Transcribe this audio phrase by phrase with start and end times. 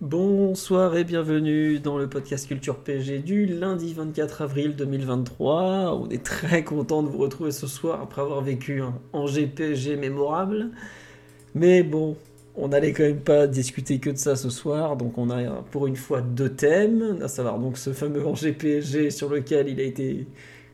[0.00, 6.00] Bonsoir et bienvenue dans le podcast Culture PG du lundi 24 avril 2023.
[6.00, 9.50] On est très content de vous retrouver ce soir après avoir vécu un Angers
[9.96, 10.70] mémorable.
[11.56, 12.16] Mais bon,
[12.54, 15.88] on n'allait quand même pas discuter que de ça ce soir, donc on a pour
[15.88, 19.84] une fois deux thèmes, à savoir donc ce fameux Angers PSG sur lequel il a
[19.84, 20.28] été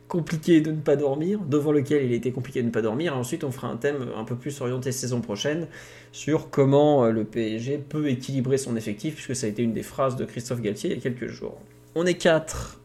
[0.09, 3.15] compliqué de ne pas dormir, devant lequel il été compliqué de ne pas dormir.
[3.15, 5.67] Et ensuite, on fera un thème un peu plus orienté saison prochaine
[6.13, 9.83] sur comment euh, le PSG peut équilibrer son effectif, puisque ça a été une des
[9.83, 11.59] phrases de Christophe Galtier il y a quelques jours.
[11.95, 12.81] On est quatre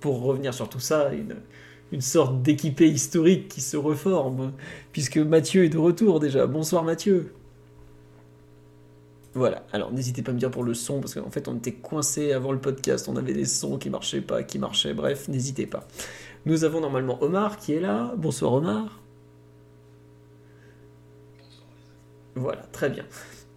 [0.00, 1.36] pour revenir sur tout ça, une,
[1.92, 4.52] une sorte d'équipé historique qui se reforme,
[4.92, 6.46] puisque Mathieu est de retour déjà.
[6.46, 7.32] Bonsoir Mathieu.
[9.34, 11.72] Voilà, alors n'hésitez pas à me dire pour le son, parce qu'en fait on était
[11.72, 15.66] coincé avant le podcast, on avait des sons qui marchaient pas, qui marchaient, bref, n'hésitez
[15.66, 15.86] pas.
[16.46, 18.14] Nous avons normalement Omar qui est là.
[18.16, 19.00] Bonsoir Omar.
[22.34, 23.04] Voilà, très bien.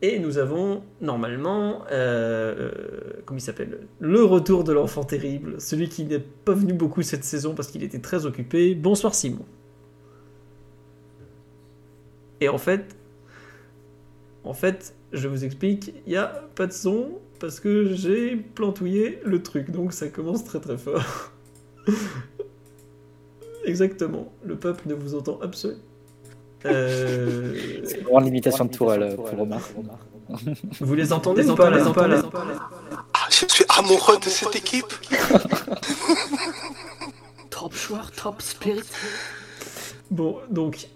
[0.01, 3.87] Et nous avons normalement, euh, euh, comment il s'appelle?
[3.99, 7.83] Le retour de l'enfant terrible, celui qui n'est pas venu beaucoup cette saison parce qu'il
[7.83, 8.75] était très occupé.
[8.75, 9.45] Bonsoir Simon.
[12.41, 12.97] Et en fait,
[14.43, 19.21] en fait, je vous explique, il n'y a pas de son parce que j'ai plantouillé
[19.23, 21.31] le truc, donc ça commence très très fort.
[23.65, 24.31] Exactement.
[24.43, 25.81] Le peuple ne vous entend absolument.
[26.65, 27.55] Euh...
[27.85, 29.61] C'est vraiment l'imitation de Tourelle pour Omar.
[30.79, 32.21] Vous les entendez ou pas, les pas, les
[33.13, 34.85] ah, Je suis amoureux de cette équipe.
[37.49, 38.83] top joueur, top spirit.
[40.09, 40.87] Bon, donc.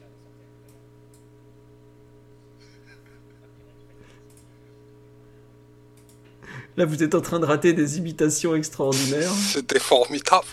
[6.77, 9.31] Là, vous êtes en train de rater des imitations extraordinaires.
[9.31, 10.45] C'était formidable.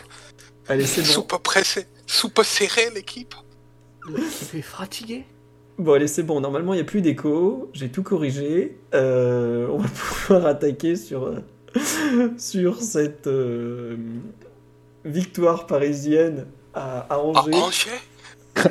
[0.69, 1.08] Allez, c'est bon.
[1.08, 3.34] Soupe pressée, soupe serrée, l'équipe.
[4.09, 5.25] L'équipe est fatiguée.
[5.78, 6.41] Bon, allez, c'est bon.
[6.41, 7.70] Normalement, il n'y a plus d'écho.
[7.72, 8.76] J'ai tout corrigé.
[8.94, 9.88] Euh, on va
[10.28, 11.41] pouvoir attaquer sur, euh,
[12.38, 13.97] sur cette euh,
[15.04, 17.54] victoire parisienne à, à Angers.
[17.54, 17.91] À Angers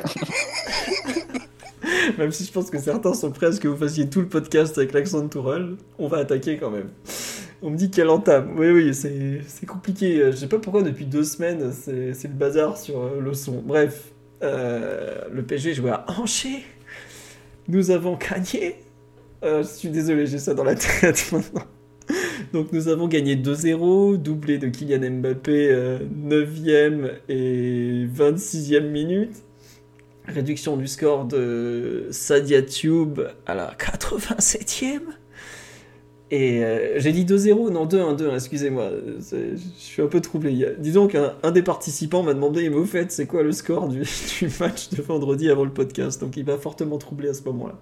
[2.18, 4.28] Même si je pense que certains sont prêts à ce que vous fassiez tout le
[4.28, 6.88] podcast avec l'accent de Tourelle, on va attaquer quand même.
[7.66, 8.50] On me dit qu'elle entame.
[8.58, 10.30] Oui, oui, c'est compliqué.
[10.30, 13.62] Je sais pas pourquoi depuis deux semaines, c'est le bazar sur euh, le son.
[13.64, 16.62] Bref, euh, le PSG jouait à Angers.
[17.68, 18.76] Nous avons gagné.
[19.42, 21.64] Euh, je suis désolé, j'ai ça dans la tête maintenant.
[22.52, 25.98] Donc nous avons gagné 2-0, doublé de Kylian Mbappé,
[26.28, 29.42] 9e et 26e minute.
[30.26, 35.00] Réduction du score de Sadia Tube à la 87e.
[36.30, 38.90] Et euh, j'ai dit 2-0, non 2-1-2, excusez-moi,
[39.30, 40.74] je suis un peu troublé.
[40.78, 44.04] Disons qu'un des participants m'a demandé, mais au fait, c'est quoi le score du,
[44.58, 46.20] match de vendredi avant le podcast?
[46.20, 47.78] Donc il m'a fortement troublé à ce moment-là.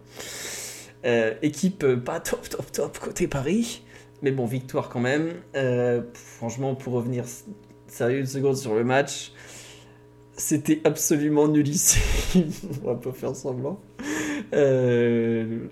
[1.04, 3.82] Euh, équipe pas top, top, top côté Paris,
[4.22, 5.34] mais bon, victoire quand même.
[5.54, 7.24] Euh, franchement, pour revenir
[7.86, 9.32] sérieux une seconde sur le match,
[10.36, 12.02] c'était absolument nullissime,
[12.82, 13.80] on va pas faire semblant.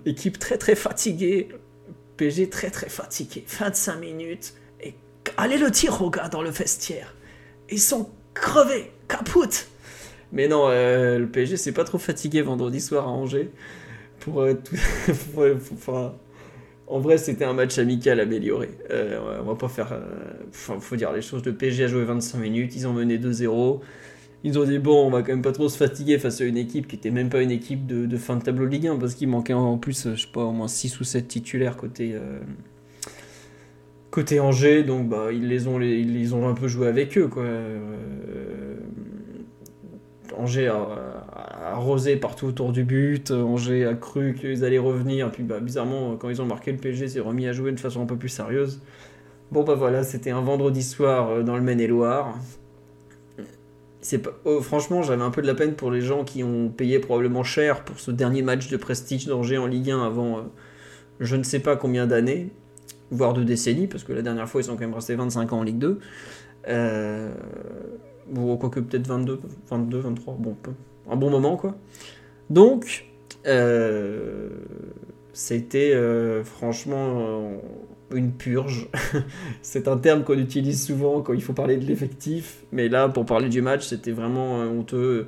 [0.05, 1.49] équipe très très fatiguée,
[2.21, 3.43] PSG très très fatigué.
[3.47, 4.53] 25 minutes.
[4.79, 4.93] Et
[5.37, 7.15] allez le tir au gars dans le vestiaire.
[7.71, 9.67] Ils sont crevés, capoute.
[10.31, 13.49] Mais non, euh, le PSG c'est pas trop fatigué vendredi soir à Angers.
[14.19, 14.53] Pour, euh,
[15.73, 16.13] enfin,
[16.85, 18.69] en vrai, c'était un match amical amélioré.
[18.91, 19.99] Euh, on va pas faire.
[20.51, 21.43] Faut dire les choses.
[21.43, 22.75] Le PSG a joué 25 minutes.
[22.75, 23.79] Ils ont mené 2-0
[24.43, 26.57] ils ont dit bon, on va quand même pas trop se fatiguer face à une
[26.57, 29.29] équipe qui était même pas une équipe de, fin de tableau Ligue 1 parce qu'il
[29.29, 32.39] manquait en plus, je sais pas, au moins 6 ou 7 titulaires côté, euh,
[34.09, 37.27] côté Angers, donc bah, ils, les ont, un peu joué avec eux.
[37.27, 37.43] Quoi.
[37.43, 38.77] Euh,
[40.35, 45.59] Angers a, arrosé partout autour du but, Angers a cru qu'ils allaient revenir, puis bah,
[45.59, 48.17] bizarrement, quand ils ont marqué le PSG, s'est remis à jouer de façon un peu
[48.17, 48.81] plus sérieuse.
[49.51, 52.37] Bon bah voilà, c'était un vendredi soir euh, dans le Maine-et-Loire
[54.45, 57.43] Oh, franchement, j'avais un peu de la peine pour les gens qui ont payé probablement
[57.43, 60.41] cher pour ce dernier match de prestige d'Angers en Ligue 1 avant euh,
[61.19, 62.51] je ne sais pas combien d'années,
[63.11, 65.59] voire de décennies, parce que la dernière fois ils sont quand même restés 25 ans
[65.59, 65.99] en Ligue 2.
[66.67, 67.33] Euh...
[68.27, 69.39] Bon, quoique peut-être 22,
[69.69, 70.55] 22, 23, bon,
[71.09, 71.75] un bon moment quoi.
[72.49, 73.05] Donc,
[73.45, 74.49] euh...
[75.33, 77.57] C'était euh, franchement euh,
[78.13, 78.89] une purge.
[79.61, 83.25] c'est un terme qu'on utilise souvent quand il faut parler de l'effectif, mais là, pour
[83.25, 85.27] parler du match, c'était vraiment euh, honteux.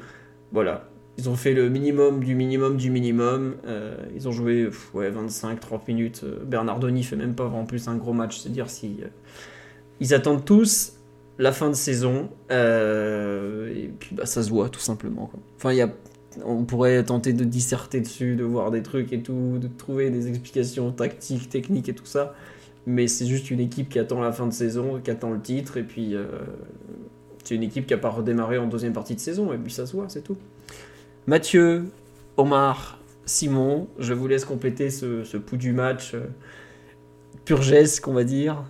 [0.51, 3.55] Voilà, ils ont fait le minimum du minimum du minimum.
[4.13, 6.25] Ils ont joué ouais, 25-30 minutes.
[6.45, 8.39] Bernardoni fait même pas en plus un gros match.
[8.39, 8.99] C'est dire si
[9.99, 10.93] ils attendent tous
[11.39, 12.29] la fin de saison.
[12.51, 15.31] et puis bah, ça se voit tout simplement.
[15.57, 15.89] Enfin, il y a,
[16.45, 20.27] on pourrait tenter de disserter dessus, de voir des trucs et tout, de trouver des
[20.27, 22.33] explications tactiques, techniques et tout ça.
[22.85, 25.77] Mais c'est juste une équipe qui attend la fin de saison, qui attend le titre.
[25.77, 26.25] Et puis euh,
[27.43, 29.53] c'est une équipe qui a pas redémarré en deuxième partie de saison.
[29.53, 30.37] Et puis ça se voit, c'est tout.
[31.27, 31.85] Mathieu,
[32.37, 36.27] Omar, Simon, je vous laisse compléter ce, ce pouls du match euh,
[37.45, 38.63] purgesque, on va dire.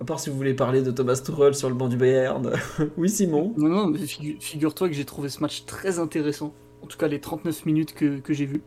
[0.00, 2.52] À part si vous voulez parler de Thomas Tuchel sur le banc du Bayern.
[2.96, 3.54] oui, Simon.
[3.56, 6.52] Non, non, mais figu- figure-toi que j'ai trouvé ce match très intéressant.
[6.82, 8.62] En tout cas, les 39 minutes que, j'ai vues.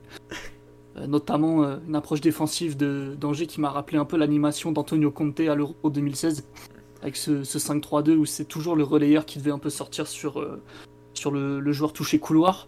[0.97, 5.11] Euh, notamment euh, une approche défensive de d'Angers qui m'a rappelé un peu l'animation d'Antonio
[5.11, 6.47] Conte à l'Euro 2016.
[7.01, 10.39] Avec ce, ce 5-3-2 où c'est toujours le relayeur qui devait un peu sortir sur,
[10.39, 10.61] euh,
[11.13, 12.67] sur le, joueur touché couloir.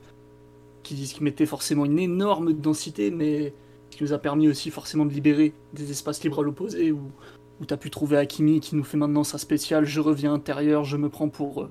[0.83, 3.53] Qui, mettait forcément une énorme densité, mais
[3.89, 6.93] qui nous a permis aussi forcément de libérer des espaces libres à l'opposé.
[6.93, 7.11] Où,
[7.59, 10.85] où tu as pu trouver Hakimi qui nous fait maintenant sa spéciale je reviens intérieur,
[10.85, 11.67] je me prends pour,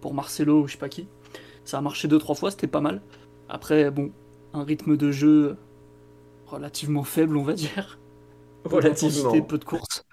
[0.00, 1.06] pour Marcelo ou je sais pas qui.
[1.68, 3.02] Ça a marché deux trois fois, c'était pas mal.
[3.50, 4.10] Après, bon,
[4.54, 5.58] un rythme de jeu
[6.46, 7.98] relativement faible, on va dire.
[8.64, 9.08] Peu Relativement.
[9.10, 10.04] d'intensité, peu de courses.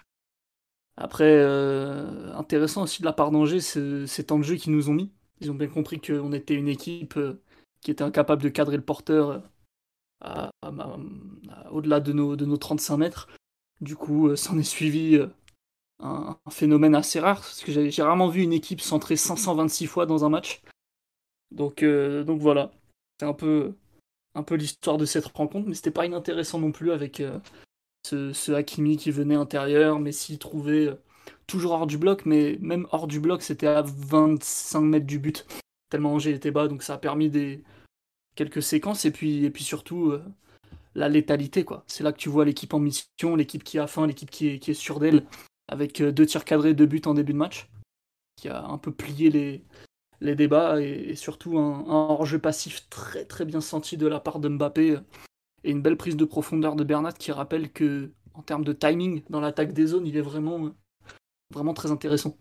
[0.97, 4.89] Après, euh, intéressant aussi de la part d'Angers, ce- ces temps de jeu qu'ils nous
[4.89, 5.11] ont mis.
[5.39, 7.41] Ils ont bien compris qu'on était une équipe euh,
[7.81, 9.39] qui était incapable de cadrer le porteur euh,
[10.21, 13.27] à- à- à- au-delà de nos, de nos 35 mètres.
[13.81, 15.19] Du coup, s'en est suivi
[16.03, 19.87] un, un phénomène assez rare, parce que j'ai j'ai rarement vu une équipe centrer 526
[19.87, 20.61] fois dans un match.
[21.51, 22.71] Donc, euh, donc voilà,
[23.19, 23.75] c'est un peu,
[24.33, 27.39] un peu l'histoire de cette rencontre, mais c'était pas inintéressant non plus avec euh,
[28.03, 30.95] ce, Hakimi qui venait intérieur, Messi trouvait euh,
[31.47, 35.45] toujours hors du bloc, mais même hors du bloc, c'était à 25 mètres du but,
[35.89, 37.63] tellement Angers était bas, donc ça a permis des
[38.35, 40.13] quelques séquences, et puis, et puis surtout
[40.93, 41.83] la létalité, quoi.
[41.87, 44.59] C'est là que tu vois l'équipe en mission, l'équipe qui a faim, l'équipe qui est,
[44.59, 45.25] qui est sûre d'elle,
[45.69, 47.69] avec deux tirs cadrés, deux buts en début de match,
[48.35, 49.63] qui a un peu plié les,
[50.25, 54.19] les débats, et, et surtout un, un hors-jeu passif très très bien senti de la
[54.19, 54.99] part de Mbappé, euh,
[55.63, 59.23] et une belle prise de profondeur de Bernat qui rappelle que, en termes de timing
[59.29, 60.69] dans l'attaque des zones, il est vraiment, euh,
[61.53, 62.35] vraiment très intéressant.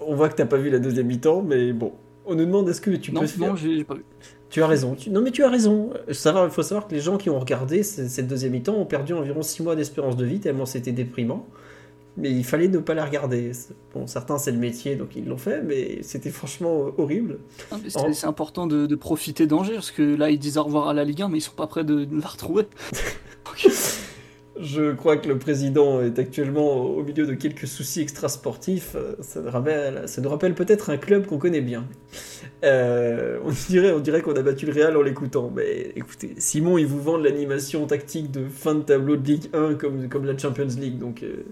[0.00, 1.92] On voit que t'as pas vu la deuxième mi-temps, mais bon.
[2.26, 4.04] On nous demande est-ce que tu non, peux faire- non, j'ai j'ai pas vu.
[4.48, 4.94] Tu as raison.
[4.94, 5.90] Tu- Non, mais tu as raison.
[6.08, 9.12] Il faut savoir que les gens qui ont regardé ce- cette deuxième mi-temps ont perdu
[9.12, 11.46] environ 6 mois d'espérance de vie, tellement c'était déprimant.
[12.16, 13.50] Mais il fallait ne pas la regarder.
[13.92, 17.38] Bon, certains, c'est le métier, donc ils l'ont fait, mais c'était franchement horrible.
[17.72, 17.76] Ah.
[18.12, 21.04] C'est important de, de profiter d'Angers, parce que là, ils disent au revoir à la
[21.04, 22.66] Ligue 1, mais ils sont pas prêts de, de la retrouver.
[24.60, 28.94] Je crois que le président est actuellement au milieu de quelques soucis extrasportifs.
[28.94, 31.84] Euh, Ça nous rappelle, ça nous rappelle peut-être un club qu'on connaît bien.
[32.64, 35.50] Euh, on dirait, on dirait qu'on a battu le Real en l'écoutant.
[35.54, 39.74] Mais écoutez, Simon, il vous vend l'animation tactique de fin de tableau de Ligue 1
[39.74, 41.42] comme, comme la Champions League, donc euh,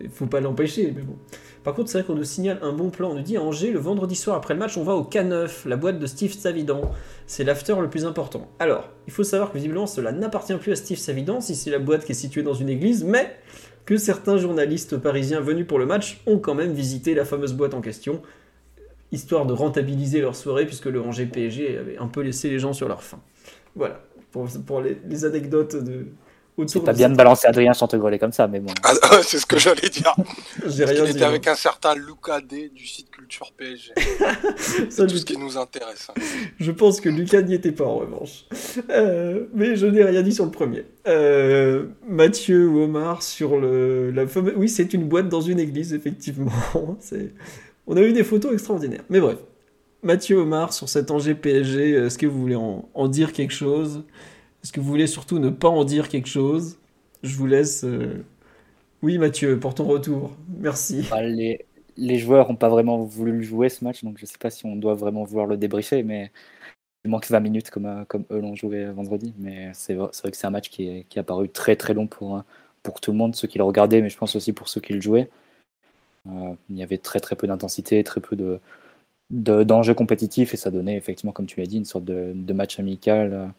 [0.00, 0.92] il faut pas l'empêcher.
[0.94, 1.16] Mais bon.
[1.62, 3.10] Par contre, c'est vrai qu'on nous signale un bon plan.
[3.10, 5.76] On nous dit Angers, le vendredi soir après le match, on va au K9, la
[5.76, 6.82] boîte de Steve Savidan.
[7.26, 8.48] C'est l'after le plus important.
[8.58, 11.78] Alors, il faut savoir que visiblement cela n'appartient plus à Steve Savidan si c'est la
[11.78, 13.34] boîte qui est située dans une église, mais
[13.86, 17.74] que certains journalistes parisiens venus pour le match ont quand même visité la fameuse boîte
[17.74, 18.22] en question,
[19.12, 22.72] histoire de rentabiliser leur soirée, puisque le Angers PSG avait un peu laissé les gens
[22.72, 23.20] sur leur faim.
[23.76, 26.06] Voilà, pour, les, anecdotes de
[26.68, 28.72] C'est pas de bien de balancer Adrien Chantegrelet comme ça, mais bon.
[28.84, 28.92] Ah,
[29.22, 30.14] c'est ce que j'allais dire.
[30.66, 31.10] J'ai rien dit.
[31.10, 31.28] était hein.
[31.28, 33.92] avec un certain Lucas D du site Culture PSG.
[34.56, 36.08] Ça, C'est tout du ce qui nous intéresse.
[36.10, 36.20] hein.
[36.60, 38.44] Je pense que Lucas n'y était pas en revanche.
[38.90, 40.84] Euh, mais je n'ai rien dit sur le premier.
[41.08, 44.54] Euh, Mathieu ou Omar sur le, la fameuse...
[44.56, 46.52] Oui, c'est une boîte dans une église, effectivement.
[47.00, 47.32] C'est...
[47.88, 49.02] On a eu des photos extraordinaires.
[49.10, 49.38] Mais bref.
[50.04, 54.04] Mathieu Omar sur cet Angers PSG, est-ce que vous voulez en, en dire quelque chose?
[54.64, 56.78] Est-ce que vous voulez surtout ne pas en dire quelque chose?
[57.22, 57.84] Je vous laisse...
[57.84, 58.24] euh,
[59.02, 60.34] Oui, Mathieu, pour ton retour.
[60.58, 61.06] Merci.
[61.10, 64.48] Bah, les, joueurs n'ont pas vraiment voulu le jouer ce match, donc je sais pas
[64.48, 66.32] si on doit vraiment vouloir le débriefer, mais
[67.04, 69.34] il manque 20 minutes comme, euh, comme eux l'ont joué vendredi.
[69.38, 72.38] Mais c'est vrai, que c'est un match qui est, est apparu très très long pour,
[72.38, 72.40] euh,
[72.82, 74.94] pour tout le monde, ceux qui le regardaient, mais je pense aussi pour ceux qui
[74.94, 75.28] le jouaient.
[76.26, 78.60] Euh, il y avait très très peu d'intensité, très peu de,
[79.30, 82.80] de- d'enjeux compétitifs, et ça donnait effectivement, comme tu l'as dit, une sorte de match
[82.80, 83.52] amical.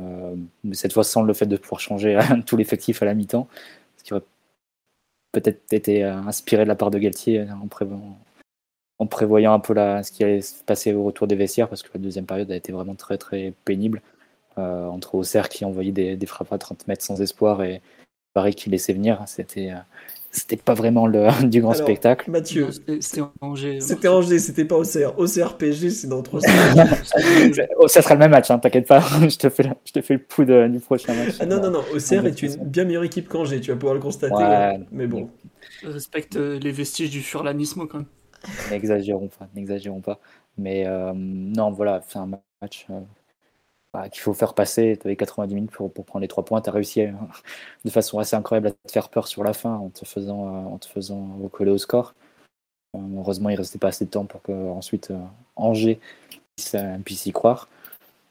[0.00, 3.48] Euh, mais cette fois sans le fait de pouvoir changer tout l'effectif à la mi-temps,
[3.96, 4.24] ce qui aurait
[5.32, 7.46] peut-être été euh, inspiré de la part de Galtier euh,
[8.98, 11.90] en prévoyant, un peu ce qui allait se passer au retour des vestiaires, parce que
[11.94, 14.00] la deuxième période a été vraiment très très pénible.
[14.58, 17.82] euh, entre Auxerre qui envoyait des, des, frappes à 30 mètres sans espoir et
[18.34, 19.22] Paris qui laissait venir.
[19.26, 19.72] C'était
[20.30, 22.30] c'était pas vraiment le, du grand spectacle.
[22.30, 22.68] Mathieu,
[23.00, 23.80] c'était Angers.
[23.80, 25.18] C'était Angers, c'était pas OCR.
[25.18, 26.88] OCR PSG, c'est dans trois semaines.
[27.78, 29.00] Oh, ça sera le même match, hein, t'inquiète pas.
[29.28, 31.36] je, te fais, je te fais le pouls de, du prochain match.
[31.40, 31.84] Ah non, non, non.
[31.94, 34.34] OCR est une bien meilleure équipe qu'Angers, tu vas pouvoir le constater.
[34.34, 35.30] Ouais, mais bon.
[35.82, 38.06] Je respecte euh, les vestiges du furlanisme quand même.
[38.70, 40.20] N'exagérons pas, n'exagérons pas.
[40.56, 43.00] Mais euh, non, voilà, c'est un match euh,
[43.96, 44.98] bah, qu'il faut faire passer.
[45.00, 46.60] Tu avais 90 minutes pour, pour, prendre les trois points.
[46.60, 47.16] Tu as réussi hein,
[47.86, 50.68] de façon assez incroyable à te faire peur sur la fin en te faisant, euh,
[50.68, 52.14] en te faisant recoller au score.
[52.94, 55.18] Euh, heureusement, il ne restait pas assez de temps pour que ensuite euh,
[55.56, 55.98] Angers
[56.56, 56.76] puisse,
[57.06, 57.68] puisse, y croire.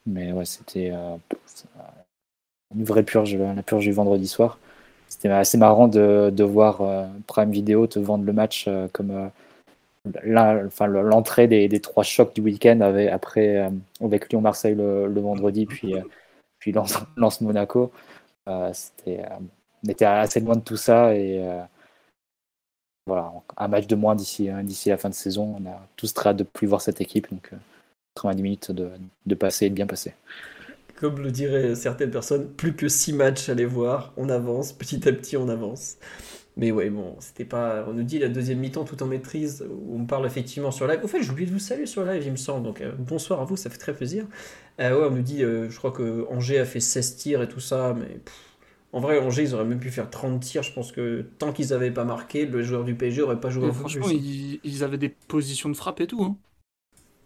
[0.05, 0.93] Mais ouais, c'était
[2.75, 4.59] une vraie purge, la purge du vendredi soir.
[5.07, 6.83] C'était assez marrant de, de voir
[7.25, 9.31] Prime Video te vendre le match comme
[10.23, 13.69] l'entrée des, des, trois chocs du week-end avec, après, euh,
[14.01, 16.01] avec Lyon-Marseille le, le, vendredi, puis, euh,
[16.59, 16.97] puis Lance,
[17.41, 17.91] Monaco.
[18.47, 19.23] Euh, c'était,
[19.83, 21.41] on était assez loin de tout ça et
[23.07, 25.57] voilà, un match de moins d'ici, d'ici la fin de saison.
[25.59, 27.51] On a tous très hâte de plus voir cette équipe, donc
[28.15, 28.89] 90 minutes de,
[29.25, 30.13] de passer et de bien passer.
[30.95, 35.07] Comme le diraient certaines personnes, plus que 6 matchs à les voir, on avance, petit
[35.07, 35.97] à petit on avance.
[36.57, 37.85] Mais ouais, bon, c'était pas.
[37.87, 41.01] On nous dit la deuxième mi-temps tout en maîtrise, où on parle effectivement sur live.
[41.03, 42.63] Au fait, j'ai oublié de vous saluer sur live, il me semble.
[42.63, 44.25] Donc, euh, bonsoir à vous, ça fait très plaisir.
[44.79, 47.49] Euh, ouais, on nous dit, euh, je crois que Angers a fait 16 tirs et
[47.49, 48.19] tout ça, mais
[48.93, 50.63] en vrai, Angers, ils auraient même pu faire 30 tirs.
[50.63, 53.69] Je pense que tant qu'ils n'avaient pas marqué, le joueur du PSG aurait pas joué.
[53.73, 56.23] franchement, ils, ils, avaient des positions de frappe et tout.
[56.23, 56.37] Hein.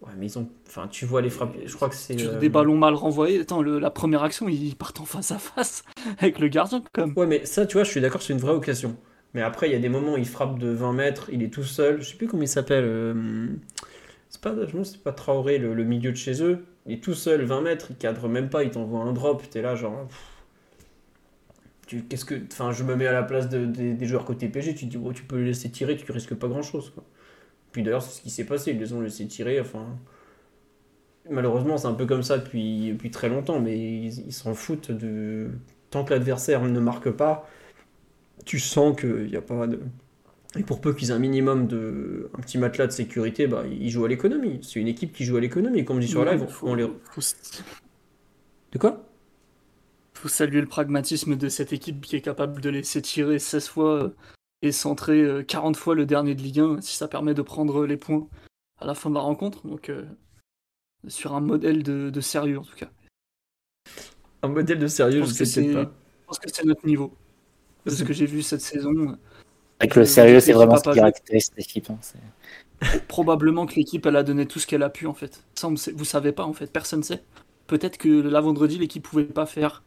[0.01, 0.49] Ouais, mais ils ont.
[0.67, 1.55] Enfin, tu vois les frappes.
[1.63, 2.15] Je crois que c'est.
[2.39, 3.41] Des ballons mal renvoyés.
[3.41, 5.83] Attends, la première action, ils partent en face à face
[6.17, 7.13] avec le gardien, comme.
[7.15, 8.97] Ouais, mais ça, tu vois, je suis d'accord, c'est une vraie occasion.
[9.33, 11.53] Mais après, il y a des moments où il frappe de 20 mètres, il est
[11.53, 12.01] tout seul.
[12.01, 12.83] Je sais plus comment il s'appelle.
[12.85, 13.47] Euh,
[14.29, 16.65] c'est pas, c'est pas Traoré, le, milieu de chez eux.
[16.85, 19.47] Il est tout seul, 20 mètres, il cadre même pas, il t'envoie un drop.
[19.49, 20.07] T'es là, genre.
[21.87, 24.73] qu'est-ce que, enfin, je me mets à la place des joueurs côté PG.
[24.75, 26.91] Tu dis, oh, tu peux le laisser tirer, tu risques pas grand chose.
[27.71, 28.71] Puis d'ailleurs, c'est ce qui s'est passé.
[28.71, 29.59] Ils les ont laissé tirer.
[29.59, 29.85] Enfin,
[31.29, 33.59] malheureusement, c'est un peu comme ça depuis, depuis très longtemps.
[33.59, 35.51] Mais ils s'en foutent de
[35.91, 37.47] tant que l'adversaire ne marque pas
[38.45, 39.79] tu sens qu'il n'y a pas de.
[40.57, 42.29] Et pour peu qu'ils aient un minimum de.
[42.37, 44.59] un petit matelas de sécurité, bah, ils jouent à l'économie.
[44.63, 45.85] C'est une équipe qui joue à l'économie.
[45.85, 46.87] Comme on dit sur live, on les.
[48.71, 49.05] De quoi?
[50.13, 54.03] Faut saluer le pragmatisme de cette équipe qui est capable de laisser tirer 16 fois
[54.03, 54.15] euh,
[54.61, 57.85] et centrer 40 euh, fois le dernier de Ligue 1 si ça permet de prendre
[57.85, 58.27] les points
[58.79, 59.65] à la fin de la rencontre.
[59.65, 60.05] Donc, euh,
[61.07, 62.89] sur un modèle de, sérieux en tout cas.
[64.41, 65.83] Un modèle de sérieux, je, sais pas.
[65.83, 67.13] Je pense que c'est notre niveau
[67.89, 69.17] ce que j'ai vu cette saison.
[69.79, 71.89] Avec le sérieux, c'est vraiment ce qui caractérise cette équipe.
[71.89, 71.99] Hein,
[73.07, 75.43] Probablement que l'équipe, elle a donné tout ce qu'elle a pu, en fait.
[75.55, 76.71] Ça, vous savez pas, en fait.
[76.71, 77.23] Personne sait.
[77.67, 79.83] Peut-être que la vendredi, l'équipe pouvait pas faire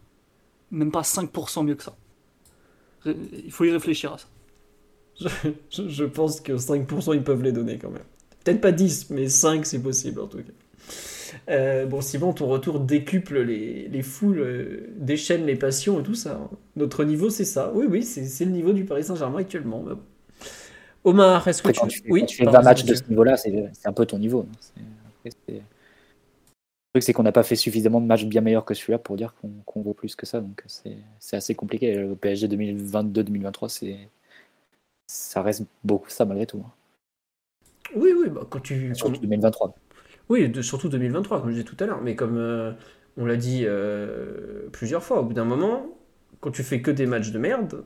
[0.72, 1.94] même pas 5% mieux que ça.
[3.04, 4.26] Il faut y réfléchir à ça.
[5.70, 8.02] Je, pense que 5% ils peuvent les donner quand même.
[8.42, 10.52] Peut-être pas 10, mais 5 c'est possible en tout cas.
[11.48, 16.14] Euh, bon, Simon, ton retour décuple les, les foules, euh, déchaîne les passions et tout
[16.14, 16.40] ça.
[16.42, 16.50] Hein.
[16.76, 17.72] Notre niveau, c'est ça.
[17.74, 19.84] Oui, oui, c'est le niveau du Paris Saint-Germain actuellement.
[21.04, 21.86] Omar, est-ce que tu...
[21.88, 22.02] tu...
[22.08, 24.46] oui, tu fais 20 matchs de ce niveau-là, c'est un peu ton niveau.
[25.24, 25.30] Le
[26.92, 29.34] truc, c'est qu'on n'a pas fait suffisamment de matchs bien meilleurs que celui-là pour dire
[29.66, 30.40] qu'on vaut plus que ça.
[30.40, 30.62] Donc,
[31.18, 31.94] c'est assez compliqué.
[31.94, 33.96] Le PSG 2022-2023,
[35.06, 36.62] ça reste beaucoup ça malgré tout.
[36.64, 36.70] Hein.
[37.96, 38.94] Oui, oui, bah, quand tu.
[38.94, 39.74] Surtout 2023.
[40.28, 42.00] Oui, surtout 2023, comme je disais tout à l'heure.
[42.02, 42.72] Mais comme euh,
[43.16, 45.98] on l'a dit euh, plusieurs fois, au bout d'un moment,
[46.40, 47.84] quand tu fais que des matchs de merde,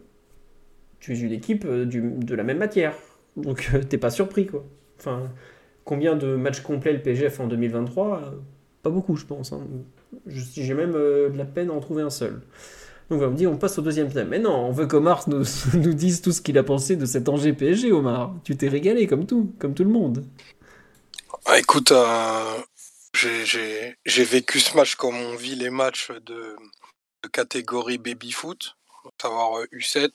[1.00, 2.94] tu es une équipe euh, de la même matière.
[3.36, 4.64] Donc t'es pas surpris, quoi.
[4.98, 5.24] Enfin,
[5.84, 8.34] combien de matchs complets le PGF en 2023
[8.82, 9.52] Pas beaucoup, je pense.
[9.52, 9.66] Hein.
[10.26, 12.40] J'ai même de la peine à en trouver un seul.
[13.10, 14.28] Donc on me dit, on passe au deuxième thème.
[14.28, 17.28] Mais non, on veut qu'Omar nous, nous dise tout ce qu'il a pensé de cet
[17.28, 18.34] Angers PSG, Omar.
[18.42, 20.24] Tu t'es régalé comme tout, comme tout le monde.
[21.48, 22.60] Ah, écoute, euh,
[23.14, 26.56] j'ai vécu ce match comme on vit les matchs de,
[27.32, 28.76] catégorie baby foot,
[29.22, 29.96] savoir U7.
[29.98, 30.08] Euh,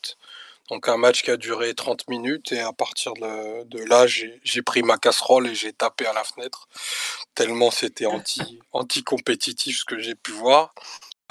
[0.70, 4.84] Donc un match qui a duré 30 minutes et à partir de, là, j'ai pris
[4.84, 6.68] ma casserole et j'ai tapé à la fenêtre,
[7.34, 10.74] tellement c'était anti, anti-compétitif ce que j'ai pu voir.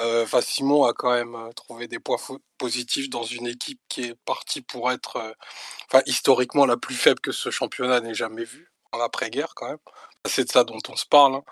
[0.00, 2.16] Euh, Simon a quand même trouvé des points
[2.56, 5.36] positifs dans une équipe qui est partie pour être
[6.06, 9.78] historiquement la plus faible que ce championnat n'ait jamais vu en après-guerre quand même.
[10.26, 11.36] C'est de ça dont on se parle.
[11.36, 11.42] Hein.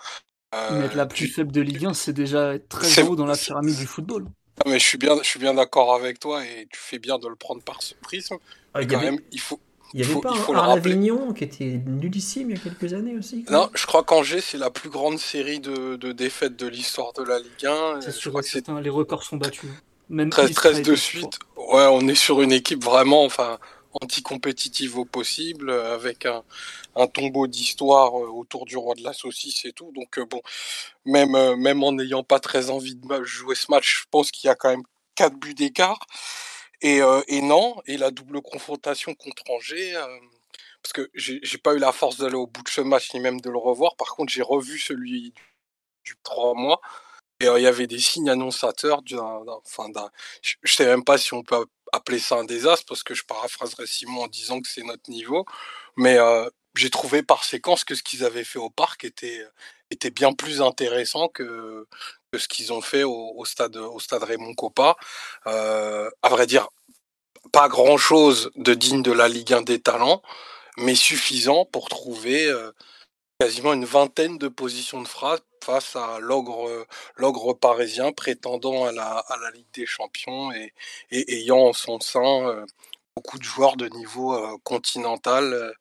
[0.54, 3.86] Euh, la plus faible de Ligue 1, c'est déjà très haut dans la pyramide du
[3.86, 4.26] football.
[4.60, 7.18] Ah, mais je suis bien, je suis bien d'accord avec toi et tu fais bien
[7.18, 8.36] de le prendre par ce prisme.
[8.74, 9.60] Ah, quand même, il faut,
[9.92, 13.44] Il y avait pas un Avignon qui était nullissime il y a quelques années aussi.
[13.50, 17.38] Non, je crois qu'Angers c'est la plus grande série de, défaites de l'histoire de la
[17.38, 18.00] Ligue 1.
[18.00, 19.70] C'est sûr, que les records sont battus.
[20.08, 21.38] Même 13, 13 de suite.
[21.56, 23.58] Ouais, on est sur une équipe vraiment, enfin,
[24.02, 26.42] anti-compétitive au possible, avec un,
[27.06, 29.92] tombeau d'histoire euh, autour du roi de la saucisse et tout.
[29.94, 30.40] Donc euh, bon,
[31.04, 34.48] même, euh, même en n'ayant pas très envie de jouer ce match, je pense qu'il
[34.48, 35.98] y a quand même 4 buts d'écart.
[36.80, 39.98] Et, et, non, et la double confrontation contre Angers,
[40.80, 43.40] parce que j'ai pas eu la force d'aller au bout de ce match ni même
[43.40, 43.96] de le revoir.
[43.96, 45.34] Par contre, j'ai revu celui
[46.04, 46.80] du 3 mois.
[47.40, 49.88] Et il y avait des signes annonçateurs d'un, enfin
[50.42, 53.86] je sais même pas si on peut appeler ça un désastre parce que je paraphraserais
[53.86, 55.44] Simon en disant que c'est notre niveau,
[55.96, 56.18] mais
[56.74, 59.44] j'ai trouvé par séquence que ce qu'ils avaient fait au parc était,
[60.10, 61.86] bien plus intéressant que,
[62.36, 64.96] ce qu'ils ont fait au, stade, au stade Raymond Coppa.
[65.46, 66.68] Euh, à vrai dire,
[67.52, 70.22] pas grand chose de digne de la Ligue 1 des talents,
[70.76, 72.52] mais suffisant pour trouver
[73.40, 76.86] quasiment une vingtaine de positions de frappe face à l'ogre,
[77.16, 80.72] l'ogre parisien prétendant à la, Ligue des Champions et,
[81.10, 82.64] ayant en son sein
[83.16, 85.74] beaucoup de joueurs de niveau continental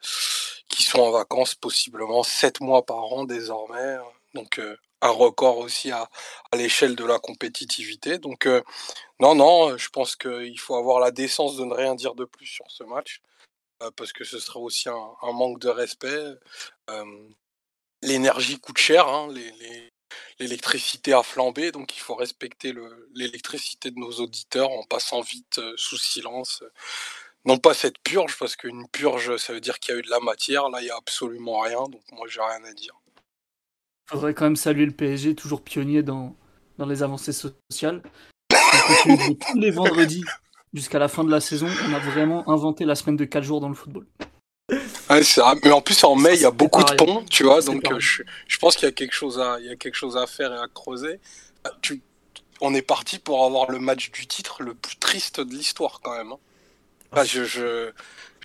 [0.70, 3.98] qui sont en vacances possiblement sept mois par an désormais.
[4.34, 4.62] Donc
[5.02, 6.10] un record aussi à,
[6.54, 8.18] l'échelle de la compétitivité.
[8.18, 8.48] Donc
[9.20, 12.48] non, non, je pense qu'il faut avoir la décence de ne rien dire de plus
[12.48, 13.22] sur ce match
[13.96, 16.36] parce que ce serait aussi un manque de respect
[18.08, 19.30] l'énergie coûte cher, hein,
[20.40, 22.74] l'électricité a flambé, donc il faut respecter
[23.14, 26.64] l'électricité de nos auditeurs en passant vite euh, sous silence.
[27.46, 30.10] Non pas cette purge, parce qu'une purge, ça veut dire qu'il y a eu de
[30.10, 32.94] la matière, là il n'y a absolument rien, donc moi j'ai rien à dire.
[34.10, 36.36] Il faudrait quand même saluer le PSG, toujours pionnier dans,
[36.78, 38.02] dans les avancées sociales.
[39.04, 40.24] tous les vendredis
[40.74, 43.62] jusqu'à la fin de la saison, on a vraiment inventé la semaine de 4 jours
[43.62, 44.06] dans le football.
[45.10, 48.00] Mais en plus, en mai, il y a beaucoup de ponts, tu vois, donc euh,
[48.00, 50.28] je, je, pense qu'il y, a quelque chose à, il y a quelque chose à
[50.28, 51.20] faire et à creuser.
[51.66, 52.02] Euh, tu,
[52.60, 56.16] on est parti pour avoir le match du titre le plus triste de l'histoire, quand
[56.16, 56.34] même.
[57.14, 57.24] Hein.
[57.24, 57.92] je, je,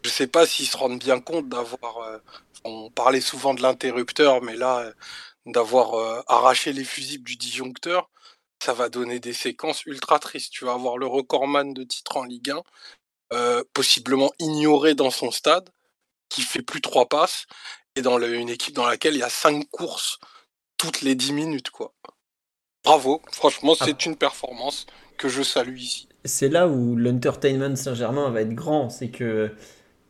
[0.04, 1.98] je sais pas s'ils se rendent bien compte d'avoir.
[1.98, 2.18] Euh,
[2.64, 4.92] on parlait souvent de l'interrupteur, mais là,
[5.46, 8.08] d'avoir arraché les fusibles du disjoncteur,
[8.62, 10.52] ça va donner des séquences ultra tristes.
[10.52, 12.52] Tu vas avoir le recordman de titre en Ligue
[13.32, 15.68] 1, possiblement ignoré dans son stade
[16.32, 17.46] qui fait plus trois passes
[17.94, 20.18] et dans une équipe dans laquelle il y a cinq courses
[20.78, 21.92] toutes les dix minutes quoi.
[22.84, 23.84] Bravo, franchement ah.
[23.84, 24.86] c'est une performance
[25.18, 26.08] que je salue ici.
[26.24, 29.50] C'est là où l'entertainment Saint-Germain va être grand, c'est que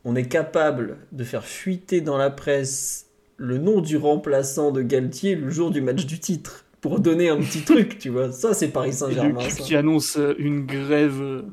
[0.04, 5.34] on est capable de faire fuiter dans la presse le nom du remplaçant de Galtier
[5.34, 8.30] le jour du match du titre pour donner un petit truc, tu vois.
[8.30, 9.48] Ça c'est Paris Saint-Germain.
[9.48, 11.44] Qui annonce une grève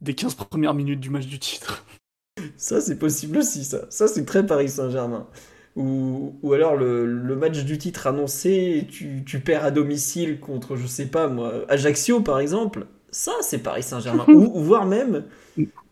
[0.00, 1.84] des 15 premières minutes du match du titre.
[2.56, 3.86] Ça, c'est possible aussi, ça.
[3.90, 5.26] Ça, c'est très Paris Saint-Germain.
[5.76, 10.76] Ou, ou, alors le, le, match du titre annoncé, tu, tu, perds à domicile contre,
[10.76, 12.86] je sais pas moi, Ajaccio par exemple.
[13.10, 14.24] Ça, c'est Paris Saint-Germain.
[14.28, 15.24] ou, voire même,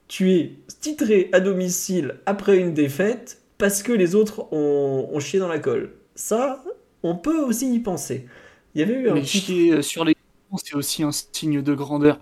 [0.07, 5.41] tu es titré à domicile après une défaite parce que les autres ont, ont chié
[5.41, 5.95] dans la colle.
[6.15, 6.63] Ça,
[7.03, 8.27] on peut aussi y penser.
[8.75, 10.15] Il y avait eu un Mais chier sur les
[10.59, 12.21] c'est aussi un signe de grandeur.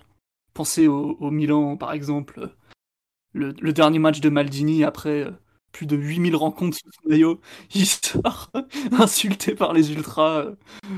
[0.55, 2.49] Pensez au, au Milan, par exemple,
[3.33, 5.31] le, dernier match de Maldini après euh,
[5.73, 7.40] plus de 8000 rencontres sous le maillot,
[7.75, 8.51] il sort
[8.99, 10.55] insulté par les ultras euh,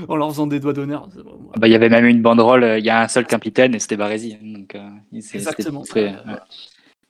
[0.07, 1.09] en leur faisant des doigts d'honneur.
[1.57, 3.79] Bah, il y avait même une banderole, euh, il y a un seul capitaine et
[3.79, 4.37] c'était Baresi.
[4.41, 4.75] Donc,
[5.33, 5.83] Exactement.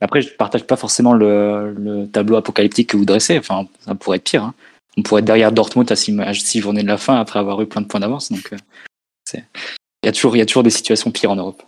[0.01, 3.37] Après, je ne partage pas forcément le, tableau apocalyptique que vous dressez.
[3.37, 4.43] Enfin, ça pourrait être pire.
[4.43, 4.53] Hein.
[4.97, 7.81] On pourrait être derrière Dortmund à six, journées de la fin après avoir eu plein
[7.81, 8.29] de points d'avance.
[8.29, 8.53] Donc,
[9.33, 9.39] il
[10.03, 11.63] y, a toujours, il y a toujours des situations pires en Europe.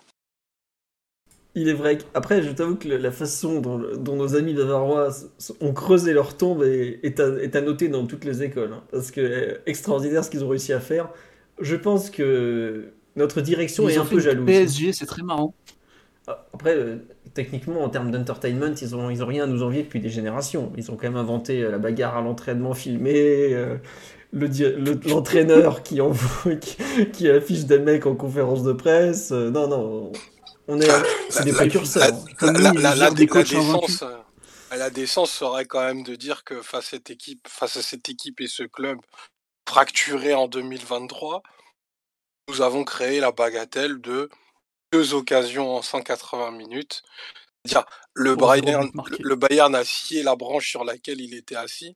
[1.58, 5.10] Il est vrai qu'après, je t'avoue que la façon dont, nos amis bavarois
[5.62, 8.74] ont creusé leur tombe est, à, noter dans toutes les écoles.
[8.74, 8.84] Hein.
[8.92, 11.10] parce que euh, extraordinaire ce qu'ils ont réussi à faire.
[11.62, 14.46] Je pense que notre direction est un peu jalouse.
[14.46, 15.54] PSG, c'est très marrant.
[16.28, 16.98] Ah, après, euh,
[17.34, 20.74] techniquement, en termes d'entertainment, ils ont, ils ont rien à nous envier depuis des générations.
[20.76, 23.56] Ils ont quand même inventé euh, la bagarre à l'entraînement filmé.
[24.34, 26.02] l'entraîneur qui,
[26.60, 26.78] qui,
[27.14, 29.32] qui, affiche des mecs en conférence de presse.
[29.32, 30.12] non, non,
[30.68, 30.90] on est,
[31.30, 32.12] c'est des précurseurs.
[32.42, 34.04] La, décence,
[34.72, 38.10] la décence serait quand même de dire que face à cette équipe, face à cette
[38.10, 39.00] équipe et ce club
[39.68, 41.44] fracturé en 2023,
[42.50, 44.30] nous avons créé la bagatelle de
[44.92, 47.04] deux occasions en 180 minutes.
[47.66, 51.96] dire le Bayern, le Bayern a scié la branche sur laquelle il était assis,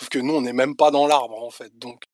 [0.00, 1.76] sauf que nous, on n'est même pas dans l'arbre en fait.
[1.78, 2.04] Donc,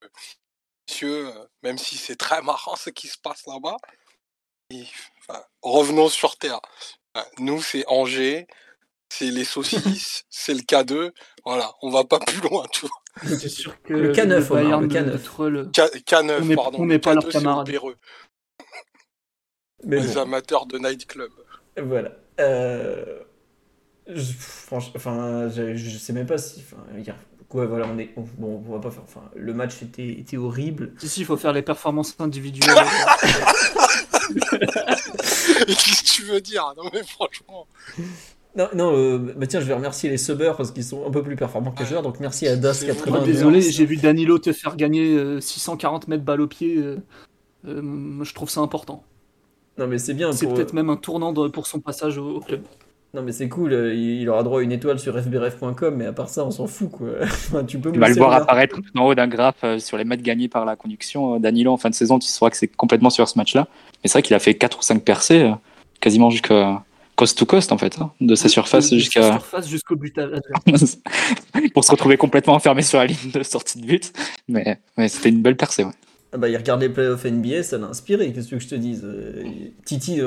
[0.89, 1.31] monsieur,
[1.63, 3.77] même si c'est très marrant ce qui se passe là-bas,
[5.63, 6.61] revenons sur Terre.
[7.39, 8.47] Nous, c'est Angers,
[9.09, 11.13] c'est les saucisses, c'est le K2.
[11.45, 13.29] Voilà, on va pas plus loin, tu vois.
[13.39, 15.13] C'est sûr que Le K9, Omar, Bayern le de- K9.
[15.13, 16.79] de Troll- K, 9 On n'est- pardon.
[16.81, 17.69] on n'est le pas leurs K2, c'est camarades.
[17.69, 17.97] Opéreux,
[19.85, 21.31] Mais les bon, amateurs de nightclub.
[21.81, 22.11] voilà.
[22.41, 23.21] Euh,
[24.09, 26.61] je, franch- enfin, je, je sais même pas si.
[26.67, 26.83] Enfin,
[27.53, 28.11] voilà, on est.
[28.17, 29.05] on- bon, on va pas faire.
[29.05, 30.93] Enfin, le match était, était horrible.
[30.99, 32.75] Si, si, il faut faire les performances individuelles.
[35.17, 36.73] Qu'est-ce que tu veux dire?
[36.77, 37.67] Non mais franchement.
[38.57, 41.23] Non, non euh, bah tiens, je vais remercier les subbers parce qu'ils sont un peu
[41.23, 42.03] plus performants que les joueurs.
[42.03, 42.93] Donc merci à C'est Das80.
[42.95, 46.77] vraiment Oh, désolé, j'ai vu Danilo te faire gagner euh, 640 mètres balle au pied.
[46.77, 46.99] euh,
[47.67, 49.03] euh, je trouve ça important.
[49.79, 50.31] Non, mais c'est bien.
[50.33, 52.63] C'est pour- peut-être même un tournant de- pour son passage au, au club.
[53.15, 53.73] Non, mais c'est cool.
[53.73, 55.95] euh, Il, il aura droit à une étoile sur fbrf.com.
[55.97, 57.09] Mais à part ça, on s'en fout, quoi.
[57.67, 60.05] Tu peux Tu vas le voir apparaître tout en haut d'un graphe euh, sur les
[60.05, 61.37] mètres gagnés par la conduction.
[61.37, 63.69] Euh, Danilo, en fin de saison, tu sauras que c'est complètement sur ce match-là.
[64.03, 65.51] Mais c'est vrai qu'il a fait 4 ou 5 percées,
[66.01, 66.83] quasiment jusqu'à
[67.17, 69.23] coast to coast, en fait, hein, de sa surface De- de sa jusqu'à.
[69.33, 70.99] surface jusqu'au but adverse.
[71.73, 74.13] pour se retrouver complètement enfermé sur la ligne de sortie de but.
[74.49, 75.93] Mais, mais c'était une belle percée, ouais.
[76.33, 78.33] Ah bah, il regarde les playoffs NBA, ça l'a inspiré.
[78.33, 79.07] Qu'est-ce que je te dise
[79.85, 80.21] Titi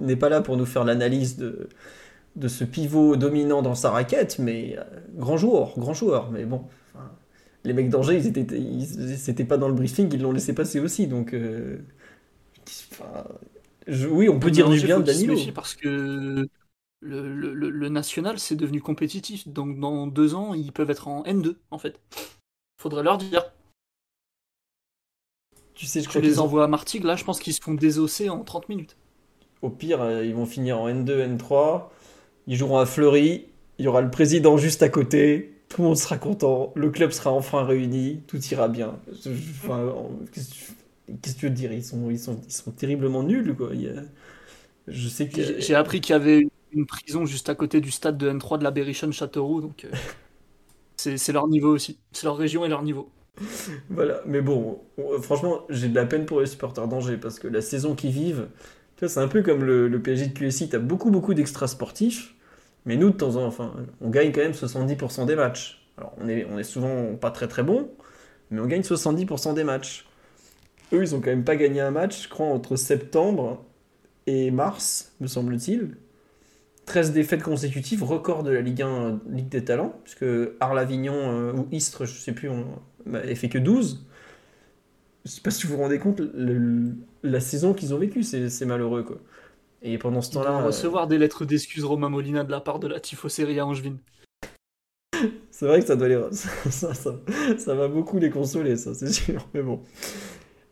[0.00, 1.70] n'est pas là pour nous faire l'analyse de,
[2.36, 4.84] de ce pivot dominant dans sa raquette, mais euh,
[5.16, 6.30] grand joueur, grand joueur.
[6.30, 7.10] Mais bon, enfin,
[7.64, 10.80] les mecs d'Angers, ils étaient, ils- c'était pas dans le briefing, ils l'ont laissé passer
[10.80, 11.06] aussi.
[11.06, 11.78] Donc, euh,
[12.92, 13.24] enfin,
[13.86, 15.52] je- oui, on peut dire du bien de Danilo.
[15.54, 16.48] parce que
[17.00, 19.48] le, le- le- le national, c'est devenu compétitif.
[19.48, 22.00] Donc dans deux ans, ils peuvent être en N2, en fait.
[22.78, 23.52] Faudrait leur dire.
[25.74, 28.28] Tu sais, je crois les envoies à Martigues, là, je pense qu'ils se font désosser
[28.28, 28.96] en 30 minutes.
[29.62, 31.90] Au pire, euh, ils vont finir en N2, N3.
[32.46, 33.46] Ils joueront à Fleury.
[33.78, 35.52] Il y aura le président juste à côté.
[35.68, 36.72] Tout le monde sera content.
[36.76, 38.20] Le club sera enfin réuni.
[38.26, 38.96] Tout ira bien.
[39.62, 41.72] Enfin, en- Qu'est-ce que tu- veux dire?
[41.72, 43.54] Ils sont, ils, sont, ils sont terriblement nuls.
[43.56, 43.70] Quoi.
[43.74, 44.02] Il y a-
[44.88, 45.42] Je sais que.
[45.42, 48.58] J'ai j'ai appris qu'il y avait une- prison juste à côté du stade de N3
[48.58, 49.90] de la Berrichonne Châteauroux, donc euh,
[50.96, 51.98] c'est leur niveau aussi.
[52.12, 53.10] C'est leur région et leur niveau.
[53.90, 57.48] Voilà, mais bon, on- franchement, j'ai de la peine pour les supporters d'Angers parce que
[57.48, 58.48] la saison qu'ils vivent,
[59.00, 62.34] c'est un peu comme le, PSG de QSI, t'as beaucoup, beaucoup d'extra sportifs,
[62.86, 65.80] mais nous, de temps en temps, enfin, on gagne quand même 70% des matchs.
[65.98, 67.90] Alors, on est, on est souvent pas très très bon,
[68.50, 70.06] mais on gagne 70% des matchs.
[70.92, 73.64] Eux, ils ont quand même pas gagné un match, je crois, entre septembre
[74.26, 75.96] et mars, me semble-t-il.
[76.86, 80.26] 13 défaites consécutives, record de la Ligue 1, euh, Ligue des Talents, puisque
[80.60, 82.66] Arles-Avignon euh, ou Istres, je sais plus, on
[83.06, 84.04] bah, fait que 12.
[85.24, 88.64] Je sais pas si vous vous rendez compte, le- la saison qu'ils ont vécue, c'est
[88.66, 89.18] malheureux, quoi.
[89.82, 92.88] Et pendant ce temps-là, euh, recevoir des lettres d'excuses Romain Molina de la part de
[92.88, 93.96] la Tifo-Série à Angevin.
[95.50, 96.20] c'est vrai que ça doit les...
[96.32, 97.20] ça, ça, ça-
[97.58, 99.46] ça va beaucoup les consoler, ça, c'est sûr.
[99.54, 99.80] Mais bon.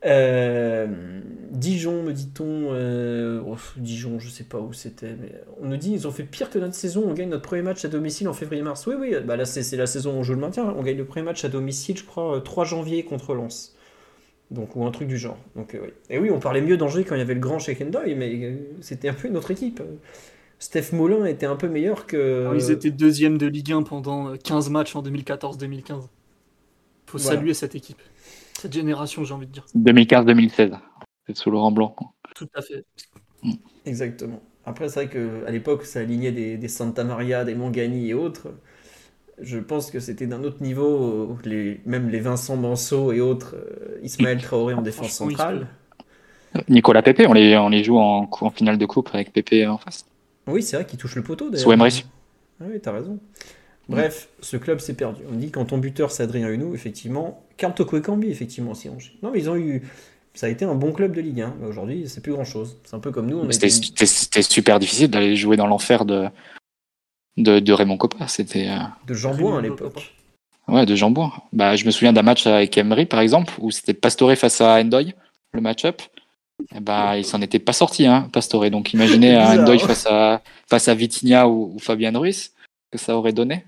[0.05, 2.73] Euh, Dijon, me dit-on.
[2.73, 6.23] euh, oh, Dijon, je sais pas où c'était, mais on nous dit ils ont fait
[6.23, 7.05] pire que notre saison.
[7.07, 8.85] On gagne notre premier match à domicile en février-mars.
[8.85, 10.65] Oui, oui, bah là c'est la saison où on joue le maintien.
[10.77, 13.75] On gagne le premier match à domicile, je crois, euh, 3 janvier contre Lens.
[14.53, 15.37] Donc, ou un truc du genre.
[15.55, 15.89] Donc, euh, oui.
[16.09, 18.55] Et oui, on parlait mieux d'Angers quand il y avait le grand Shekendoy, mais euh,
[18.81, 19.81] c'était un peu une autre équipe.
[20.59, 22.51] Steph Moulin était un peu meilleur que.
[22.55, 25.87] Ils étaient deuxième de Ligue 1 pendant euh, 15 matchs en 2014-2015.
[27.07, 27.37] Faut Voilà.
[27.37, 28.01] saluer cette équipe.
[28.57, 29.65] Cette génération, j'ai envie de dire.
[29.75, 30.77] 2015-2016.
[31.27, 31.95] C'est sous Laurent Blanc.
[32.35, 32.85] Tout à fait.
[33.85, 34.41] Exactement.
[34.65, 38.49] Après, c'est vrai qu'à l'époque, ça alignait des, des Santa Maria, des Mangani et autres.
[39.41, 41.37] Je pense que c'était d'un autre niveau.
[41.43, 45.67] Les, même les Vincent Manceau et autres, euh, Ismaël Traoré en défense centrale.
[46.69, 50.05] Nicolas Pépé, on les, on les joue en, finale de coupe avec Pépé en face.
[50.45, 51.63] Oui, c'est vrai qu'il touche le poteau d'ailleurs.
[51.63, 52.05] Sous Emery.
[52.61, 53.19] Ah oui, t'as raison.
[53.89, 55.23] Bref, ce club s'est perdu.
[55.31, 57.43] On dit quand ton buteur c'est Adrien Hunou, effectivement.
[57.57, 58.89] Carl Toko Ekambi, effectivement, aussi.
[58.89, 59.17] Angers.
[59.21, 59.81] Non, mais ils ont eu.
[60.35, 61.55] Ça a été un bon club de Ligue 1.
[61.59, 62.77] Mais aujourd'hui, c'est plus grand chose.
[62.85, 63.39] C'est un peu comme nous.
[63.39, 66.27] On été- c'était super difficile d'aller jouer dans l'enfer de,
[67.37, 68.27] de, de Raymond Coppa.
[68.27, 70.13] C'était euh, de Jambouin à l'époque.
[70.67, 71.31] ouais, de Jambouin.
[71.51, 74.79] Bah, je me souviens d'un match avec Emery, par exemple, où c'était Pastore face à
[74.79, 75.13] Endoy,
[75.53, 76.01] le match-up.
[76.75, 78.69] Et bah, il s'en était pas sorti, hein, Pastore.
[78.69, 82.53] Donc imaginez un Bizarre, Endoy face à, face à Vitinha ou, ou Fabien Ruiz,
[82.91, 83.65] que ça aurait donné.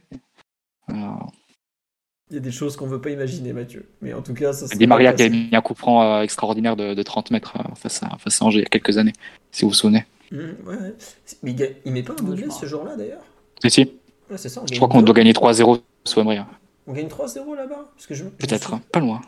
[2.31, 3.87] Il y a des choses qu'on veut pas imaginer, Mathieu.
[4.01, 6.21] Mais en tout cas, ça s'est Di Maria qui a mis un coup franc euh,
[6.21, 8.97] extraordinaire de, de 30 mètres euh, face, à, face à Angers il y a quelques
[8.97, 9.13] années,
[9.51, 10.05] si vous vous souvenez.
[10.31, 10.95] Mmh, ouais, ouais.
[11.43, 13.21] Mais il, met pas un je me ce jour-là d'ailleurs?
[13.61, 13.81] Si, si.
[14.29, 14.61] Ouais, c'est ça.
[14.69, 16.37] Je crois qu'on doit gagner 3-0 sous Emery.
[16.37, 16.47] hein.
[16.87, 19.21] On gagne 3-0 là-bas Parce que je, je me Peut-être, souviens- hein, pas loin.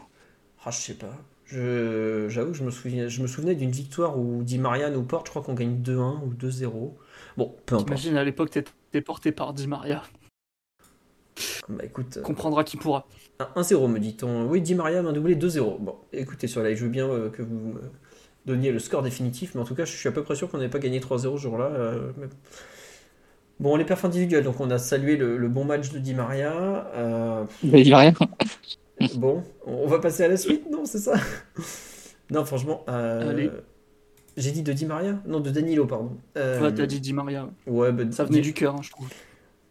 [0.66, 1.14] Ah, je sais pas.
[1.46, 5.04] Je, j'avoue que je me souviens, je me souvenais d'une victoire où Di Maria nous
[5.04, 5.28] porte.
[5.28, 6.94] Je crois qu'on gagne 2-1 ou 2-0.
[7.38, 7.88] Bon, peu importe.
[7.90, 10.04] Imagine à l'époque, t'étais porté par Di Maria.
[11.70, 13.06] Bah écoute, euh, Comprendra qui pourra.
[13.40, 14.46] un 1-0 me dit-on.
[14.48, 15.78] Oui, Di Maria m'a doublé 2-0.
[15.80, 17.82] Bon, écoutez sur la je veux bien euh, que vous me
[18.46, 20.58] donniez le score définitif, mais en tout cas, je suis à peu près sûr qu'on
[20.58, 21.66] n'avait pas gagné 3-0 ce jour-là.
[21.66, 22.28] euh, mais-
[23.60, 26.92] Bon, les perfs individuels, donc on a salué le, bon match de Di Maria.
[26.96, 27.44] Euh...
[27.64, 28.14] Di Maria
[29.16, 31.16] Bon, on va passer à la suite, non, c'est ça?
[32.30, 32.84] Non, franchement.
[32.90, 33.50] Euh...
[34.36, 35.20] J'ai dit de Di Maria?
[35.26, 36.18] Non, de Danilo, pardon.
[36.38, 36.62] Euh...
[36.62, 37.50] Ouais, t'as dit Di Maria.
[37.66, 39.08] Ouais, bah, ça venait du cœur, hein, je trouve.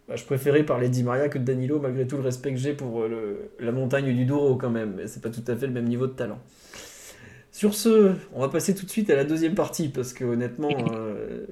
[0.09, 2.59] Bah, je préférais parler de Di Maria que de Danilo, malgré tout le respect que
[2.59, 3.64] j'ai pour euh, le...
[3.64, 4.94] la montagne du Douro, quand même.
[4.96, 6.38] Mais c'est pas tout à fait le même niveau de talent.
[7.53, 10.70] Sur ce, on va passer tout de suite à la deuxième partie, parce que honnêtement.
[10.92, 11.46] Euh...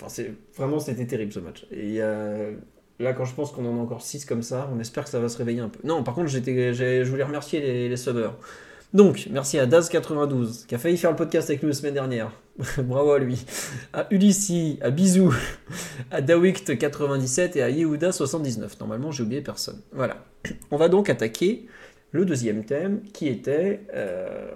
[0.00, 1.66] Enfin, c'est vraiment c'était terrible ce match.
[1.70, 1.98] Et
[2.98, 5.20] là, quand je pense qu'on en a encore 6 comme ça, on espère que ça
[5.20, 5.80] va se réveiller un peu.
[5.84, 7.96] Non, par contre, je voulais remercier les, les.
[8.92, 12.32] Donc, merci à Daz92, qui a failli faire le podcast avec nous la semaine dernière.
[12.78, 13.44] Bravo à lui.
[13.92, 15.32] À Ulissi, à Bisou,
[16.10, 18.80] à Dawikt97 et à Yehuda79.
[18.80, 19.80] Normalement, j'ai oublié personne.
[19.92, 20.16] Voilà.
[20.72, 21.66] On va donc attaquer
[22.10, 23.82] le deuxième thème, qui était...
[23.94, 24.50] Euh,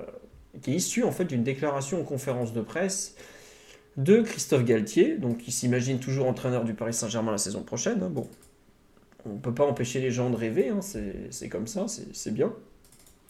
[0.62, 3.16] qui est issu en fait d'une déclaration en conférence de presse
[3.96, 8.02] de Christophe Galtier, donc qui s'imagine toujours entraîneur du Paris Saint-Germain la saison prochaine.
[8.02, 8.10] Hein.
[8.10, 8.28] Bon,
[9.24, 10.80] on ne peut pas empêcher les gens de rêver, hein.
[10.82, 12.52] c'est comme ça, c'est bien.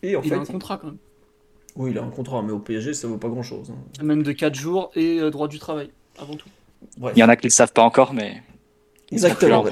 [0.02, 0.98] Et en il a un contrat quand même.
[1.76, 3.72] Oui, il a un contrat, mais au PSG, ça vaut pas grand-chose.
[3.72, 4.04] Hein.
[4.04, 6.48] Même de 4 jours et euh, droit du travail, avant tout.
[7.14, 8.42] Il y en a qui ne le savent pas encore, mais...
[9.10, 9.64] Exactement.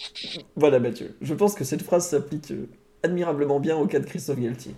[0.56, 1.16] voilà, Mathieu.
[1.20, 2.68] Je pense que cette phrase s'applique euh,
[3.02, 4.74] admirablement bien au cas de Christophe Galtier.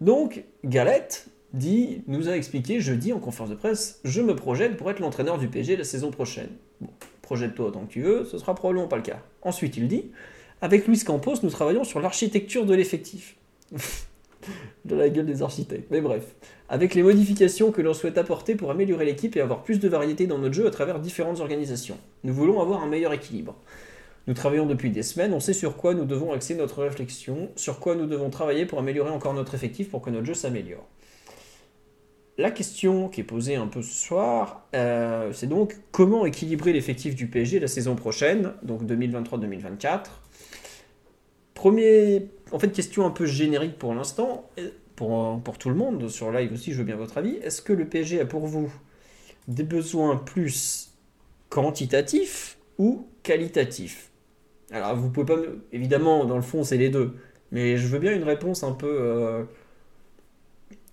[0.00, 4.90] Donc, Galette, dit, nous a expliqué jeudi en conférence de presse, je me projette pour
[4.90, 6.50] être l'entraîneur du PSG la saison prochaine.
[6.80, 6.90] Bon,
[7.22, 9.20] projette-toi autant que tu veux, ce sera probablement pas le cas.
[9.42, 10.10] Ensuite, il dit,
[10.60, 13.36] avec Luis Campos, nous travaillons sur l'architecture de l'effectif.
[14.84, 15.88] de la gueule des architectes.
[15.90, 16.34] Mais bref,
[16.68, 20.26] avec les modifications que l'on souhaite apporter pour améliorer l'équipe et avoir plus de variété
[20.26, 21.98] dans notre jeu à travers différentes organisations.
[22.24, 23.56] Nous voulons avoir un meilleur équilibre.
[24.26, 27.80] Nous travaillons depuis des semaines, on sait sur quoi nous devons axer notre réflexion, sur
[27.80, 30.86] quoi nous devons travailler pour améliorer encore notre effectif pour que notre jeu s'améliore.
[32.40, 37.14] La question qui est posée un peu ce soir, euh, c'est donc comment équilibrer l'effectif
[37.14, 40.04] du PSG la saison prochaine, donc 2023-2024.
[41.52, 44.48] Premier, en fait, question un peu générique pour l'instant,
[44.96, 47.36] pour, pour tout le monde, sur live aussi, je veux bien votre avis.
[47.42, 48.72] Est-ce que le PSG a pour vous
[49.46, 50.94] des besoins plus
[51.50, 54.12] quantitatifs ou qualitatifs?
[54.70, 57.16] Alors, vous pouvez pas, évidemment, dans le fond, c'est les deux,
[57.52, 58.88] mais je veux bien une réponse un peu.
[58.88, 59.44] Euh,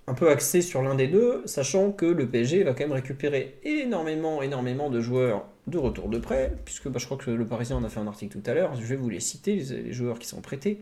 [0.07, 3.57] un peu axé sur l'un des deux, sachant que le PSG va quand même récupérer
[3.63, 7.75] énormément, énormément de joueurs de retour de prêt, puisque bah, je crois que le Parisien
[7.75, 10.17] en a fait un article tout à l'heure, je vais vous les citer, les, joueurs
[10.17, 10.79] qui sont prêtés.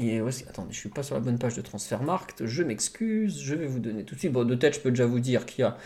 [0.00, 3.54] Et ouais, attendez, je suis pas sur la bonne page de Transfermarkt, je m'excuse, je
[3.54, 4.32] vais vous donner tout de suite.
[4.32, 5.76] Bon, de tête, je peux déjà vous dire qu'il y a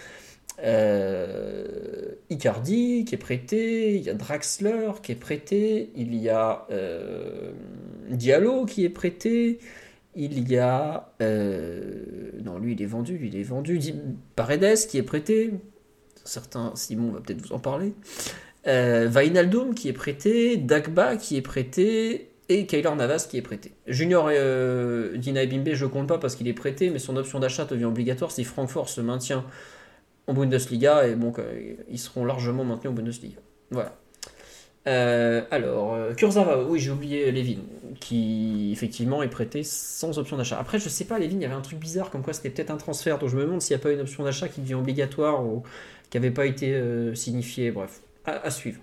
[0.65, 6.67] euh, Icardi qui est prêté, il y a Draxler qui est prêté, il y a
[6.71, 7.51] euh,
[8.09, 9.59] Diallo qui est prêté,
[10.17, 11.13] il y a.
[11.21, 13.19] Euh, non, lui, il est vendu.
[13.19, 13.79] Lui, il est vendu.
[14.35, 15.53] Paredes qui est prêté.
[16.25, 17.93] Certains, Simon va peut-être vous en parler.
[18.67, 20.57] Euh, Vainaldum qui est prêté.
[20.57, 22.31] Dagba qui est prêté.
[22.49, 23.73] Et Kaylor Navas qui est prêté.
[23.87, 27.65] Junior euh, Dina Bimbe, je compte pas parce qu'il est prêté, mais son option d'achat
[27.65, 29.45] devient obligatoire si Francfort se maintient
[30.29, 31.09] en Bundesliga.
[31.09, 31.33] Et bon,
[31.91, 33.39] ils seront largement maintenus en Bundesliga.
[33.71, 33.97] Voilà.
[34.87, 37.59] Euh, alors, euh, Kurzawa, oui, j'ai oublié Levin,
[37.99, 40.59] qui effectivement est prêté sans option d'achat.
[40.61, 42.71] Après, je sais pas, Levin, il y avait un truc bizarre, comme quoi c'était peut-être
[42.71, 44.75] un transfert, donc je me demande s'il n'y a pas une option d'achat qui devient
[44.75, 45.65] obligatoire ou
[46.11, 47.73] qui n'avait pas été euh, signifiée.
[47.73, 48.81] Bref, à, suivre.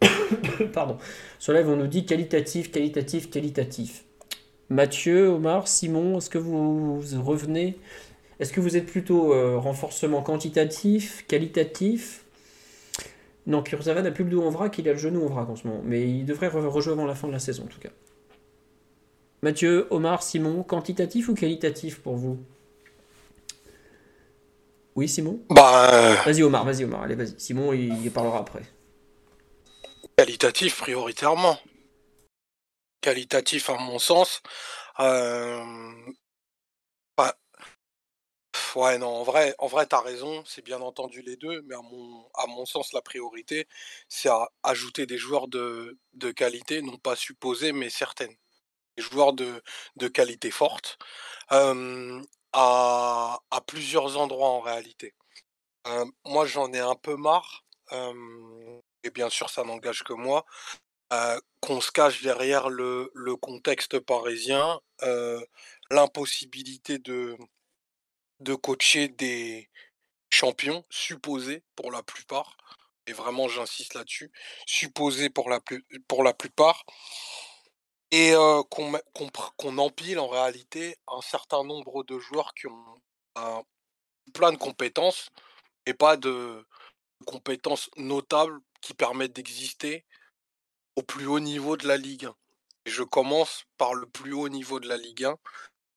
[0.72, 0.98] Pardon.
[1.38, 4.04] Sur live, on nous dit qualitatif, qualitatif, qualitatif.
[4.70, 7.78] Mathieu, Omar, Simon, est-ce que vous, revenez?
[8.40, 9.28] Est-ce que vous êtes plutôt
[9.60, 12.23] renforcement quantitatif, qualitatif?
[13.46, 15.56] Non, Kurzawa n'a plus le dos en vrac, il a le genou en vrac en
[15.56, 15.82] ce moment.
[15.84, 17.90] Mais il devrait rejouer avant la fin de la saison en tout cas.
[19.42, 22.38] Mathieu, Omar, Simon, quantitatif ou qualitatif pour vous?
[24.96, 25.40] Oui, Simon?
[25.50, 25.90] Bah.
[25.92, 27.34] Euh, vas-y, Omar, vas-y, Omar, allez, vas-y.
[27.36, 28.62] Simon, il, parlera après.
[30.16, 31.58] Qualitatif prioritairement.
[33.02, 34.40] Qualitatif à mon sens.
[35.00, 35.62] Euh,
[38.76, 41.82] Ouais, non, en vrai, en vrai, t'as raison, c'est bien entendu les deux, mais à
[42.46, 43.68] mon, sens, la priorité,
[44.08, 45.98] c'est à ajouter des joueurs de,
[46.36, 48.34] qualité, non pas supposés, mais certaines.
[48.96, 49.62] Des joueurs de,
[50.08, 50.98] qualité forte,
[52.52, 55.14] à, plusieurs endroits en réalité.
[56.24, 60.44] moi, j'en ai un peu marre, et bien sûr, ça n'engage que moi,
[61.60, 64.80] qu'on se cache derrière le, le contexte parisien,
[65.90, 67.36] l'impossibilité de
[68.40, 69.70] de coacher des
[70.30, 72.56] champions supposés pour la plupart.
[73.06, 74.32] Et vraiment, j'insiste là-dessus,
[74.66, 75.60] supposés pour la,
[76.32, 76.84] plupart.
[78.10, 78.32] Et
[78.70, 83.64] qu'on empile en réalité un certain nombre de joueurs qui ont
[84.32, 85.30] plein de compétences
[85.86, 86.64] et pas de,
[87.24, 90.04] compétences notables qui permettent d'exister
[90.96, 92.36] au plus haut niveau de la Ligue 1.
[92.86, 95.38] Et je commence par le plus haut niveau de la Ligue 1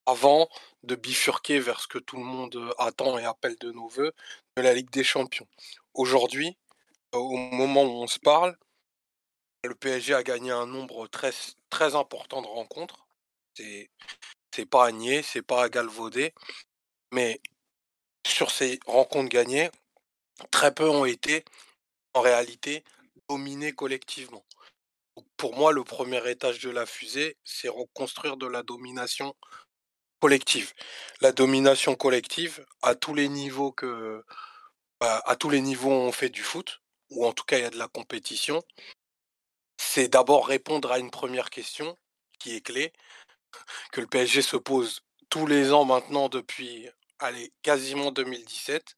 [0.08, 0.50] avant
[0.84, 4.14] de bifurquer vers ce que tout le monde attend et appelle de nos voeux
[4.56, 5.48] de la Ligue des Champions.
[5.94, 6.58] Aujourd'hui,
[7.12, 8.58] au moment où on se parle,
[9.64, 11.32] le PSG a gagné un nombre très,
[11.70, 13.06] très important de rencontres.
[13.54, 13.90] C'est,
[14.56, 16.34] c'est pas à nier, c'est pas à galvauder.
[17.12, 17.42] Mais
[18.26, 19.70] sur ces rencontres gagnées,
[20.52, 21.44] très peu ont été
[22.14, 22.84] en réalité
[23.30, 24.46] dominés collectivement.
[25.36, 29.36] Pour moi, le premier étage de la fusée, c'est reconstruire de la domination
[30.20, 30.74] collective.
[31.22, 34.24] La domination collective, à tous les niveaux que,
[35.00, 37.66] bah, à tous les niveaux on fait du foot, ou en tout cas il y
[37.66, 38.64] a de la compétition,
[39.78, 41.98] c'est d'abord répondre à une première question
[42.40, 42.94] qui est clé,
[43.92, 48.96] que le PSG se pose tous les ans maintenant depuis allez, quasiment 2017.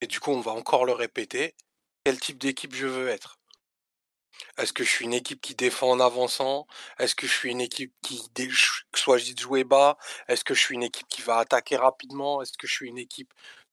[0.00, 1.54] Et du coup, on va encore le répéter.
[2.04, 3.39] Quel type d'équipe je veux être?
[4.58, 6.66] Est-ce que je suis une équipe qui défend en avançant?
[6.98, 8.22] Est-ce que je suis une équipe qui
[8.94, 9.98] choisit de jouer bas?
[10.28, 12.42] Est-ce que je suis une équipe qui va attaquer rapidement?
[12.42, 13.32] Est-ce que je suis une équipe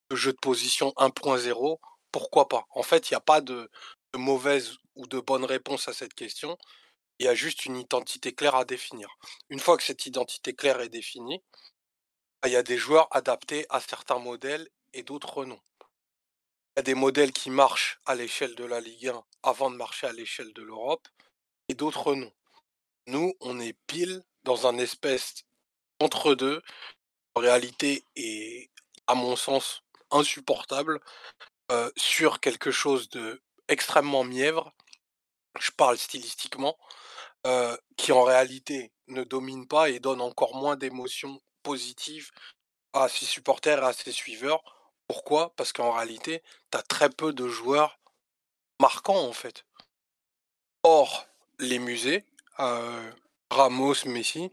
[0.10, 1.80] de jeu de position 1.0
[2.12, 2.66] Pourquoi pas?
[2.72, 3.70] En fait, il n'y a pas de,
[4.14, 6.58] de mauvaise ou de bonne réponse à cette question.
[7.20, 9.10] Il y a juste une identité claire à définir.
[9.50, 11.42] Une fois que cette identité claire est définie,
[12.42, 15.60] bah, il y a des joueurs adaptés à certains modèles et d'autres non.
[16.78, 19.76] Il y a des modèles qui marchent à l'échelle de la Ligue 1 avant de
[19.76, 21.08] marcher à l'échelle de l'Europe
[21.70, 22.32] et d'autres non.
[23.08, 25.44] Nous, on est pile dans un espèce
[26.00, 26.62] entre deux.
[27.34, 28.70] En réalité, est,
[29.08, 31.00] à mon sens, insupportable
[31.72, 34.72] euh, sur quelque chose de extrêmement mièvre.
[35.60, 36.78] Je parle stylistiquement,
[37.48, 42.30] euh, qui en réalité ne domine pas et donne encore moins d'émotions positives
[42.94, 44.77] à ses supporters et à ses suiveurs.
[45.08, 45.54] Pourquoi?
[45.56, 48.00] Parce qu'en réalité, tu as très peu de joueurs
[48.80, 49.66] marquants en fait.
[50.84, 51.28] Or,
[51.60, 52.26] les musées,
[52.60, 53.12] euh,
[53.50, 54.52] Ramos, Messi,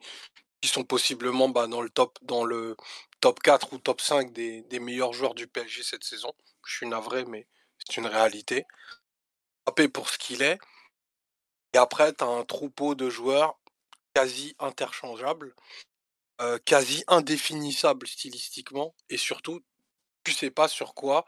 [0.61, 2.77] qui sont possiblement bah, dans le top dans le
[3.21, 6.33] top 4 ou top 5 des, meilleurs joueurs du PSG cette saison.
[6.67, 7.47] Je suis navré, mais
[7.79, 8.67] c'est une réalité.
[9.67, 10.59] Frappé pour ce qu'il est.
[11.73, 13.59] Et après, tu as un troupeau de joueurs
[14.15, 15.55] quasi interchangeables,
[16.41, 19.61] euh, quasi indéfinissables stylistiquement, et surtout,
[20.25, 21.27] tu sais pas sur quoi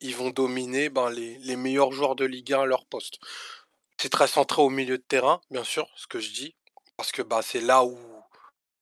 [0.00, 3.20] ils vont dominer ben, les, les, meilleurs joueurs de Ligue 1 à leur poste.
[3.98, 6.56] C'est très centré au milieu de terrain, bien sûr, ce que je dis,
[6.96, 7.98] parce que bah, c'est là où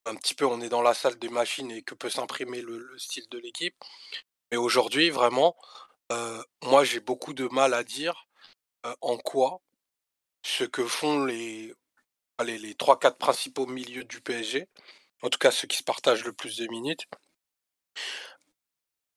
[0.06, 2.78] un petit peu on est dans la salle des machines et que peut s'imprimer le,
[2.78, 3.76] le, style de l'équipe.
[4.50, 5.56] Mais aujourd'hui, vraiment,
[6.62, 8.26] moi j'ai beaucoup de mal à dire
[9.00, 9.60] en quoi
[10.42, 11.74] ce que font les,
[12.38, 14.68] allez, les 3-4 principaux milieux du PSG,
[15.22, 17.04] en tout cas ceux qui se partagent le plus de minutes,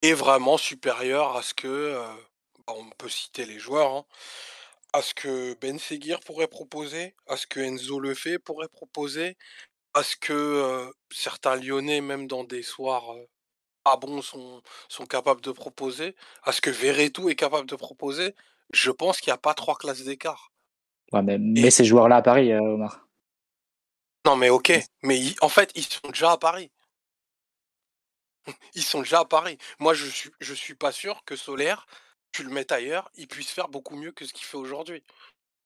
[0.01, 2.03] est vraiment supérieur à ce que, euh,
[2.67, 4.05] bah, on peut citer les joueurs, hein,
[4.93, 9.37] à ce que Ben Seguir pourrait proposer, à ce que Enzo Lefebvre pourrait proposer,
[9.93, 13.27] à ce que euh, certains Lyonnais, même dans des soirs euh,
[13.83, 18.35] pas bons, sont, sont capables de proposer, à ce que Verretou est capable de proposer,
[18.73, 20.51] je pense qu'il n'y a pas trois classes d'écart.
[21.11, 21.71] Ouais, mais, mais Et...
[21.71, 23.07] ces joueurs-là à Paris, euh, Omar.
[24.25, 24.71] Non, mais ok,
[25.03, 26.69] mais en fait, ils sont déjà à Paris.
[28.73, 29.57] Ils sont déjà à Paris.
[29.79, 31.87] Moi, je suis, je suis pas sûr que Solaire,
[32.31, 35.03] tu le mettes ailleurs, il puisse faire beaucoup mieux que ce qu'il fait aujourd'hui.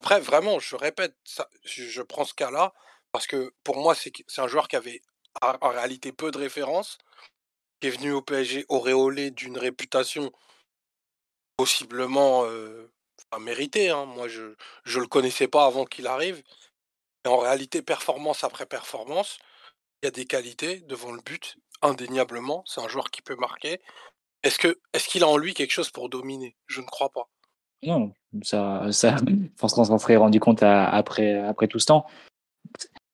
[0.02, 1.16] Après, vraiment, je répète,
[1.64, 2.74] je prends ce cas-là
[3.12, 5.02] parce que pour moi, c'est un joueur qui avait
[5.42, 6.98] en réalité peu de références,
[7.80, 10.32] qui est venu au PSG auréolé d'une réputation
[11.58, 12.92] possiblement euh,
[13.40, 13.90] méritée.
[13.90, 14.06] Hein.
[14.06, 16.44] Moi, je ne le connaissais pas avant qu'il arrive.
[17.26, 19.40] Et en réalité, performance après performance,
[20.02, 22.64] il y a des qualités devant le but, indéniablement.
[22.66, 23.80] C'est un joueur qui peut marquer.
[24.44, 26.56] Est-ce que est-ce qu'il a en lui quelque chose pour dominer?
[26.68, 27.30] Je ne crois pas.
[27.84, 32.06] Non, ça, ça je pense qu'on s'en serait rendu compte après, après tout ce temps.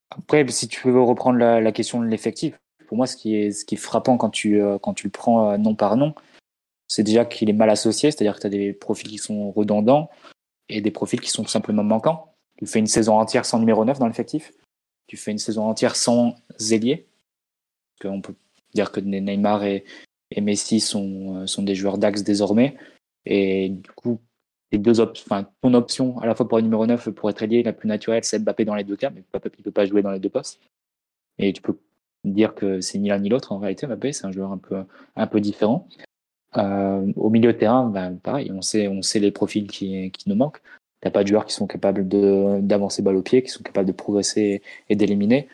[0.10, 3.64] Après, si tu veux reprendre la, question de l'effectif, pour moi, ce qui est, ce
[3.64, 6.14] qui est frappant quand tu, euh, quand tu le prends euh, nom par nom,
[6.88, 10.10] c'est déjà qu'il est mal associé, c'est-à-dire que tu as des profils qui sont redondants
[10.68, 12.34] et des profils qui sont tout simplement manquants.
[12.58, 14.52] Tu fais une saison entière sans numéro 9 dans l'effectif,
[15.08, 17.08] tu fais une saison entière sans zélier,
[18.04, 18.36] on peut
[18.74, 19.84] dire que Neymar et,
[20.40, 22.78] Messi sont, euh, sont des joueurs d'axe désormais,
[23.26, 24.20] et du coup,
[24.72, 25.18] les deux op
[25.62, 28.24] ton option à la fois pour le numéro 9 pour être ailier la plus naturelle,
[28.24, 30.30] c'est Mbappé dans les deux cas, mais Mbappé ne peut pas jouer dans les deux
[30.30, 30.62] postes.
[31.38, 31.78] Et tu peux
[32.24, 34.84] dire que c'est ni l'un ni l'autre en réalité, Mbappé, c'est un joueur un peu,
[35.16, 35.88] un peu différent.
[36.58, 40.30] Euh, au milieu de terrain, ben, pareil, on sait, on sait les profils qui, qui
[40.30, 40.62] nous manquent.
[41.04, 43.88] N'y a pas de joueurs qui sont capables d'avancer balle au pied, qui sont capables
[43.88, 45.48] de progresser et d'éliminer,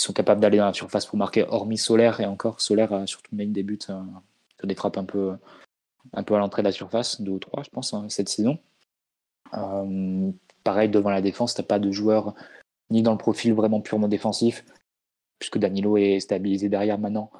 [0.00, 3.34] sont capables d'aller dans la surface pour marquer, hormis Solaire, et encore Solaire a surtout
[3.34, 4.00] mis des buts euh,
[4.58, 5.36] sur des frappes un peu,
[6.12, 8.58] un peu à l'entrée de la surface, deux ou trois, je pense, hein, cette saison.
[9.54, 10.30] Euh,
[10.64, 12.34] pareil, devant la défense, tu pas de joueur
[12.90, 14.64] ni dans le profil vraiment purement défensif,
[15.38, 17.30] puisque Danilo est stabilisé derrière maintenant,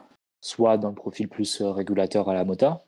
[0.41, 2.85] soit dans le profil plus régulateur à la Mota.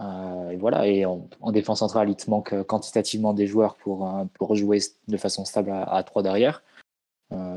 [0.00, 5.16] et voilà, et en, défense centrale, il te manque quantitativement des joueurs pour, jouer de
[5.16, 6.62] façon stable à, 3 derrière.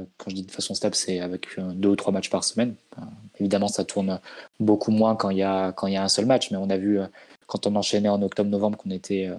[0.08, 2.44] Euh, quand je dis de façon stable, c'est avec euh, deux ou trois matchs par
[2.44, 2.76] semaine.
[2.98, 3.02] Euh,
[3.40, 4.20] évidemment, ça tourne
[4.60, 7.00] beaucoup moins quand il y a un seul match, mais on a vu
[7.46, 9.32] quand on enchaînait en octobre-novembre qu'on n'était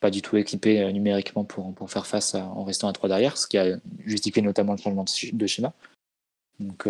[0.00, 3.58] pas du tout équipé numériquement pour, faire face en restant à trois derrière, ce qui
[3.58, 5.72] a justifié notamment le changement de schéma.
[6.58, 6.88] Donc,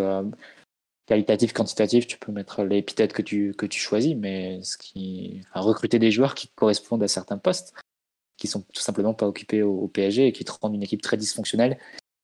[1.07, 5.99] qualitatif, quantitatif, tu peux mettre l'épithète que tu, que tu choisis, mais ce qui, recruter
[5.99, 7.75] des joueurs qui correspondent à certains postes,
[8.39, 11.03] qui sont tout simplement pas occupés au, au PSG et qui te rendent une équipe
[11.03, 11.79] très dysfonctionnelle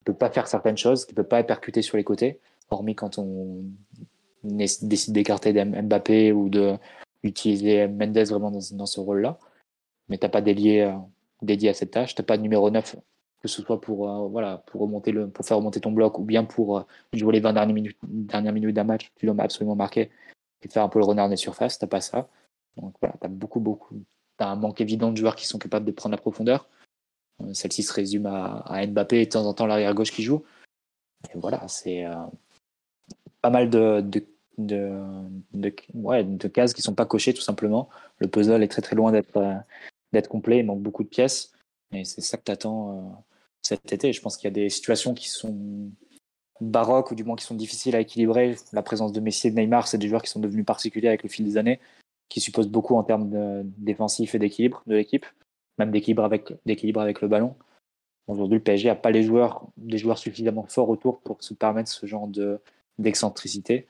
[0.05, 2.41] peut pas faire certaines choses, qui peut pas percuter sur les côtés,
[2.71, 3.65] hormis quand on
[4.45, 9.39] décide d'écarter Mbappé ou d'utiliser Mendes vraiment dans, ce rôle-là.
[10.09, 10.93] Mais t'as pas euh,
[11.43, 12.97] dédié à cette tâche, t'as pas de numéro 9
[13.41, 16.25] que ce soit pour euh, voilà pour remonter le pour faire remonter ton bloc ou
[16.25, 16.83] bien pour euh,
[17.13, 19.13] jouer les 20 dernières minutes d'un match.
[19.17, 20.11] Tu dois absolument marquer
[20.63, 22.29] et faire un peu le renard des surfaces t'as pas ça.
[22.77, 24.03] Donc voilà t'as beaucoup beaucoup
[24.39, 26.69] t'as un manque évident de joueurs qui sont capables de prendre la profondeur
[27.53, 30.45] celle-ci se résume à, Mbappé et de temps en temps l'arrière gauche qui joue.
[31.35, 32.15] Et voilà, c'est euh,
[33.41, 34.05] pas mal de,
[34.59, 37.89] de, cases qui sont pas cochées tout simplement.
[38.19, 41.53] Le puzzle est très très loin d'être euh, complet, il manque beaucoup de pièces.
[41.93, 43.25] Et c'est ça que tu attends
[43.63, 44.13] cet été.
[44.13, 45.91] Je pense qu'il y a des situations qui sont
[46.61, 48.57] baroques ou du moins qui sont difficiles à équilibrer.
[48.73, 51.23] La présence de Messi et de Neymar, c'est des joueurs qui sont devenus particuliers avec
[51.23, 51.81] le fil des années,
[52.29, 55.27] qui supposent beaucoup en termes de défensif et d'équilibre de l'équipe
[55.79, 56.51] même d'équilibre avec,
[57.21, 57.55] le ballon.
[58.27, 62.07] Aujourd'hui, le PSG n'a pas les joueurs, des suffisamment forts autour pour se permettre ce
[62.07, 62.61] genre de,
[62.99, 63.87] d'excentricité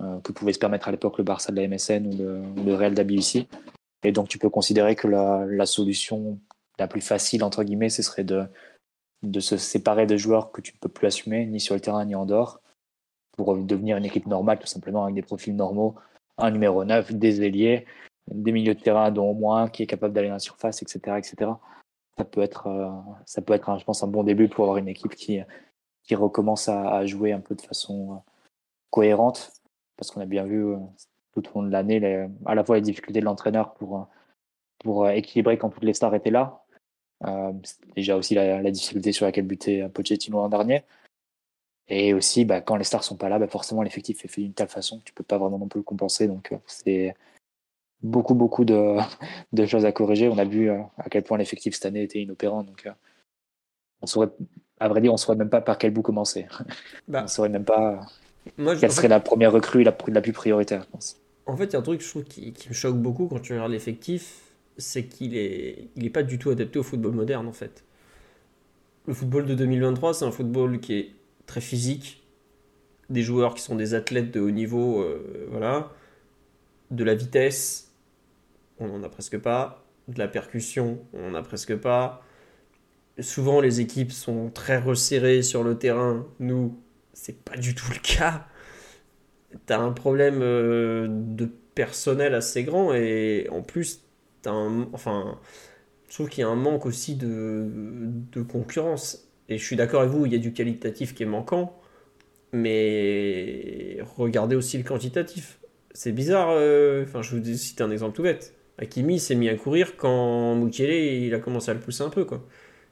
[0.00, 2.74] euh, que pouvait se permettre à l'époque le Barça de la MSN ou le, le
[2.74, 3.46] Real d'ABUC.
[4.04, 6.38] Et donc, tu peux considérer que la, solution
[6.78, 8.44] la plus facile, entre guillemets, ce serait de,
[9.22, 12.04] de se séparer de joueurs que tu ne peux plus assumer, ni sur le terrain,
[12.04, 12.60] ni en dehors,
[13.36, 15.94] pour devenir une équipe normale, tout simplement, avec des profils normaux,
[16.38, 17.86] un numéro 9, des ailiers,
[18.30, 21.16] des milieux de terrain dont au moins qui est capable d'aller dans la surface, etc.,
[21.18, 21.50] etc.
[22.18, 22.90] Ça peut être, euh,
[23.26, 25.40] ça peut être, je pense, un bon début pour avoir une équipe qui,
[26.04, 28.16] qui recommence à, jouer un peu de façon euh,
[28.90, 29.52] cohérente,
[29.96, 30.76] parce qu'on a bien vu euh,
[31.32, 34.06] tout au long de l'année à la fois les difficultés de l'entraîneur pour,
[34.80, 36.58] pour équilibrer quand toutes les stars étaient là.
[37.94, 40.82] Déjà aussi la, difficulté sur laquelle butait Pochettino l'an dernier.
[41.88, 44.54] Et aussi, bah, quand les stars sont pas là, bah, forcément l'effectif est fait d'une
[44.54, 46.26] telle façon que tu peux pas vraiment non plus le compenser.
[46.26, 47.14] Donc c'est
[48.02, 48.96] beaucoup, beaucoup de,
[49.52, 50.28] de, choses à corriger.
[50.28, 52.62] On a vu euh, à quel point l'effectif cette année était inopérant.
[52.62, 52.90] Donc, euh,
[54.00, 54.30] on saurait,
[54.80, 56.46] à vrai dire, on ne saurait même pas par quel bout commencer.
[57.08, 58.00] Bah, on ne saurait même pas
[58.58, 61.16] moi, quelle serait la première recrue la, la plus prioritaire, je pense.
[61.46, 63.40] En fait, il y a un truc je trouve, qui, qui, me choque beaucoup quand
[63.40, 64.40] tu regardes l'effectif,
[64.76, 67.84] c'est qu'il est, il est pas du tout adapté au football moderne, en fait.
[69.06, 71.10] Le football de 2023, c'est un football qui est
[71.46, 72.22] très physique,
[73.10, 75.90] des joueurs qui sont des athlètes de haut niveau, euh, voilà,
[76.90, 77.91] de la vitesse,
[78.82, 79.84] on n'en a presque pas.
[80.08, 82.22] De la percussion, on n'en a presque pas.
[83.20, 86.26] Souvent, les équipes sont très resserrées sur le terrain.
[86.40, 86.78] Nous,
[87.12, 88.46] c'est pas du tout le cas.
[89.66, 94.02] Tu as un problème euh, de personnel assez grand et en plus,
[94.46, 95.38] enfin,
[96.08, 99.28] je trouve qu'il y a un manque aussi de, de concurrence.
[99.48, 101.80] Et je suis d'accord avec vous, il y a du qualitatif qui est manquant,
[102.52, 105.60] mais regardez aussi le quantitatif.
[105.94, 108.54] C'est bizarre, euh, enfin, je vous cite un exemple tout bête.
[108.82, 112.24] Hakimi s'est mis à courir quand Mukele il a commencé à le pousser un peu.
[112.24, 112.44] Quoi.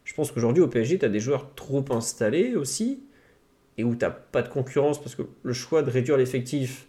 [0.05, 3.03] Je pense qu'aujourd'hui au PSG, tu as des joueurs trop installés aussi,
[3.77, 6.87] et où tu n'as pas de concurrence, parce que le choix de réduire l'effectif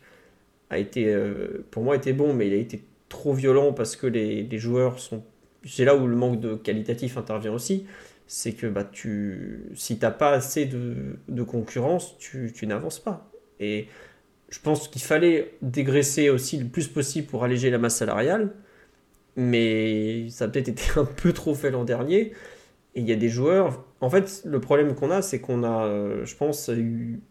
[0.70, 4.08] a été, euh, pour moi, était bon, mais il a été trop violent parce que
[4.08, 5.24] les, joueurs sont...
[5.66, 7.86] C'est là où le manque de qualitatif intervient aussi,
[8.28, 13.30] c'est que bah, tu, si tu n'as pas assez de, concurrence, tu, tu n'avances pas.
[13.60, 13.88] Et
[14.50, 18.52] je pense qu'il fallait dégraisser aussi le plus possible pour alléger la masse salariale
[19.36, 22.34] mais ça a peut-être été un peu trop fait l'an dernier.
[22.94, 23.86] Et il y a des joueurs.
[24.02, 27.22] En fait, le problème qu'on a, c'est qu'on a, euh, je pense, eu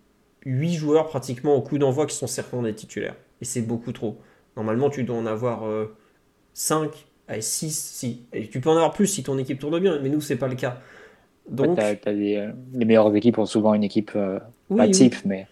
[0.47, 3.17] 8 joueurs pratiquement au coup d'envoi qui sont certains des titulaires.
[3.43, 4.19] Et c'est beaucoup trop.
[4.57, 5.65] Normalement, tu dois en avoir
[6.55, 6.91] 5
[7.29, 7.71] à 6.
[7.71, 8.27] Si.
[8.33, 10.49] Et tu peux en avoir plus si ton équipe tourne bien, mais nous, c'est pas
[10.49, 10.79] le cas.
[11.49, 14.39] Donc, euh, les meilleures équipes ont souvent une équipe euh,
[14.75, 15.47] pas type, mais.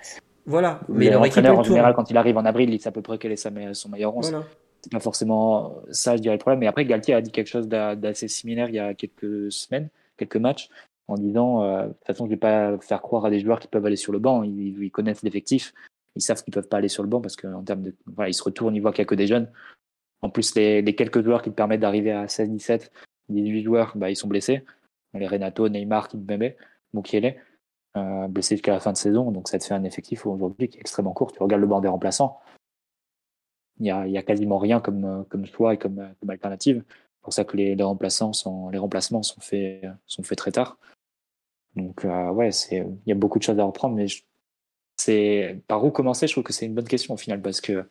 [0.46, 0.80] Voilà.
[0.88, 3.32] Mais l'entraîneur, en général, quand il arrive en avril, il sait à peu près quel
[3.32, 3.36] est
[3.74, 4.30] son meilleur 11.
[4.30, 4.46] Voilà
[4.90, 6.60] pas forcément ça, je dirais, le problème.
[6.60, 10.36] Mais après, Galtier a dit quelque chose d'assez similaire il y a quelques semaines, quelques
[10.36, 10.68] matchs,
[11.08, 13.68] en disant euh, de toute façon, je vais pas faire croire à des joueurs qui
[13.68, 14.42] peuvent aller sur le banc.
[14.42, 15.74] Ils, connaissent l'effectif,
[16.16, 17.94] ils savent qu'ils peuvent pas aller sur le banc parce qu'en termes de.
[18.06, 19.50] Voilà, ils se retournent, ils voient qu'il n'y a que des jeunes.
[20.22, 22.92] En plus, les, quelques joueurs qui te permettent d'arriver à 16, 17,
[23.28, 24.64] 18 joueurs, bah, ils sont blessés.
[25.14, 26.52] Les Renato, Neymar, Kimpembe,
[26.92, 27.36] Mukiele,
[27.96, 29.30] euh, blessés jusqu'à la fin de saison.
[29.30, 31.32] Donc ça te fait un effectif aujourd'hui qui est extrêmement court.
[31.32, 32.38] Tu regardes le banc des remplaçants,
[33.80, 36.82] il n'y a, quasiment rien comme, comme choix et comme, comme alternative.
[36.88, 40.78] C'est pour ça que les, remplaçants sont, remplacements sont faits, sont faits très tard.
[41.76, 44.06] Donc euh, ouais, il y a beaucoup de choses à reprendre, mais
[45.66, 47.84] par où commencer Je trouve que c'est une bonne question au final parce que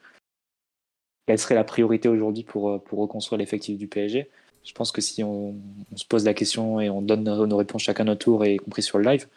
[1.26, 4.30] quelle serait la priorité aujourd'hui pour, euh, pour reconstruire l'effectif du PSG
[4.64, 5.56] Je pense que si on,
[5.96, 8.82] se pose la question et on donne nos réponses chacun notre tour, et y compris
[8.82, 9.28] sur le live,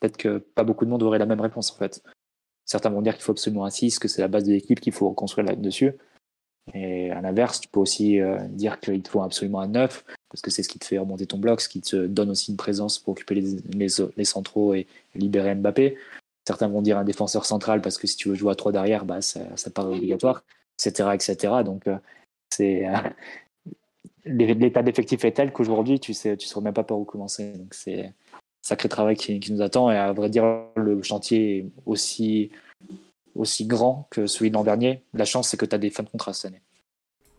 [0.00, 2.02] peut-être que pas beaucoup de monde aurait la même réponse en fait.
[2.64, 4.92] Certains vont dire qu'il faut absolument un 6, que c'est la base de l'équipe qu'il
[4.92, 5.92] faut reconstruire là-dessus.
[6.74, 10.42] Et à l'inverse, tu peux aussi euh, dire qu'il te faut absolument un 9, parce
[10.42, 12.56] que c'est ce qui te fait remonter ton bloc, ce qui te donne aussi une
[12.56, 15.98] présence pour occuper les, les, centraux et libérer Mbappé.
[16.46, 19.04] Certains vont dire un défenseur central, parce que si tu veux jouer à 3 derrière,
[19.04, 20.44] bah, ça, ça paraît obligatoire,
[20.78, 21.10] etc.
[21.14, 21.54] etc.
[21.64, 21.98] Donc, euh,
[22.50, 22.86] c'est.
[22.88, 22.96] Euh,
[24.24, 27.52] l'état d'effectif est tel qu'aujourd'hui, tu sais, tu saurais même pas par où commencer.
[27.54, 28.12] Donc, c'est
[28.62, 29.90] sacré travail qui, qui, nous attend.
[29.90, 30.44] Et à vrai dire,
[30.76, 32.50] le chantier est aussi
[33.34, 35.02] aussi grand que celui de l'an dernier.
[35.14, 36.62] La chance, c'est que tu as des fins de contrat cette année.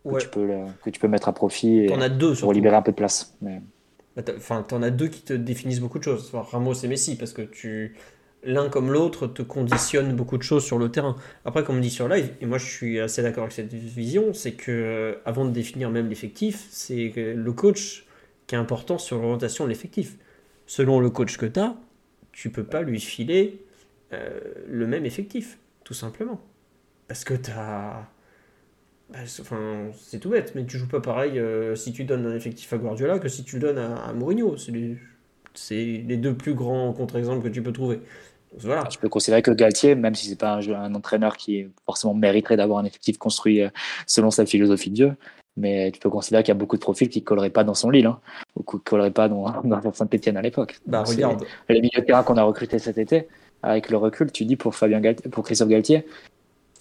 [0.04, 0.48] Que, tu peux,
[0.84, 3.36] que tu peux mettre à profit et, as deux, pour libérer un peu de place.
[3.40, 3.62] Mais...
[4.16, 6.30] Bah, enfin, tu en as deux qui te définissent beaucoup de choses.
[6.32, 7.96] Ramos et Messi, parce que tu
[8.46, 11.16] l'un comme l'autre te conditionne beaucoup de choses sur le terrain.
[11.46, 14.34] Après, comme on dit sur live, et moi je suis assez d'accord avec cette vision,
[14.34, 18.04] c'est que euh, avant de définir même l'effectif, c'est le coach
[18.46, 20.18] qui est important sur l'orientation de l'effectif.
[20.66, 21.76] Selon le coach que tu as,
[22.32, 23.64] tu peux pas lui filer
[24.12, 26.40] euh, le même effectif tout simplement.
[27.06, 28.06] Parce que t'as.
[29.10, 32.34] Bah, enfin, c'est tout bête, mais tu joues pas pareil euh, si tu donnes un
[32.34, 34.56] effectif à Guardiola que si tu le donnes à, Mourinho.
[34.56, 34.72] C'est
[35.74, 36.16] les...
[36.16, 38.00] deux plus grands contre-exemples que tu peux trouver.
[38.58, 42.56] Je peux considérer que Galtier, même si c'est pas un, un, entraîneur qui forcément mériterait
[42.56, 43.68] d'avoir un effectif construit euh,
[44.06, 45.12] selon sa philosophie de jeu,
[45.56, 47.90] mais tu peux considérer qu'il y a beaucoup de profils qui colleraient pas dans son
[47.90, 48.18] Lille, hein,
[48.56, 50.80] ou qui colleraient pas dans, dans Saint-Etienne à l'époque.
[50.86, 51.44] Bah, regarde.
[51.68, 53.28] Les milieux de terrain qu'on a recrutés cet été,
[53.62, 56.04] avec le recul, tu dis pour Fabien Galtier, pour Christophe Galtier,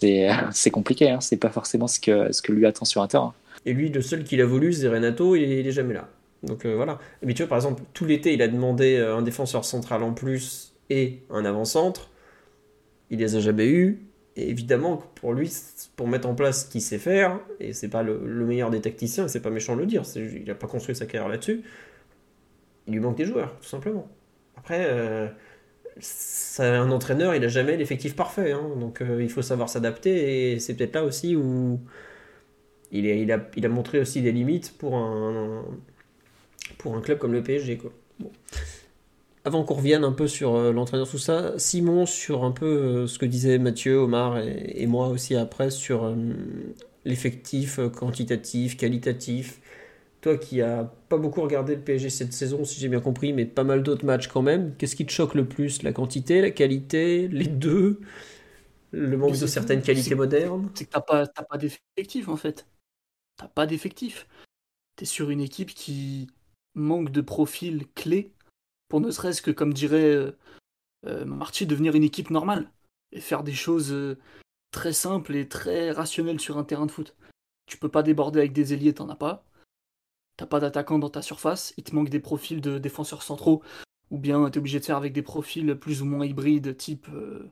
[0.51, 3.33] c'est compliqué, hein, c'est pas forcément ce que, ce que lui attend sur un terrain.
[3.65, 6.09] Et lui, le seul qu'il a voulu, c'est Renato, il, il est jamais là.
[6.43, 6.99] Donc euh, voilà.
[7.23, 10.13] Mais tu vois, par exemple, tout l'été, il a demandé euh, un défenseur central en
[10.13, 12.09] plus et un avant-centre.
[13.09, 14.01] Il les a jamais eu.
[14.35, 15.51] Évidemment, pour lui,
[15.95, 19.27] pour mettre en place ce qu'il sait faire, et c'est pas le, meilleur des tacticiens,
[19.27, 21.61] c'est pas méchant de le dire, il a pas construit sa carrière là-dessus,
[22.87, 24.07] il lui manque des joueurs, tout simplement.
[24.57, 25.27] Après, euh,
[26.59, 28.51] un entraîneur, il n'a jamais l'effectif parfait.
[28.51, 28.69] Hein.
[28.79, 30.53] donc euh, il faut savoir s'adapter.
[30.53, 31.79] Et c'est peut-être là aussi où
[32.91, 35.65] il, a, montré aussi des limites pour un,
[36.77, 37.77] pour un club comme le PSG.
[37.77, 37.91] Quoi.
[39.45, 43.07] Avant qu'on revienne un peu sur euh, l'entraîneur, tout ça, Simon, sur un peu euh,
[43.07, 46.15] ce que disaient Mathieu, Omar et, moi aussi après, sur
[47.03, 49.59] l'effectif quantitatif, qualitatif.
[50.21, 53.43] Toi qui as pas beaucoup regardé le PSG cette saison, si j'ai bien compris, mais
[53.43, 55.83] pas mal d'autres matchs quand même, qu'est-ce qui te choque le plus?
[55.83, 57.99] La quantité, la qualité, les deux?
[58.91, 60.69] Le manque de certaines qualités modernes?
[60.75, 62.65] C'est que t'as pas, pas d'effectif en fait.
[63.35, 64.27] T'as pas d'effectif.
[64.95, 66.27] T'es sur une équipe qui
[66.75, 68.31] manque de profil clé
[68.89, 70.31] pour ne serait-ce que, comme dirait euh,
[71.05, 71.25] euh
[71.65, 72.71] devenir une équipe normale
[73.11, 74.17] et faire des choses euh,
[74.71, 77.15] très simples et très rationnelles sur un terrain de foot.
[77.65, 79.45] Tu peux pas déborder avec des ailiers, t'en as pas
[80.37, 83.61] t'as pas d'attaquant dans ta surface, il te manque des profils de défenseurs centraux,
[84.11, 87.51] ou bien t'es obligé de faire avec des profils plus ou moins hybrides, type euh,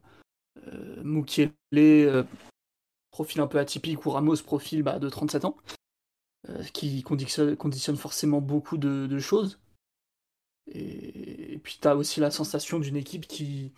[0.68, 2.24] euh
[3.12, 5.58] profil un peu atypique, ou Ramos, profil bah, de 37 ans,
[6.74, 9.60] qui conditionne, forcément beaucoup de, choses.
[10.74, 13.72] Et, puis t'as aussi la sensation d'une équipe qui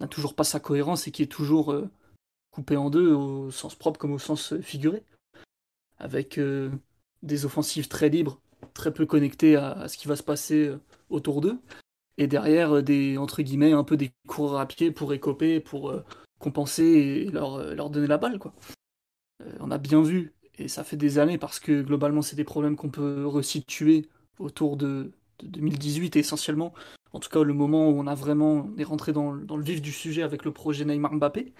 [0.00, 1.74] n'a toujours pas sa cohérence et qui est toujours
[2.50, 5.04] coupée en deux, au sens propre comme au sens figuré,
[5.98, 6.38] avec
[7.22, 8.40] des offensives très libres
[8.74, 11.58] très peu connectés à, ce qui va se passer euh, autour d'eux.
[12.18, 15.90] Et derrière, euh, des, entre guillemets, un peu des coureurs à pied pour écoper, pour
[15.90, 16.04] euh,
[16.38, 18.38] compenser et leur, leur donner la balle.
[18.38, 18.54] Quoi.
[19.60, 22.76] on a bien vu, et ça fait des années, parce que globalement, c'est des problèmes
[22.76, 25.12] qu'on peut resituer autour de,
[25.44, 26.72] 2018 essentiellement.
[27.12, 29.82] En tout cas, le moment où on a vraiment on est rentré dans, le vif
[29.82, 31.52] du sujet avec le projet Neymar Mbappé.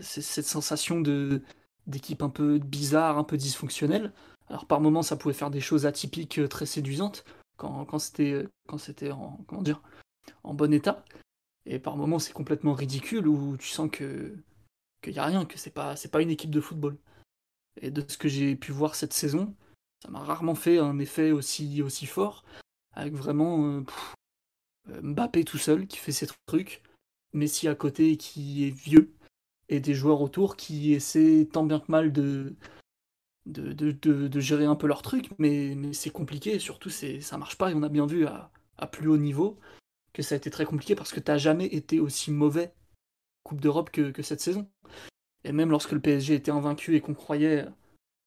[0.00, 1.42] c'est cette sensation de
[1.86, 4.12] d'équipe un peu bizarre, un peu dysfonctionnelle,
[4.48, 7.24] alors par moments, ça pouvait faire des choses atypiques euh, très séduisantes
[7.56, 9.82] quand, c'était euh, quand c'était en comment dire
[10.42, 11.04] en bon état.
[11.66, 14.36] Et par moments, c'est complètement ridicule où tu sens que
[15.02, 16.98] qu'il y a rien, que c'est pas c'est pas une équipe de football.
[17.80, 19.54] Et de ce que j'ai pu voir cette saison,
[20.04, 22.44] ça m'a rarement fait un effet aussi aussi fort
[22.92, 23.82] avec vraiment
[24.88, 26.82] euh, Mbappé tout seul qui fait ses trucs,
[27.32, 29.14] Messi à côté qui est vieux
[29.68, 32.54] et des joueurs autour qui essaient tant bien que mal de
[33.46, 37.70] de, de, gérer un peu leur truc, mais, c'est compliqué, surtout c'est, ça marche pas,
[37.70, 39.58] et on a bien vu à, à, plus haut niveau
[40.14, 42.72] que ça a été très compliqué parce que tu n'as jamais été aussi mauvais
[43.42, 44.66] Coupe d'Europe que, que, cette saison.
[45.44, 47.66] Et même lorsque le PSG était invaincu et qu'on croyait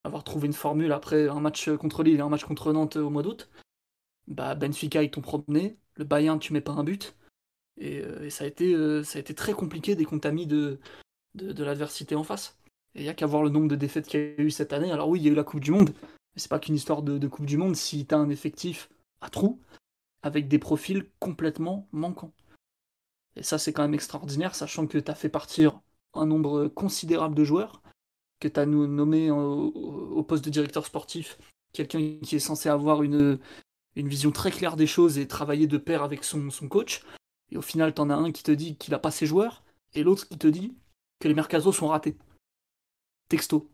[0.08, 3.10] avoir trouvé une formule après un match contre Lille et un match contre Nantes au
[3.10, 3.50] mois d'août,
[4.28, 7.16] bah Benfica ils t'ont promené, le Bayern tu mets pas un but,
[7.78, 10.48] et, euh, ça, a été, euh, ça a été très compliqué dès qu'on t'a mis
[10.48, 10.80] de,
[11.36, 12.58] de, de l'adversité en face.
[12.96, 14.74] Et il n'y a qu'à voir le nombre de défaites qu'il y a eu cette
[14.74, 14.92] année.
[14.92, 17.04] Alors oui, il y a eu la Coupe du Monde, mais c'est pas qu'une histoire
[17.04, 18.90] de, Coupe du Monde si tu as un effectif
[19.22, 19.60] à trous,
[20.24, 22.34] avec des profils complètement manquants.
[23.36, 25.80] Et ça, c'est quand même extraordinaire, sachant que tu as fait partir
[26.14, 27.84] un nombre considérable de joueurs,
[28.40, 31.38] que tu as nommé au, poste de directeur sportif
[31.74, 33.40] quelqu'un qui est censé avoir une,
[33.96, 37.04] vision très claire des choses et travailler de pair avec son, coach.
[37.52, 39.64] Et au final, tu en as un qui te dit qu'il a pas ses joueurs,
[39.94, 40.76] et l'autre qui te dit
[41.20, 42.18] que les mercatos sont ratés
[43.30, 43.70] texto.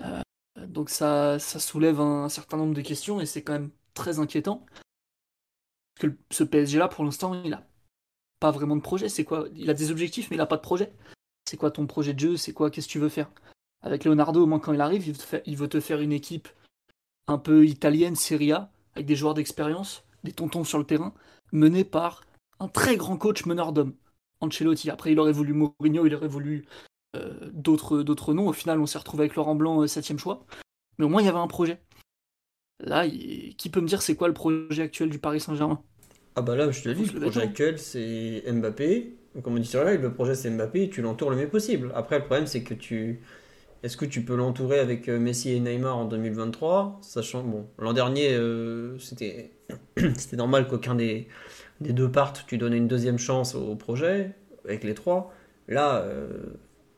[0.00, 0.22] Euh,
[0.66, 4.66] donc ça, ça soulève un, certain nombre de questions et c'est quand même très inquiétant.
[5.94, 7.66] Parce que ce PSG-là, pour l'instant, il a
[8.40, 9.08] pas vraiment de projet.
[9.08, 9.48] C'est quoi?
[9.54, 10.92] Il a des objectifs, mais il a pas de projet.
[11.48, 12.36] C'est quoi ton projet de jeu?
[12.36, 12.70] C'est quoi?
[12.70, 13.30] Qu'est-ce que tu veux faire?
[13.82, 16.00] Avec Leonardo, au moins quand il arrive, il veut, te faire, il veut te faire
[16.00, 16.48] une équipe
[17.28, 21.14] un peu italienne, Serie A, avec des joueurs d'expérience, des tontons sur le terrain,
[21.52, 22.24] menés par
[22.58, 23.94] un très grand coach meneur d'hommes,
[24.40, 24.90] Ancelotti.
[24.90, 26.64] Après, il aurait voulu Mourinho, il aurait voulu
[27.16, 28.48] euh, d'autres, d'autres noms.
[28.48, 30.44] Au final, on s'est retrouvé avec Laurent Blanc, euh, septième choix.
[30.98, 31.80] Mais au moins, il y avait un projet.
[32.80, 35.82] Là, qui peut me dire c'est quoi le projet actuel du Paris Saint-Germain?
[36.36, 39.16] Ah bah là, je te dis, le projet actuel, c'est Mbappé.
[39.42, 41.92] Comme on dit sur la le projet c'est Mbappé et tu l'entoures le mieux possible.
[41.94, 43.20] Après, le problème, c'est que tu...
[43.82, 47.92] Est-ce que tu peux l'entourer avec euh, Messi et Neymar en 2023 Sachant, bon, l'an
[47.92, 48.36] dernier,
[48.98, 49.52] c'était...
[50.16, 51.28] c'était normal qu'aucun des...
[51.80, 52.44] des deux partent.
[52.46, 54.32] Tu donnais une deuxième chance au projet
[54.64, 55.32] avec les trois.
[55.68, 56.04] Là,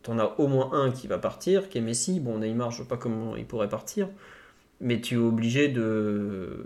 [0.02, 2.20] t'en as au moins un qui va partir, qui est Messi.
[2.20, 4.08] Bon, Neymar, je sais pas comment il pourrait partir,
[4.80, 6.64] mais tu es obligé de.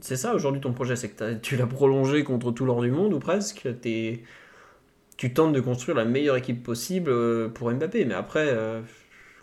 [0.00, 3.14] C'est ça aujourd'hui ton projet, c'est que tu l'as prolongé contre tout l'or du monde
[3.14, 3.66] ou presque.
[3.84, 4.22] Es...
[5.18, 8.80] Tu tentes de construire la meilleure équipe possible euh, pour Mbappé, mais après, euh,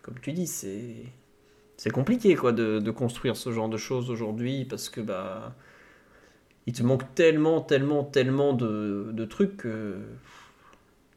[0.01, 5.01] comme tu dis, c'est compliqué quoi de, construire ce genre de choses aujourd'hui parce que
[5.01, 5.53] bah
[6.65, 9.97] il te manque tellement, tellement, tellement de, trucs que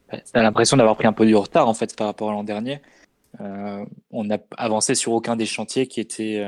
[0.09, 2.81] T'as l'impression d'avoir pris un peu du retard en fait par rapport à l'an dernier.
[3.39, 6.45] Euh, on n'a avancé sur aucun des chantiers qui étaient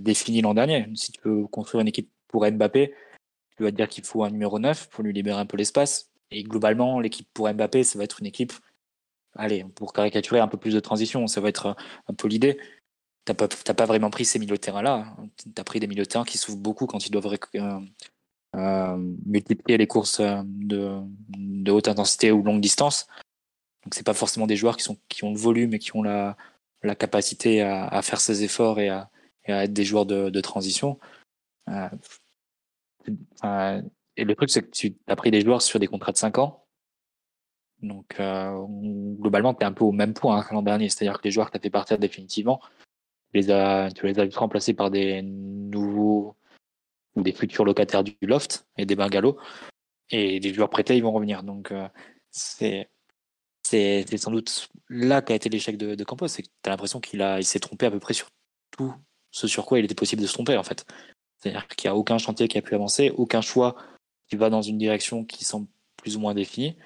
[0.00, 0.88] définis l'an dernier.
[0.96, 2.92] Si tu veux construire une équipe pour Mbappé,
[3.56, 6.10] tu vas dire qu'il faut un numéro 9 pour lui libérer un peu l'espace.
[6.30, 8.52] Et globalement, l'équipe pour Mbappé, ça va être une équipe,
[9.34, 11.76] allez, pour caricaturer un peu plus de transition, ça va être
[12.08, 12.58] un peu l'idée.
[13.24, 15.16] T'as pas, pas vraiment pris ces milieux de terrain-là.
[15.38, 17.36] Tu as pris des milieux de terrain qui souffrent beaucoup quand ils doivent
[18.54, 18.96] euh,
[19.26, 23.06] multiplier les courses euh, de, haute intensité ou longue distance.
[23.84, 26.02] Donc c'est pas forcément des joueurs qui sont qui ont le volume et qui ont
[26.02, 26.36] la,
[26.98, 29.10] capacité à, faire ces efforts et à,
[29.46, 30.98] être des joueurs de, de transition.
[31.68, 31.88] Euh,
[34.16, 36.38] et le truc c'est que tu as pris des joueurs sur des contrats de 5
[36.38, 36.64] ans.
[37.82, 38.64] Donc euh,
[39.20, 41.50] globalement tu es un peu au même point hein, l'an dernier, c'est-à-dire que les joueurs
[41.50, 42.60] que tu as fait partir définitivement,
[43.32, 46.36] tu les as tu les as remplacés par des nouveaux
[47.16, 49.36] ou des futurs locataires du loft et des bungalows.
[50.10, 51.42] Et les joueurs prêtés, ils vont revenir.
[51.42, 51.88] Donc, euh,
[52.30, 52.88] c'est
[53.64, 56.28] sans doute là qu'a été l'échec de, Campos.
[56.28, 58.28] C'est que tu as l'impression qu'il il s'est trompé à peu près sur
[58.70, 58.94] tout
[59.32, 60.86] ce sur quoi il était possible de se tromper, en fait.
[61.38, 63.76] C'est-à-dire qu'il n'y a aucun chantier qui a pu avancer, aucun choix
[64.28, 66.76] qui va dans une direction qui semble plus ou moins définie.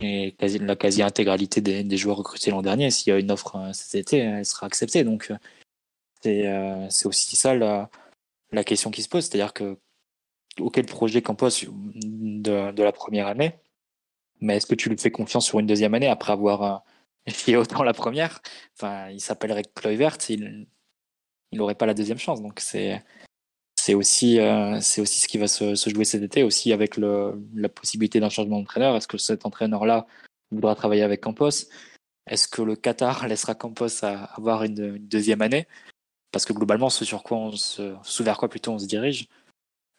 [0.00, 3.94] Et la quasi-intégralité des, joueurs recrutés l'an dernier, s'il y a une offre euh, cet
[3.94, 5.04] été, elle sera acceptée.
[5.04, 5.36] Donc, euh,
[6.22, 7.90] c'est c'est aussi ça la,
[8.50, 9.78] la question qui se pose, c'est-à-dire que
[10.60, 13.54] auquel projet Campos de, de la première année,
[14.40, 16.78] mais est-ce que tu lui fais confiance sur une deuxième année après avoir euh,
[17.28, 18.42] fait autant la première?
[18.76, 20.66] Enfin, il s'appellerait Kluivert, il
[21.52, 22.42] n'aurait pas la deuxième chance.
[22.42, 23.02] Donc c'est
[23.84, 28.18] c'est aussi euh, aussi ce qui va se, jouer cet été aussi avec la possibilité
[28.18, 28.96] d'un changement d'entraîneur.
[28.96, 30.06] Est-ce que cet entraîneur-là
[30.50, 31.68] voudra travailler avec Campos?
[32.26, 35.68] Est-ce que le Qatar laissera Campos avoir une deuxième année?
[36.32, 39.28] Parce que globalement, ce sur quoi on se, vers quoi plutôt on se dirige,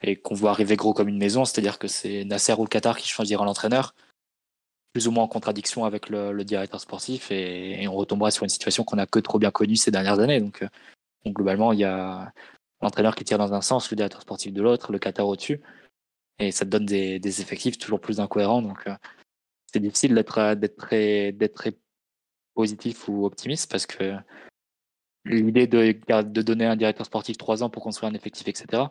[0.01, 2.97] et qu'on voit arriver gros comme une maison, c'est-à-dire que c'est Nasser ou le Qatar
[2.97, 3.93] qui choisira l'entraîneur,
[4.93, 8.83] plus ou moins en contradiction avec le, directeur sportif, et, on retombera sur une situation
[8.83, 10.41] qu'on a que trop bien connue ces dernières années.
[10.41, 10.67] Donc, euh,
[11.27, 12.33] globalement, il y a
[12.85, 15.61] l'entraîneur qui tire dans un sens, le directeur sportif de l'autre, le Qatar au-dessus,
[16.39, 18.61] et ça te donne des, effectifs toujours plus incohérents.
[18.61, 18.95] Donc, euh,
[19.71, 21.77] c'est difficile d'être très, d'être très
[22.53, 24.15] positif ou optimiste parce que
[25.25, 25.91] l'idée de,
[26.41, 28.83] donner un directeur sportif trois ans pour construire un effectif, etc.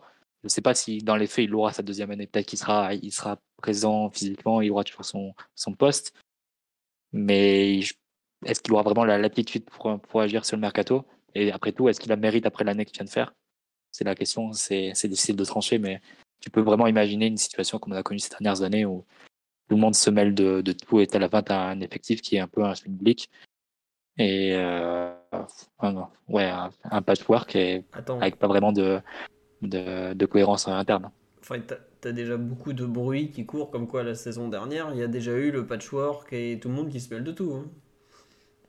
[0.42, 2.26] Je ne sais pas si dans les faits il aura sa deuxième année.
[2.26, 2.90] Peut-être qu'il sera,
[3.56, 6.12] présent physiquement, il aura toujours son, poste.
[7.12, 7.80] Mais
[8.44, 11.06] est-ce qu'il aura vraiment l'aptitude pour, pour agir sur le mercato?
[11.34, 13.32] Et après tout, est-ce qu'il a mérite après l'année qu'il vient de faire?
[13.94, 16.00] C'est la question, c'est difficile de trancher, mais
[16.40, 19.04] tu peux vraiment imaginer une situation comme on a connu ces dernières années où
[19.68, 21.80] tout le monde se mêle de, de tout et à la fin, tu as un
[21.80, 23.30] effectif qui est un peu un public
[24.18, 25.12] et euh,
[26.28, 26.50] ouais,
[26.90, 27.84] un, patchwork et
[28.20, 29.00] avec pas vraiment de,
[29.62, 31.12] de, de cohérence interne.
[31.40, 34.98] Enfin, tu as déjà beaucoup de bruit qui court, comme quoi la saison dernière, il
[34.98, 37.52] y a déjà eu le patchwork et tout le monde qui se mêle de tout.
[37.52, 37.70] Hein.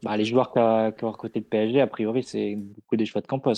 [0.03, 3.27] Bah, les joueurs qui ont côté de PSG, a priori, c'est beaucoup des choix de
[3.27, 3.53] Campos.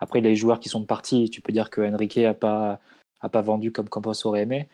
[0.00, 2.80] Après, les joueurs qui sont partis, tu peux dire que Enrique n'a pas,
[3.20, 4.68] a pas vendu comme Campos aurait aimé.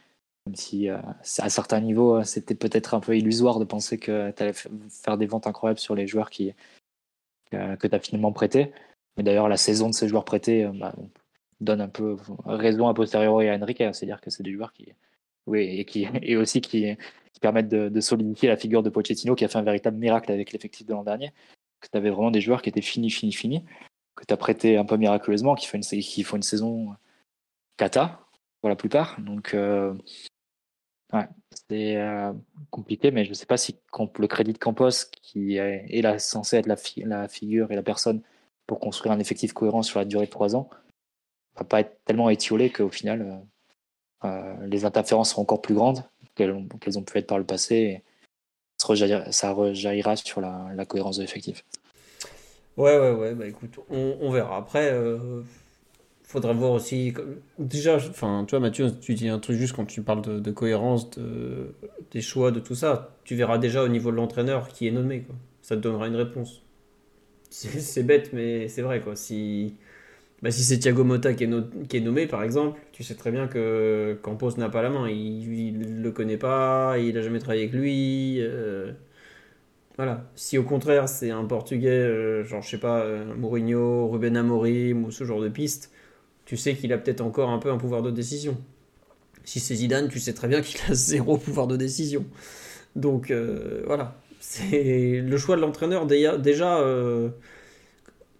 [0.46, 0.98] Même si euh,
[1.38, 5.18] à certains niveaux, euh, c'était peut-être un peu illusoire de penser que tu allais faire
[5.18, 6.53] des ventes incroyables sur les joueurs que
[7.51, 8.72] tu as finalement prêtés.
[9.16, 10.94] Mais d'ailleurs, la saison de ces joueurs prêtés euh, bah,
[11.61, 13.78] donne un peu raison a posteriori à Enrique.
[13.92, 14.92] C'est-à-dire que c'est des joueurs qui,
[15.46, 16.96] oui, et, qui, et aussi qui,
[17.41, 20.86] permettent de, solidifier la figure de Pochettino qui a fait un véritable miracle avec l'effectif
[20.86, 21.32] de l'an dernier.
[21.80, 23.64] Que tu avais vraiment des joueurs qui étaient finis, finis, finis,
[24.14, 25.66] que tu as prêté un peu miraculeusement, qui,
[26.03, 26.95] qui font une saison
[27.78, 28.20] cata
[28.61, 29.18] pour la plupart.
[29.20, 29.55] Donc,
[31.12, 31.26] Ouais,
[31.68, 32.32] c'est euh,
[32.70, 36.66] compliqué, mais je ne sais pas si le crédit de Campos, qui est, censé être
[36.66, 36.76] la,
[37.28, 38.22] figure et la personne
[38.66, 40.70] pour construire un effectif cohérent sur la durée de trois ans,
[41.57, 46.05] va pas être tellement étiolé qu'au final, euh, euh, les interférences seront encore plus grandes
[46.80, 47.74] qu'elles ont, pu être par le passé.
[47.74, 48.03] Et
[48.78, 51.64] ça rejaillira sur la, cohérence de l'effectif.
[52.76, 54.57] Ouais, ouais, ouais, bah écoute, on, verra.
[54.57, 54.91] Après,
[56.30, 57.12] faudra voir aussi.
[57.59, 61.11] Déjà, enfin, tu vois, Mathieu, tu dis un truc juste quand tu parles de, cohérence,
[61.11, 61.74] de,
[62.12, 63.16] des choix, de tout ça.
[63.24, 65.22] Tu verras déjà au niveau de l'entraîneur qui est nommé.
[65.22, 65.34] Quoi.
[65.61, 66.62] Ça te donnera une réponse.
[67.51, 69.01] C'est bête, mais c'est vrai.
[69.01, 69.16] quoi.
[69.16, 69.74] Si,
[70.43, 74.18] bah, si c'est Thiago Motta qui est, nommé, par exemple, tu sais très bien que
[74.22, 75.09] Campos n'a pas la main.
[75.09, 78.38] Il ne le connaît pas, il n'a jamais travaillé avec lui.
[78.41, 78.93] Euh,
[79.97, 80.30] voilà.
[80.36, 85.05] Si au contraire c'est un Portugais, euh, genre je sais pas, euh, Mourinho, Ruben Amorim
[85.05, 85.93] ou ce genre de piste,
[86.47, 88.57] tu sais qu'il a peut-être encore un peu un pouvoir de décision.
[89.45, 92.24] Si c'est Zidane, tu sais très bien qu'il a zéro pouvoir de décision.
[92.97, 93.32] Donc
[93.86, 96.78] voilà, c'est le choix de l'entraîneur déjà.
[96.80, 97.28] Euh,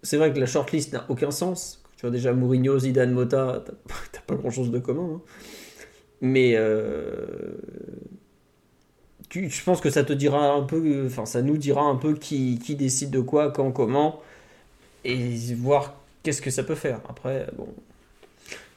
[0.03, 1.80] c'est vrai que la shortlist n'a aucun sens.
[2.09, 3.63] Déjà Mourinho, Zidane, Mota,
[4.11, 5.15] t'as pas grand-chose de commun.
[5.15, 5.21] Hein.
[6.21, 7.25] Mais euh,
[9.33, 12.59] je pense que ça te dira un peu, enfin ça nous dira un peu qui,
[12.59, 14.21] qui décide de quoi, quand, comment,
[15.03, 17.01] et voir qu'est-ce que ça peut faire.
[17.09, 17.67] Après, bon,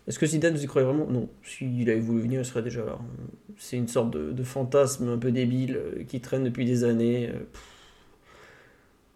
[0.06, 1.06] est-ce que Zidane, vous y croyez vraiment?
[1.06, 1.28] Non.
[1.42, 2.98] S'il avait voulu venir, il serait déjà là.
[3.58, 7.30] C'est une sorte de, fantasme un peu débile euh, qui traîne depuis des années.
[7.30, 7.38] Euh,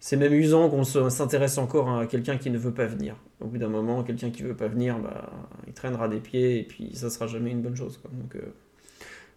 [0.01, 3.16] c'est même usant qu'on s'intéresse encore à quelqu'un qui ne veut pas venir.
[3.40, 5.30] Au bout d'un moment, quelqu'un qui ne veut pas venir, bah,
[5.66, 8.01] il traînera des pieds et puis ça sera jamais une bonne chose.
[8.12, 8.53] Donc, euh,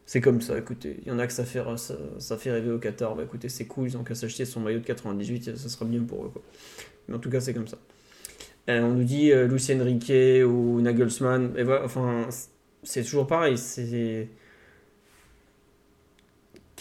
[0.05, 0.99] c'est comme ça, écoutez.
[1.01, 3.15] Il y en a que ça fait, rêver au Qatar.
[3.15, 6.03] Bah, écoutez, c'est cool, ils ont qu'à s'acheter son maillot de 98, ça sera bien
[6.03, 6.31] pour eux.
[7.07, 7.77] Mais en tout cas, c'est comme ça.
[8.69, 11.53] Euh, on nous dit euh, Lucien Riquet ou Nagelsmann.
[11.83, 12.27] Enfin,
[12.83, 13.57] c'est toujours pareil.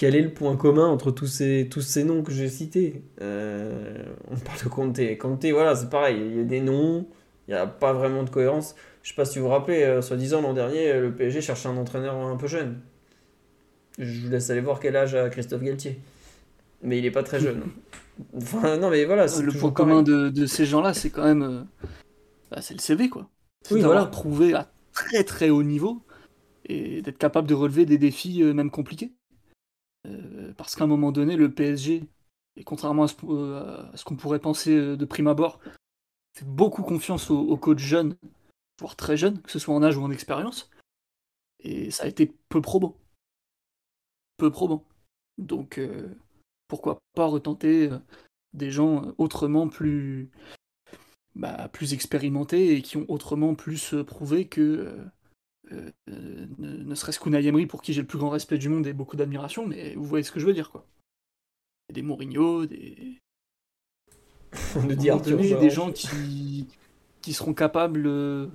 [0.00, 4.02] Quel est le point commun entre tous ces, tous ces noms que j'ai cités euh,
[4.30, 5.18] On parle de Conte.
[5.18, 6.16] Conte, voilà, c'est pareil.
[6.18, 7.06] Il y a des noms,
[7.46, 8.74] il n'y a pas vraiment de cohérence.
[9.02, 11.76] Je ne sais pas si vous vous rappelez, soi-disant l'an dernier, le PSG cherchait un
[11.76, 12.80] entraîneur un peu jeune.
[13.98, 16.00] Je vous laisse aller voir quel âge a Christophe Galtier.
[16.82, 17.60] Mais il n'est pas très jeune.
[18.80, 19.26] non, mais voilà.
[19.26, 21.42] Le point commun de, ces gens-là, c'est quand même.
[21.42, 21.62] Euh,
[22.50, 23.28] bah, c'est le CV, quoi.
[23.70, 24.06] Oui, voilà.
[24.06, 26.00] prouvé à très très haut niveau
[26.64, 29.12] et d'être capable de relever des défis euh, même compliqués.
[30.06, 32.04] Euh, parce qu'à un moment donné, le PSG,
[32.56, 35.60] et contrairement à ce, qu'on pourrait penser de prime abord,
[36.34, 38.16] fait beaucoup confiance aux, coachs jeunes,
[38.80, 40.70] voire très jeunes, que ce soit en âge ou en expérience.
[41.60, 42.96] Et ça a été peu probant.
[44.38, 44.84] Peu probant.
[45.38, 45.78] Donc,
[46.70, 47.98] pourquoi pas retenter euh,
[48.54, 50.30] des gens euh, autrement plus,
[51.34, 54.96] bah, plus expérimentés et qui ont autrement plus euh, prouvé que
[56.06, 59.16] ne, serait-ce qu'Unai Emery pour qui j'ai le plus grand respect du monde et beaucoup
[59.16, 60.86] d'admiration, mais vous voyez ce que je veux dire quoi.
[61.92, 63.20] Des Mourinho, des
[64.86, 66.68] des gens qui
[67.22, 68.50] qui seront capables de,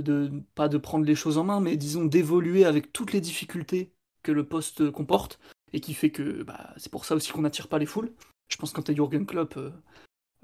[0.00, 3.92] de pas de prendre les choses en main, mais disons d'évoluer avec toutes les difficultés
[4.22, 5.38] que le poste comporte
[5.72, 8.12] et qui fait que bah, c'est pour ça aussi qu'on n'attire pas les foules.
[8.48, 9.70] Je pense que quand tu Jurgen Klopp, euh,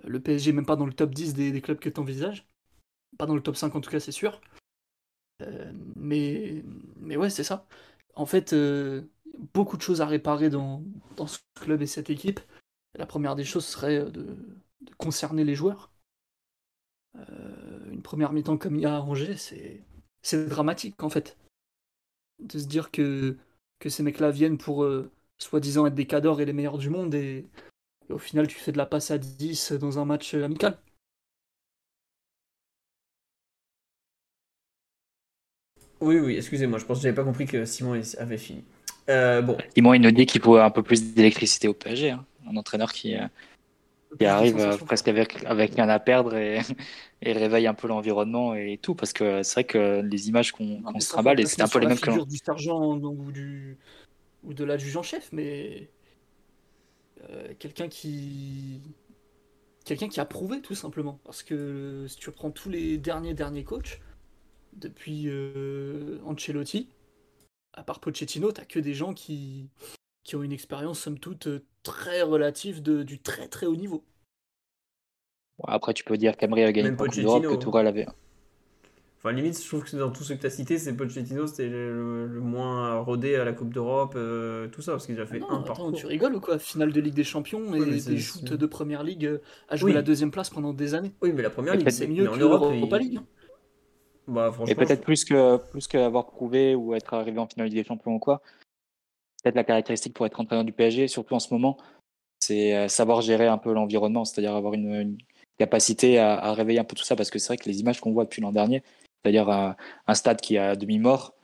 [0.04, 2.46] le PSG même pas dans le top 10 des, clubs que tu envisages.
[3.18, 4.40] Pas dans le top 5 en tout cas, c'est sûr.
[5.42, 6.62] Euh, mais,
[6.96, 7.66] mais ouais, c'est ça.
[8.14, 9.02] En fait, euh,
[9.54, 10.84] beaucoup de choses à réparer dans,
[11.26, 12.40] ce club et cette équipe.
[12.94, 14.36] La première des choses serait de,
[14.82, 15.90] de concerner les joueurs.
[17.90, 21.36] une première mi-temps comme il y a à Angers, c'est dramatique en fait.
[22.40, 23.36] De se dire que
[23.88, 27.48] ces mecs-là viennent pour euh, soi-disant être des cadors et les meilleurs du monde, et,
[28.08, 30.76] au final, tu fais de la passe à 10 dans un match amical.
[36.02, 38.64] Oui, oui, excusez-moi, je pense que j'avais pas compris que Simon avait fini.
[39.08, 39.56] Euh, bon.
[39.72, 42.10] Simon, il nous dit qu'il faut un peu plus d'électricité au PSG.
[42.10, 42.26] Hein.
[42.50, 43.24] Un entraîneur qui, euh,
[44.18, 46.58] qui arrive euh, presque avec, avec rien à perdre et,
[47.22, 48.96] et réveille un peu l'environnement et tout.
[48.96, 51.86] Parce que c'est vrai que les images qu'on se trimballe, et c'est un peu les
[51.86, 52.24] mêmes que.
[52.24, 53.78] du sergent ou, du,
[54.42, 55.88] ou de l'adjudant en chef, mais
[57.60, 58.80] quelqu'un qui.
[59.84, 61.20] Quelqu'un qui a prouvé tout simplement.
[61.24, 64.00] Parce que si tu prends tous les derniers derniers coachs,
[64.72, 66.88] depuis euh, Ancelotti,
[67.74, 69.70] à part Pochettino, t'as que des gens qui,
[70.24, 71.48] qui ont une expérience, somme toute,
[71.82, 74.04] très relative de, du très très haut niveau.
[75.64, 78.06] Après, tu peux dire qu'Emery a gagné Même Pochettino, que Tourelle avait.
[79.18, 81.68] Enfin, limite, je trouve que dans tous ceux que tu as cités, c'est Pochettino, c'était
[81.68, 85.54] le, moins rodé à la Coupe d'Europe, euh, tout ça, parce qu'il a fait ah
[85.54, 85.92] un parcours.
[85.92, 86.58] Tu rigoles ou quoi?
[86.58, 90.02] Finale de Ligue des Champions et des shoots de Première Ligue euh, à jouer la
[90.02, 91.12] deuxième place pendant des années.
[91.22, 93.18] Oui, mais la Première Ligue, c'est mieux que l'Europa Ligue.
[93.18, 93.26] Hein.
[94.28, 98.14] Bah, et peut-être plus que plus qu'avoir prouvé ou être arrivé en finale des champions
[98.14, 98.40] ou quoi.
[99.42, 101.76] Peut-être la caractéristique pour être entraîneur du PSG, surtout en ce moment,
[102.38, 105.18] c'est euh, savoir gérer un peu l'environnement, c'est-à-dire avoir une,
[105.58, 108.12] capacité à, réveiller un peu tout ça, parce que c'est vrai que les images qu'on
[108.12, 108.82] voit depuis l'an dernier,
[109.22, 111.34] c'est-à-dire un, stade qui est à demi-mort,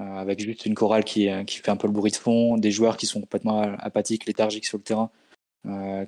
[0.00, 2.58] euh, avec juste une chorale qui, euh, qui fait un peu le bruit de fond,
[2.58, 5.10] des joueurs qui sont complètement apathiques, léthargiques sur le terrain,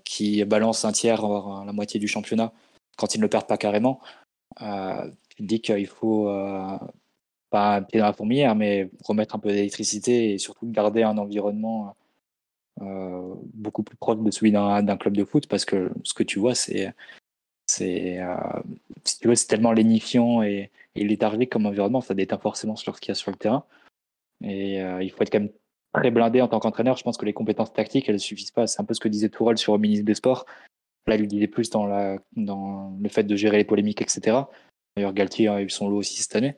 [0.05, 2.53] qui balancent un tiers, voire la moitié du championnat
[2.99, 4.01] quand ils ne le perdent pas carrément
[5.37, 6.79] tu dis qu'il faut euh,
[7.51, 11.19] pas un pied dans la fourmilière, mais remettre un peu d'électricité et surtout garder un
[11.19, 11.95] environnement
[12.81, 16.39] euh, beaucoup plus proche de celui d'un club de foot parce que ce que tu
[16.39, 16.91] vois, euh,
[17.79, 23.13] c'est tellement lénifiant et, et, léthargique comme environnement, ça déteint forcément sur ce qu'il y
[23.13, 23.65] a sur le terrain.
[24.43, 25.53] Et il faut être quand même
[25.95, 26.97] très blindé en tant qu'entraîneur.
[26.97, 28.67] Je pense que les compétences tactiques, elles ne suffisent pas.
[28.67, 30.45] C'est un peu ce que disait Tourelle sur le ministre des Sports.
[31.07, 34.45] Là, il disait plus dans le fait de gérer les polémiques, etc.
[34.97, 36.57] D'ailleurs, Galtier a eu son lot aussi cette année.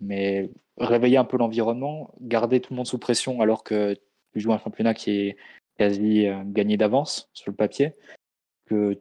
[0.00, 3.94] Mais réveiller un peu l'environnement, garder tout le monde sous pression alors que
[4.32, 5.36] tu joues un championnat qui est
[5.78, 7.94] quasi euh, gagné d'avance sur le papier,
[8.66, 8.98] que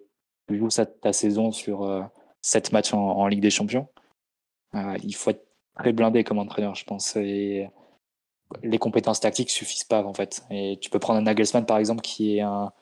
[0.48, 0.70] tu joues
[1.02, 2.02] ta saison sur euh,
[2.42, 3.88] sept matchs en, Ligue des Champions.
[4.76, 5.46] Euh, il faut être
[5.76, 7.16] très blindé comme entraîneur, je pense.
[7.16, 7.70] Les
[8.80, 10.44] compétences tactiques suffisent pas en fait.
[10.50, 12.74] Et tu peux prendre un Nagelsmann par exemple qui est un,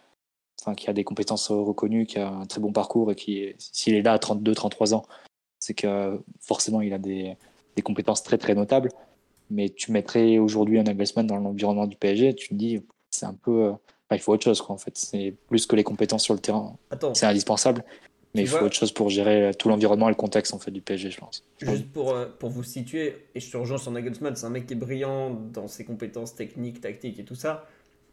[0.62, 3.96] enfin, qui a des compétences reconnues, qui a un très bon parcours et qui, s'il
[3.96, 5.04] est là à 32-33 ans,
[5.68, 7.36] c'est que forcément il a des,
[7.76, 8.90] des, compétences très très notables.
[9.50, 13.34] Mais tu mettrais aujourd'hui un Nagelsmann dans l'environnement du PSG, tu te dis c'est un
[13.34, 13.74] peu,
[14.12, 14.98] il faut autre chose quoi en fait.
[14.98, 16.78] C'est plus que les compétences sur le terrain.
[17.14, 17.84] C'est indispensable.
[18.34, 20.82] Mais il faut autre chose pour gérer tout l'environnement et le contexte en fait du
[20.82, 21.44] PSG, je pense.
[21.60, 24.68] Juste pour, euh, pour vous situer, et je te rejoins sur Nagelsmann, c'est un mec
[24.68, 27.66] qui est brillant dans ses compétences techniques, tactiques et tout ça.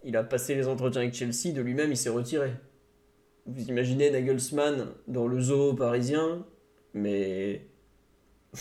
[0.03, 2.53] Il a passé les entretiens avec Chelsea, de lui-même il s'est retiré.
[3.45, 6.47] Vous imaginez Nagelsmann dans le zoo parisien,
[6.95, 7.67] mais.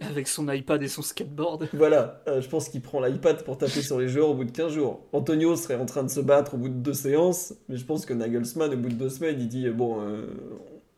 [0.00, 1.68] Avec son iPad et son skateboard.
[1.74, 4.52] Voilà, euh, je pense qu'il prend l'iPad pour taper sur les joueurs au bout de
[4.52, 5.00] 15 jours.
[5.12, 8.06] Antonio serait en train de se battre au bout de deux séances, mais je pense
[8.06, 10.26] que Nagelsmann, au bout de deux semaines, il dit bon, euh,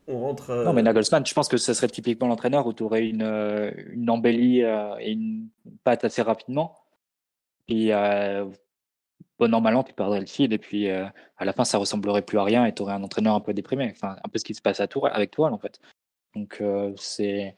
[0.06, 0.54] on rentre.
[0.54, 3.70] Non, mais Nagelsmann, je pense que ce serait typiquement l'entraîneur où tu aurais une, euh,
[3.90, 5.48] une embellie et une
[5.82, 6.76] patte assez rapidement.
[7.68, 7.92] Et
[9.40, 11.06] bon an, mal tu perdrais le fil et puis euh,
[11.38, 13.54] à la fin, ça ressemblerait plus à rien et tu aurais un entraîneur un peu
[13.54, 13.90] déprimé.
[13.90, 15.80] Enfin, un peu ce qui se passe à Tour, avec toi, en fait.
[16.34, 17.56] Donc, euh, c'est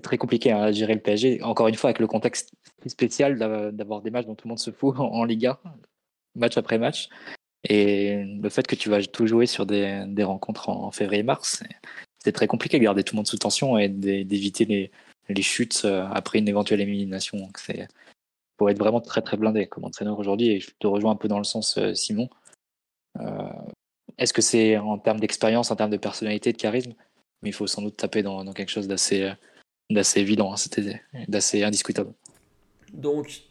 [0.00, 1.42] très compliqué à gérer le PSG.
[1.42, 2.52] Encore une fois, avec le contexte
[2.86, 3.38] spécial
[3.72, 5.60] d'avoir des matchs dont tout le monde se fout en Liga,
[6.36, 7.08] match après match.
[7.68, 11.64] Et le fait que tu vas tout jouer sur des, des rencontres en, février-mars,
[12.18, 14.90] c'est très compliqué de garder tout le monde sous tension et d'éviter les,
[15.28, 17.48] les, chutes euh, après une éventuelle élimination.
[18.56, 20.48] Pour être vraiment très très blindé comme entraîneur aujourd'hui.
[20.48, 22.28] Et je te rejoins un peu dans le sens, euh, Simon.
[23.20, 23.48] Euh,
[24.18, 26.94] est-ce que c'est en termes d'expérience, en termes de personnalité, de charisme?
[27.42, 29.32] Mais il faut sans doute taper dans, quelque chose d'assez, euh,
[29.90, 32.12] d'assez évident, hein, c'était d'assez indiscutable.
[32.92, 33.42] Donc,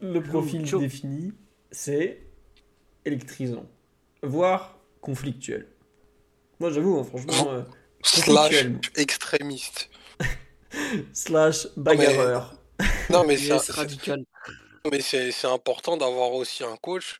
[0.00, 1.32] le profil défini,
[1.70, 2.22] c'est
[3.04, 3.66] électrisant,
[4.22, 5.66] voire conflictuel.
[6.60, 7.64] Moi, j'avoue, hein, franchement,
[8.02, 8.66] slash
[8.96, 9.90] extrémiste,
[11.12, 12.57] slash bagarreur.
[13.10, 14.24] Non, mais c'est radical.
[14.90, 17.18] Mais c'est important d'avoir aussi un coach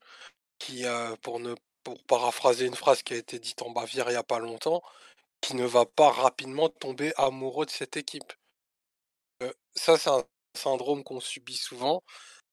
[0.58, 1.54] qui, euh, pour ne
[1.84, 4.82] pour paraphraser une phrase qui a été dite en Bavière il n'y a pas longtemps,
[5.40, 8.32] qui ne va pas rapidement tomber amoureux de cette équipe.
[9.42, 12.02] Euh, ça, c'est un syndrome qu'on subit souvent.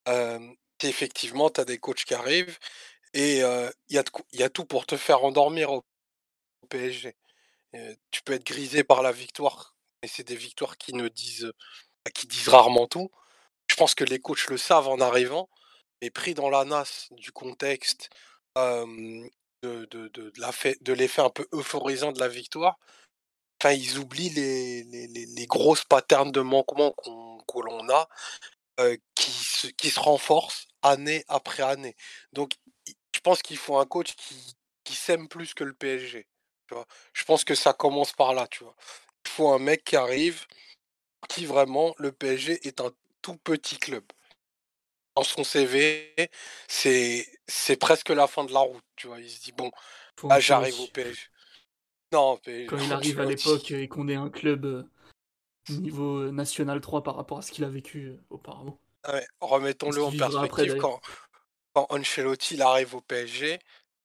[0.08, 0.40] Euh,
[0.84, 2.58] effectivement, tu as des coachs qui arrivent
[3.14, 5.84] et il y, y, a tout pour te faire endormir au,
[6.70, 7.16] PSG.
[8.12, 11.52] tu peux être grisé par la victoire, mais c'est des victoires qui ne disent
[12.14, 13.12] qui disent rarement tout.
[13.68, 15.50] Je pense que les coachs le savent en arrivant.
[16.02, 18.10] mais pris dans la nasse du contexte,
[18.56, 22.78] de, de, l'effet un peu euphorisant de la victoire,
[23.64, 26.94] ils oublient les, grosses patterns de manquement
[27.48, 28.08] que l'on a
[29.16, 31.96] qui, se, renforcent année après année.
[32.34, 32.54] Donc,
[32.88, 34.16] je pense qu'il faut un coach
[34.84, 36.28] qui, s'aime plus que le PSG.
[37.14, 38.76] Je pense que ça commence par là, tu vois?
[39.26, 40.46] Il faut un mec qui arrive,
[41.30, 42.92] qui vraiment, le PSG est un
[43.22, 44.04] tout petit club.
[45.16, 46.14] Dans son CV,
[46.68, 49.20] c'est, c'est presque la fin de la route, tu vois.
[49.20, 49.72] Il se dit, bon,
[50.24, 51.22] là, j'arrive au PSG.
[52.12, 54.88] Non, Quand il arrive à l'époque et qu'on est un club
[55.70, 58.80] niveau national 3 par rapport à ce qu'il a vécu auparavant.
[59.04, 60.78] Ah remettons-le en perspective.
[60.78, 61.00] quand,
[61.74, 63.60] quand Ancelotti arrive au PSG,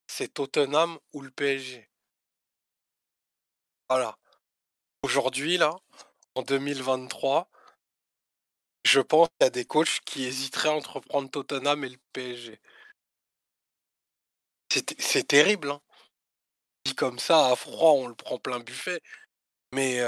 [0.07, 1.89] c'est Tottenham ou le PSG.
[3.89, 4.17] Voilà.
[5.03, 5.79] Aujourd'hui, là,
[6.35, 7.49] en 2023,
[8.85, 12.59] je pense qu'il y a des coachs qui hésiteraient à entreprendre Tottenham et le PSG.
[14.99, 15.71] C'est terrible.
[15.71, 15.81] Hein.
[16.87, 19.01] Dit comme ça, à froid, on le prend plein buffet.
[19.75, 20.01] Mais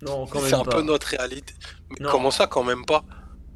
[0.00, 1.54] c'est un peu notre réalité.
[1.90, 3.04] Mais comment ça, quand même pas?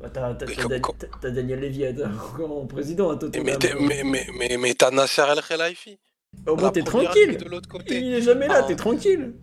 [0.01, 1.86] Bah, T'as Daniel Levy
[2.43, 3.57] en président à Tottenham.
[3.80, 5.99] Mais, mais, mais, mais, t'as Nasser El Khelaifi.
[6.47, 7.39] Au moins t'es tranquille.
[7.89, 9.35] Il est jamais là, t'es tranquille.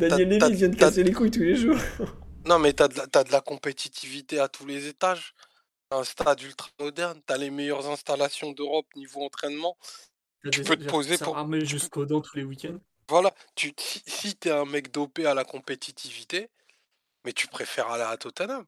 [0.00, 1.76] Daniel Levy vient de casser les couilles tous les jours.
[2.44, 5.34] non, mais t'as de, la, de la compétitivité à tous les étages.
[5.90, 9.76] Un stade ultra moderne, t'as les meilleures installations d'Europe niveau entraînement.
[10.50, 11.36] Tu peux te poser pour.
[11.64, 12.78] jusqu'aux dents tous les week-ends.
[13.08, 16.50] Voilà, tu, si, si t'es un mec dopé à la compétitivité,
[17.24, 18.64] mais tu préfères aller à Tottenham.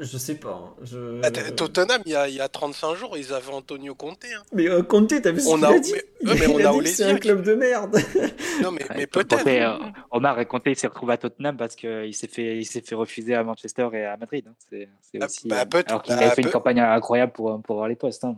[0.00, 0.50] Je sais pas.
[0.50, 1.20] Hein, je...
[1.22, 4.24] Ah, Tottenham, il y, a, il y, a, 35 jours, ils avaient Antonio Conte.
[4.24, 4.42] Hein.
[4.52, 7.42] Mais euh, Conte, t'as vu ce qu'il a, dit mais, on a, C'est un club
[7.42, 7.96] de merde.
[8.62, 9.46] non, mais, mais peut-être.
[9.46, 9.78] Euh,
[10.10, 13.88] Omar Conte s'est retrouvé à Tottenham parce qu'il s'est fait, s'est fait refuser à Manchester
[13.94, 14.44] et à Madrid.
[14.48, 14.54] Hein.
[14.68, 14.88] C'est,
[15.20, 17.88] ah, aussi, bah, euh, alors qu'il bah, avait fait une campagne incroyable pour, pour avoir
[17.88, 18.24] les postes.
[18.24, 18.36] Hein.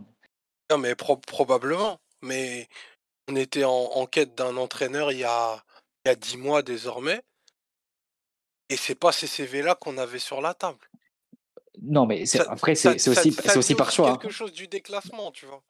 [0.71, 1.99] Non, mais probablement.
[2.21, 2.67] Mais
[3.29, 5.61] on était en, quête d'un entraîneur il y, a,
[6.05, 7.21] il y a 10 mois désormais.
[8.73, 10.79] Et c'est pas ces CV-là qu'on avait sur la table.
[11.79, 14.13] Non, mais après, c'est aussi, aussi par choix.
[14.13, 15.61] C'est quelque chose du déclassement, tu vois.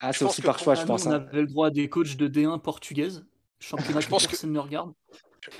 [0.00, 1.06] Ah, c'est aussi par choix, je pense.
[1.06, 1.24] On hein.
[1.28, 3.24] avait le droit des coachs de D1 portugaise,
[3.60, 4.92] championnat que personne ne regarde.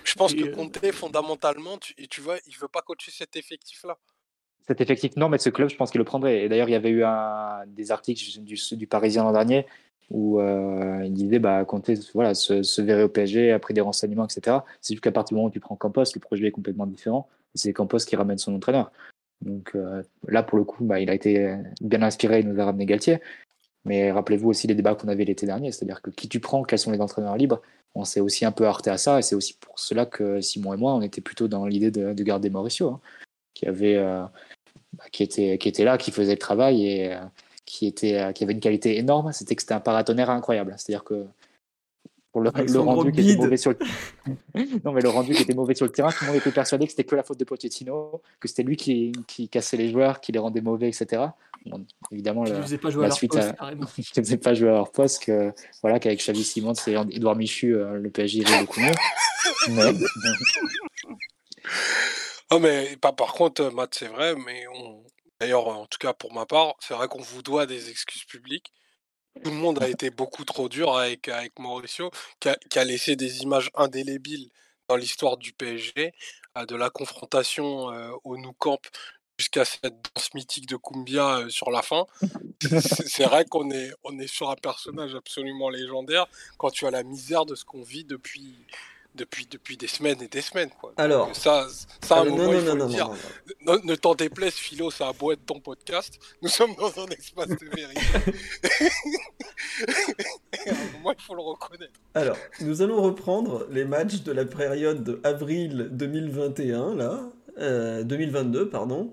[0.03, 3.96] Je pense que Conte, fondamentalement, tu, tu vois, il veut pas coacher cet effectif-là.
[4.66, 6.42] Cet effectif, non, mais ce club, je pense qu'il le prendrait.
[6.42, 9.66] Et d'ailleurs, il y avait eu un, des articles du, du Parisien l'an dernier
[10.11, 14.59] où euh, il disait bah Conte voilà se, se, au PSG après des renseignements etc
[14.80, 17.28] c'est juste qu'à partir du moment où tu prends Campos le projet est complètement différent.
[17.54, 18.92] C'est Campos qui ramène son entraîneur.
[19.42, 22.64] Donc euh, là pour le coup bah, il a été bien inspiré il nous a
[22.64, 23.18] ramené Galtier.
[23.84, 26.78] Mais rappelez-vous aussi les débats qu'on avait l'été dernier c'est-à-dire que qui tu prends quels
[26.78, 27.61] sont les entraîneurs libres
[27.94, 30.74] on s'est aussi un peu heurté à ça et c'est aussi pour cela que Simon
[30.74, 33.00] et moi on était plutôt dans l'idée de, de, garder Mauricio hein,
[33.54, 34.24] qui avait euh,
[34.92, 37.18] bah, qui était qui était là qui faisait le travail et
[37.69, 40.75] qui, était, euh, qui avait une qualité énorme, c'était que c'était un paratonnerre incroyable.
[40.77, 41.27] C'est-à-dire que
[42.33, 43.79] pour le, rendu qui était mauvais sur le...
[44.85, 46.87] non, mais le rendu qui était mauvais sur le terrain, tout le monde était persuadé
[46.87, 50.21] que c'était que la faute de Pochettino, que c'était lui qui, qui, cassait les joueurs,
[50.21, 51.23] qui les rendait mauvais, etc.
[52.11, 53.75] évidemment, la, pas jouer la suite, poste, à...
[53.75, 55.53] ne faisait pas jouer à leur poste, que
[55.83, 58.93] voilà, qu'avec Xavi Simons et Edouard Michu, euh, le PSG irait beaucoup mieux.
[59.71, 59.93] mais...
[62.51, 65.03] Oh mais pas par contre, Matt, c'est vrai, mais on,
[65.41, 68.72] D'ailleurs, en tout cas pour ma part, c'est vrai qu'on vous doit des excuses publiques.
[69.45, 72.11] Tout le monde a été beaucoup trop dur avec, Mauricio,
[72.41, 74.51] qui a, laissé des images indélébiles
[74.89, 76.12] dans l'histoire du PSG,
[76.66, 77.86] de la confrontation
[78.24, 78.80] au Nou Camp
[79.39, 82.07] jusqu'à cette danse mythique de Kumbia sur la fin.
[83.07, 86.26] C'est vrai qu'on est, on est sur un personnage absolument légendaire
[86.57, 88.57] quand tu as la misère de ce qu'on vit depuis,
[89.19, 90.71] depuis, depuis des semaines et des semaines.
[90.81, 90.93] Quoi.
[90.97, 91.66] Alors, ça,
[92.03, 93.11] ça un moment, il faut le dire.
[93.66, 96.19] Ne, ne t'en déplaise, Philo, ça a beau être ton podcast.
[96.41, 98.01] Nous sommes dans un espace de vérité.
[101.03, 102.01] Moi, il faut le reconnaître.
[102.14, 107.21] Alors, nous allons reprendre les matchs de la période de avril 2021, là,
[108.05, 109.12] 2022, euh, pardon.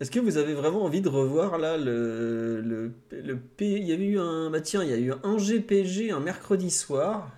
[0.00, 3.66] Est-ce que vous avez vraiment envie de revoir là le, le, le P...
[3.66, 4.50] Il y avait eu un.
[4.50, 7.30] Bah tiens, il y a eu un GPG un mercredi soir.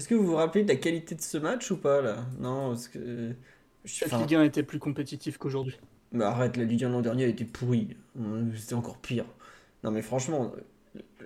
[0.00, 2.24] Est-ce que vous vous rappelez de la qualité de ce match ou pas là?
[2.38, 3.34] Non, parce que.
[4.10, 5.78] La Ligue 1 était plus compétitif qu'aujourd'hui.
[6.12, 7.98] Mais arrête, la Ligue 1 l'an dernier était pourrie.
[8.56, 9.26] C'était encore pire.
[9.84, 10.52] Non mais franchement,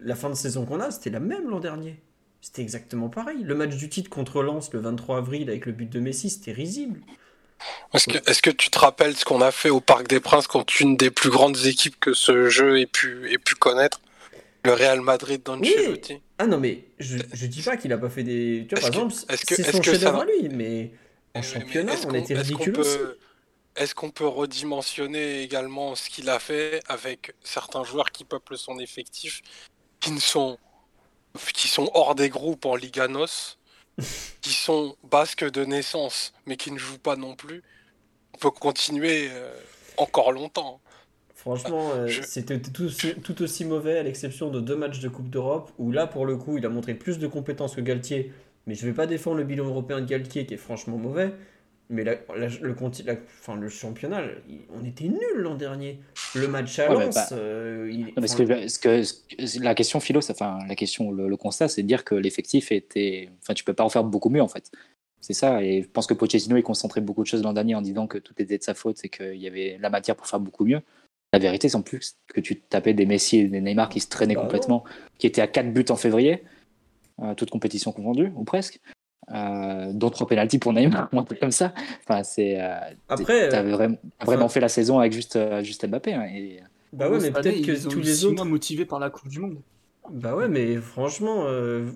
[0.03, 2.03] la fin de saison qu'on a, c'était la même l'an dernier.
[2.41, 3.45] C'était exactement pareil.
[3.45, 6.51] Le match du titre contre Lens le 23 avril avec le but de Messi, c'était
[6.51, 6.99] risible.
[7.93, 10.49] Est-ce que, est que, tu te rappelles ce qu'on a fait au Parc des Princes
[10.49, 14.01] contre une des plus grandes équipes que ce jeu ait pu, ait pu connaître?
[14.65, 16.15] Le Real Madrid d'Ancelotti.
[16.15, 16.23] Oui.
[16.39, 18.67] Ah non, mais je, je dis pas qu'il a pas fait des.
[18.69, 20.93] Tu vois, par exemple, c'est son chef-d'œuvre à lui, mais
[21.35, 22.75] en championnat, on était ridicule
[23.77, 28.79] est-ce qu'on peut redimensionner également ce qu'il a fait avec certains joueurs qui peuplent son
[28.79, 29.43] effectif,
[30.01, 30.59] qui ne sont,
[31.55, 33.59] qui sont hors des groupes en Liganos,
[34.41, 37.63] qui sont basques de naissance, mais qui ne jouent pas non plus?
[38.35, 39.53] On peut continuer euh,
[39.97, 40.81] encore longtemps.
[41.45, 42.89] Franchement, euh, c'était tout,
[43.23, 46.39] tout, aussi mauvais, à l'exception de deux matchs de Coupe d'Europe, où là, pour le
[46.39, 48.33] coup, il a montré plus de compétences que Galtier.
[48.67, 51.33] Mais je ne vais pas défendre le bilan européen de Galtier, qui est franchement mauvais.
[51.91, 54.23] Mais le, enfin, le championnat,
[54.75, 56.01] on était nul l'an dernier.
[56.35, 57.15] Le match à Lens.
[57.15, 62.05] Bah, euh, ce que, la question philo, enfin la question, le, constat, c'est de dire
[62.05, 63.29] que l'effectif était.
[63.43, 64.71] Enfin, tu peux pas en faire beaucoup mieux en fait.
[65.21, 65.63] C'est ça.
[65.63, 68.17] Et je pense que Pochettino il concentrait beaucoup de choses l'an dernier en disant que
[68.17, 70.81] tout était de sa faute, c'est qu'il y avait la matière pour faire beaucoup mieux.
[71.35, 74.09] La vérité, c'est en plus que tu tapais des Messi et des Neymar qui se
[74.09, 74.85] traînaient bah complètement,
[75.19, 76.45] qui étaient à 4 buts en février,
[77.21, 78.81] euh, toute compétition confondue, ou presque.
[79.33, 81.75] Euh, d'autres pénalties pour Neymar, un truc comme ça.
[82.05, 82.61] Enfin, c'est.
[82.61, 82.79] Euh,
[83.09, 86.15] Après, t'avais vraiment, vraiment fait la saison avec juste, euh, juste Mbappé.
[86.15, 86.61] Hein, et...
[86.93, 89.59] Bah ouais, mais peut-être que tous les autres motivés par la Coupe du Monde.
[90.11, 91.47] Bah ouais, mais franchement,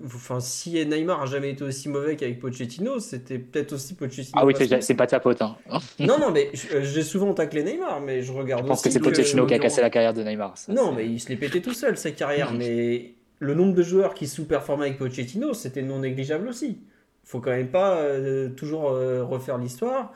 [0.05, 4.35] enfin, si Neymar a jamais été aussi mauvais qu'avec Pochettino, c'était peut-être aussi Pochettino.
[4.35, 5.41] Ah oui, c'est pas ta pote.
[5.41, 5.57] Hein.
[5.99, 8.63] non, non, mais j'ai souvent taclé Neymar, mais je regarde.
[8.63, 10.55] Je pense que c'est Pochettino qui a cassé la carrière de Neymar.
[10.69, 12.51] non, mais il se l'est pété tout seul sa carrière.
[12.57, 16.79] mais le nombre de joueurs qui sous-performaient avec Pochettino, c'était non négligeable aussi
[17.29, 20.13] faut quand même pas euh, toujours euh, refaire l'histoire.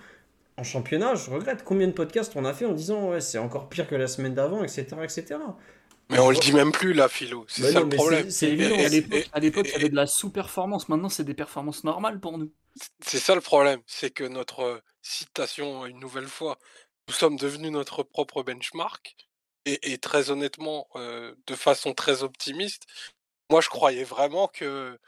[0.57, 3.69] En championnat, je regrette combien de podcasts on a fait en disant ouais, c'est encore
[3.69, 5.35] pire que la semaine d'avant, etc., etc.
[6.13, 7.45] Mais on le dit même plus là, Philo.
[7.47, 8.29] C'est bah ça le problème.
[8.29, 8.75] C'est évident.
[9.33, 10.89] À l'époque, il y avait de la sous-performance.
[10.89, 12.51] Maintenant, c'est des performances normales pour nous.
[13.01, 13.81] C'est ça le problème.
[13.85, 16.57] C'est que notre euh, citation, une nouvelle fois,
[17.07, 19.15] nous sommes devenus notre propre benchmark.
[19.65, 22.83] Et, très honnêtement, de façon très optimiste,
[23.49, 24.99] moi, je croyais vraiment que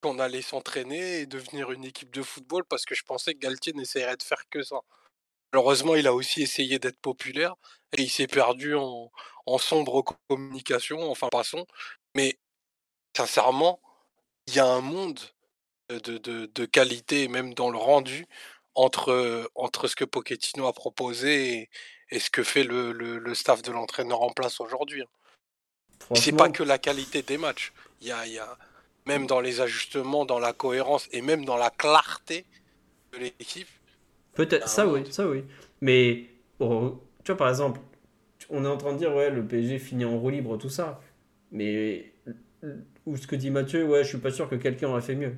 [0.00, 3.72] qu'on allait s'entraîner et devenir une équipe de football parce que je pensais que Galtier
[3.72, 4.80] n'essayerait de faire que ça.
[5.52, 7.54] Malheureusement, il a aussi essayé d'être populaire
[7.96, 9.10] et il s'est perdu en,
[9.58, 11.66] sombre communication, enfin passons.
[12.14, 12.38] Mais
[13.16, 13.80] sincèrement,
[14.46, 15.20] il y a un monde
[15.88, 18.26] de, qualité, même dans le rendu,
[18.74, 21.70] entre, entre ce que Pochettino a proposé
[22.10, 25.02] et, ce que fait le, staff de l'entraîneur en place aujourd'hui.
[25.02, 26.14] Hein.
[26.14, 27.72] C'est pas que la qualité des matchs.
[28.00, 28.56] Il y a, y a
[29.06, 32.44] même dans les ajustements, dans la cohérence et même dans la clarté
[33.12, 33.68] de l'équipe.
[34.38, 35.42] Peut-être, ça oui, ça oui.
[35.80, 36.26] Mais,
[36.60, 37.80] oh, tu vois, par exemple,
[38.50, 41.00] on est en train de dire, ouais, le PSG finit en roue libre, tout ça.
[41.50, 42.12] Mais,
[43.04, 45.34] ou ce que dit Mathieu, ouais, je suis pas sûr que quelqu'un aurait fait mieux.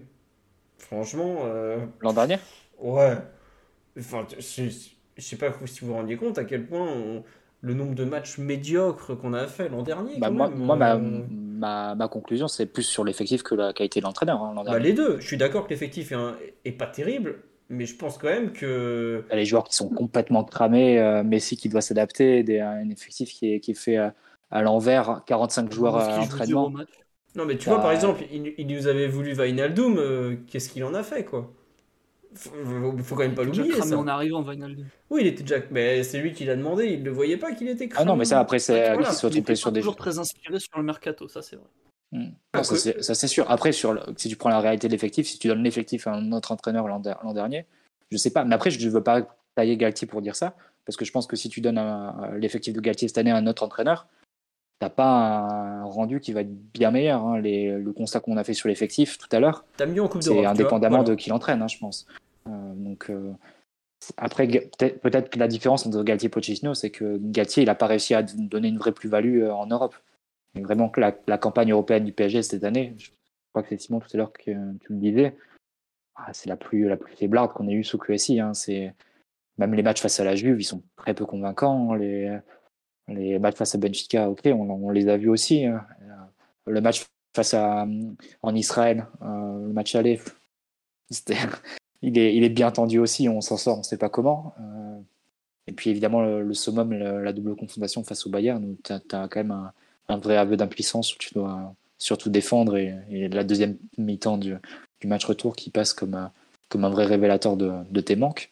[0.77, 1.45] Franchement.
[1.47, 2.37] Euh, L'an dernier?
[2.79, 3.17] Ouais.
[3.99, 4.65] Enfin, je,
[5.17, 7.23] je sais pas si vous vous rendiez compte à quel point
[7.63, 10.19] le nombre de matchs médiocres qu'on a fait l'an dernier.
[10.19, 14.01] Bah, moi, moi ma, euh, ma, ma, conclusion, c'est plus sur l'effectif que la qualité
[14.01, 14.43] de l'entraîneur.
[14.43, 15.21] Hein, bah, les deux.
[15.21, 16.13] Je suis d'accord que l'effectif
[16.65, 17.41] est, pas terrible,
[17.71, 19.25] mais je pense quand même que.
[19.33, 23.61] Les joueurs qui sont complètement cramés, euh, Messi qui doit s'adapter, un effectif qui est,
[23.61, 26.73] qui est fait à, l'envers, 45 joueurs à l'entraînement.
[27.37, 30.69] Non, mais tu vois, par bah, exemple, il, il, nous avait voulu Vainaldoum, euh, qu'est-ce
[30.69, 31.53] qu'il en a fait, quoi?
[32.35, 32.51] Faut,
[33.03, 33.73] faut quand même pas l'oublier.
[33.73, 33.97] ça.
[33.97, 34.85] en arrivant, Vinaldi.
[35.11, 35.57] Oui, il était déjà.
[35.71, 38.05] Mais c'est lui qui l'a demandé, il ne voyait pas qu'il était cramé.
[38.05, 39.09] Ah non, mais ça, après, c'est voilà.
[39.09, 39.81] qu'il soit trompé sur des.
[39.81, 41.67] toujours très inspiré sur le mercato, ça c'est vrai.
[42.13, 42.31] Hmm.
[42.63, 43.51] ça, c'est sûr.
[43.51, 46.33] Après, sur si tu prends la réalité de l'effectif, si tu donnes l'effectif à un
[46.33, 47.67] autre entraîneur l'an dernier,
[48.11, 48.45] je sais pas.
[48.45, 49.23] Mais après, je ne veux pas
[49.55, 50.55] tailler Galtier pour dire ça,
[50.87, 51.81] parce que je pense que si tu donnes
[52.37, 54.09] l'effectif de Galtier cette année à un autre entraîneur,
[54.81, 57.25] t'as pas un rendu qui va être bien meilleur.
[57.25, 57.41] Hein.
[57.41, 59.65] Les, le constat qu'on a fait sur l'effectif tout à l'heure,
[60.21, 62.07] c'est indépendamment de qui l'entraîne, hein, je pense.
[62.49, 63.33] Euh, donc euh,
[64.17, 67.87] après, peut-être que la différence entre Galtier et Pochettino, c'est que Galtier, il n'a pas
[67.87, 69.95] réussi à donner une vraie plus-value euh, en Europe.
[70.55, 73.11] Vraiment que la, campagne européenne du PSG cette année, je
[73.51, 75.37] crois que c'est Simon tout à l'heure que tu le disais,
[76.17, 78.41] ah, c'est la plus, la plus faiblarde qu'on ait eue sous QSI.
[78.41, 78.53] Hein.
[79.59, 81.95] Même les matchs face à la Juve, ils sont très peu convaincants.
[81.95, 82.37] Les,
[83.09, 85.67] les matchs face à Benfica, ok, on, les a vus aussi.
[85.67, 85.87] Hein.
[86.67, 87.87] Le match face à
[88.43, 90.21] en Israël, le match aller,
[92.03, 93.29] il, est, il est bien tendu aussi.
[93.29, 94.55] On s'en sort, on ne sait pas comment.
[94.61, 94.99] Euh,
[95.67, 99.37] et puis évidemment le, summum, la, double confrontation face au Bayern, où tu as, quand
[99.37, 99.73] même un,
[100.17, 104.57] vrai aveu d'impuissance où tu dois surtout défendre et, la deuxième mi-temps du,
[105.05, 106.33] match retour qui passe comme un,
[106.69, 108.51] comme un vrai révélateur de, tes manques.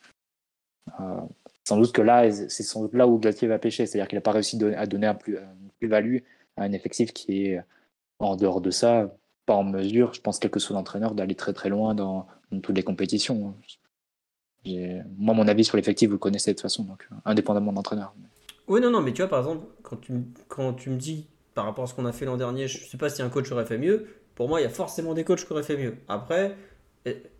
[1.01, 1.21] Euh,
[1.67, 4.23] sans doute que là, c'est sans doute là où Galtier va pêcher, c'est-à-dire qu'il n'a
[4.23, 6.19] pas réussi à donner un plus, une plus-value
[6.57, 7.61] à un effectif qui est
[8.19, 9.15] en dehors de ça,
[9.47, 12.27] pas en mesure, je pense, quel que soit l'entraîneur, d'aller très très loin dans,
[12.63, 13.55] toutes les compétitions.
[14.65, 18.15] Moi, mon avis sur l'effectif, vous le connaissez de toute façon, donc indépendamment de l'entraîneur.
[18.67, 20.13] Oui, non, non, mais tu vois, par exemple, quand tu,
[20.49, 21.27] quand tu me dis
[21.59, 23.29] par rapport à ce qu'on a fait l'an dernier, je ne sais pas si un
[23.29, 24.07] coach aurait fait mieux.
[24.37, 25.97] Pour moi, il y a forcément des coachs qui auraient fait mieux.
[26.07, 26.55] Après,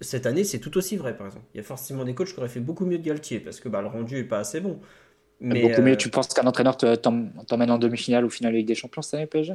[0.01, 1.45] cette année, c'est tout aussi vrai, par exemple.
[1.55, 3.69] Il y a forcément des coachs qui auraient fait beaucoup mieux de Galtier parce que
[3.69, 4.81] bah, le rendu est pas assez bon.
[5.39, 5.97] Mais, beaucoup mieux.
[5.97, 9.55] Tu penses qu'un entraîneur t'emmène en demi-finale ou finale avec des champions cette année, PSG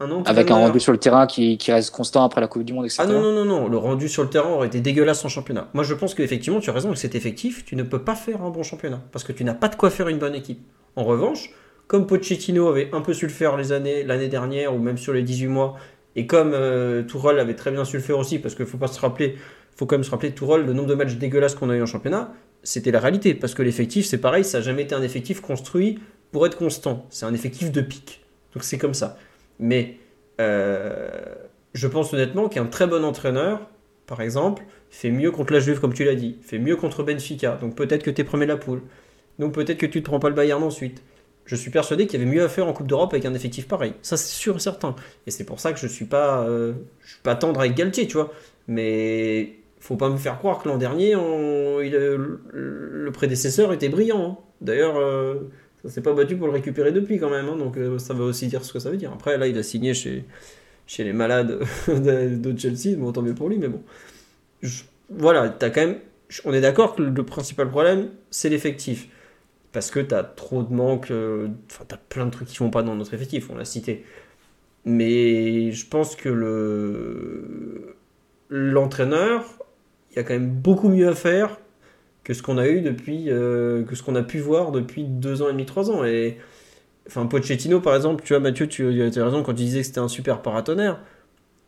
[0.00, 2.72] un Avec un rendu sur le terrain qui, qui, reste constant après la Coupe du
[2.72, 3.02] Monde, etc.
[3.04, 5.68] Ah non, non, non, non, le rendu sur le terrain aurait été dégueulasse en championnat.
[5.74, 8.40] Moi, je pense qu'effectivement, tu as raison, avec cet effectif, tu ne peux pas faire
[8.40, 10.62] un bon championnat parce que tu n'as pas de quoi faire une bonne équipe.
[10.96, 11.50] En revanche,
[11.90, 15.12] comme Pochettino avait un peu su le faire les années, l'année dernière ou même sur
[15.12, 15.76] les 18 mois,
[16.14, 18.86] et comme euh, Tourelle avait très bien su le faire aussi, parce qu'il faut pas
[18.86, 19.34] se rappeler,
[19.74, 21.86] faut quand même se rappeler Tourelle, le nombre de matchs dégueulasses qu'on a eu en
[21.86, 25.40] championnat, c'était la réalité, parce que l'effectif, c'est pareil, ça n'a jamais été un effectif
[25.40, 25.98] construit
[26.30, 27.06] pour être constant.
[27.10, 28.24] C'est un effectif de pic.
[28.54, 29.18] Donc c'est comme ça.
[29.58, 29.96] Mais
[30.40, 31.10] euh,
[31.74, 33.68] je pense honnêtement qu'un très bon entraîneur,
[34.06, 37.58] par exemple, fait mieux contre la Juve, comme tu l'as dit, fait mieux contre Benfica.
[37.60, 38.82] Donc peut-être que tu es premier de la poule.
[39.40, 41.02] Donc peut-être que tu ne te prends pas le Bayern ensuite.
[41.44, 43.66] Je suis persuadé qu'il y avait mieux à faire en Coupe d'Europe avec un effectif
[43.66, 43.94] pareil.
[44.02, 44.94] Ça, c'est sûr et certain.
[45.26, 48.32] Et c'est pour ça que je suis euh, suis pas tendre avec Galtier, tu vois.
[48.68, 54.24] Mais faut pas me faire croire que l'an dernier, le prédécesseur était brillant.
[54.24, 54.44] Hein.
[54.60, 55.50] D'ailleurs, euh,
[55.82, 57.48] ça s'est pas battu pour le récupérer depuis quand même.
[57.48, 57.56] Hein.
[57.56, 59.10] donc euh, ça veut aussi dire ce que ça veut dire.
[59.12, 60.24] Après, là, il a signé chez,
[60.86, 61.58] chez les malades
[61.88, 62.96] de Chelsea.
[62.96, 63.82] Bon, tant mieux pour lui, mais bon.
[65.08, 65.96] voilà, as quand même,
[66.44, 69.08] on est d'accord que le principal problème, c'est l'effectif
[69.72, 72.58] parce que tu as trop de manques, euh, enfin, tu as plein de trucs qui
[72.58, 74.04] vont pas dans notre effectif, on l'a cité.
[74.84, 77.96] Mais je pense que le
[78.50, 79.44] l'entraîneur,
[80.10, 81.58] il y a quand même beaucoup mieux à faire
[82.24, 85.42] que ce qu'on a eu depuis, euh, que ce qu'on a pu voir depuis deux
[85.42, 86.04] ans et demi, trois ans.
[86.04, 86.38] Et
[87.08, 90.00] enfin, Pochettino, par exemple, tu vois, Mathieu, tu as raison quand tu disais que c'était
[90.00, 91.00] un super paratonnerre,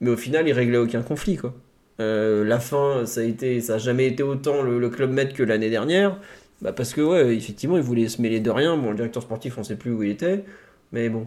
[0.01, 1.55] mais au final, il réglait aucun conflit, quoi.
[2.01, 5.35] Euh, la fin, ça a été, ça a jamais été autant le, le club maître
[5.35, 6.19] que l'année dernière.
[6.62, 8.76] Bah parce que, ouais, effectivement, il voulait se mêler de rien.
[8.76, 10.44] Bon, le directeur sportif, on sait plus où il était.
[10.93, 11.26] Mais bon,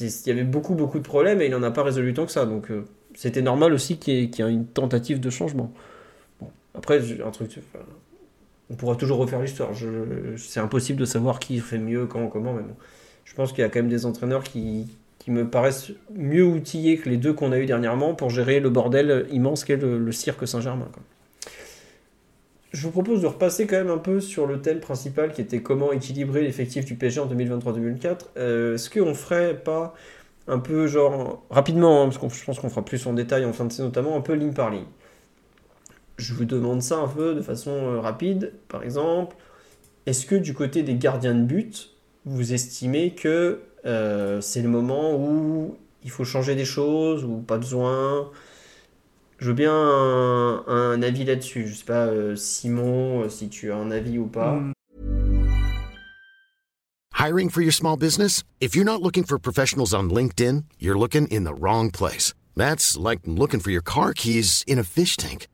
[0.00, 2.32] il y avait beaucoup, beaucoup de problèmes et il n'en a pas résolu tant que
[2.32, 2.46] ça.
[2.46, 2.84] Donc, euh,
[3.14, 5.72] c'était normal aussi qu'il y, ait une tentative de changement.
[6.40, 7.00] Bon, après,
[8.70, 9.70] on pourra toujours refaire l'histoire.
[10.36, 12.54] C'est impossible de savoir qui fait mieux, quand, comment.
[12.54, 12.76] Mais bon,
[13.24, 14.86] je pense qu'il y a quand même des entraîneurs qui,
[15.18, 18.70] qui me paraissent mieux outillés que les deux qu'on a eu dernièrement pour gérer le
[18.70, 20.88] bordel immense qu'est le cirque Saint-Germain
[22.72, 25.62] je vous propose de repasser quand même un peu sur le thème principal qui était
[25.62, 28.18] comment équilibrer l'effectif du PSG en 2023-2024.
[28.36, 29.94] Euh, est-ce qu'on ferait pas
[30.46, 33.52] un peu genre rapidement, hein, parce que je pense qu'on fera plus en détail en
[33.52, 34.86] fin de saison notamment, un peu ligne par ligne.
[36.16, 38.52] Je vous demande ça un peu de façon euh, rapide.
[38.68, 39.36] Par exemple,
[40.06, 41.90] est-ce que du côté des gardiens de but,
[42.24, 47.58] vous estimez que euh, c'est le moment où il faut changer des choses ou pas
[47.58, 48.30] besoin?
[49.38, 51.68] Je veux bien un, avis là-dessus.
[51.68, 54.54] Je sais pas, euh, Simon, euh, si tu as un avis ou pas.
[54.54, 54.72] Mm.
[57.14, 58.44] Hiring for your small business?
[58.60, 62.32] If you're not looking for professionals on LinkedIn, you're looking in the wrong place.
[62.56, 65.48] That's like looking for your car keys in a fish tank.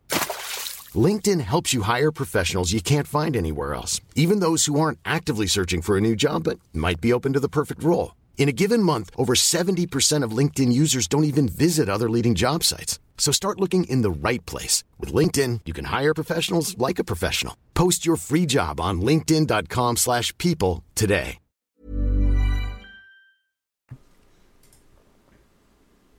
[0.94, 5.47] LinkedIn helps you hire professionals you can't find anywhere else, even those who aren't actively
[5.47, 8.15] searching for a new job but might be open to the perfect role.
[8.36, 12.62] In a given month, over 70% of LinkedIn users don't even visit other leading job
[12.62, 12.98] sites.
[13.16, 14.85] So start looking in the right place.
[15.01, 17.56] With LinkedIn, you can hire professionals like a professional.
[17.73, 21.39] Post your free job on linkedin.com slash people today.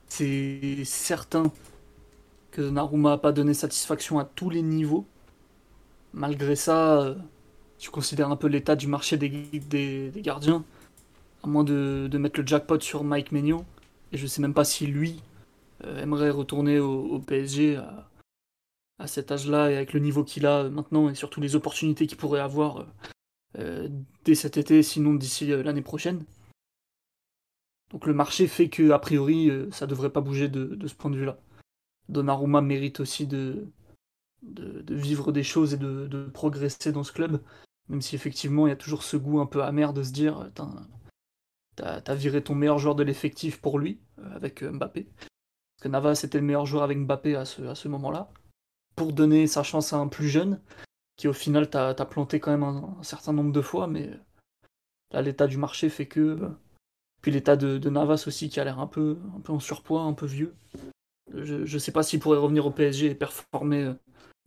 [0.08, 1.52] C'est certain
[2.50, 5.04] que Naruma n'a pas donné satisfaction à tous les niveaux.
[6.14, 7.14] Malgré ça, euh,
[7.78, 10.64] tu considères un peu l'état du marché des, des, des gardiens,
[11.46, 13.64] à moins de, de, mettre le jackpot sur Mike Maignan.
[14.10, 15.22] Et je sais même pas si lui
[15.84, 17.76] euh, aimerait retourner au, PSG
[18.98, 22.16] à, cet âge-là et avec le niveau qu'il a maintenant et surtout les opportunités qu'il
[22.16, 22.86] pourrait avoir
[23.58, 23.88] euh,
[24.24, 26.24] dès cet été, sinon d'ici euh, l'année prochaine.
[27.90, 31.16] Donc le marché fait que a priori ça devrait pas bouger de, ce point de
[31.16, 31.38] vue-là.
[32.08, 33.68] Donnarumma mérite aussi de,
[34.42, 37.40] de, vivre des choses et de, progresser dans ce club,
[37.88, 40.50] même si effectivement il y a toujours ce goût un peu amer de se dire
[41.76, 44.00] t'as viré ton meilleur joueur de l'effectif pour lui,
[44.34, 45.06] avec Mbappé.
[45.76, 48.30] Parce que Navas était le meilleur joueur avec Mbappé à ce, moment-là.
[48.94, 50.60] Pour donner sa chance à un plus jeune,
[51.16, 54.10] qui au final t'a planté quand même un, certain nombre de fois, mais
[55.12, 56.50] là l'état du marché fait que.
[57.20, 60.54] Puis l'état de, Navas aussi qui a l'air un peu, en surpoids, un peu vieux.
[61.34, 63.94] Je ne sais pas s'il pourrait revenir au PSG et performer euh,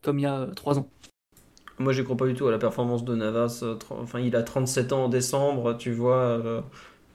[0.01, 0.89] comme il y a trois ans.
[1.77, 3.59] Moi, je crois pas du tout à la performance de Navas.
[3.63, 6.63] Euh, enfin, il a 37 ans en décembre, tu vois.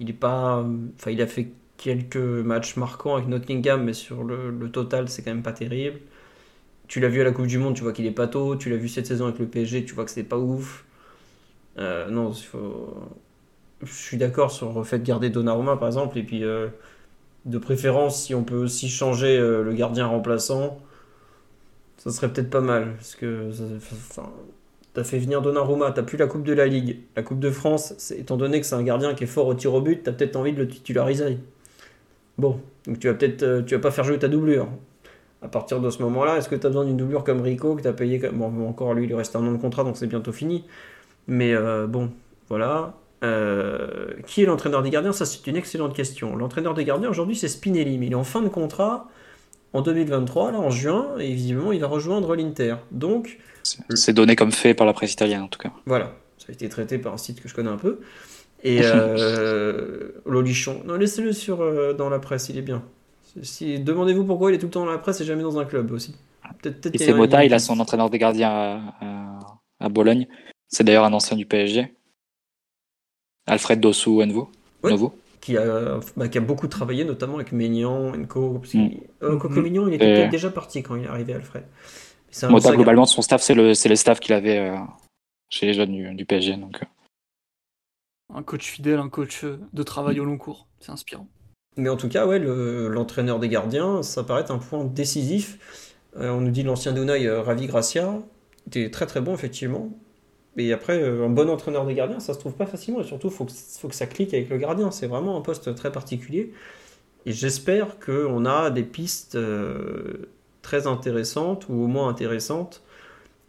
[0.07, 0.65] Il pas.
[0.97, 5.43] Enfin, a fait quelques matchs marquants avec Nottingham, mais sur le, total, c'est quand même
[5.43, 6.01] pas terrible.
[6.89, 8.57] Tu l'as vu à la Coupe du Monde, tu vois qu'il est pas tôt.
[8.57, 10.85] Tu l'as vu cette saison avec le PSG, tu vois que c'est pas ouf.
[11.79, 16.45] Euh, non, je suis d'accord sur le fait de garder Donnarumma par exemple, et puis
[16.45, 16.69] euh,
[17.47, 20.79] de préférence, si on peut aussi changer euh, le gardien remplaçant,
[21.99, 22.95] Ça serait peut-être pas mal.
[22.97, 23.51] Parce que.
[24.95, 27.01] T'as fait venir Donnarumma, t'as plus la Coupe de la Ligue.
[27.17, 29.75] La Coupe de France, étant donné que c'est un gardien qui est fort au tir
[29.75, 31.39] au but, t'as peut-être envie de le titulariser.
[32.39, 33.43] Bon, donc tu vas peut-être.
[33.43, 34.69] Euh, tu vas pas faire jouer ta doublure.
[35.43, 37.83] À partir de ce moment-là, est-ce que tu as besoin d'une doublure comme Rico que
[37.83, 40.33] tu as payé Bon, encore lui, il reste un an de contrat, donc c'est bientôt
[40.33, 40.65] fini.
[41.27, 42.11] Mais euh, bon,
[42.49, 42.95] voilà.
[43.23, 45.13] Euh, qui est l'entraîneur des gardiens?
[45.13, 46.37] Ça, c'est une excellente question.
[46.37, 47.99] L'entraîneur des gardiens, aujourd'hui, c'est Spinelli.
[47.99, 49.09] Mais il est en fin de contrat
[49.75, 52.77] en 2023, là, en juin, et visiblement, il va rejoindre l'Inter.
[52.93, 53.39] Donc.
[53.63, 55.73] C'est donné comme fait par la presse italienne, en tout cas.
[55.85, 56.13] Voilà.
[56.39, 58.01] Ça a été traité par un site que je connais un peu.
[58.63, 60.83] Et euh, Lolichon.
[60.85, 62.85] Non, laissez-le sur, euh, dans la presse, il est bien.
[63.43, 65.65] Si, Demandez-vous pourquoi il est tout le temps dans la presse et jamais dans un
[65.65, 66.15] club aussi.
[66.65, 68.51] et c'est il a son entraîneur des gardiens
[69.01, 69.41] à,
[69.81, 70.29] à Bologne.
[70.69, 71.93] C'est d'ailleurs un ancien du PSG.
[73.47, 74.51] Alfred Dossou Envo.
[75.45, 78.61] Qui a, bah, qui a beaucoup travaillé, notamment avec Maignan, Enco.
[78.61, 78.89] Parce mm.
[79.25, 79.89] euh, mm-hmm.
[79.89, 81.65] il était peut-être déjà parti quand il est arrivé, Alfred.
[82.45, 84.79] Mota, globalement, son staff, c'est le, le staff qu'il avait euh,
[85.51, 86.57] chez les jeunes du, PSG.
[86.57, 86.83] Donc.
[86.83, 86.87] Euh.
[88.35, 90.67] Un coach fidèle, un coach de travail au long cours.
[90.81, 91.29] C'est inspirant.
[91.77, 96.07] Mais en tout cas, ouais, l'entraîneur des gardiens, ça paraît un point décisif.
[96.17, 98.15] on nous dit l'ancien Donaï, Ravi Gracia,
[98.67, 99.91] était très très bon, effectivement.
[100.57, 103.01] Mais après, euh, un bon entraîneur des gardiens, ça se trouve pas facilement.
[103.01, 104.91] Et surtout, il faut que, faut que ça clique avec le gardien.
[104.91, 106.53] C'est vraiment un poste très particulier.
[107.27, 110.29] Et j'espère qu'on a des pistes euh,
[110.63, 112.83] très intéressantes, ou au moins intéressantes,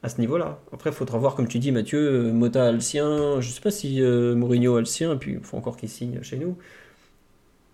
[0.02, 0.60] à ce niveau-là.
[0.72, 3.40] Après, il faudra voir, comme tu dis, Mathieu, euh, Mota a le sien.
[3.40, 6.22] Je sais pas si Mourinho a le sien, et puis il faut encore qu'il signe
[6.24, 6.58] chez nous.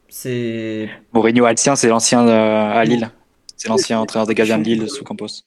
[0.09, 0.89] C'est.
[1.13, 3.09] Mourinho a le sien, c'est l'ancien à Lille.
[3.55, 5.43] C'est l'ancien entraîneur des gardiens de Lille sous Campos.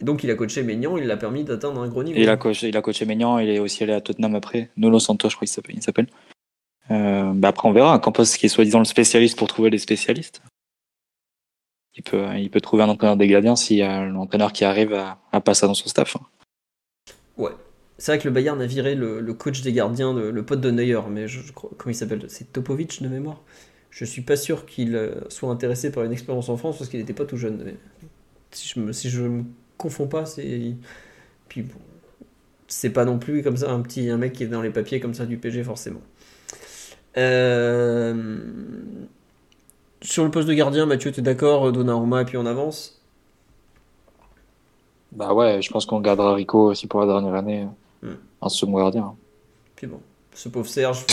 [0.00, 2.18] Et donc il a coaché Maignan, il l'a permis d'atteindre un gros niveau.
[2.18, 4.70] il a coaché, il a coaché Maignan, il est aussi allé à Tottenham après.
[4.76, 6.06] Nolo Santos, je crois qu'il s'appelle.
[6.90, 7.98] Euh, bah après on verra.
[7.98, 10.42] Campos qui est soi-disant le spécialiste pour trouver les spécialistes.
[11.96, 14.94] Il peut, il peut trouver un entraîneur des gardiens s'il y a l'entraîneur qui arrive
[14.94, 16.16] à, à passer dans son staff.
[16.16, 16.20] Hein.
[17.36, 17.50] Ouais.
[17.98, 21.00] C'est vrai que le Bayern a viré le, coach des gardiens, le, pote de Neuer,
[21.10, 22.24] mais je, crois, comment il s'appelle?
[22.28, 23.42] C'est Topovic de mémoire?
[23.90, 27.00] Je suis pas sûr qu'il euh, soit intéressé par une expérience en France parce qu'il
[27.00, 27.74] n'était pas tout jeune.
[28.52, 29.44] si je me, si je me
[29.78, 30.26] confonds pas.
[30.26, 30.74] C'est
[31.48, 31.78] puis bon,
[32.66, 35.00] c'est pas non plus comme ça un petit un mec qui est dans les papiers
[35.00, 36.02] comme ça du PG forcément.
[37.16, 38.14] Euh,
[40.02, 43.00] sur le poste de gardien, Mathieu, tu es d'accord Donnarumma et puis on avance?
[45.12, 47.66] Bah ouais, je pense qu'on gardera Rico aussi pour la dernière année
[48.02, 48.12] hmm.
[48.40, 49.14] en second gardien.
[49.74, 50.00] Puis bon,
[50.38, 51.04] ce pauvre Serge.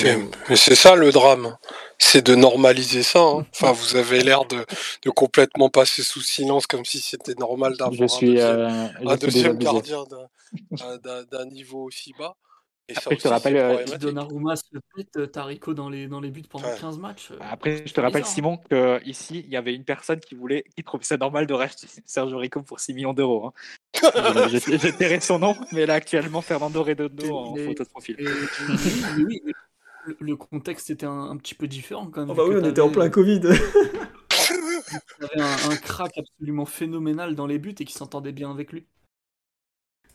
[0.50, 1.58] Mais c'est ça le drame,
[1.98, 3.22] c'est de normaliser ça.
[3.22, 3.46] Hein.
[3.56, 4.64] Enfin, vous avez l'air de,
[5.02, 10.04] de, complètement passer sous silence comme si c'était normal d'avoir un deuxième, euh, gardien
[11.32, 12.36] d'un niveau aussi bas.
[12.94, 13.58] Après, je te rappelle.
[13.58, 14.64] Euh, Donnarumma se
[14.96, 17.32] pète Tarico dans les, dans les buts pendant 15 matchs.
[17.32, 18.60] Euh, Après, je te rappelle, Simon,
[19.04, 22.38] qu'ici, il y avait une personne qui voulait, qui trouvait ça normal de racheter Sergio
[22.38, 23.48] Rico pour 6 millions d'euros.
[23.48, 24.48] Hein.
[24.50, 28.18] J'ai tairé son nom, mais là, actuellement, Fernando Redondo en photo de profil.
[29.18, 29.42] oui,
[30.20, 32.30] le, contexte était un, petit peu différent quand même.
[32.30, 33.42] Oh bah oui, on était en plein Covid.
[35.20, 38.72] il avait un, un crack absolument phénoménal dans les buts et qui s'entendait bien avec
[38.72, 38.86] lui.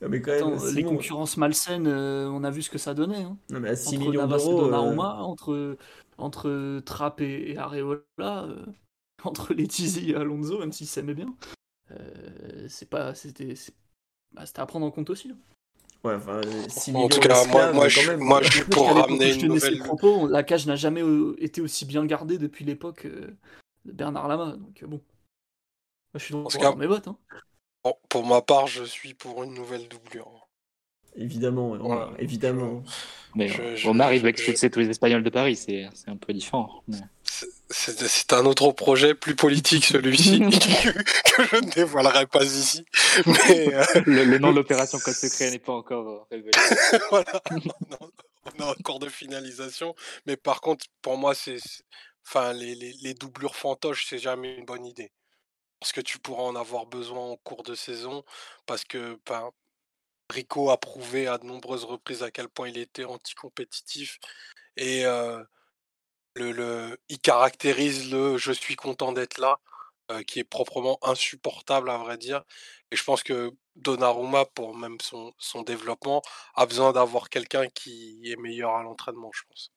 [0.02, 3.22] Ah, mais quand même, les concurrences malsaines, euh, on a vu ce que ça donnait.
[3.22, 3.36] Hein.
[3.50, 4.60] Non, mais à 6 entre millions d'euros.
[4.62, 5.22] Donnarumma, euh...
[5.22, 5.76] entre,
[6.16, 8.64] entre Trapp et, et Areola, euh,
[9.24, 11.34] entre Letizy et Alonso, même s'ils s'aimaient bien.
[11.90, 13.14] Euh, c'est pas.
[13.14, 13.54] C'était.
[14.32, 15.30] Bah, à prendre en compte aussi.
[15.30, 15.36] Hein.
[16.02, 19.48] Ouais, enfin, 6 en tout cas, moi, moi, je, moi, je suis pour ramener une
[19.48, 19.80] nouvelle.
[19.80, 21.02] Propos, la cage n'a jamais
[21.38, 24.56] été aussi bien gardée depuis l'époque de Bernard Lama.
[24.56, 25.02] Donc bon.
[26.12, 27.08] Moi, je suis dans mes votes.
[27.08, 27.18] Hein
[28.08, 30.48] pour ma part, je suis pour une nouvelle doublure.
[31.16, 31.76] Évidemment,
[32.18, 32.82] évidemment.
[33.34, 33.50] Mais
[33.84, 36.84] on arrive avec tous les Espagnols de Paris, c'est un peu différent.
[37.70, 42.84] C'est un autre projet plus politique celui-ci que je ne dévoilerai pas ici.
[43.26, 46.50] Mais euh, le, nom de l'opération Code Secret n'est pas encore euh, révélé.
[47.10, 47.40] voilà,
[48.44, 49.94] on a encore de finalisation.
[50.26, 51.58] Mais par contre, pour moi, c'est,
[52.26, 55.12] enfin, les, les, les doublures fantoches, c'est jamais une bonne idée
[55.80, 58.24] parce que tu pourras en avoir besoin en cours de saison,
[58.66, 59.50] parce que ben,
[60.30, 64.18] Rico a prouvé à de nombreuses reprises à quel point il était anticompétitif
[64.76, 65.04] et
[66.36, 69.58] le, il caractérise le je suis content d'être là,
[70.26, 72.44] qui est proprement insupportable à vrai dire.
[72.90, 76.22] Et je pense que Donnarumma, pour même son, son développement,
[76.54, 79.72] a besoin d'avoir quelqu'un qui est meilleur à l'entraînement, je pense.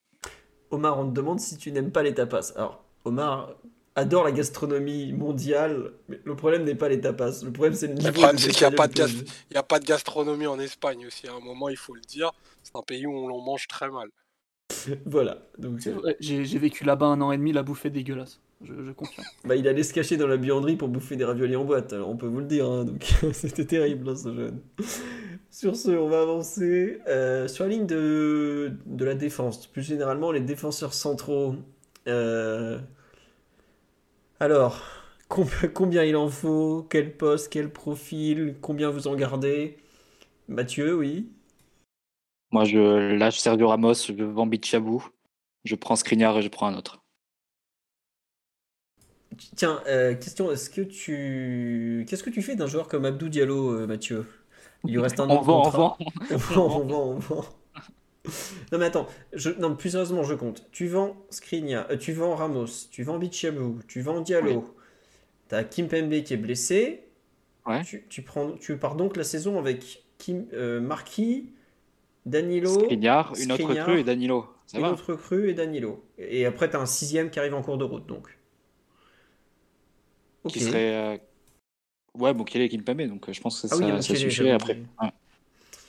[0.72, 2.52] Omar, on te demande si tu n'aimes pas les tapas.
[2.56, 3.52] Alors, Omar,
[3.96, 7.44] adore la gastronomie mondiale, mais le problème n'est pas les tapas.
[7.44, 8.08] Le problème, c'est le niveau.
[8.08, 9.04] Le problème, c'est qu'il n'y a, pas de
[9.56, 11.28] a pas de gastronomie en Espagne aussi.
[11.28, 12.32] À un moment, il faut le dire.
[12.64, 14.10] C'est un pays où on mange très mal.
[15.06, 15.38] voilà.
[15.58, 15.88] Donc,
[16.20, 18.40] J'ai vécu là-bas un an et demi, la bouffe est dégueulasse.
[18.64, 19.26] je, confirme.
[19.46, 22.16] Bah, il allait se cacher dans la buanderie pour bouffer des raviolis en boîte, on
[22.16, 23.04] peut vous le dire, hein, donc
[23.34, 24.62] c'était terrible hein, ce jeune.
[25.52, 30.32] Sur ce, on va avancer euh, sur la ligne de, de la défense, plus généralement
[30.32, 31.56] les défenseurs centraux.
[32.08, 32.80] Euh,
[34.44, 34.82] alors,
[35.74, 39.78] combien il en faut Quel poste Quel profil Combien vous en gardez?
[40.48, 41.32] Mathieu, oui.
[42.52, 45.08] Moi, je lâche Sergio Ramos, je vends Bichabou,
[45.64, 47.02] je prends Skriniar et je prends un autre.
[49.56, 52.06] Tiens, euh, question, est-ce que tu...
[52.08, 54.28] Qu'est-ce que tu fais d'un joueur comme Abdou Diallo, euh, Mathieu?
[54.86, 55.98] Il lui reste un an on, vend, on vend,
[56.30, 57.46] on vend, on vend, on vend.
[58.72, 59.50] Non mais attends, je...
[59.52, 60.68] non, plus sérieusement je compte.
[60.72, 64.76] Tu vends Skriniar, euh, tu vends Ramos, tu vends Bichabou, tu vends Diallo.
[65.50, 67.04] Tu as Kim Pembe qui est blessé.
[67.66, 67.82] Ouais.
[67.84, 70.48] Tu, prends, tu pars donc la saison avec Kim,
[70.82, 71.54] Marquis,
[72.26, 74.48] Danilo, Skriniar, une autre crue et Danilo.
[74.74, 76.04] une autre crue et Danilo.
[76.18, 78.38] Et après tu as un sixième qui arrive en cours de route donc.
[80.50, 80.96] Qui serait.
[80.96, 81.18] Euh,
[82.16, 84.80] ouais, bon, qui est Kimpembe, donc euh, je pense que ah ça, ça suffirait après.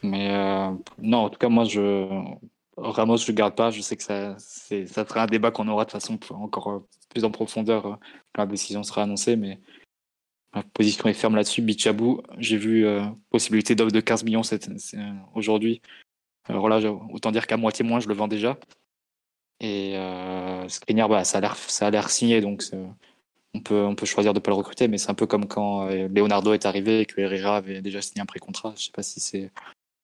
[0.04, 2.06] Mais euh, non, en tout cas, moi, je.
[2.76, 3.70] Ramos, je ne garde pas.
[3.70, 7.30] Je sais que ça, ça sera un débat qu'on aura de façon encore plus en
[7.30, 7.98] profondeur
[8.32, 9.36] quand la décision sera annoncée.
[9.36, 9.60] Mais
[10.54, 11.62] ma position est ferme là-dessus.
[11.62, 12.84] Bichabou, j'ai vu
[13.30, 14.42] possibilité d'offre de 15 millions
[15.34, 15.80] aujourd'hui.
[16.46, 16.80] Alors là,
[17.12, 18.58] autant dire qu'à moitié moins, je le vends déjà.
[19.60, 22.64] Et euh, Skriniar, bah, ça a l'air signé, donc
[23.54, 25.46] on peut, on peut choisir de ne pas le recruter, mais c'est un peu comme
[25.46, 28.70] quand euh, Leonardo est arrivé et que Herrera avait déjà signé un pré-contrat.
[28.76, 29.50] Je ne sais pas si c'est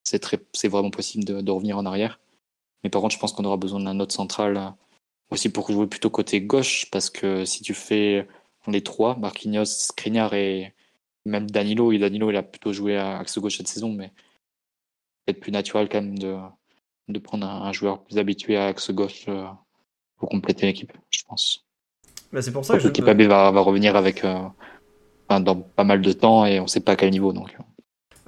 [0.05, 2.20] c'est vraiment possible de, revenir en arrière.
[2.82, 4.70] Mais par contre, je pense qu'on aura besoin d'un autre central euh,
[5.31, 8.27] aussi pour jouer plutôt côté gauche, parce que si tu fais
[8.66, 10.74] les trois, Marquinhos, Skriniar et
[11.24, 14.12] même Danilo, et Danilo il a plutôt joué à axe gauche cette saison, mais
[15.24, 16.36] peut-être plus naturel quand même de,
[17.09, 19.47] de prendre un, joueur plus habitué à axe gauche euh,
[20.16, 21.66] pour compléter l'équipe, je pense.
[22.32, 22.89] Bah, c'est pour ça que je...
[22.89, 24.40] AB va, va, revenir avec euh,
[25.28, 27.32] dans pas mal de temps et on sait pas à quel niveau.
[27.32, 27.56] Donc.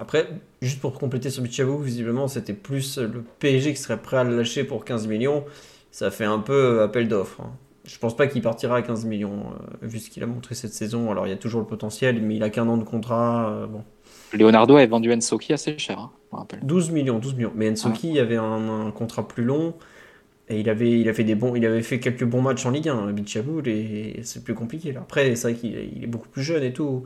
[0.02, 0.28] Après,
[0.60, 4.36] juste pour compléter sur Bichabou, visiblement c'était plus le PSG qui serait prêt à le
[4.36, 5.44] lâcher pour 15 millions.
[5.92, 7.40] Ça fait un peu appel d'offres.
[7.42, 7.52] Hein.
[7.84, 10.72] Je pense pas qu'il partira à 15 millions, euh, vu ce qu'il a montré cette
[10.72, 11.12] saison.
[11.12, 13.48] Alors il y a toujours le potentiel, mais il a qu'un an de contrat.
[13.50, 13.84] Euh, bon.
[14.32, 16.60] Leonardo a vendu Ensoki assez cher, hein, je rappelle.
[16.64, 17.52] 12 millions, 12 millions.
[17.54, 19.74] Mais Ensoki il avait un, un, contrat plus long.
[20.48, 22.70] Et il avait, il, a fait des bons, il avait fait quelques bons matchs en
[22.70, 23.12] Ligue 1.
[23.12, 23.62] Bichabou,
[24.22, 24.90] c'est plus compliqué.
[24.90, 25.00] Là.
[25.02, 27.04] Après, c'est vrai qu'il est beaucoup plus jeune et tout.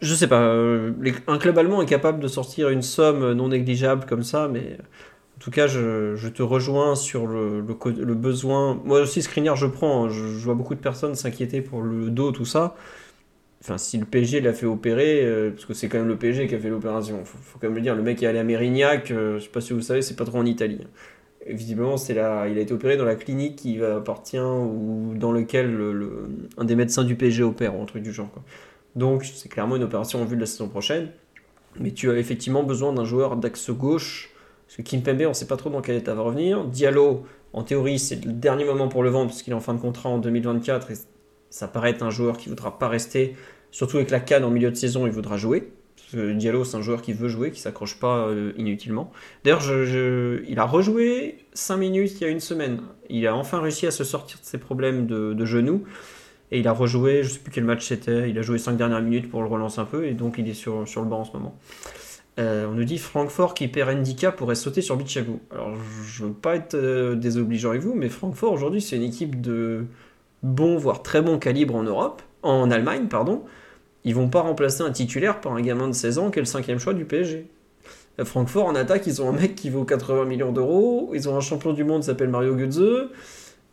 [0.00, 0.42] Je sais pas.
[0.42, 0.92] Euh,
[1.26, 4.76] un club allemand est capable de sortir une somme non négligeable comme ça, mais
[5.36, 7.62] en tout cas, je, te rejoins sur le,
[8.14, 8.80] besoin.
[8.84, 10.06] Moi aussi, Skriniar, je prends.
[10.06, 10.08] Hein.
[10.10, 12.76] Je, vois beaucoup de personnes s'inquiéter pour le dos, tout ça.
[13.62, 16.46] Enfin, si le PSG l'a fait opérer, euh, parce que c'est quand même le PSG
[16.46, 17.96] qui a fait l'opération, faut, faut quand même le dire.
[17.96, 20.24] Le mec est allé à Mérignac, euh, je sais pas si vous savez, c'est pas
[20.24, 20.80] trop en Italie
[21.48, 25.72] visiblement, c'est là, il a été opéré dans la clinique qui appartient ou dans lequel
[25.72, 26.28] le,
[26.58, 28.30] un des médecins du PSG opère, ou un truc du genre.
[28.96, 31.10] Donc, c'est clairement une opération en vue de la saison prochaine.
[31.78, 34.30] Mais tu as effectivement besoin d'un joueur d'axe gauche.
[34.66, 36.64] Parce que Kimpembe, on ne sait pas trop dans quel état va revenir.
[36.64, 39.74] Diallo, en théorie, c'est le dernier moment pour le vendre, parce qu'il est en fin
[39.74, 40.90] de contrat en 2024.
[40.90, 40.94] Et
[41.50, 43.36] ça paraît être un joueur qui ne voudra pas rester.
[43.70, 45.70] Surtout avec la canne en milieu de saison, il voudra jouer.
[46.14, 49.12] Diallo, c'est un joueur qui veut jouer, qui s'accroche pas euh, inutilement.
[49.44, 49.62] D'ailleurs,
[50.48, 52.80] il a rejoué 5 minutes il y a une semaine.
[53.10, 55.84] Il a enfin réussi à se sortir de ses problèmes de, genoux.
[56.52, 59.02] Et il a rejoué, je sais plus quel match c'était, il a joué 5 dernières
[59.02, 61.24] minutes pour le relancer un peu, et donc il est sur, sur le banc en
[61.24, 61.56] ce moment.
[62.38, 65.40] Euh, on nous dit Francfort qui perd handicap pourrait sauter sur Bichagou.
[65.50, 65.74] Alors
[66.06, 69.86] je veux pas être euh, désobligeant avec vous, mais Francfort aujourd'hui c'est une équipe de
[70.42, 73.42] bon, voire très bon calibre en Europe, en Allemagne, pardon
[74.06, 76.46] ils vont pas remplacer un titulaire par un gamin de 16 ans qui est le
[76.46, 77.48] cinquième choix du PSG.
[78.18, 81.36] À Francfort, en attaque, ils ont un mec qui vaut 80 millions d'euros, ils ont
[81.36, 83.10] un champion du monde qui s'appelle Mario Götze,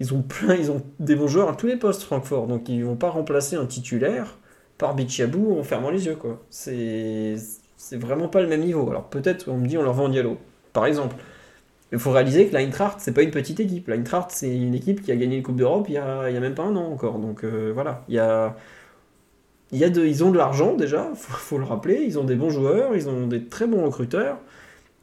[0.03, 2.84] ils ont plein, ils ont des bons joueurs à tous les postes, Francfort, donc ils
[2.84, 4.38] vont pas remplacer un titulaire
[4.77, 6.43] par Bichabou en fermant les yeux, quoi.
[6.49, 7.35] C'est,
[7.93, 8.89] vraiment pas le même niveau.
[8.89, 10.38] Alors peut-être, on me dit, on leur vend Diallo,
[10.73, 11.15] par exemple.
[11.93, 13.88] Il faut réaliser que l'Eintracht, c'est pas une petite équipe.
[13.88, 16.39] L'Eintracht, c'est une équipe qui a gagné une Coupe d'Europe il y a, y a
[16.39, 17.19] même pas un an encore.
[17.19, 18.57] Donc euh, voilà, il y a
[19.71, 22.03] y a de, ils ont de l'argent déjà, faut, faut le rappeler.
[22.05, 24.38] Ils ont des bons joueurs, ils ont des très bons recruteurs.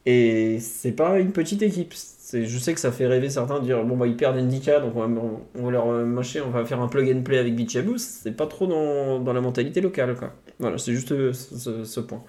[0.06, 1.94] Et c'est pas une petite équipe.
[2.32, 4.94] Je sais que ça fait rêver certains de dire bon bah ils perdent Indica donc
[4.94, 5.20] on va,
[5.58, 7.98] on leur mâcher, on va faire un plug and play avec Bichabou.
[7.98, 10.32] C'est pas trop dans, dans, la mentalité locale quoi.
[10.58, 12.22] Voilà, c'est juste ce, ce, point.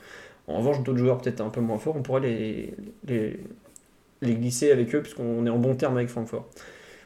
[0.48, 2.73] En revanche, d'autres joueurs peut-être un peu moins forts, on pourrait les,
[3.07, 3.40] les,
[4.22, 6.48] les glisser avec eux puisqu'on est en bon terme avec Francfort.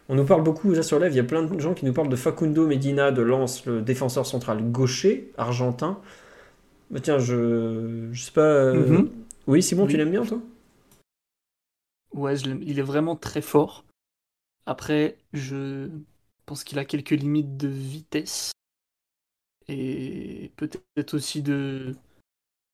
[0.08, 1.94] On nous parle beaucoup, déjà sur live, il y a plein de gens qui nous
[1.94, 5.98] parlent de Facundo Medina de Lens, le défenseur central gaucher, argentin.
[6.92, 8.42] Bah tiens, je, je sais pas.
[8.42, 9.10] Euh, mhm.
[9.48, 10.40] Oui, Simon, tu l'aimes bien, toi?
[12.16, 13.86] Ouais, il est vraiment très fort.
[14.66, 15.90] Après, je
[16.46, 18.52] pense qu'il a quelques limites de vitesse
[19.68, 21.96] et peut-être aussi de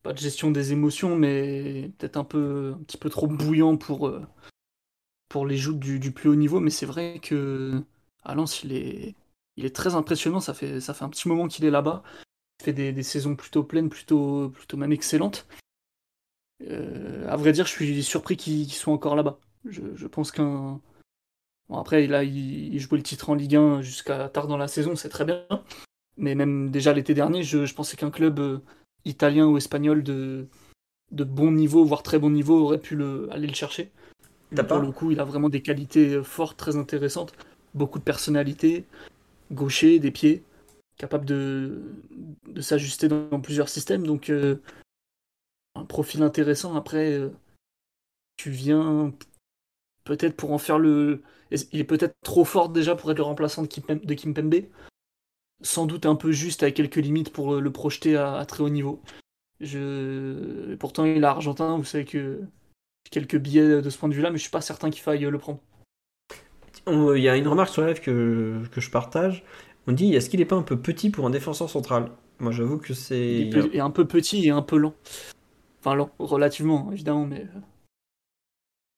[0.03, 4.07] pas de gestion des émotions, mais peut-être un peu un petit peu trop bouillant pour
[4.07, 4.26] euh,
[5.30, 6.59] pour les joutes du, plus haut niveau.
[6.59, 7.81] Mais c'est vrai que
[8.23, 9.15] à il est
[9.57, 10.39] il est très impressionnant.
[10.39, 12.03] Ça fait ça fait un petit moment qu'il est là-bas.
[12.59, 15.47] Il fait des, saisons plutôt pleines, plutôt plutôt même excellentes.
[16.69, 19.39] Euh, à vrai dire, je suis surpris qu'il soit encore là-bas.
[19.65, 20.79] Je, pense qu'un
[21.69, 24.67] bon, après là, il, il jouait le titre en Ligue 1 jusqu'à tard dans la
[24.67, 25.45] saison, c'est très bien.
[26.17, 28.59] Mais même déjà l'été dernier, je, pensais qu'un club euh,
[29.05, 30.47] italien ou espagnol de,
[31.11, 33.91] de bon niveau, voire très bon niveau, aurait pu le, aller le chercher.
[34.67, 37.33] pour le coup, il a vraiment des qualités euh, fortes, très intéressantes,
[37.73, 38.85] beaucoup de personnalité,
[39.51, 40.43] gaucher, des pieds,
[40.97, 41.81] capable de,
[42.47, 44.05] de s'ajuster dans, plusieurs systèmes.
[44.05, 44.57] Donc, euh,
[45.82, 46.76] un profil intéressant.
[46.76, 47.20] Après,
[48.38, 49.14] tu viens
[50.03, 51.22] peut-être pour en faire le.
[51.72, 54.64] Il est peut-être trop fort déjà pour être le remplaçant de, Kim, de Kimpembe
[55.62, 59.02] sans doute un peu juste avec quelques limites pour le projeter à, très haut niveau.
[59.60, 60.76] Je...
[60.76, 62.41] Pourtant, il est argentin, vous savez que
[63.12, 65.38] quelques billets de ce point de vue-là, mais je suis pas certain qu'il faille le
[65.38, 65.60] prendre.
[66.88, 69.44] Il y a une remarque sur live que, que je partage.
[69.88, 72.10] On dit est-ce qu'il n'est pas un peu petit pour un défenseur central?
[72.40, 73.41] Moi, j'avoue que c'est.
[73.41, 74.95] Il est un peu petit et un peu lent.
[75.82, 77.48] Enfin, lent, relativement, évidemment, mais.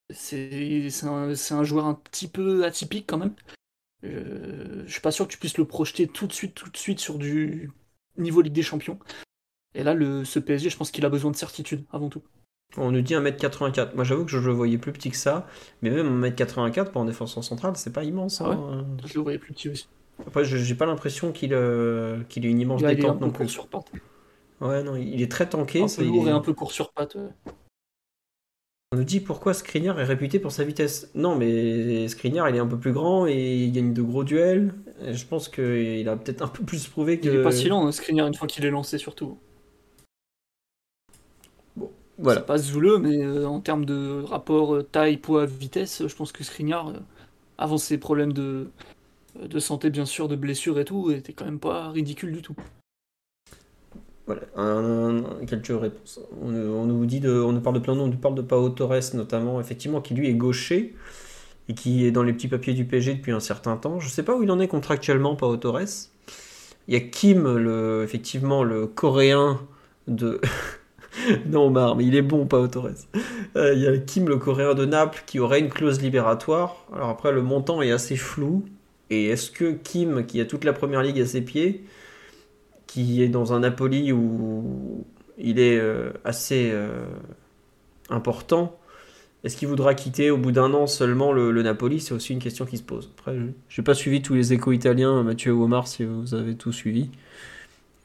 [0.09, 3.33] C'est un, un joueur un petit peu atypique quand même.
[4.03, 6.77] Euh, je suis pas sûr que tu puisses le projeter tout de suite, tout de
[6.77, 7.71] suite sur du
[8.17, 8.99] niveau Ligue des Champions.
[9.75, 12.21] Et là, le, ce PSG, je pense qu'il a besoin de certitude avant tout.
[12.77, 13.95] On nous dit 1m84.
[13.95, 15.47] Moi, j'avoue que je le voyais plus petit que ça.
[15.81, 18.41] Mais même 1m84 pour un défenseur central, c'est pas immense.
[18.41, 18.85] Ah hein.
[19.05, 19.87] Je le voyais plus petit aussi.
[20.27, 23.47] Après, j'ai pas l'impression qu'il euh, ait une immense détente non plus.
[24.61, 25.81] Ouais, non, il est très tanké.
[25.81, 27.17] Un peu lourd et un peu court sur patte.
[28.93, 31.09] On nous dit pourquoi Skriniar est réputé pour sa vitesse.
[31.15, 34.71] Non, mais Skriniar, il est un peu plus grand et il gagne de gros duels.
[35.01, 37.27] je pense qu'il a peut-être un peu plus prouvé que.
[37.27, 39.39] Il est pas si lent, hein, Skriniar, une fois qu'il est lancé, surtout.
[41.75, 42.41] Bon, voilà.
[42.41, 46.31] C'est pas zouleux, mais euh, en termes de rapport euh, taille, poids, vitesse, je pense
[46.31, 46.99] que Skriniar, euh,
[47.57, 48.69] avant ses problèmes de,
[49.41, 52.55] de santé, bien sûr, de blessures et tout, était quand même pas ridicule du tout.
[54.25, 54.41] Voilà,
[55.47, 56.19] quelques réponses.
[56.41, 59.99] On, nous parle de plein de noms, on nous parle de Pao Torres notamment, effectivement,
[59.99, 60.95] qui lui est gaucher
[61.67, 63.99] et qui est dans les petits papiers du PSG depuis un certain temps.
[63.99, 66.09] Je ne sais pas où il en est contractuellement, Pao Torres.
[66.87, 69.59] Il y a Kim, le, effectivement, le coréen
[70.07, 70.39] de.
[71.45, 73.07] non, Omar, mais il est bon, Pao Torres.
[73.57, 76.85] Euh, il y a Kim, le coréen de Naples, qui aurait une clause libératoire.
[76.93, 78.63] Alors après, le montant est assez flou.
[79.09, 81.83] Et est-ce que Kim, qui a toute la première ligue à ses pieds,
[82.93, 85.03] qui est dans un Napoli où
[85.39, 87.05] il est euh, assez euh,
[88.11, 88.77] important.
[89.43, 91.99] Est-ce qu'il voudra quitter au bout d'un an seulement le, Napoli?
[91.99, 93.09] C'est aussi une question qui se pose.
[93.17, 93.35] Après,
[93.67, 97.09] je n'ai pas suivi tous les échos italiens, Mathieu Omar, si vous avez tout suivi.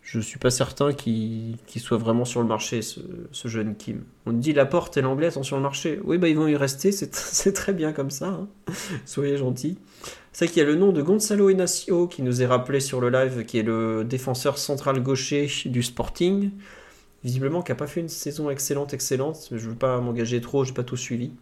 [0.02, 3.00] Je ne suis pas certain qu'il soit vraiment sur le marché, ce,
[3.44, 4.04] jeune Kim.
[4.24, 6.00] On dit la porte et l'anglais sont sur le marché.
[6.02, 8.28] Oui, bah, ils vont y rester, c'est très bien comme ça.
[8.28, 8.48] Hein.
[9.04, 9.76] Soyez gentils.
[10.32, 13.10] C'est qu'il y a le nom de Gonzalo Inacio qui nous est rappelé sur le
[13.10, 16.50] live, qui est le défenseur central gaucher du Sporting.
[17.24, 19.48] Visiblement, qui n'a pas fait une saison excellente, excellente.
[19.50, 21.32] Je ne veux pas m'engager trop, je n'ai pas tout suivi.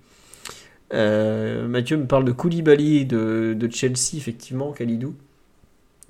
[0.95, 5.15] Euh, Mathieu me parle de Koulibaly de, de Chelsea, effectivement, Kalidou.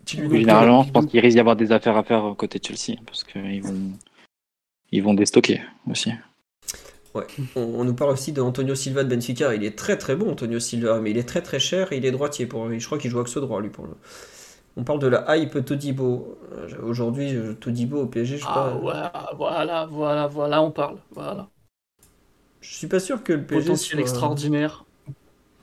[0.07, 3.63] Généralement, je pense qu'il risque d'y avoir des affaires à faire côté Chelsea, parce qu'ils
[3.63, 3.91] vont,
[4.93, 6.13] ils vont déstocker aussi.
[7.57, 9.55] On, nous parle aussi d'Antonio Silva de Benfica.
[9.55, 12.05] Il est très très bon, Antonio Silva, mais il est très très cher et il
[12.05, 12.47] est droitier.
[12.47, 13.71] Pour, je crois qu'il joue axe droit, lui.
[13.71, 13.93] Pour le...
[14.77, 16.39] On parle de la hype Todibo.
[16.83, 18.81] Aujourd'hui, Todibo au PSG, je crois.
[19.15, 20.99] Ah, voilà, voilà, voilà, on parle.
[21.13, 21.49] Voilà.
[22.61, 23.65] Je suis pas sûr que le PSG.
[23.69, 24.85] Potentiel extraordinaire.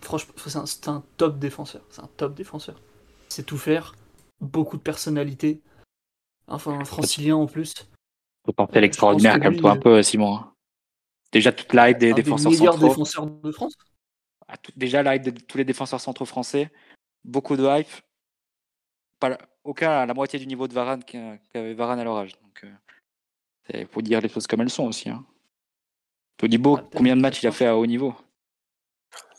[0.01, 0.33] Franchement,
[0.65, 1.81] c'est un, top défenseur.
[1.89, 2.75] C'est un top défenseur.
[3.29, 3.95] C'est tout faire.
[4.41, 5.61] Beaucoup de personnalité.
[6.47, 7.73] Enfin, un francilien en plus.
[8.43, 10.39] Potentiel extraordinaire, calme-toi un peu, Simon.
[11.33, 12.87] Déjà toute la des défenseurs des centraux.
[12.87, 13.75] défenseurs de France
[14.47, 16.71] ah, Déjà la de tous les défenseurs centraux français.
[17.25, 17.89] Beaucoup de hype.
[19.19, 22.05] Pas, aucun à la moitié du niveau de Varane qu'avait Varane à.
[22.05, 22.65] Donc,
[23.69, 25.09] il euh, faut dire les choses comme elles sont aussi.
[25.09, 25.25] Hein.
[26.37, 28.13] Todibo, ah, combien de matchs il a fait à haut niveau?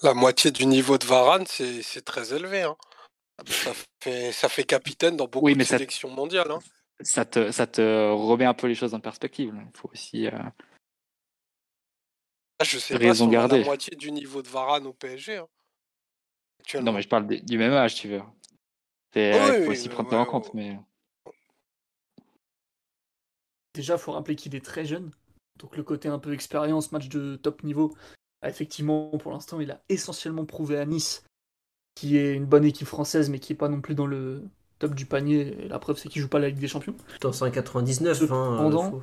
[0.03, 2.62] La moitié du niveau de Varane, c'est très élevé.
[2.62, 2.77] Hein.
[3.47, 3.73] Ça,
[4.03, 6.51] fait, ça fait capitaine dans beaucoup de sélections mondiales.
[6.51, 6.59] Hein.
[7.01, 9.55] Ça, te, ça te remet un peu les choses en perspective.
[9.55, 10.27] Il faut aussi.
[10.27, 10.33] Euh,
[12.59, 15.39] ah, je sais raison pas, la moitié du niveau de Varane au PSG.
[15.39, 15.48] Hein,
[16.81, 18.22] non, mais je parle du même âge, tu veux.
[19.16, 20.52] Il faut aussi prendre ça en compte.
[20.55, 20.78] Mais...
[23.74, 25.10] Déjà, il faut rappeler qu'il est très jeune.
[25.59, 27.94] Donc le côté un peu expérience, match de top niveau,
[28.43, 31.24] ah, effectivement, pour l'instant, il a essentiellement prouvé à Nice
[31.94, 34.43] qui est une bonne équipe française, mais qui est pas non plus dans le
[34.78, 35.64] top du panier.
[35.64, 36.94] Et la preuve, c'est qu'il joue pas la Ligue des Champions.
[37.12, 38.22] Putain, c'est un 99.
[38.22, 39.02] Hein, Cependant, faut-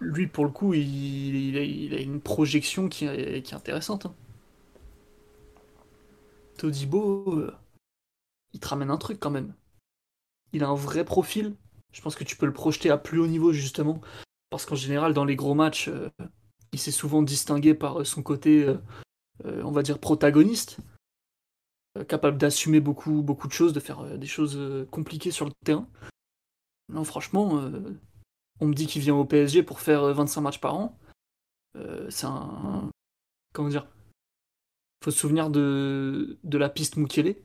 [0.00, 4.06] Lui, pour le coup, il, a, une projection qui est, intéressante.
[4.06, 4.14] hein.
[6.58, 7.54] Todibo, euh,
[8.52, 9.54] il te ramène un truc quand même.
[10.52, 11.54] Il a un vrai profil.
[11.92, 14.00] Je pense que tu peux le projeter à plus haut niveau, justement.
[14.50, 16.10] Parce qu'en général, dans les gros matchs, euh,
[16.72, 18.74] il s'est souvent distingué par euh, son côté,
[19.44, 20.78] on va dire, protagoniste.
[22.08, 25.88] Capable d'assumer beaucoup, beaucoup de choses, de faire des choses compliquées sur le terrain.
[26.90, 27.70] Non, franchement,
[28.60, 30.98] on me dit qu'il vient au PSG pour faire euh, 25 matchs par an.
[31.76, 32.90] Euh, c'est un.
[33.52, 33.86] Comment dire?
[35.04, 37.36] Faut se souvenir de, de la piste Mukele,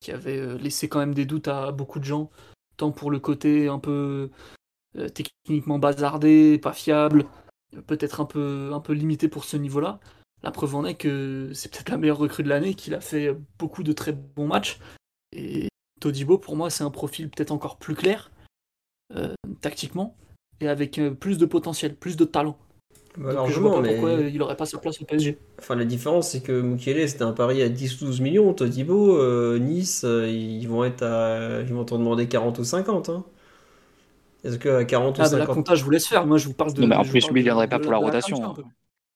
[0.00, 2.30] qui avait euh, laissé quand même des doutes à beaucoup de gens,
[2.76, 4.30] tant pour le côté un peu
[4.96, 7.26] euh, techniquement bazardé, pas fiable,
[7.74, 10.00] euh, peut-être un peu, un peu limité pour ce niveau-là.
[10.42, 13.36] La preuve en est que c'est peut-être la meilleure recrue de l'année, qu'il a fait
[13.58, 14.78] beaucoup de très bons matchs.
[15.32, 15.68] Et
[16.00, 18.30] Todibo, pour moi, c'est un profil peut-être encore plus clair,
[19.14, 20.16] euh, tactiquement,
[20.60, 22.56] et avec euh, plus de potentiel, plus de talent.
[23.16, 23.92] Bah, Donc, je vois pas mais.
[23.94, 25.38] pourquoi il aurait pas sa place au PSG.
[25.58, 28.52] Enfin, la différence, c'est que Mukele, c'était un pari à 10-12 millions.
[28.52, 31.60] Todibo, euh, Nice, euh, ils vont être à...
[31.62, 33.08] Ils vont t'en demander 40 ou 50.
[33.08, 33.24] Hein.
[34.44, 35.54] Est-ce que à 40 ou Ah, bah, la 50...
[35.54, 36.26] compta, je vous laisse faire.
[36.26, 36.80] Moi, je vous parle de.
[36.82, 38.52] Non, mais en plus, lui, il viendrait pas pour la rotation.
[38.54, 38.62] peu.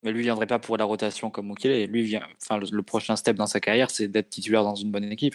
[0.03, 1.87] Mais lui, viendrait pas pour la rotation comme Mukele.
[1.91, 2.23] Lui, vient...
[2.43, 5.35] enfin, le, le prochain step dans sa carrière, c'est d'être titulaire dans une bonne équipe.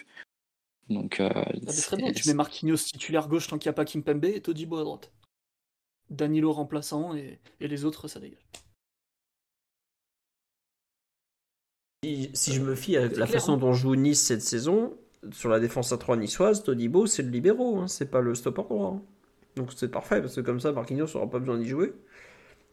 [0.89, 1.29] Donc, euh,
[1.67, 4.41] Ah, très bien, tu mets Marquinhos titulaire gauche tant qu'il n'y a pas Kimpembe et
[4.41, 5.11] Todibo à droite.
[6.09, 8.39] Danilo remplaçant et, et les autres, ça dégage.
[12.03, 13.57] Si, si je me fie à la clair, façon hein.
[13.57, 14.97] dont joue Nice cette saison,
[15.31, 18.63] sur la défense à 3 niçoise, Todibo, c'est le libéraux, hein, c'est pas le stopper
[18.63, 18.93] droit.
[18.97, 19.01] hein.
[19.55, 21.93] Donc c'est parfait, parce que comme ça, Marquinhos n'aura pas besoin d'y jouer.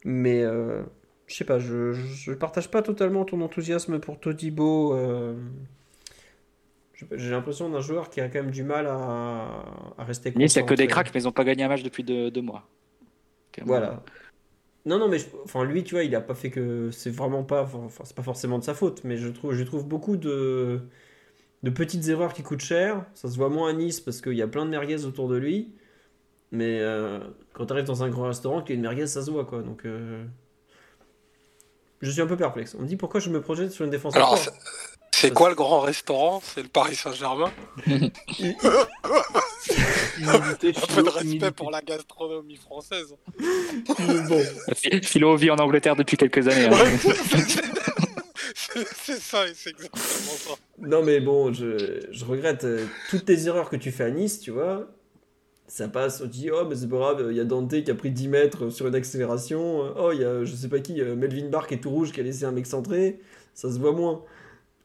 [0.05, 0.83] Mais euh,
[1.27, 4.95] je sais pas, je, je, partage pas totalement ton enthousiasme pour Todibo.
[4.97, 5.35] euh,
[7.13, 9.65] J'ai l'impression d'un joueur qui a quand même du mal à,
[9.99, 11.69] à rester Nice, il n'y a que des cracks, mais ils n'ont pas gagné un
[11.69, 12.69] match depuis deux, deux mois.
[13.67, 14.03] Voilà.
[14.87, 16.91] Non, non, mais je- enfin, lui, tu vois, il a pas fait que.
[16.91, 17.63] C'est vraiment pas.
[17.63, 20.81] Enfin, c'est pas forcément de sa faute, mais je trouve, je trouve beaucoup de,
[21.63, 23.05] de petites erreurs qui coûtent cher.
[23.15, 25.37] Ça se voit moins à Nice parce qu'il y a plein de merguez autour de
[25.37, 25.73] lui.
[26.53, 27.21] Mais euh,
[27.55, 29.45] quand tu arrives dans un grand restaurant, qu'il y a une merguez, ça se voit,
[29.45, 29.63] quoi.
[29.63, 29.85] Donc.
[29.87, 30.25] euh,
[32.01, 32.75] Je suis un peu perplexe.
[32.79, 34.37] On me dit pourquoi je me projette sur une défense Alors.
[35.23, 36.43] C'est quoi le grand restaurant?
[36.45, 37.51] C'est le Paris Saint-Germain?
[40.19, 41.51] Humilité, Un peu philo, de respect humilité.
[41.53, 43.15] pour la gastronomie française.
[44.29, 44.43] bon.
[45.03, 46.67] Philo vit en Angleterre depuis quelques années.
[46.67, 46.75] hein.
[48.97, 50.51] c'est ça, et c'est exactement ça.
[50.79, 54.41] Non, mais bon, je, je regrette euh, toutes tes erreurs que tu fais à Nice,
[54.41, 54.89] tu vois.
[55.69, 57.95] Ça passe, on dit, oh, mais c'est pas grave, il y a Dante qui a
[57.95, 59.95] pris 10 mètres sur une accélération.
[59.97, 62.13] Oh, il y a, je sais pas qui, euh, Melvin Barr qui est tout rouge,
[62.13, 63.21] qui a laissé un mec centré.
[63.55, 64.23] Ça se voit moins.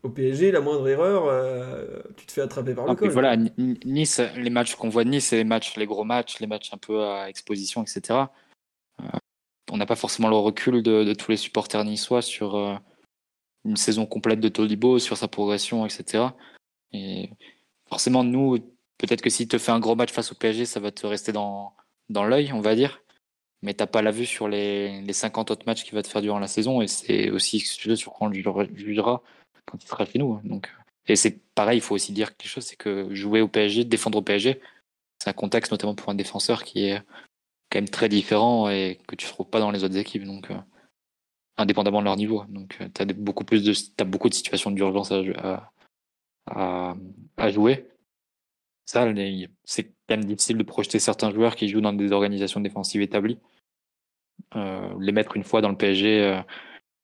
[0.03, 3.09] Au PSG, la moindre erreur, euh, tu te fais attraper par le col.
[3.09, 6.03] voilà, Ni- Ni- Nice, les matchs qu'on voit de Nice, c'est les matchs, les gros
[6.03, 8.19] matchs, les matchs un peu à exposition, etc.
[9.01, 9.05] Euh,
[9.71, 12.75] on n'a pas forcément le recul de, de tous les supporters niçois sur euh,
[13.65, 16.25] une saison complète de Tolibo, sur sa progression, etc.
[16.93, 17.31] Et
[17.89, 18.59] forcément, nous,
[18.97, 21.31] peut-être que s'il te fait un gros match face au PSG, ça va te rester
[21.31, 21.73] dans,
[22.09, 23.01] dans l'œil, on va dire.
[23.63, 26.21] Mais t'as pas la vue sur les, les 50 autres matchs qu'il va te faire
[26.21, 28.35] durant la saison, et c'est aussi ce sur quoi on le
[28.75, 29.23] jugera
[29.67, 30.39] quand il sera chez nous.
[30.43, 30.71] Donc,
[31.07, 34.17] et c'est pareil, il faut aussi dire quelque chose, c'est que jouer au PSG, défendre
[34.17, 34.59] au PSG,
[35.19, 37.01] c'est un contexte notamment pour un défenseur qui est
[37.69, 40.51] quand même très différent et que tu ne trouves pas dans les autres équipes, donc
[40.51, 40.57] euh,
[41.57, 42.43] indépendamment de leur niveau.
[42.49, 45.71] Donc tu as beaucoup plus de t'as beaucoup de situations d'urgence à,
[46.47, 47.87] à, jouer.
[48.85, 49.05] Ça,
[49.65, 53.39] c'est quand même difficile de projeter certains joueurs qui jouent dans des organisations défensives établies.
[54.55, 56.41] Euh, les mettre une fois dans le PSG, euh,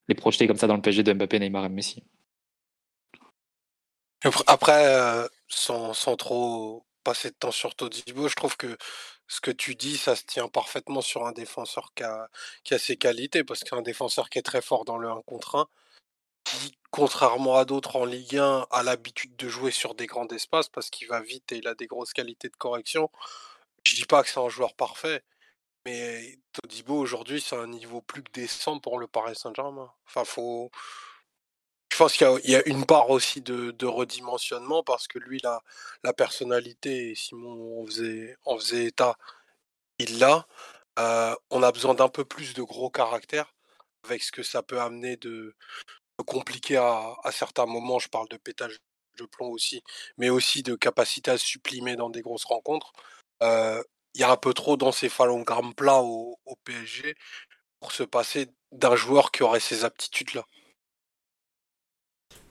[0.07, 2.03] les projeter comme ça dans le PSG de Mbappé, Neymar et Messi.
[4.47, 8.77] Après- euh, sans, sans trop passer de temps sur Todibo, je trouve que
[9.27, 12.29] ce que tu dis, ça se tient parfaitement sur un défenseur qui a,
[12.63, 15.55] qui a ses qualités, parce qu'un défenseur qui est très fort dans le 1 contre
[15.57, 15.67] 1,
[16.45, 20.69] qui, contrairement à d'autres en Ligue 1, a l'habitude de jouer sur des grands espaces,
[20.69, 23.09] parce qu'il va vite et il a des grosses qualités de correction.
[23.85, 25.23] Je dis pas que c'est un joueur parfait,
[25.85, 29.91] mais Todibo, aujourd'hui, c'est un niveau plus que décent pour le Paris Saint-Germain.
[30.07, 30.71] Enfin, faut...
[31.93, 37.13] Je pense qu'il y a, une part aussi de, redimensionnement parce que lui, la, personnalité,
[37.13, 39.15] Simon en faisait, en faisait état,
[39.99, 40.47] il l'a.
[40.97, 43.53] Euh, on a besoin d'un peu plus de gros caractère
[44.05, 45.55] avec ce que ça peut amener de,
[46.17, 47.99] de compliqué à, certains moments.
[47.99, 48.79] Je parle de pétage
[49.19, 49.83] de plomb aussi,
[50.17, 52.91] mais aussi de capacité à se supprimer dans des grosses rencontres.
[53.43, 53.83] Euh,
[54.15, 57.15] Il y a un peu trop d'encéphalogramme plat au, au PSG
[57.79, 60.45] pour se passer d'un joueur qui aurait ces aptitudes-là.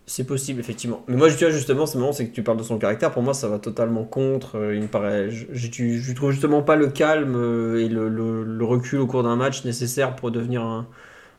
[0.04, 1.04] C'est possible, effectivement.
[1.06, 3.12] Mais moi, tu vois, justement, c'est marrant, c'est que tu parles de son caractère.
[3.12, 4.56] Pour moi, ça va totalement contre.
[4.56, 5.30] Euh, il me paraît.
[5.30, 9.06] Je, je, je trouve justement pas le calme euh, et le, le- le recul au
[9.06, 10.88] cours d'un match nécessaire pour devenir un,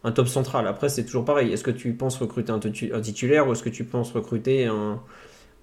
[0.05, 0.67] un top central.
[0.67, 1.51] Après, c'est toujours pareil.
[1.53, 4.65] Est-ce que tu penses recruter un, titu- un titulaire ou est-ce que tu penses recruter
[4.67, 5.01] un,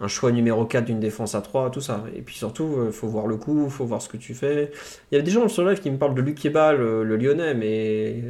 [0.01, 2.05] un choix numéro 4 d'une défense à 3, tout ça.
[2.17, 4.73] Et puis surtout, il faut voir le coup, il faut voir ce que tu fais.
[5.13, 7.17] Il y a des gens sur live qui me parlent de Luc Eba, le, le
[7.17, 8.25] lyonnais, mais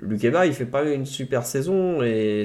[0.00, 2.44] Luc Eba, il fait pas une super saison et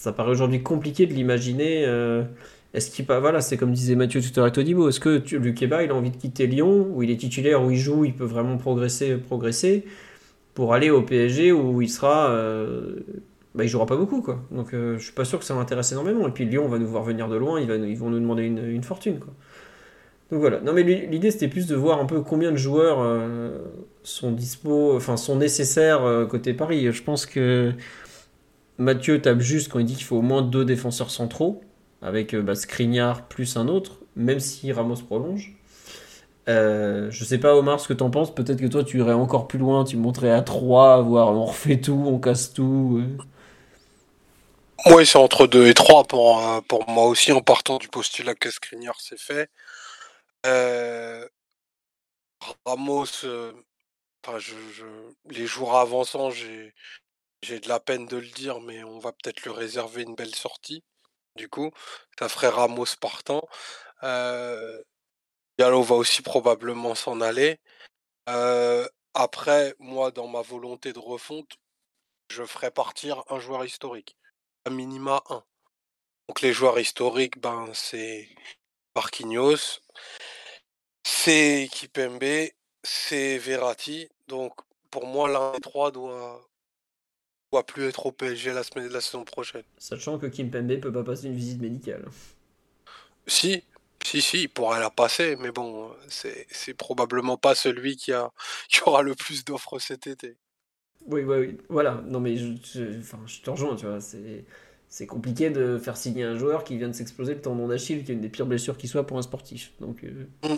[0.00, 1.84] ça paraît aujourd'hui compliqué de l'imaginer.
[1.86, 2.24] euh,
[2.72, 5.38] est-ce qu'il voilà, c'est comme disait Mathieu tout à l'heure avec Todibo, est-ce que tu,
[5.38, 8.04] Luc Eba, il a envie de quitter Lyon où il est titulaire, où il joue,
[8.04, 9.84] il peut vraiment progresser, progresser
[10.54, 12.96] pour aller au PSG où il sera euh,
[13.54, 14.40] bah, il jouera pas beaucoup quoi.
[14.50, 16.26] Donc euh, je suis pas sûr que ça m'intéresse énormément.
[16.28, 18.44] Et puis Lyon va nous voir venir de loin, ils, va- ils vont nous demander
[18.44, 19.32] une, une fortune quoi.
[20.30, 20.60] Donc voilà.
[20.60, 23.58] Non mais l'i- l'idée c'était plus de voir un peu combien de joueurs euh,
[24.04, 26.92] sont dispo, enfin sont nécessaires côté Paris.
[26.92, 27.72] Je pense que
[28.80, 31.60] Mathieu tape juste quand il dit qu'il faut au moins deux défenseurs centraux
[32.02, 32.54] avec euh, bah,
[33.28, 35.54] plus un autre, même si Ramos prolonge.
[36.48, 39.48] Euh, je sais pas Omar ce que t'en penses, peut-être que toi tu irais encore
[39.48, 43.00] plus loin, tu monterais à 3, voire on refait tout, on casse tout.
[43.02, 43.18] euh.
[44.86, 48.34] Oui, c'est entre 2 et 3 pour, euh, pour moi aussi, en partant du postulat
[48.34, 49.50] que Skriniar s'est fait.
[50.46, 51.26] Euh,
[52.64, 53.24] Ramos,
[54.24, 54.54] enfin, je-
[55.30, 56.74] les jours avançant, j'ai,
[57.42, 60.34] j'ai de la peine de le dire, mais on va peut-être lui réserver une belle
[60.34, 60.84] sortie.
[61.36, 61.70] Du coup,
[62.18, 63.48] ça ferait Ramos partant.
[64.02, 64.82] Euh,
[65.58, 67.60] Diallo va aussi probablement s'en aller.
[68.28, 71.58] Euh, après, moi, dans ma volonté de refonte,
[72.30, 74.16] je ferai partir un joueur historique,
[74.64, 75.44] à minima un.
[76.28, 78.28] Donc les joueurs historiques, ben c'est
[78.94, 79.80] Marquinhos,
[81.04, 82.50] c'est Kipembe,
[82.84, 84.08] c'est Verratti.
[84.28, 84.54] Donc
[84.90, 86.49] pour moi, l'un des trois doit
[87.52, 89.62] doit plus être au PSG la semaine la saison prochaine.
[89.78, 92.04] Sachant que Kim Pembe peut pas passer une visite médicale.
[93.26, 93.62] Si,
[94.04, 98.30] si, si, il pourrait la passer, mais bon, c'est probablement pas celui qui a
[98.68, 100.36] qui aura le plus d'offres cet été.
[101.06, 101.58] Oui, oui, oui.
[101.68, 102.02] Voilà.
[102.06, 104.00] Non, mais je, je- enfin, je te rejoins, tu vois.
[104.00, 108.10] C'est, compliqué de faire signer un joueur qui vient de s'exploser le tendon d'Achille, qui
[108.10, 109.72] est une des pires blessures qui soit pour un sportif.
[109.80, 110.56] Donc, euh, Mm.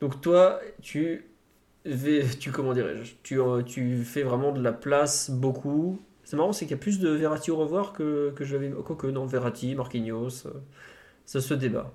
[0.00, 1.24] donc toi, tu,
[2.40, 6.00] tu comment dirais-je, tu, euh, tu fais vraiment de la place beaucoup.
[6.24, 8.70] C'est marrant, c'est qu'il y a plus de Verratti au revoir que, que j'avais.
[8.70, 10.52] Quoique, non, Verratti, Marquinhos, euh,
[11.26, 11.92] ça se débat.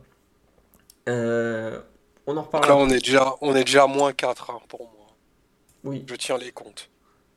[1.09, 1.81] Euh,
[2.27, 2.67] on en Donc reparlera.
[2.67, 5.07] là, on est déjà on est déjà à moins 4 pour moi.
[5.83, 6.07] Oui.
[6.07, 6.91] Je tiens les comptes.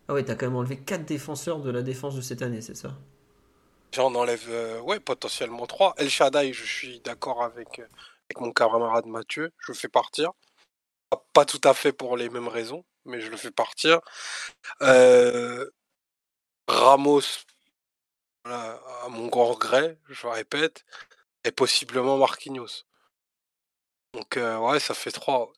[0.08, 2.74] Ah ouais, t'as quand même enlevé 4 défenseurs de la défense de cette année, c'est
[2.76, 2.98] ça?
[3.94, 5.94] J'en enlève, euh, ouais, potentiellement 3.
[5.98, 9.52] El Shaddai, je suis d'accord avec, avec mon camarade Mathieu.
[9.58, 10.32] Je le fais partir.
[11.32, 14.00] Pas- tout à fait pour les mêmes raisons, mais je le fais partir.
[14.82, 15.68] Euh,
[16.68, 17.22] Ramos,
[18.44, 20.84] voilà, à mon grand regret, je le répète,
[21.44, 22.84] et possiblement Marquinhos.
[24.14, 25.52] Donc, euh, ouais, ça fait 3.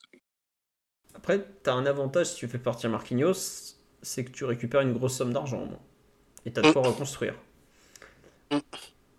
[1.15, 5.17] Après, t'as un avantage si tu fais partir Marquinhos, c'est que tu récupères une grosse
[5.17, 5.83] somme d'argent au moins.
[6.47, 6.73] Et t'as de Mm.
[6.73, 7.35] quoi reconstruire.
[8.51, 8.59] Mm.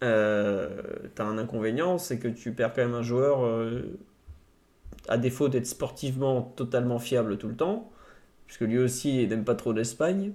[0.03, 3.97] Euh, t'as un inconvénient, c'est que tu perds quand même un joueur, euh,
[5.09, 7.91] à défaut d'être sportivement totalement fiable tout le temps,
[8.47, 10.33] puisque lui aussi n'aime pas trop l'Espagne,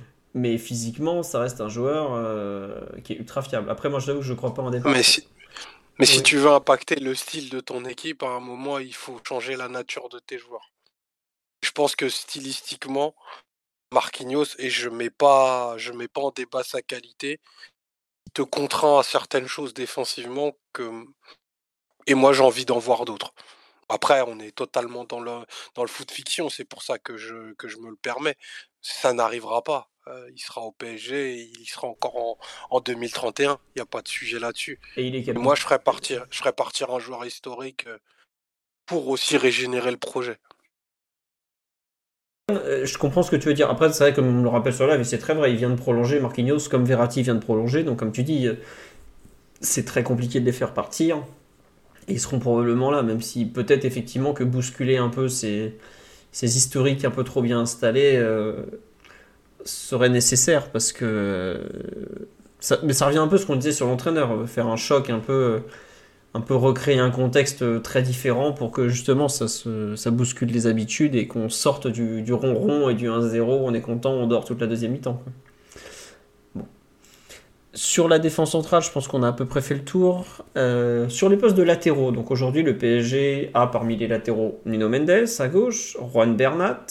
[0.34, 3.70] mais physiquement ça reste un joueur euh, qui est ultra fiable.
[3.70, 4.92] Après, moi je que je crois pas en départ.
[4.92, 5.28] Mais si,
[5.98, 6.24] mais si Oui.
[6.24, 9.68] tu veux impacter le style de ton équipe, à un moment, il faut changer la
[9.68, 10.72] nature de tes joueurs.
[11.62, 13.14] Je pense que stylistiquement,
[13.92, 17.40] Marquinhos, et je mets pas, je mets pas en débat sa qualité,
[18.26, 21.06] il te contraint à certaines choses défensivement que,
[22.06, 23.32] et moi j'ai envie d'en voir d'autres.
[23.88, 25.32] Après, on est totalement dans le,
[25.74, 28.36] dans le foot fiction, c'est pour ça que je, que je me le permets.
[28.82, 29.90] Ça n'arrivera pas.
[30.08, 32.38] Euh, il sera au PSG, et il sera encore en,
[32.70, 33.58] en 2031.
[33.74, 34.80] Il n'y a pas de sujet là-dessus.
[34.96, 35.40] Et il est Et capable.
[35.40, 37.98] moi, je ferais partir, je ferais partir un joueur historique euh,
[38.86, 40.38] pour aussi régénérer le projet.
[42.50, 43.70] Euh, Je comprends ce que tu veux dire.
[43.70, 45.70] Après, c'est vrai, comme on le rappelle sur live, et c'est très vrai, il vient
[45.70, 47.82] de prolonger, Marquinhos, comme Verratti vient de prolonger.
[47.84, 48.48] Donc, comme tu dis,
[49.60, 51.22] c'est très compliqué de les faire partir.
[52.08, 55.74] Ils seront probablement là, même si peut-être effectivement que bousculer un peu ces,
[56.42, 58.62] historiques un peu trop bien installés euh,
[59.64, 60.70] serait nécessaire.
[60.70, 61.04] Parce que.
[61.04, 64.76] euh, mais ça revient un peu à ce qu'on disait sur l'entraîneur, euh, faire un
[64.76, 65.62] choc un peu.
[66.34, 71.26] un peu recréer un contexte très différent pour que justement ça bouscule les habitudes et
[71.26, 74.66] qu'on sorte du, du ronron et du 1-0, on est content, on dort toute la
[74.66, 75.22] deuxième mi-temps.
[77.76, 80.24] Sur la défense centrale, je pense qu'on a à peu près fait le tour.
[80.56, 84.88] Euh, sur les postes de latéraux, donc aujourd'hui le PSG a parmi les latéraux Nuno
[84.88, 86.86] Mendes à gauche, Juan Bernat.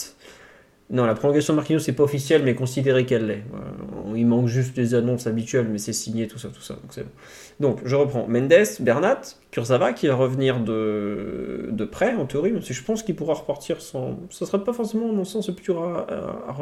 [0.88, 3.42] Non, la prolongation de Marquinhos c'est pas officiel, mais considéré qu'elle l'est.
[3.52, 6.74] Euh, il manque juste les annonces habituelles, mais c'est signé, tout ça, tout ça.
[6.74, 7.10] Donc, c'est bon.
[7.58, 8.28] donc je reprends.
[8.28, 13.16] Mendes, Bernat, Kurzawa qui va revenir de, près, en théorie, même si je pense qu'il
[13.16, 14.20] pourra repartir sans.
[14.30, 16.06] Ce serait pas forcément, à mon sens, plus dur à,
[16.48, 16.56] à-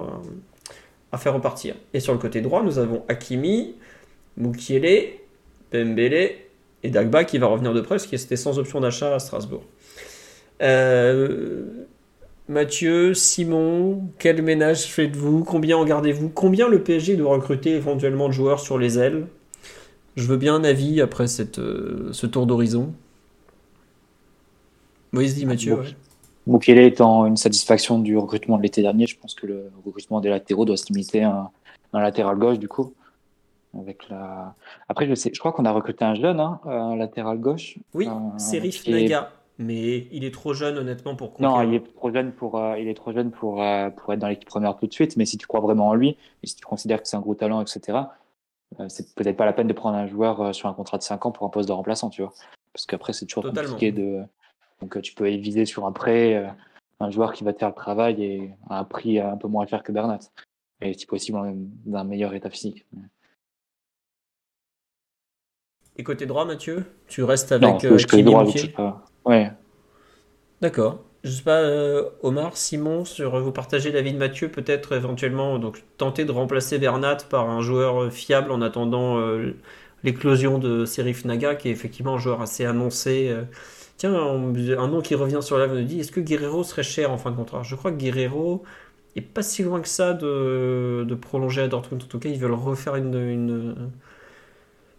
[1.13, 1.75] à faire repartir.
[1.93, 3.75] Et sur le côté droit, nous avons Hakimi,
[4.37, 5.15] Mukiele,
[5.71, 6.33] Pembele
[6.83, 9.65] et Dagba qui va revenir de près, parce qu'il était sans option d'achat à Strasbourg.
[10.63, 11.65] Euh,
[12.49, 15.45] Mathieu, Simon, quel ménage faites-vous?
[15.45, 16.29] Combien en gardez-vous?
[16.29, 19.27] Combien le PSG doit recruter éventuellement de joueurs sur les ailes?
[20.17, 22.93] Je veux bien un avis après cette, euh, ce tour d'horizon.
[25.13, 25.75] Moïse dit Mathieu.
[26.47, 26.87] Ouais.
[26.87, 30.67] Étant une satisfaction du recrutement de l'été dernier, je pense que le recrutement des latéraux
[30.67, 31.51] doit se limiter à un,
[31.95, 32.93] un latéral gauche du coup.
[33.81, 34.55] Avec la...
[34.89, 37.79] Après, je sais, je crois qu'on a recruté un jeune, hein, un latéral gauche.
[37.95, 39.31] Oui, Un- Serif est- Naga.
[39.57, 41.69] Mais il est trop jeune honnêtement pour Non, conquérir.
[41.71, 44.27] il est trop jeune pour, euh, il est trop jeune pour, euh, pour être dans
[44.27, 45.17] l'équipe première tout de suite.
[45.17, 47.37] Mais si tu crois vraiment en lui, et si tu considères que c'est un gros
[47.37, 47.99] talent, etc.,
[48.81, 51.05] euh, c'est peut-être pas la peine de prendre un joueur euh, sur un contrat de
[51.05, 52.33] 5 ans pour un poste de remplaçant, tu vois.
[52.73, 53.71] Parce qu'après, c'est toujours Totalement.
[53.75, 54.23] compliqué de.
[54.81, 56.49] Donc, euh, tu peux viser sur un prêt, euh,
[56.99, 59.67] un joueur qui va te faire le travail et à un prix un peu moins
[59.67, 60.19] cher que Bernat.
[60.81, 61.55] Et si possible, en-
[61.87, 62.85] d'un meilleur état physique.
[65.97, 68.67] Et côté droit, Mathieu Tu restes Non, avec euh, gauche, côté Kimi droit, je.
[69.25, 69.51] Ouais.
[70.61, 71.03] D'accord.
[71.23, 75.83] Je sais pas, euh, Omar, Simon, sur vous partagez l'avis de Mathieu, peut-être éventuellement donc
[75.97, 79.55] tenter de remplacer Bernat par un joueur euh, fiable en attendant euh,
[80.03, 83.29] l'éclosion de Serif Naga, qui est effectivement un joueur assez annoncé.
[83.31, 83.45] euh.
[83.97, 87.17] Tiens, un nom qui revient sur la nous dit est-ce que Guerrero serait cher en
[87.19, 87.63] fin de contrat?
[87.63, 88.65] Je crois que Guerrero
[89.17, 92.03] est pas si loin que ça de, de prolonger à Dortmund.
[92.03, 93.91] En tout cas, ils veulent refaire une, une,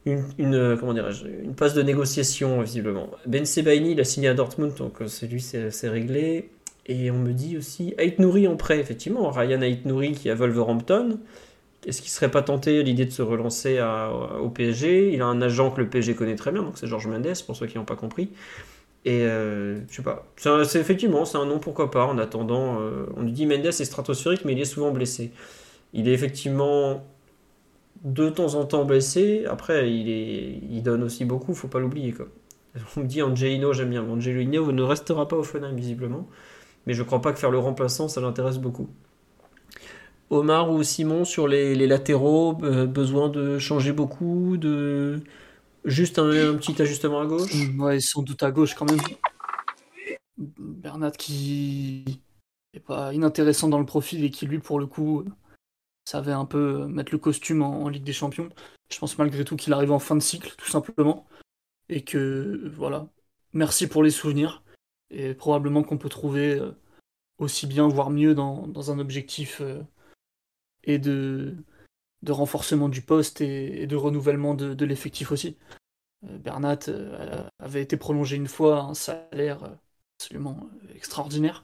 [0.06, 3.10] une, une- passe de négociation, visiblement.
[3.26, 6.50] Ben Sebaini, il a signé à Dortmund, donc euh, c'est lui, c'est réglé.
[6.88, 9.30] Et on me dit aussi Ait Nouri en prêt, effectivement.
[9.32, 11.20] Ryan Ait Nouri qui à Wolverhampton.
[11.88, 13.80] Est-ce qu'il serait pas tenté l'idée de se relancer
[14.42, 17.08] au PSG Il a un agent que le PSG connaît très bien, donc c'est Georges
[17.08, 18.30] Mendes, pour ceux qui n'ont pas compris.
[19.06, 20.26] Et euh, je sais pas.
[20.38, 22.80] C'est effectivement, c'est un nom, pourquoi pas, en attendant.
[22.82, 25.32] euh, on nous dit Mendes est stratosphérique, mais il est souvent blessé.
[25.94, 27.06] Il est effectivement
[28.06, 29.46] de temps en temps blessé.
[29.50, 32.14] Après, il, est, donne aussi beaucoup, faut pas l'oublier.
[32.96, 34.04] On me dit Angelino, j'aime bien.
[34.04, 36.28] Angelino ne restera pas au Fenheim, visiblement.
[36.86, 38.88] Mais je crois pas que faire le remplaçant, ça l'intéresse beaucoup.
[40.30, 45.22] Omar ou Simon sur les, latéraux, besoin de changer beaucoup, de
[45.84, 47.54] juste un, petit ajustement à gauche?
[47.54, 49.00] Mm, Ouais, sans doute à gauche quand même.
[50.38, 52.22] Bernat qui
[52.74, 55.24] est pas inintéressant dans le profil et qui lui pour le coup
[56.06, 58.50] savait un peu euh, mettre le costume en, Ligue des Champions.
[58.92, 61.28] Je pense malgré tout qu'il arrive en fin de cycle tout simplement
[61.90, 63.08] et que euh, voilà.
[63.54, 64.64] Merci pour les souvenirs
[65.10, 66.72] et probablement qu'on peut trouver euh,
[67.38, 69.62] aussi bien voire mieux dans, dans un objectif
[70.84, 71.56] et de
[72.24, 75.58] de renforcement du poste et, de renouvellement de, l'effectif aussi.
[76.24, 76.80] Bernat
[77.60, 79.78] avait été prolongé une fois un salaire
[80.18, 81.64] absolument extraordinaire.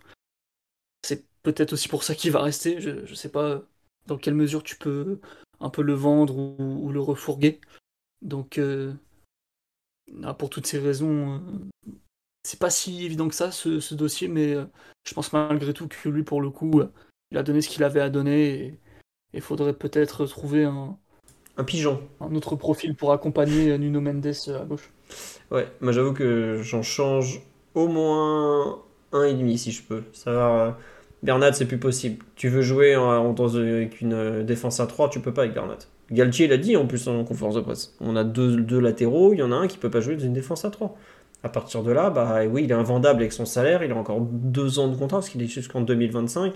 [1.04, 2.80] C'est peut-être aussi pour ça qu'il va rester.
[2.80, 3.64] Je ne sais pas
[4.07, 5.19] dans quelle mesure tu peux
[5.60, 7.61] un peu le vendre ou, ou le refourguer.
[8.22, 8.94] Donc, euh,
[10.23, 11.36] ah, pour toutes ces raisons,
[11.88, 11.91] euh,
[12.44, 14.65] c'est pas si évident que ça ce, ce dossier, mais euh,
[15.07, 16.91] je pense malgré tout que lui, pour le coup, euh,
[17.32, 18.80] il a donné ce qu'il avait à donner et
[19.34, 20.98] il faudrait peut-être trouver un,
[21.57, 22.02] Un pigeon.
[22.19, 24.90] un autre profil pour accompagner Nuno Mendes à gauche.
[25.52, 27.41] Ouais, moi j'avoue que j'en change
[27.73, 30.03] au moins un et demi si je peux.
[30.14, 30.80] Ça va.
[31.23, 32.23] Bernat, c'est plus possible.
[32.35, 35.77] Tu veux jouer en, avec une euh, défense à 3, tu peux pas avec Bernat.
[36.11, 37.95] Galtier l'a dit en plus en conférence de presse.
[38.02, 40.34] On a deux, latéraux, il y en a un qui peut pas jouer dans une
[40.34, 40.98] défense à 3.
[41.43, 44.22] À partir de là, bah oui, il est invendable avec son salaire, il a encore
[44.22, 46.53] deux ans de contrat parce qu'il est jusqu'en 2025.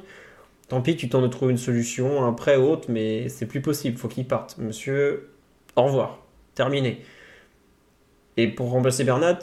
[0.68, 3.98] Tant pis, tu tentes de trouver une solution, un prêt haute, mais c'est plus possible,
[3.98, 4.58] faut qu'il parte.
[4.58, 5.30] Monsieur,
[5.76, 6.20] au revoir.
[6.56, 7.02] Terminé.
[8.38, 9.40] Et pour remplacer Bernat,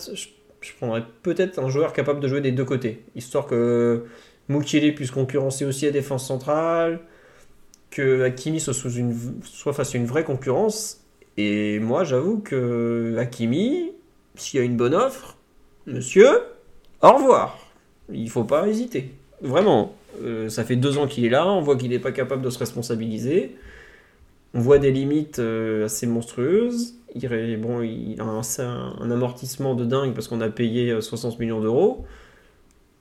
[0.60, 4.04] je prendrais peut-être un joueur capable de jouer des deux côtés, histoire que
[4.48, 7.01] Mukiele puisse concurrencer aussi la défense centrale,
[7.90, 11.01] que Hakimi soit, face à une vraie concurrence.
[11.36, 13.93] Et moi, j'avoue que Hakimi,
[14.35, 15.36] s'il y a une bonne offre,
[15.86, 16.43] monsieur,
[17.02, 17.59] au revoir.
[18.12, 19.12] Il faut pas hésiter.
[19.40, 19.94] Vraiment.
[20.23, 22.51] Euh, ça fait deux ans qu'il est là, on voit qu'il n'est pas capable de
[22.51, 23.56] se responsabiliser.
[24.55, 26.94] On voit des limites euh, assez monstrueuses.
[27.14, 31.60] Il, bon, il a un, amortissement de dingue parce qu'on a payé euh, 60 millions
[31.60, 32.05] d'euros.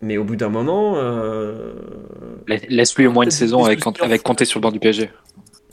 [0.01, 1.73] Mais au bout d'un moment, euh,
[2.47, 5.09] Laisse- Laisse-lui au moins une saison avec, avec Kanté sur le banc du PSG.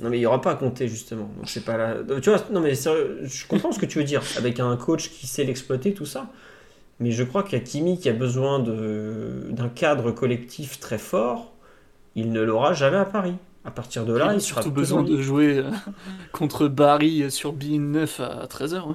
[0.01, 1.31] non mais il n'y aura pas à compter justement.
[1.37, 1.97] Donc c'est pas là.
[2.23, 5.11] Tu vois, non mais sérieux, je comprends ce que tu veux dire avec un coach
[5.11, 6.27] qui sait l'exploiter tout ça.
[7.01, 11.53] Mais je crois qu'Akimi qui a besoin de d'un cadre collectif très fort,
[12.17, 13.35] il ne l'aura jamais à Paris.
[13.65, 15.71] À partir de là, il, a sera surtout besoin de jouer euh,
[16.33, 18.89] contre Barry sur Bein 9 à 13h.
[18.89, 18.95] Ouais.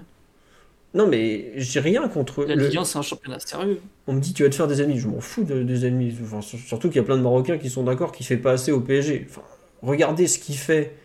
[0.94, 2.44] Non, mais j'ai rien contre.
[2.44, 3.80] La Ligue 1, c'est un championnat sérieux.
[4.08, 6.16] On me dit tu vas te faire des ennemis, je m'en fous de- des ennemis.
[6.24, 8.72] Enfin, surtout qu'il y a plein de Marocains qui sont d'accord qu'il fait pas assez
[8.72, 9.26] au PSG.
[9.30, 9.42] Enfin,
[9.82, 10.96] regardez ce qu'il fait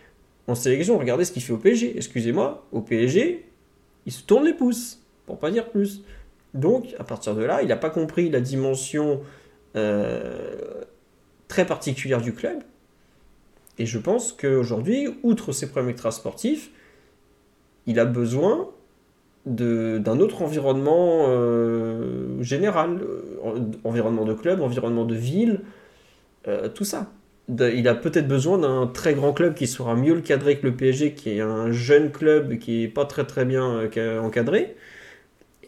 [0.46, 1.96] en sélection, regardez ce qu'il fait au PSG.
[1.96, 3.46] Excusez-moi, au PSG,
[4.06, 6.02] il se tourne les pouces, pour pas dire plus.
[6.54, 9.20] Donc, à partir de là, il n'a pas compris la dimension
[9.76, 10.82] euh,
[11.48, 12.58] très particulière du club.
[13.78, 16.70] Et je pense qu'aujourd'hui, outre ses problèmes extrasportifs,
[17.86, 18.68] il a besoin
[19.48, 25.60] d'un autre environnement euh, général, euh, en- environnement de club, environnement de ville,
[26.48, 27.12] euh, tout ça.
[27.50, 30.74] Il a peut-être besoin d'un très grand club qui sera mieux le cadré que le
[30.76, 34.76] PSG, qui est un jeune club qui est pas très très bien ca- encadré.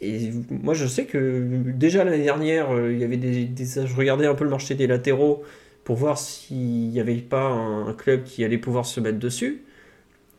[0.00, 4.34] Et moi je sais que déjà l'année dernière, il y avait des, je regardais un
[4.34, 5.42] peu le marché des latéraux
[5.84, 9.62] pour voir s'il n'y avait pas un club qui allait pouvoir se mettre dessus.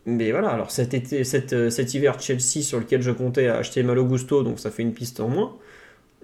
[0.06, 3.82] Mais voilà, alors cet, été, cet, euh, cet hiver, Chelsea, sur lequel je comptais acheter
[3.84, 5.56] Malo Gusto, donc ça fait une piste en moins.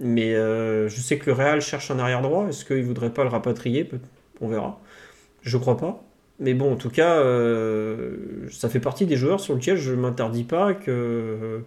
[0.01, 2.49] Mais euh, je sais que le Real cherche un arrière droit.
[2.49, 3.89] Est-ce qu'il ne voudrait pas le rapatrier?
[4.41, 4.81] On verra.
[5.43, 6.05] Je crois pas.
[6.41, 10.01] Mais bon, en tout cas, euh, ça fait partie des joueurs sur lesquels je ne
[10.01, 11.63] m'interdis pas que.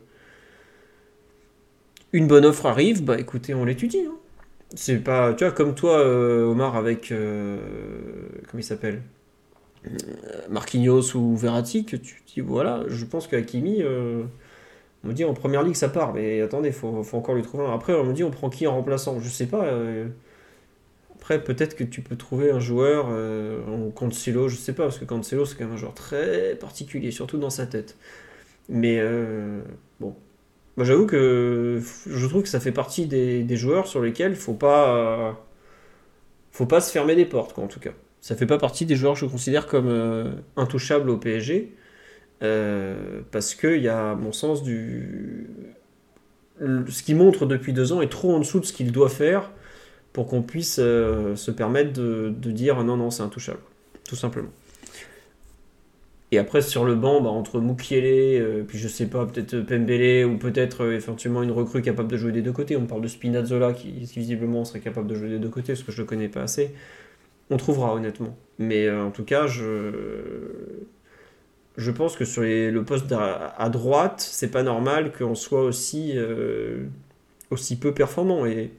[2.13, 4.05] Une bonne offre arrive, bah écoutez, on l'étudie.
[4.07, 4.15] hein.
[4.75, 5.33] C'est pas.
[5.33, 7.09] Tu vois, comme toi, euh, Omar, avec.
[7.09, 9.01] comment il s'appelle?
[10.49, 14.23] Marquinhos ou Verratti que tu dis voilà, je pense qu'Hakimi, euh,
[15.03, 17.65] on me dit en première ligue ça part, mais attendez, faut, faut encore lui trouver
[17.65, 17.73] un.
[17.73, 19.19] Après, on me dit on prend qui en remplaçant?
[19.21, 19.65] Je sais pas.
[19.65, 20.07] euh,
[21.15, 24.97] Après, peut-être que tu peux trouver un joueur euh, en Cancelo, je sais pas, parce
[24.97, 27.97] que Cancelo c'est quand même un joueur très particulier, surtout dans sa tête.
[28.69, 29.61] Mais euh,
[29.99, 30.15] bon.
[30.77, 34.53] Moi j'avoue que je trouve que ça fait partie des, des joueurs sur lesquels faut
[34.55, 34.95] pas.
[34.95, 35.33] euh,
[36.51, 37.91] faut pas se fermer des portes, quoi, en tout cas.
[38.22, 41.73] Ça fait pas partie des joueurs que je considère comme euh, intouchables au PSG.
[42.43, 45.48] euh, parce qu'il y a, à mon sens, du.
[46.60, 49.52] Ce qu'il montre depuis deux ans est trop en dessous de ce qu'il doit faire
[50.14, 53.61] pour qu'on puisse euh, se permettre de, dire non, non, c'est intouchable.
[54.07, 54.49] Tout simplement.
[56.31, 60.26] Et après, sur le banc, bah, entre Mukiele, euh, puis je sais pas, peut-être Pembele,
[60.26, 62.77] ou peut-être éventuellement une recrue capable de jouer des deux côtés.
[62.77, 65.91] On parle de Spinazzola qui visiblement serait capable de jouer des deux côtés, parce que
[65.91, 66.73] je le connais pas assez.
[67.51, 68.35] On trouvera honnêtement.
[68.57, 69.91] Mais euh, en tout cas, je,
[71.75, 76.85] je pense que sur le poste à, droite, c'est pas normal qu'on soit aussi, euh,
[77.49, 78.45] aussi peu performant.
[78.45, 78.71] Et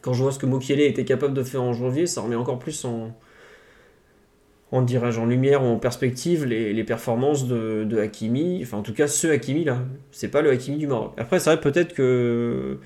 [0.00, 2.58] quand je vois ce que Mokiele était capable de faire en janvier, ça remet encore
[2.58, 3.16] plus en,
[4.72, 8.60] en dirais-je, en lumière ou en perspective les, les performances de, de Hakimi.
[8.62, 9.78] Enfin, en tout cas, ce Hakimi là,
[10.10, 11.12] c'est pas le Hakimi du Maroc.
[11.18, 12.78] Après, c'est vrai peut-être que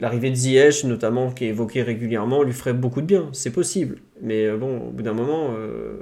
[0.00, 3.28] l'arrivée de Ziyech, notamment, qui est évoquée régulièrement, lui ferait beaucoup de bien.
[3.32, 3.98] C'est possible.
[4.20, 5.94] Mais euh, bon, au bout d'un moment, euh,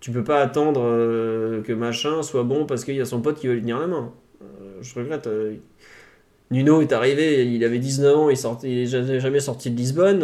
[0.00, 3.38] tu peux pas attendre euh, que machin soit bon parce qu'il y a son pote
[3.38, 4.12] qui veut lui tenir la main.
[4.42, 4.44] Euh,
[4.80, 5.28] je regrette.
[6.50, 10.22] Nuno est arrivé, il avait 19 ans, il, sorti, il est jamais sorti de Lisbonne.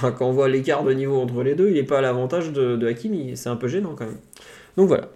[0.00, 2.76] quand on voit l'écart de niveau entre les deux, il n'est pas à l'avantage de,
[2.76, 3.36] de Hakimi.
[3.36, 4.20] C'est un peu gênant quand même.
[4.76, 5.08] Donc voilà.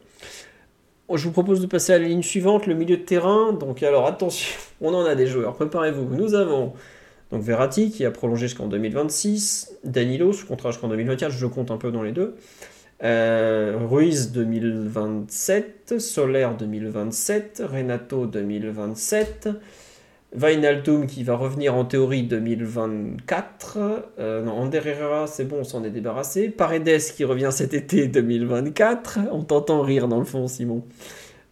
[1.14, 3.52] Je vous propose de passer à la ligne suivante, le milieu de terrain.
[3.52, 6.14] Donc alors attention, on en a des joueurs, préparez-vous.
[6.14, 6.72] Nous avons
[7.30, 11.76] donc Verratti qui a prolongé jusqu'en 2026, Danilo sous contrat jusqu'en 2024, je compte un
[11.76, 12.36] peu dans les deux.
[13.02, 19.48] Euh, Ruiz 2027, Soler 2027, Renato 2027,
[20.36, 23.78] Wijnaldum qui va revenir en théorie 2024.
[24.18, 24.70] Euh, non,
[25.26, 26.50] c'est bon, on s'en est débarrassé.
[26.50, 29.20] Paredes qui revient cet été 2024.
[29.32, 30.84] On t'entend rire dans le fond, Simon.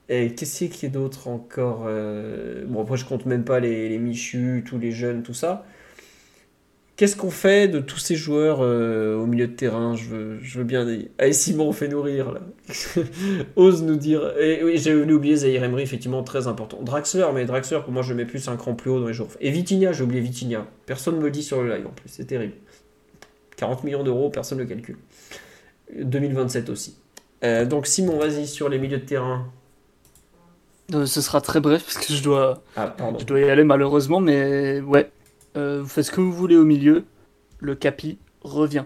[0.08, 3.88] Et qu'est-ce qu'il y a d'autre encore euh, Bon, après, je compte même pas les,
[3.88, 5.64] les Michu, tous les jeunes, tout ça.
[6.96, 9.96] Qu'est-ce qu'on fait de tous ces joueurs euh, au milieu de terrain?
[9.96, 10.86] Je veux, je veux bien.
[11.18, 12.40] Allez, Simon, fais-nous rire là.
[13.56, 14.32] Ose nous dire.
[14.38, 16.80] Et oui, j'ai oublié Zahir Emery, effectivement, très important.
[16.82, 19.12] Draxler, mais Draxler, pour moi, je le mets plus un cran plus haut dans les
[19.14, 19.26] jours.
[19.40, 20.66] Et Vitinha, j'ai oublié Vitinha.
[20.86, 22.54] Personne ne me le dit sur le live en plus, c'est terrible.
[23.56, 24.98] 40 millions d'euros, personne ne le calcule.
[26.00, 26.96] 2027 aussi.
[27.42, 29.48] Euh, donc, Simon, vas-y sur les milieux de terrain.
[30.94, 33.18] Euh, ce sera très bref parce que je dois, Ah, pardon.
[33.18, 35.10] je dois y aller malheureusement, mais ouais.
[35.56, 37.04] Euh, vous faites ce que vous voulez au milieu.
[37.60, 38.84] Le Capi revient.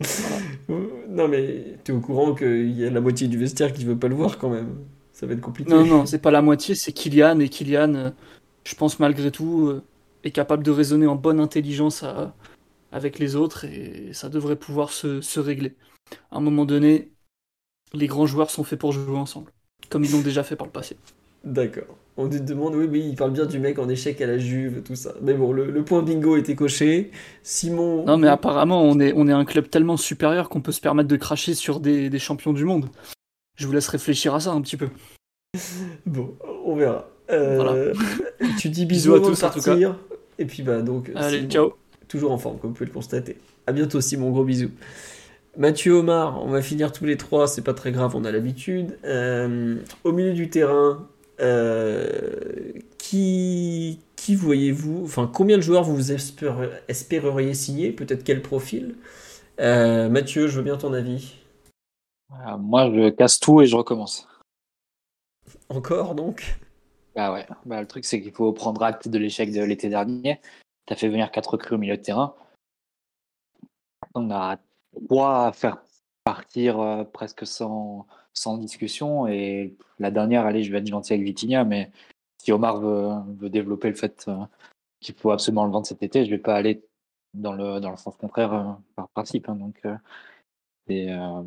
[1.08, 4.08] Non, mais t'es au courant qu'il y a la moitié du vestiaire qui veut pas
[4.08, 4.76] le voir quand même.
[5.12, 5.70] Ça va être compliqué.
[5.70, 7.40] Non, non, c'est pas la moitié, c'est Kylian.
[7.40, 8.10] Et Kylian, euh,
[8.64, 9.82] je pense malgré tout, euh,
[10.24, 12.34] est capable de raisonner en bonne intelligence à-
[12.92, 15.76] avec les autres et ça devrait pouvoir se, se régler.
[16.30, 17.10] À un moment donné,
[17.94, 19.52] les grands joueurs sont faits pour jouer ensemble,
[19.90, 20.96] comme ils l'ont déjà fait par le passé.
[21.44, 21.96] D'accord.
[22.16, 24.82] On te demande, oui, oui, il parle bien du mec en échec à la Juve,
[24.82, 25.14] tout ça.
[25.22, 27.12] Mais bon, le, le point bingo était coché.
[27.44, 28.04] Simon.
[28.04, 31.08] Non, mais apparemment, on est, on est un club tellement supérieur qu'on peut se permettre
[31.08, 32.86] de cracher sur des, des champions du monde.
[33.56, 34.88] Je vous laisse réfléchir à ça un petit peu.
[36.06, 36.34] Bon,
[36.64, 37.08] on verra.
[37.30, 37.92] Euh, Voilà.
[38.58, 39.96] Tu dis Bisous à tous, en tout partir.
[40.38, 41.10] Et puis, bah, donc.
[41.14, 41.72] Allez, Simon, ciao.
[42.08, 43.36] Toujours en forme, comme vous pouvez le constater.
[43.66, 44.30] À bientôt, Simon.
[44.30, 44.70] Gros bisous.
[45.56, 48.96] Mathieu Omar, on va finir tous les trois, c'est pas très grave, on a l'habitude.
[49.04, 51.08] Euh, au milieu du terrain,
[51.40, 58.96] euh, qui, qui voyez-vous, enfin combien de joueurs vous espéreriez signer, peut-être quel profil?
[59.60, 61.36] Euh, Mathieu, je veux bien ton avis.
[62.32, 64.28] Euh, moi, je casse tout et je recommence.
[65.68, 66.58] Encore donc?
[67.14, 67.46] Bah ouais.
[67.66, 70.40] Bah, le truc, c'est qu'il faut prendre acte de l'échec de l'été dernier.
[70.86, 72.34] Tu as fait venir quatre recrues au milieu de terrain.
[74.14, 74.58] On a
[75.06, 75.82] trois à faire
[76.24, 78.06] partir presque sans,
[78.38, 79.26] sans discussion.
[79.26, 81.90] Et la dernière, allez, je vais être gentil avec Vitinha, mais
[82.38, 84.36] si Omar veut, développer le fait euh,
[85.00, 86.82] qu'il faut absolument le vendre cet été, je vais pas aller
[87.34, 89.48] dans le, sens contraire euh, par principe.
[89.48, 89.56] hein.
[89.56, 89.82] donc,
[90.88, 91.42] et, euh,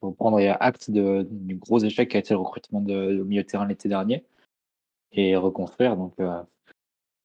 [0.00, 3.66] faut prendre acte du gros échec qui a été le recrutement au milieu de terrain
[3.66, 4.24] l'été dernier
[5.12, 5.96] et reconstruire.
[5.96, 6.14] Donc,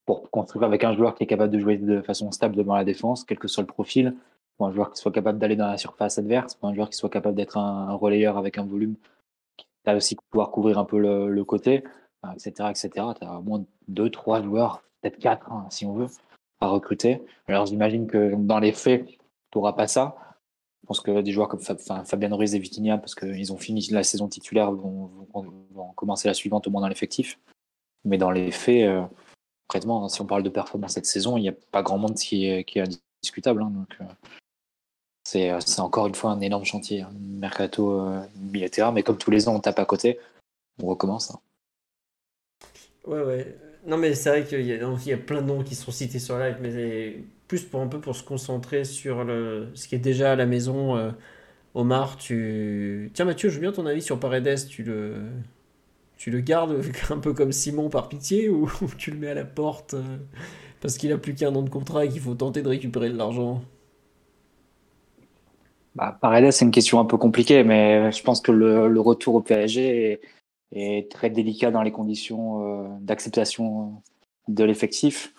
[0.06, 2.84] pour construire avec un joueur qui est capable de jouer de façon stable devant la
[2.84, 4.16] défense, quel que soit le profil,
[4.58, 6.98] pour un joueur qui soit capable d'aller dans la surface adverse, pour un joueur qui
[6.98, 8.96] soit capable d'être un, relayeur avec un volume,
[9.58, 11.84] qui a aussi pouvoir couvrir un peu le, côté,
[12.34, 12.90] etc., etc.
[13.20, 16.08] Tu as au moins deux, trois joueurs, peut-être quatre, hein, si on veut,
[16.62, 17.22] à recruter.
[17.48, 19.18] Alors, j'imagine que dans les faits, tu
[19.56, 20.16] n'auras pas ça.
[20.82, 24.04] Je pense que des joueurs comme Fabien Ruiz et Vitinha, parce qu'ils ont fini la
[24.04, 25.10] saison titulaire, vont,
[25.96, 27.40] commencer la suivante au moins dans l'effectif.
[28.04, 29.04] Mais dans les faits, euh,
[29.68, 32.46] concrètement, si on parle de performance cette saison, il n'y a pas grand monde qui
[32.46, 33.64] est, qui est indiscutable.
[33.64, 33.72] hein.
[33.72, 34.06] donc, euh,
[35.26, 38.22] c'est euh, c'est encore une fois un énorme chantier, un mercato euh,
[38.72, 38.94] terrain.
[38.94, 40.20] Mais comme tous les ans, on tape à côté,
[40.82, 41.32] on recommence.
[41.32, 41.40] hein.
[43.06, 43.58] Ouais, ouais.
[43.86, 44.74] Non, mais c'est vrai qu'il y,
[45.14, 48.16] a- plein de noms qui sont cités sur live, mais plus pour un peu pour
[48.16, 50.98] se concentrer sur le, ce qui est déjà à la maison.
[50.98, 51.12] euh,
[51.76, 53.12] Omar, tu.
[53.16, 54.68] Tiens, Mathieu, je veux bien ton avis sur Paredes.
[54.70, 55.16] Tu le,
[56.18, 56.82] tu le gardes
[57.12, 59.96] un peu comme Simon par pitié ou, tu le mets à la porte
[60.82, 63.18] parce qu'il a plus qu'un an de contrat et qu'il faut tenter de récupérer de
[63.18, 63.64] l'argent?
[65.96, 69.42] Bah, Paredes, c'est une question un peu compliquée, mais je pense que le, retour au
[69.42, 70.20] PSG
[70.74, 74.02] est, très délicat dans les conditions euh, d'acceptation
[74.50, 75.34] de l'effectif.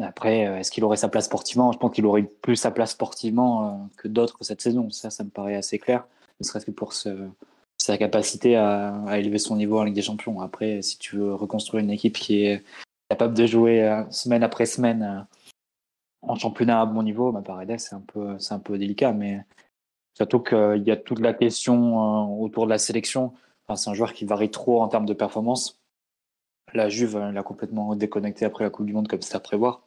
[0.00, 1.72] Après, euh, est-ce qu'il aurait sa place sportivement?
[1.72, 4.90] Je pense qu'il aurait plus sa place sportivement euh, que d'autres cette saison.
[4.90, 6.06] Ça, ça me paraît assez clair,
[6.38, 10.42] ne serait-ce que pour sa capacité à, à élever son niveau en Ligue des Champions.
[10.42, 12.62] Après, si tu veux reconstruire une équipe qui est
[13.08, 15.26] capable de jouer semaine après semaine
[16.22, 19.44] en championnat à bon niveau, bah, Paredes, c'est un peu, c'est un peu délicat, mais
[20.14, 23.34] surtout qu'il y a toute la question euh, autour de la sélection.
[23.66, 25.80] Enfin, c'est un joueur qui varie trop en termes de performance.
[26.72, 29.82] La Juve l'a complètement déconnecté après la Coupe du Monde, comme c'était à prévoir.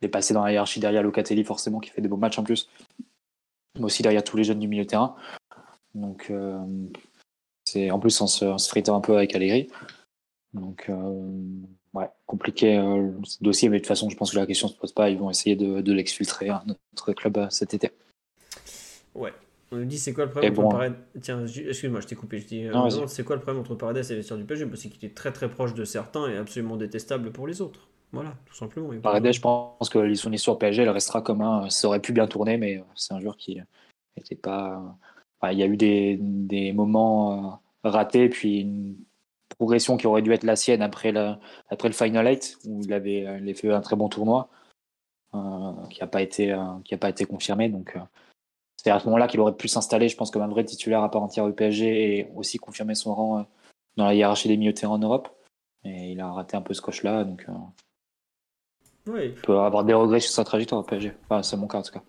[0.00, 2.44] Il est passé dans la hiérarchie derrière Locatelli, forcément, qui fait des beaux matchs en
[2.44, 2.68] plus.
[3.76, 5.16] Mais aussi derrière tous les jeunes du milieu de terrain.
[5.94, 6.60] Donc, euh,
[7.64, 9.68] c'est en plus en se, en se un peu avec Allegri.
[10.52, 11.32] Donc, euh,
[11.96, 14.76] ouais, compliqué euh, ce dossier, mais de toute façon, je pense que la question se
[14.76, 15.10] pose pas.
[15.10, 17.90] Ils vont essayer de, de l'exfiltrer à notre club euh, cet été.
[19.14, 19.32] Ouais.
[19.72, 20.70] On nous dit c'est quoi le problème Et entre bon.
[20.70, 22.38] Paredes Tiens, excuse-moi, je t'ai coupé.
[22.38, 24.82] Je dis, euh, c'est quoi le problème entre Paredes et les vestiaires du PSG Parce
[24.82, 27.88] qu'il est très très proche de certains et absolument détestable pour les autres.
[28.12, 28.88] Voilà, tout simplement.
[29.00, 31.68] Paredes, de- je pense que son histoire PSG, elle restera comme un.
[31.70, 33.58] Ça aurait pu bien tourner, mais c'est un joueur qui
[34.16, 34.80] n'était pas.
[35.40, 38.96] enfin, il y a eu des, des moments ratés, puis une
[39.54, 41.34] progression qui aurait dû être la sienne après le,
[41.68, 44.48] après le Final 8, où il avait, il avait fait un très bon tournoi,
[45.34, 47.68] euh, qui n'a pas, été, euh, qui a pas été confirmé.
[47.68, 48.00] Donc, euh,
[48.76, 51.10] c'est à ce moment-là qu'il aurait pu s'installer, je pense, comme un vrai titulaire à
[51.10, 53.42] part entière au PSG et aussi confirmer son rang euh,
[53.96, 55.28] dans la hiérarchie des milieux de terrain en Europe.
[55.84, 57.46] Et il a raté un peu ce coche-là, donc.
[57.48, 57.52] euh,
[59.24, 61.12] il peut avoir des regrets sur sa trajectoire au PSG.
[61.24, 62.02] Enfin, c'est mon cas en tout cas.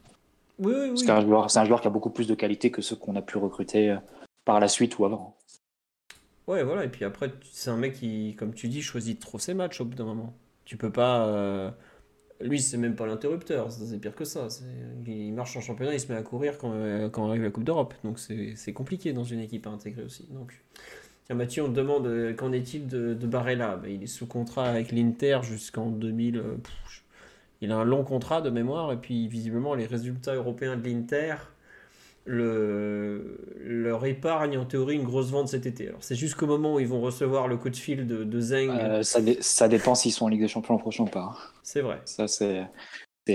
[0.60, 1.08] Oui, oui, Parce oui.
[1.08, 3.22] qu'un joueur, c'est un joueur qui a beaucoup plus de qualité que ceux qu'on a
[3.22, 3.98] pu recruter euh,
[4.46, 5.36] par la suite ou avant.
[6.48, 6.86] Ouais, voilà.
[6.86, 9.86] Et puis après, c'est un mec qui, comme tu dis, choisit trop ses matchs au
[9.86, 10.34] bout d'un moment.
[10.66, 11.28] Tu peux pas.
[11.28, 11.70] euh,
[12.42, 13.72] Lui, c'est même pas l'interrupteur.
[13.72, 14.48] C'est pire que ça.
[15.08, 17.66] Il marche en championnat, il se met à courir quand, euh, quand arrive la Coupe
[17.66, 17.94] d'Europe.
[18.04, 20.28] Donc c'est compliqué dans une équipe à intégrer aussi.
[20.32, 20.54] Donc.
[21.26, 23.78] Tiens, Mathieu, on te demande euh, qu'en est-il de, de Barella?
[23.78, 26.38] Ben, Il est sous contrat avec l'Inter jusqu'en 2000.
[26.38, 27.04] euh, pff,
[27.62, 28.92] il a un long contrat de mémoire.
[28.94, 31.36] Et puis, visiblement, les résultats européens de l'Inter
[32.28, 35.88] le, leur épargne en théorie une grosse vente cet été.
[35.88, 38.70] Alors c'est jusqu'au moment où ils vont recevoir le coup de fil de, de Zeng,
[38.70, 41.32] Euh, ça, dé- ça dépend s'ils sont en Ligue des Champions l'an prochain ou pas.
[41.34, 41.36] hein.
[41.64, 42.02] c'est vrai.
[42.06, 42.68] Ça, c'est,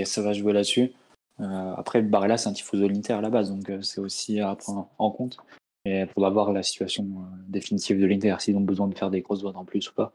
[0.05, 0.91] ça va jouer là-dessus.
[1.39, 4.39] Euh, après, Barella, c'est un tifoso de l'Inter à la base, donc euh, c'est aussi
[4.39, 5.37] à prendre en compte.
[5.85, 9.09] Mais il faudra voir la situation euh, définitive de l'Inter, s'ils ont besoin de faire
[9.09, 10.13] des grosses votes en plus ou pas.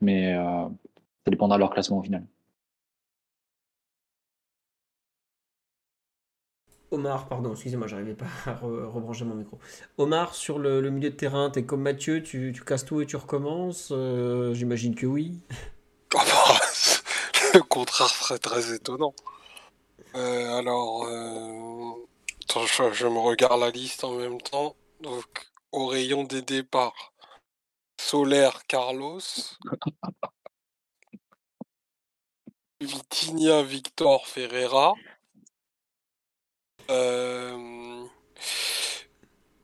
[0.00, 2.24] Mais ça dépendra de leur classement au final.
[6.94, 9.58] Omar, pardon, excusez-moi, j'arrivais pas à re- rebrancher mon micro.
[9.98, 13.06] Omar, sur le, le milieu de terrain, t'es comme Mathieu, tu, tu casses tout et
[13.06, 15.40] tu recommences Euh, J'imagine que oui.
[16.16, 16.60] Ah bah,
[17.54, 19.14] le contraire serait très étonnant.
[20.16, 21.92] Euh, alors, euh,
[22.44, 24.76] attends, je, je me regarde la liste en même temps.
[25.00, 27.12] Donc, au rayon des départs,
[28.00, 29.20] Solaire, Carlos,
[32.80, 34.94] Vitinha, Victor, Ferreira.
[36.90, 38.04] Euh,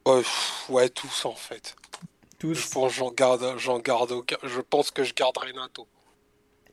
[0.07, 1.77] ouais, pff, ouais, tous en fait.
[2.33, 2.71] Je Tous.
[2.71, 4.37] pense j'en garde, j'en garde aucun.
[4.43, 5.87] Je pense que je garde Renato.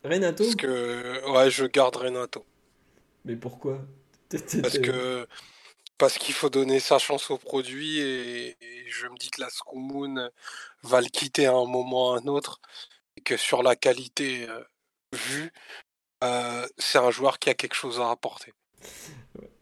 [0.03, 2.45] Renato Parce que, ouais, je garde Renato.
[3.25, 3.79] Mais pourquoi?
[4.61, 5.27] Parce que
[5.97, 9.49] parce qu'il faut donner sa chance au produit et, et je me dis que la
[9.49, 10.29] Scoumoun
[10.83, 12.61] va le quitter à un moment ou à un autre
[13.15, 14.63] et que sur la qualité euh,
[15.13, 15.51] vue,
[16.23, 18.53] euh, c'est un joueur qui a quelque chose à apporter.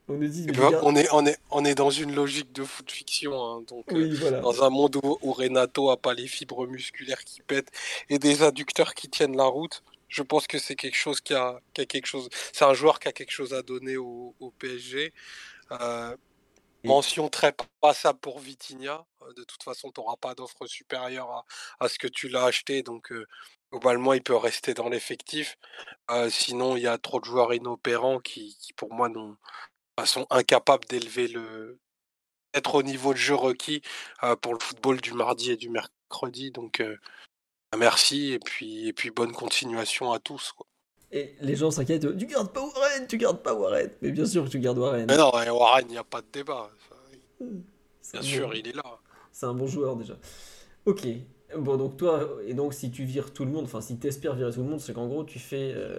[0.08, 0.44] On nous dit.
[0.44, 2.64] Et mais tu vois, regarde- on est on est on est dans une logique de
[2.64, 4.40] foot fiction, hein, donc euh, voilà.
[4.42, 7.72] dans un monde où, où Renato a pas les fibres musculaires qui pètent
[8.10, 9.84] et des adducteurs qui tiennent la route.
[10.08, 12.30] Je pense que c'est quelque chose qui a, qui a quelque chose.
[12.54, 15.14] C'est un joueur qui a quelque chose à donner au, au PSG.
[15.72, 16.16] Euh,
[16.84, 19.06] mention très passable pour Vitinha.
[19.24, 21.46] Euh, De toute façon, tu n'auras pas d'offre supérieure à,
[21.80, 22.84] à ce que tu l'as acheté.
[22.84, 23.26] Donc, euh,
[23.72, 25.58] globalement, il peut rester dans l'effectif.
[26.12, 29.38] Euh, sinon, il y a trop de joueurs inopérants qui, qui pour moi, n'ont-
[30.04, 31.78] sont incapables d'élever le.
[32.54, 33.82] être au niveau de jeu requis
[34.24, 36.52] euh, pour le football du mardi et du mercredi.
[36.52, 36.98] Donc, euh,
[37.78, 38.34] merci.
[38.34, 40.52] Et puis, et puis, bonne continuation à tous.
[40.52, 40.66] quoi.
[41.12, 42.18] Et les gens s'inquiètent.
[42.18, 43.90] Tu gardes pas Warren, tu gardes pas Warren.
[44.02, 45.06] Mais bien sûr que tu gardes Warren.
[45.08, 46.70] Mais non, et Warren, il n'y a pas de débat.
[47.40, 49.00] Bien sûr, bon- il est là.
[49.32, 50.18] C'est un bon joueur déjà.
[50.86, 51.06] Ok.
[51.58, 54.52] Bon, donc toi, et donc si tu vires tout le monde, enfin si t'espères virer
[54.52, 55.72] tout le monde, c'est qu'en gros tu fais.
[55.76, 55.98] euh,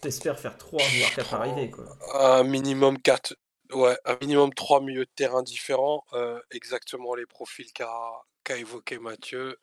[0.00, 1.84] T'espères faire 3 voire 4 arrivées quoi.
[2.14, 3.34] Un minimum 4,
[3.72, 7.90] ouais, un minimum 3 milieux de terrain différents, euh, exactement les profils qu'a
[8.44, 9.58] qu'a évoqué Mathieu.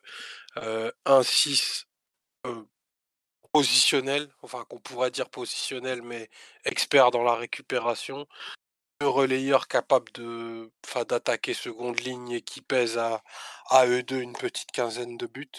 [0.58, 1.86] Euh, un 6
[2.46, 2.62] euh,
[3.52, 6.30] positionnel, enfin qu'on pourrait dire positionnel, mais
[6.64, 8.26] expert dans la récupération.
[9.00, 13.22] Deux relayeurs capables de, enfin, d'attaquer seconde ligne et qui pèsent à,
[13.70, 15.50] à eux deux une petite quinzaine de buts.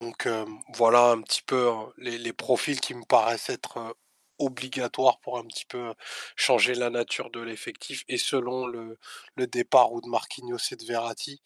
[0.00, 3.92] Donc euh, voilà un petit peu les, les profils qui me paraissent être euh,
[4.38, 5.94] obligatoires pour un petit peu
[6.36, 8.04] changer la nature de l'effectif.
[8.08, 8.98] Et selon le,
[9.36, 11.42] le départ ou de Marquinhos et de Verratti,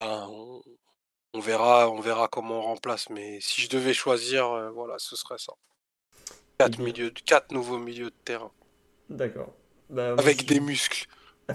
[0.00, 0.62] ben, on,
[1.34, 3.10] on verra, on verra comment on remplace.
[3.10, 5.52] Mais si je devais choisir, euh, voilà, ce serait ça.
[6.58, 8.52] Quatre, milieux, quatre nouveaux milieux de terrain
[9.08, 9.52] D'accord.
[9.88, 11.06] Bah, avec je- des muscles.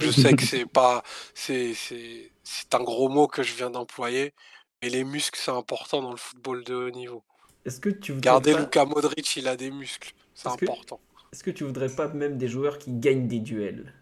[0.02, 1.04] Je sais que c'est pas,
[1.34, 4.34] c'est, c'est, c'est un gros mot que je viens d'employer,
[4.82, 7.24] mais les muscles c'est important dans le football de haut niveau.
[7.66, 8.60] Est-ce que tu Regardez pas...
[8.62, 11.02] Luka Modric, il a des muscles, c'est Est-ce que- important.
[11.34, 13.94] Est-ce que tu voudrais pas même des joueurs qui gagnent des duels?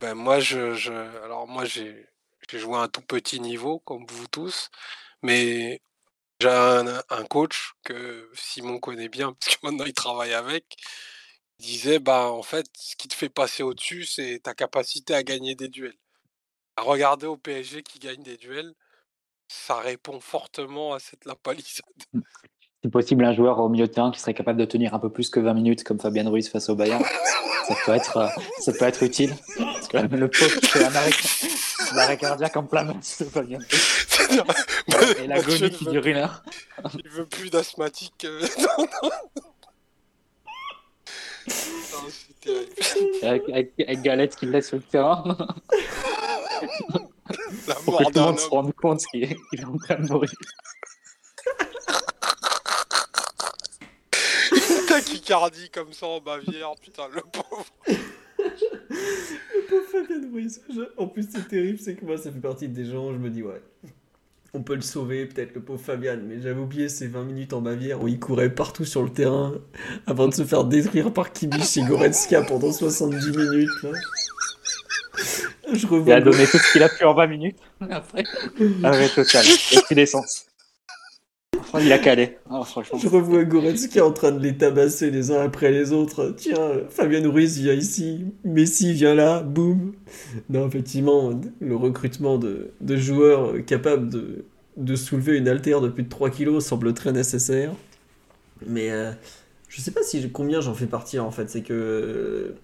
[0.00, 0.92] Ben moi je, je
[1.24, 2.06] alors moi j'ai
[2.48, 4.70] j'ai joué à un tout petit niveau comme vous tous,
[5.22, 5.82] mais
[6.40, 10.76] j'ai un, un coach que Simon connaît bien parce que maintenant il travaille avec.
[11.60, 15.22] Il disait bah en fait ce qui te fait passer au-dessus c'est ta capacité à
[15.24, 15.98] gagner des duels.
[16.76, 18.74] À regarder au PSG qui gagne des duels,
[19.50, 21.84] ça répond fortement à cette la palissade.
[22.82, 25.10] Si possible, un joueur au milieu de terrain qui serait capable de tenir un peu
[25.10, 27.04] plus que 20 minutes, comme Fabien Ruiz face au Bayern,
[27.68, 28.26] ça peut être, euh,
[28.58, 29.36] ça peut être utile.
[29.58, 31.10] Parce que le pauvre fait un arrêt,
[31.92, 33.58] un arrêt cardiaque en plein match, c'est pas bien.
[35.22, 36.42] Et l'agonie qui dure une heure.
[37.04, 38.24] Il veut plus d'asthmatique.
[38.24, 39.10] euh, non, non.
[41.48, 42.72] Non, c'est terrible.
[43.22, 45.36] Avec, avec, avec Galette qui le laisse sur le terrain,
[47.68, 49.76] La pour que mort tout le monde se rende compte qu'il est, qu'il est en
[49.76, 50.30] train de mourir.
[54.88, 57.66] Tachycardie comme ça en Bavière, putain, le pauvre.
[58.38, 60.60] Le pauvre Fabien Ruiz.
[60.96, 63.42] En plus, c'est terrible, c'est que moi, ça fait partie des gens, je me dis,
[63.42, 63.62] ouais,
[64.52, 67.60] on peut le sauver, peut-être le pauvre Fabian, mais j'avais oublié ces 20 minutes en
[67.60, 69.54] Bavière où il courait partout sur le terrain
[70.06, 73.68] avant de se faire détruire par Kimmich et Goretzka pendant 70 minutes.
[73.82, 73.90] Là.
[75.72, 77.58] Je Il revois, a donné tout ce qu'il a pu en 20 minutes.
[77.90, 78.24] Après,
[78.82, 79.44] arrêt total.
[79.72, 80.46] Il a plus d'essence.
[81.80, 82.38] Il a calé.
[82.50, 82.98] Ah, franchement.
[82.98, 86.34] je revois Goretzka en train de les tabasser les uns après les autres.
[86.36, 89.92] Tiens, Fabien Ruiz vient ici, Messi vient là, boum.
[90.48, 94.44] Non, effectivement, le recrutement de, de joueurs capables de,
[94.76, 97.72] de soulever une haltère de plus de 3 kilos semble très nécessaire.
[98.66, 99.12] Mais euh,
[99.68, 101.48] je sais pas si combien j'en fais partie en fait.
[101.50, 102.56] C'est que euh,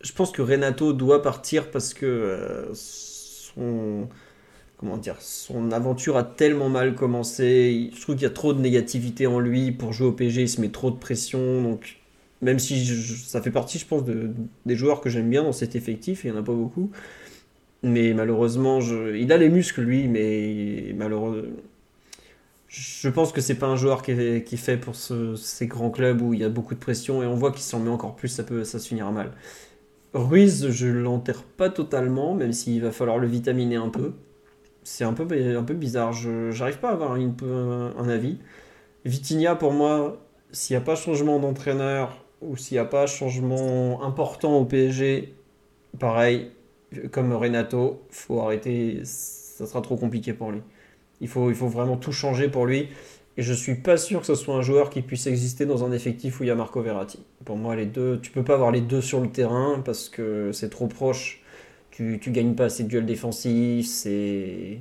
[0.00, 4.08] je pense que Renato doit partir parce que euh, son
[4.80, 7.90] comment dire, son aventure a tellement mal commencé.
[7.94, 10.42] Je trouve qu'il y a trop de négativité en lui pour jouer au PSG.
[10.42, 11.62] Il se met trop de pression.
[11.62, 11.98] Donc,
[12.40, 12.86] même si
[13.26, 14.30] ça fait partie, je pense, de,
[14.64, 16.90] des joueurs que j'aime bien dans cet effectif, il n'y en a pas beaucoup.
[17.82, 21.50] Mais malheureusement, je, il a les muscles, lui, mais malheureusement.
[22.68, 26.34] Je pense que c'est pas un joueur qui est, fait pour ces grands clubs où
[26.34, 28.44] il y a beaucoup de pression et on voit qu'il s'en met encore plus, ça
[28.44, 29.32] peut ça se finira mal.
[30.14, 34.14] Ruiz, je l'enterre pas totalement, même s'il va falloir le vitaminer un peu
[34.82, 35.26] c'est un peu,
[35.56, 36.12] un peu bizarre.
[36.12, 37.34] Je n'arrive pas à avoir une,
[37.98, 38.38] un avis.
[39.04, 40.18] Vitinha, pour moi,
[40.52, 45.34] s'il n'y a pas changement d'entraîneur ou s'il n'y a pas changement important au PSG,
[45.98, 46.50] pareil,
[47.12, 49.02] comme Renato, faut arrêter.
[49.04, 50.62] Ça sera trop compliqué pour lui.
[51.20, 52.88] Il faut, il faut vraiment tout changer pour lui.
[53.36, 55.92] Et je suis pas sûr que ce soit un joueur qui puisse exister dans un
[55.92, 57.20] effectif où il y a Marco Verratti.
[57.44, 60.50] Pour moi, les deux, tu peux pas avoir les deux sur le terrain parce que
[60.52, 61.40] c'est trop proche
[61.90, 64.78] tu, tu gagnes pas assez de duels défensifs, c'est...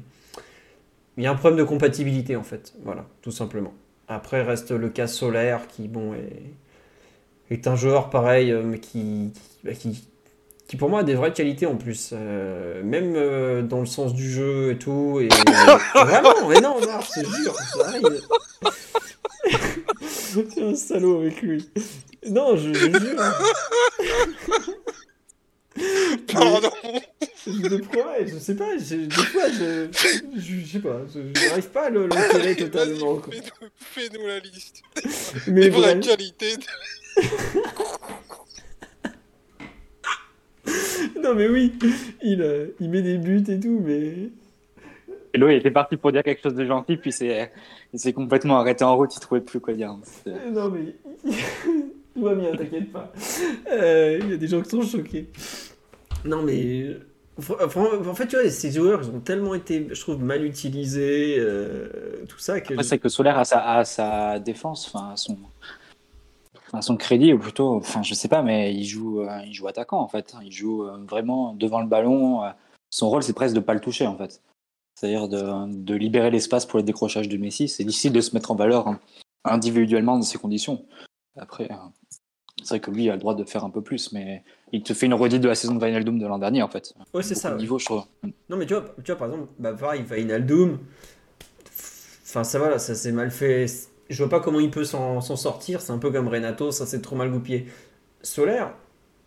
[1.17, 3.73] Il y a un problème de compatibilité en fait, voilà, tout simplement.
[4.07, 9.33] Après reste le cas Solaire qui, bon, est, est un joueur pareil, euh, mais qui,
[9.65, 10.07] bah, qui,
[10.69, 14.13] qui, pour moi a des vraies qualités en plus, euh, même euh, dans le sens
[14.13, 15.19] du jeu et tout.
[15.19, 15.27] Et,
[15.95, 17.55] vraiment, mais non, non, je te jure,
[20.07, 21.67] C'est un salaud avec lui.
[22.29, 23.19] Non, je, je jure.
[26.31, 26.71] Pardon.
[27.47, 28.75] De quoi Je sais pas.
[28.75, 29.87] des fois, je,
[30.37, 31.01] je, sais pas.
[31.11, 33.19] Je n'arrive pas à le, le totalement.
[33.75, 34.83] Fais-nous la liste.
[35.47, 36.57] Mais Les vraies qualités.
[41.23, 41.73] non mais oui,
[42.21, 44.29] il, euh, il met des buts et tout, mais.
[45.33, 47.51] Hello, il était parti pour dire quelque chose de gentil, puis c'est,
[47.93, 49.95] il s'est complètement arrêté en route, il trouvait plus quoi dire.
[50.51, 50.95] Non mais.
[52.15, 53.11] Tout va bien, t'inquiète pas.
[53.71, 55.27] Euh, il y a des gens qui sont choqués.
[56.25, 56.97] Non, mais.
[57.37, 62.25] En fait, tu vois, ces joueurs, ils ont tellement été, je trouve, mal utilisés, euh,
[62.27, 62.59] tout ça.
[62.59, 65.37] Que Après, c'est que Solaire a sa, sa défense, enfin, son,
[66.81, 69.99] son crédit, ou plutôt, enfin, je sais pas, mais il joue, euh, il joue attaquant,
[69.99, 70.35] en fait.
[70.43, 72.41] Il joue vraiment devant le ballon.
[72.89, 74.41] Son rôle, c'est presque de pas le toucher, en fait.
[74.95, 77.69] C'est-à-dire de, de libérer l'espace pour les décrochages de Messi.
[77.69, 78.99] C'est difficile de se mettre en valeur hein,
[79.45, 80.85] individuellement dans ces conditions.
[81.37, 81.69] Après,
[82.63, 84.93] c'est vrai que lui a le droit de faire un peu plus, mais il te
[84.93, 86.93] fait une redite de la saison de Vinaldoom de l'an dernier, en fait.
[87.13, 87.55] Ouais, c'est ça.
[87.55, 87.79] Niveau,
[88.49, 90.79] Non, mais tu vois, tu vois par exemple, bah, pareil, Vinaldoom,
[92.23, 93.65] enfin, ça va, là, ça s'est mal fait.
[94.09, 95.81] Je vois pas comment il peut s'en sortir.
[95.81, 97.67] C'est un peu comme Renato, ça s'est trop mal goupillé.
[98.21, 98.73] Solaire,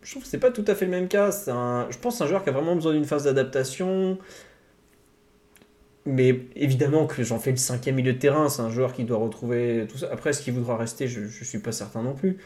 [0.02, 1.30] je trouve que c'est pas tout à fait le même cas.
[1.48, 4.18] Un, je pense c'est un joueur qui a vraiment besoin d'une phase d'adaptation.
[6.04, 9.18] Mais évidemment que j'en fais le cinquième milieu de terrain, c'est un joueur qui doit
[9.18, 10.08] retrouver tout ça.
[10.10, 12.38] Après, est-ce qu'il voudra rester je, je suis pas certain non plus.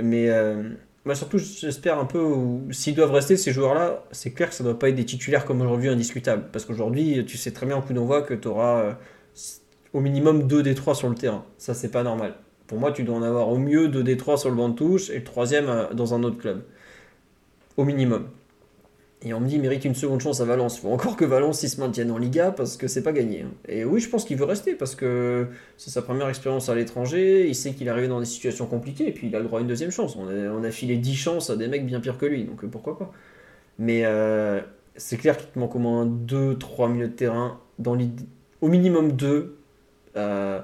[0.00, 0.70] Mais euh,
[1.14, 2.34] surtout, j'espère un peu,
[2.72, 5.60] s'ils doivent rester, ces joueurs-là, c'est clair que ça doit pas être des titulaires comme
[5.60, 6.48] aujourd'hui indiscutables.
[6.52, 8.92] Parce qu'aujourd'hui, tu sais très bien au coup d'envoi que tu auras euh,
[9.92, 11.44] au minimum 2 des 3 sur le terrain.
[11.58, 12.34] Ça, c'est pas normal.
[12.66, 14.74] Pour moi, tu dois en avoir au mieux 2 des 3 sur le banc de
[14.74, 16.62] touche et le troisième euh, dans un autre club.
[17.76, 18.28] Au minimum.
[19.22, 20.78] Et on me dit, il mérite une seconde chance à Valence.
[20.78, 23.42] Il faut encore que Valence se maintienne en Liga parce que c'est pas gagné.
[23.42, 23.50] Hein.
[23.68, 27.46] Et oui, je pense qu'il veut rester parce que c'est sa première expérience à l'étranger.
[27.46, 29.58] Il sait qu'il est arrivé dans des situations compliquées et puis il a le droit
[29.58, 30.16] à une deuxième chance.
[30.16, 32.98] On a, filé 10 chances à des mecs bien pires que lui, donc euh, pourquoi
[32.98, 33.12] pas.
[33.78, 34.60] Mais euh,
[34.96, 37.98] c'est clair qu'il te manque au moins 2-3 milieux de terrain, dans
[38.62, 39.58] au minimum 2,
[40.16, 40.60] euh,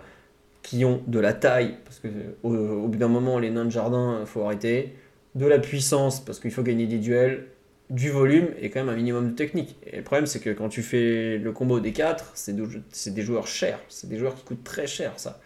[0.63, 2.09] qui ont de la taille, parce que
[2.43, 4.95] au, au bout d'un moment, les nains de jardin, il faut arrêter.
[5.35, 7.47] De la puissance, parce qu'il faut gagner des duels
[7.91, 9.77] du volume et quand même un minimum de technique.
[9.87, 13.47] Et le problème, c'est que quand tu fais le combo des 4, c'est des joueurs
[13.47, 13.79] chers.
[13.89, 15.41] C'est des joueurs qui coûtent très cher, ça.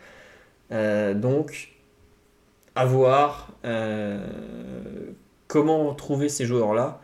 [0.73, 1.71] Euh, donc,
[2.75, 4.25] à voir euh,
[5.49, 7.01] comment trouver ces joueurs-là.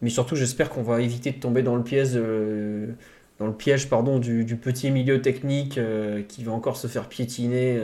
[0.00, 2.18] Mais surtout, j'espère qu'on va éviter de tomber dans le piège,
[3.38, 7.80] dans le piège pardon, du, petit milieu technique euh, qui va encore se faire piétiner,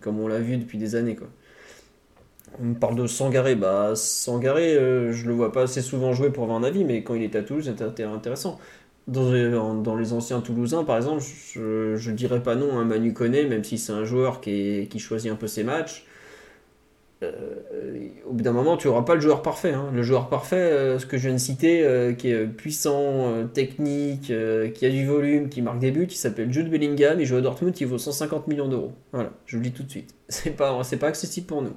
[0.00, 1.16] comme on l'a vu depuis des années.
[1.16, 1.28] Quoi.
[2.60, 3.54] On me parle de Sangaré.
[3.54, 7.02] Bah, Sangaré, euh, je le vois pas assez souvent jouer pour avoir un avis, mais
[7.02, 8.58] quand il est à Toulouse, c'est intéressant.
[9.08, 9.32] Dans,
[9.96, 13.78] les anciens Toulousains, par exemple, je, je dirais pas non à Manu Koné, même si
[13.78, 16.06] c'est un joueur qui, choisit un peu ses matchs.
[17.22, 19.72] Euh, au bout d'un moment, tu n'auras pas le joueur parfait.
[19.72, 19.90] Hein.
[19.94, 24.32] Le joueur parfait, euh, ce que je viens de citer, qui est puissant, technique,
[24.74, 27.40] qui a du volume, qui marque des buts, il s'appelle Jude Bellingham, il joue à
[27.40, 28.92] Dortmund, il vaut 150 millions d'euros.
[29.12, 30.14] Voilà, je le dis tout de suite.
[30.28, 31.74] C'est pas, pas accessible pour nous.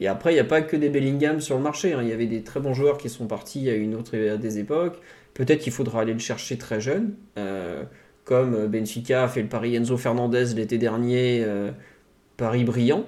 [0.00, 1.92] Et après, il n'y a pas que des Bellingham sur le marché.
[1.92, 2.00] Hein.
[2.02, 5.00] Il y avait des très bons joueurs qui sont partis à une autre des époques.
[5.38, 7.84] Peut-être qu'il faudra aller le chercher très jeune, euh,
[8.24, 11.70] comme Benfica a fait le pari Enzo Fernandez l'été dernier, euh,
[12.36, 13.04] pari brillant,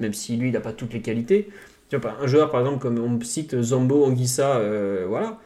[0.00, 1.48] même si lui, il n'a pas toutes les qualités.
[1.92, 5.40] Un joueur par exemple comme on cite Zambo Anguissa, euh, voilà,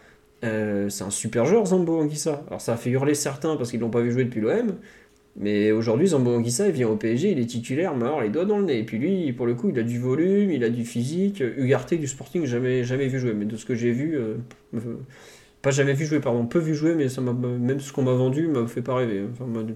[0.45, 2.45] euh, c'est un super joueur Zambo Anguissa.
[2.49, 4.75] Alors ça a fait hurler certains parce qu'ils l'ont pas vu jouer depuis l'OM,
[5.37, 8.59] mais aujourd'hui Zambo Anguissa il vient au PSG, il est titulaire, alors les doigts dans
[8.59, 8.79] le nez.
[8.79, 11.41] Et puis lui, pour le coup, il a du volume, il a du physique.
[11.41, 14.35] Ugarte du Sporting, jamais jamais vu jouer, mais de ce que j'ai vu, euh,
[15.63, 18.49] pas jamais vu jouer, pardon, peu vu jouer, mais ça même ce qu'on m'a vendu
[18.49, 19.23] m'a fait pas rêver.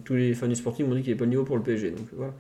[0.05, 1.92] Tous les fans du Sporting m'ont dit qu'il avait pas le niveau pour le PSG,
[1.92, 2.34] donc voilà.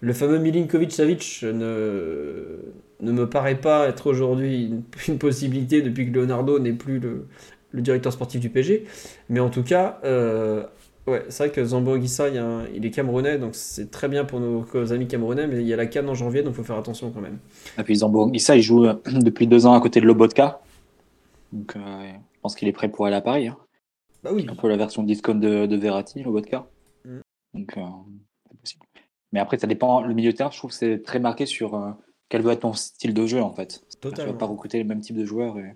[0.00, 2.58] Le fameux Milinkovic-Savic ne,
[3.00, 4.70] ne me paraît pas être aujourd'hui
[5.08, 7.26] une, possibilité depuis que Leonardo n'est plus le,
[7.74, 8.86] directeur sportif du PSG.
[9.28, 10.64] Mais en tout cas, euh,
[11.06, 14.92] ouais, c'est vrai que Zambo Anguissa, il, est camerounais, donc c'est très bien pour nos,
[14.92, 17.10] amis camerounais, mais il y a la canne en janvier, donc il faut faire attention
[17.10, 17.38] quand même.
[17.78, 20.60] Et puis Zambo Anguissa, il joue euh, depuis deux ans à côté de Lobotka.
[21.52, 21.80] Donc euh,
[22.34, 23.48] je pense qu'il est prêt pour aller à Paris.
[23.48, 23.56] Hein.
[24.22, 24.46] Bah oui.
[24.48, 26.66] Un peu la version discount de, de Verratti, Lobotka.
[27.04, 27.20] Mm.
[27.54, 27.78] Donc.
[29.32, 30.02] Mais après, ça dépend.
[30.02, 31.90] Le milieu de terrain, je trouve que c'est très marqué sur euh,
[32.28, 33.84] quel veut être ton style de jeu, en fait.
[34.00, 35.58] Tu vas pas recruter le même type de joueur.
[35.58, 35.74] Et...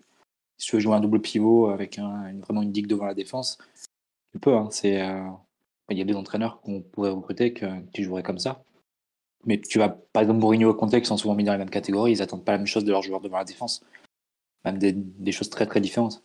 [0.59, 3.59] Si tu veux jouer un double pivot avec un, vraiment une digue devant la défense,
[4.33, 4.55] tu peux.
[4.55, 5.29] Hein, c'est, euh,
[5.91, 8.62] Il y a des entraîneurs qu'on pourrait recruter que tu jouerais comme ça.
[9.45, 12.12] Mais tu vas, par exemple, Mourinho au contexte sont souvent mis dans la même catégorie.
[12.12, 13.85] Ils attendent pas la même chose de leur joueur devant la défense.
[14.65, 16.23] Même des, des choses très très différentes.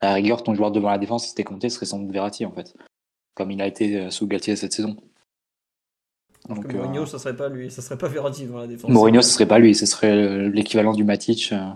[0.00, 2.12] À la rigueur, ton joueur devant la défense, si c'était compté, ce serait sans doute
[2.12, 2.76] Verratti, en fait.
[3.34, 4.96] Comme il a été euh, sous Galtier cette saison.
[6.48, 8.90] Donc, Mourinho, euh, ça serait pas lui, ça serait pas Verratti dans la défense.
[8.90, 11.70] Mourinho, ce serait pas lui, ce serait l'équivalent du Matic euh,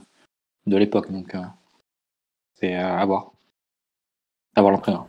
[0.66, 1.10] de l'époque.
[1.10, 1.40] Donc, euh,
[2.54, 3.32] c'est à voir.
[4.54, 5.06] À voir l'entraîneur.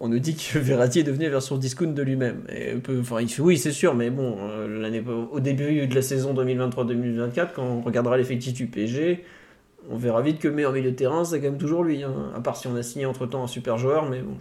[0.00, 2.46] On nous dit que Verratti est devenu version discount de lui-même.
[3.00, 7.48] Enfin, il fait oui, c'est sûr, mais bon, l'année au début de la saison 2023-2024,
[7.54, 9.24] quand on regardera l'effectif du PSG,
[9.90, 12.02] on verra vite que le meilleur milieu de terrain, c'est quand même toujours lui.
[12.02, 12.32] Hein.
[12.34, 14.36] À part si on a signé entre temps un super joueur, mais bon.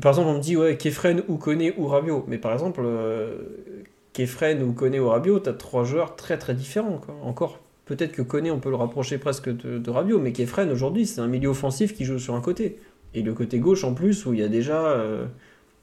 [0.00, 2.24] Par exemple, on me dit, ouais, Kefren, Koné ou Rabiot.
[2.26, 3.36] Mais par exemple, euh,
[4.12, 7.00] Kefren, ou Koné ou Rabiot, t'as trois joueurs très très différents.
[7.22, 11.06] Encore, peut-être que Koné, on peut le rapprocher presque de, de Rabiot, mais Kefren, aujourd'hui,
[11.06, 12.78] c'est un milieu offensif qui joue sur un côté.
[13.14, 15.26] Et le côté gauche, en plus, où il y a déjà euh,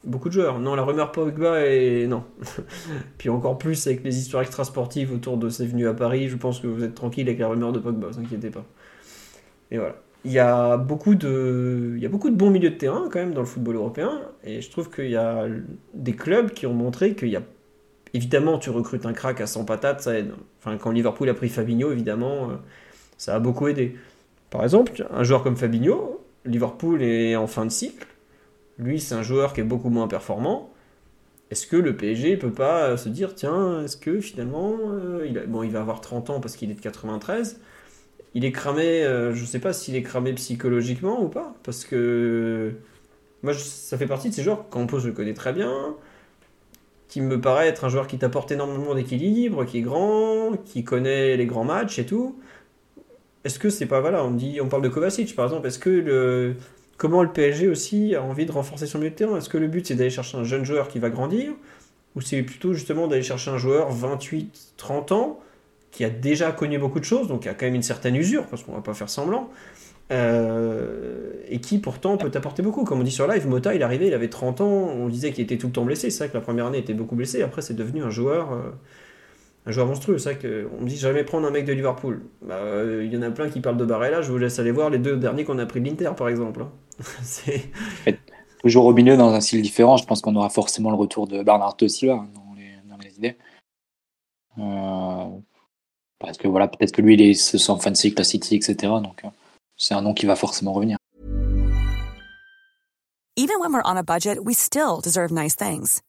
[0.04, 0.60] beaucoup de joueurs.
[0.60, 2.24] Non, la rumeur Pogba, et non.
[3.20, 6.60] Puis encore plus avec les histoires extrasportives autour de ses venues à Paris, je pense
[6.60, 8.66] que vous êtes tranquille avec la rumeur de Pogba, vous inquiétez pas.
[9.70, 9.96] Et voilà
[10.26, 13.20] il y a beaucoup de il y a beaucoup de bons milieux de terrain quand
[13.20, 14.22] même dans le football européen.
[14.44, 15.48] Et je trouve qu'il y a
[15.94, 17.44] des clubs qui ont montré qu'il y a
[18.14, 20.32] évidemment tu recrutes un crack à 100 patates ça aide.
[20.60, 22.56] Enfin quand Liverpool a pris Fabinho évidemment euh,
[23.18, 23.96] ça a beaucoup aidé.
[24.50, 28.08] Par exemple un joueur comme Fabinho Liverpool est en fin de cycle.
[28.78, 30.72] Lui c'est un joueur qui est beaucoup moins performant.
[31.50, 35.72] Est-ce que le PSG peut pas se dire tiens est-ce que finalement euh, bon il
[35.72, 37.62] va avoir 30 ans parce qu'il est de 93
[38.36, 42.74] il est cramé, euh, je sais pas s'il est cramé psychologiquement ou pas, parce que
[43.44, 45.96] moi ça fait partie de ces joueurs, Campos je connais très bien,
[47.08, 51.38] qui me paraît être un joueur qui t'apporte énormément d'équilibre, qui est grand, qui connaît
[51.38, 52.40] les grands matchs et tout.
[53.44, 55.90] Est-ce que c'est pas voilà, on dit, on parle de Kovacic par exemple, est-ce que
[55.90, 56.56] le
[56.98, 59.38] comment le PSG aussi a envie de renforcer son milieu de terrain?
[59.38, 61.54] Est-ce que le but c'est d'aller chercher un jeune joueur qui va grandir?
[62.16, 65.40] Ou c'est plutôt justement d'aller chercher un joueur 28-30 ans
[65.92, 68.46] qui a déjà connu beaucoup de choses, donc il a quand même une certaine usure,
[68.46, 69.50] parce qu'on va pas faire semblant,
[70.12, 72.84] euh, et qui pourtant peut apporter beaucoup.
[72.84, 75.32] Comme on dit sur live, Mota, il est arrivé, il avait 30 ans, on disait
[75.32, 77.16] qu'il était tout le temps blessé, c'est vrai que la première année il était beaucoup
[77.16, 78.72] blessé, après c'est devenu un joueur, euh,
[79.66, 80.40] un joueur monstrueux, c'est vrai
[80.70, 82.22] qu'on me dit jamais prendre un mec de Liverpool.
[82.42, 84.72] Bah, euh, il y en a plein qui parlent de Barella, je vous laisse aller
[84.72, 86.62] voir les deux derniers qu'on a pris de l'Inter par exemple.
[86.62, 86.72] Hein.
[88.62, 91.42] Toujours au milieu dans un style différent, je pense qu'on aura forcément le retour de
[91.44, 92.50] Bernard Silva hein, dans
[92.90, 93.38] dans les idées.
[96.20, 98.76] Parce que voilà, peut-être que lui, il se sent etc.
[99.02, 99.30] Donc, euh,
[99.78, 100.98] c'est un nom qui va forcément revenir.
[103.36, 106.02] Even when we're on a budget, we still deserve nice things.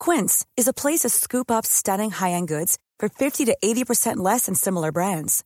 [0.00, 4.46] Quince is a place to scoop up stunning high-end goods for 50 to 80% less
[4.46, 5.44] than similar brands.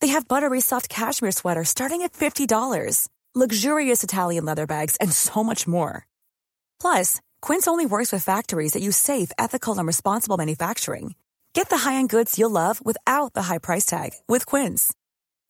[0.00, 5.44] They have buttery soft cashmere sweaters starting at $50, luxurious Italian leather bags, and so
[5.44, 6.04] much more.
[6.80, 11.14] Plus, Quince only works with factories that use safe, ethical, and responsible manufacturing.
[11.60, 14.94] Get the high-end goods you'll love without the high price tag with Quince.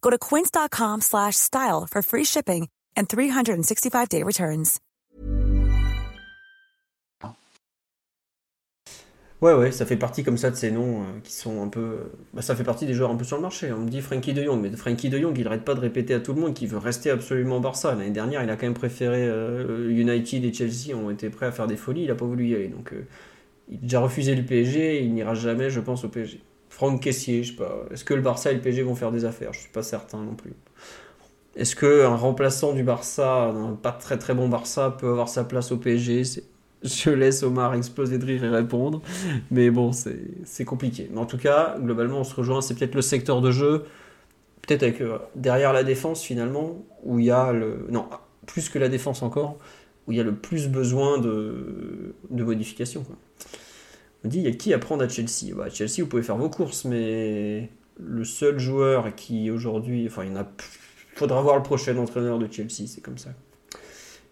[0.03, 4.81] Go to quince.com slash style for free shipping and 365-day returns.
[9.41, 12.11] Ouais, ouais, ça fait partie comme ça de ces noms euh, qui sont un peu...
[12.35, 13.73] Bah, ça fait partie des joueurs un peu sur le marché.
[13.73, 16.13] On me dit Frankie de Jong, mais Frankie de Jong, il arrête pas de répéter
[16.13, 17.95] à tout le monde qu'il veut rester absolument Barça.
[17.95, 19.29] L'année dernière, il a quand même préféré...
[19.29, 22.49] Euh, United et Chelsea ont été prêts à faire des folies, il a pas voulu
[22.49, 22.69] y aller.
[22.69, 22.93] Donc...
[22.93, 23.07] Euh,
[23.71, 26.41] il a déjà refusé le PSG, il n'ira jamais, je pense, au PSG.
[26.69, 27.85] Franck Caissier, je sais pas.
[27.91, 29.53] Est-ce que le Barça et le PSG vont faire des affaires?
[29.53, 30.53] Je suis pas certain non plus.
[31.57, 35.73] Est-ce qu'un remplaçant du Barça, un pas très très bon Barça, peut avoir sa place
[35.73, 36.23] au PSG
[36.83, 39.03] Je laisse Omar exploser de rire et répondre.
[39.51, 41.09] Mais bon, c'est compliqué.
[41.13, 42.63] Mais en tout cas, globalement, on se rejoint.
[42.63, 43.85] C'est peut-être le secteur de jeu,
[44.63, 47.87] peut-être euh, derrière la défense finalement, où il y a le.
[47.91, 48.07] Non,
[48.47, 49.59] plus que la défense encore,
[50.07, 53.05] où il y a le plus besoin de, de modifications.
[54.25, 56.37] On dit, il y a qui à prendre à Chelsea bah, Chelsea, vous pouvez faire
[56.37, 60.07] vos courses, mais le seul joueur qui aujourd'hui.
[60.07, 60.47] Enfin, il y en a.
[61.15, 63.31] Faudra voir le prochain entraîneur de Chelsea, c'est comme ça.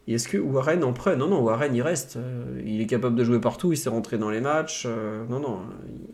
[0.06, 1.16] Et est-ce que Warren en prend?
[1.16, 2.16] Non, non, Warren il reste.
[2.16, 4.84] Euh, il est capable de jouer partout, il s'est rentré dans les matchs.
[4.86, 5.60] Euh, non, non,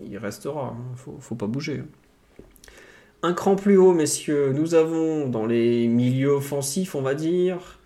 [0.04, 0.74] il restera.
[0.76, 0.94] Hein.
[0.96, 1.84] Faut, faut pas bouger.
[3.22, 7.78] Un cran plus haut, messieurs, nous avons dans les milieux offensifs, on va dire.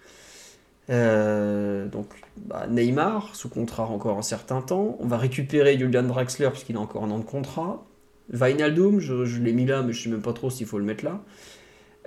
[0.90, 2.06] Euh, donc
[2.36, 4.96] bah, Neymar, sous contrat encore un certain temps.
[5.00, 7.84] On va récupérer Julian Draxler, puisqu'il a encore un an de contrat.
[8.30, 11.04] Vinaldoom, je, l'ai mis là, mais je sais même pas trop s'il faut le mettre
[11.04, 11.22] là.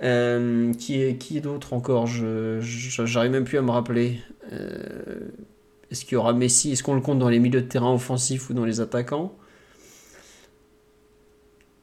[0.02, 2.06] Euh, qui est, qui d'autre encore?
[2.06, 4.18] J'arrive même plus à me rappeler.
[4.52, 5.20] Euh,
[5.90, 6.72] est-ce qu'il y aura Messi?
[6.72, 9.34] Est-ce qu'on le compte dans les milieux de terrain offensifs ou dans les attaquants?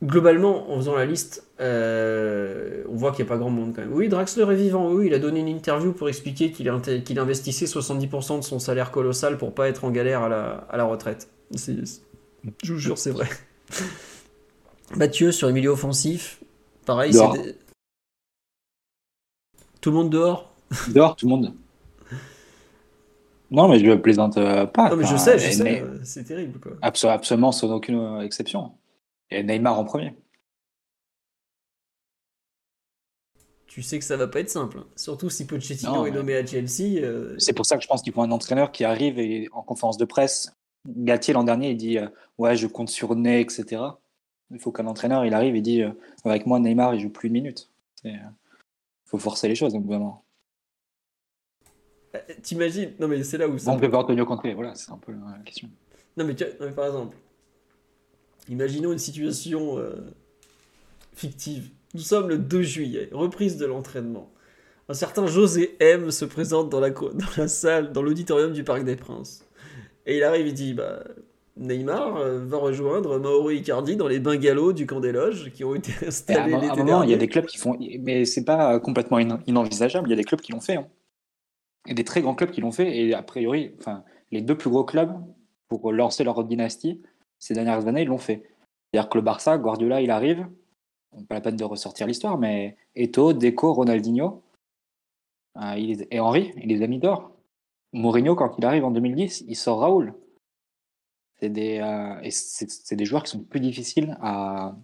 [0.03, 3.81] Globalement, en faisant la liste, euh, on voit qu'il n'y a pas grand monde quand
[3.81, 3.93] même.
[3.93, 4.91] Oui, Draxler est vivant.
[4.91, 9.37] Oui, il a donné une interview pour expliquer qu'il investissait 70% de son salaire colossal
[9.37, 11.29] pour pas être en galère à la, à la retraite.
[11.55, 13.27] Je vous jure, c'est vrai.
[14.95, 16.39] Mathieu, sur les milieux offensifs,
[16.85, 17.13] pareil,
[19.81, 20.53] tout le monde dehors?
[20.89, 21.53] Dehors, tout le monde.
[23.51, 24.89] Non, mais je plaisante euh, pas.
[24.89, 26.59] Non, mais je sais, je sais, euh, c'est terrible.
[26.59, 26.73] Quoi.
[26.81, 28.73] absolument, sans aucune exception.
[29.31, 30.15] Et Neymar en premier.
[33.79, 34.79] Tu sais que ça va pas être simple.
[34.79, 34.87] Hein.
[34.97, 37.01] Surtout si Pochettino est nommé à Chelsea.
[37.37, 39.97] C'est pour ça que je pense qu'il faut un entraîneur qui arrive et en conférence
[39.97, 40.51] de presse.
[40.85, 41.97] Galtier l'an dernier, il dit
[42.37, 43.81] Ouais, je compte sur Ney, etc.
[44.51, 45.81] Il faut qu'un entraîneur il arrive et dit
[46.25, 47.69] Avec moi, Neymar, il joue plus une minute
[49.09, 50.23] faut forcer les choses, donc vraiment.
[52.15, 53.71] Euh, t'imagines Non, mais c'est là où ça.
[53.71, 55.69] On peut pas Antonio Conte, voilà, c'est un peu la question.
[56.15, 57.17] Non, mais, par exemple,
[58.47, 60.13] imaginons une situation euh,
[61.13, 61.71] fictive.
[61.93, 64.31] Nous sommes le 2 juillet, reprise de l'entraînement.
[64.89, 68.83] Un certain José M se présente dans la, dans la salle, dans l'auditorium du Parc
[68.83, 69.45] des Princes.
[70.05, 71.03] Et il arrive, il dit bah,
[71.57, 75.75] Neymar euh, va rejoindre Mauro Icardi dans les bungalows du camp des loges qui ont
[75.75, 77.05] été installés l'été dernier.
[77.05, 80.07] Il y a des clubs qui font, mais c'est pas complètement inenvisageable.
[80.07, 80.77] Il y a des clubs qui l'ont fait.
[80.77, 80.87] Hein.
[81.85, 82.97] Il y a des très grands clubs qui l'ont fait.
[82.97, 85.13] Et a priori, enfin, les deux plus gros clubs
[85.67, 87.01] pour lancer leur dynastie
[87.39, 88.43] ces dernières années, ils l'ont fait.
[88.91, 90.47] C'est-à-dire que le Barça, Guardiola, il arrive.
[91.27, 94.43] Pas la peine de ressortir l'histoire, mais Eto, Deco, Ronaldinho
[95.57, 97.31] euh, et Henri, il les a mis d'or.
[97.93, 100.13] Mourinho, quand il arrive en 2010, il sort Raoul.
[101.39, 104.75] C'est des, euh, des joueurs qui sont plus difficiles à,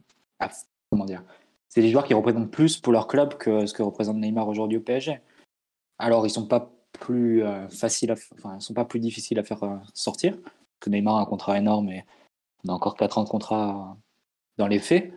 [0.89, 1.23] comment dire.
[1.69, 4.77] C'est des joueurs qui représentent plus pour leur club que ce que représente Neymar aujourd'hui
[4.77, 5.19] au PSG.
[5.99, 10.37] Alors ils sont pas plus euh, faciles, enfin sont pas plus difficiles à faire sortir.
[10.79, 12.05] que Neymar a un contrat énorme et
[12.63, 13.97] on a encore 4 ans de contrat
[14.57, 15.13] dans les faits.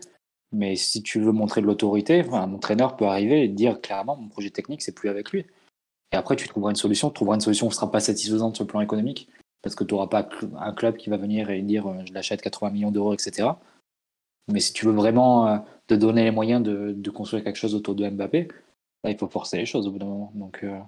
[0.52, 4.28] Mais si tu veux montrer de l'autorité, un entraîneur peut arriver et dire clairement mon
[4.28, 5.44] projet technique c'est plus avec lui.
[6.12, 8.56] Et après tu trouveras une solution, tu trouveras une solution qui ne sera pas satisfaisante
[8.56, 9.28] sur le plan économique
[9.62, 12.40] parce que tu n'auras pas un club qui va venir et dire euh, je l'achète
[12.40, 13.48] 80 millions d'euros, etc.
[14.50, 17.94] Mais si tu veux vraiment euh, te donner les moyens de, construire quelque chose autour
[17.94, 18.48] de Mbappé,
[19.04, 20.32] là, il faut forcer les choses au bout d'un moment.
[20.34, 20.78] Donc, euh,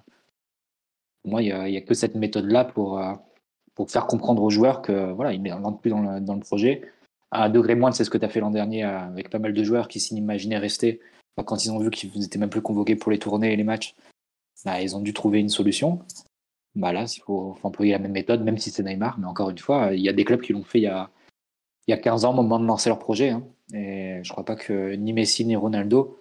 [1.21, 2.99] pour moi, il n'y a, que cette méthode-là pour,
[3.75, 6.81] pour faire comprendre aux joueurs que voilà, ne rentrent plus dans le, dans le, projet.
[7.31, 9.53] À un degré moindre, c'est ce que tu as fait l'an dernier avec pas mal
[9.53, 10.99] de joueurs qui s'imaginaient rester.
[11.45, 13.95] Quand ils ont vu qu'ils n'étaient même plus convoqués pour les tournées et les matchs,
[14.65, 16.01] bah, ils ont dû trouver une solution
[16.75, 19.19] bah là, il faut, employer la même méthode, même si c'est Neymar.
[19.19, 21.09] Mais encore une fois, il y a des clubs qui l'ont fait il y a,
[21.87, 23.29] il y a 15 ans au moment de lancer leur projet.
[23.29, 23.43] Hein.
[23.73, 26.19] Et je crois pas que ni Messi ni Ronaldo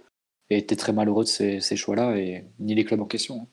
[0.51, 3.43] aient été très malheureux de ces, ces choix-là, et ni les clubs en question.
[3.43, 3.47] Hein.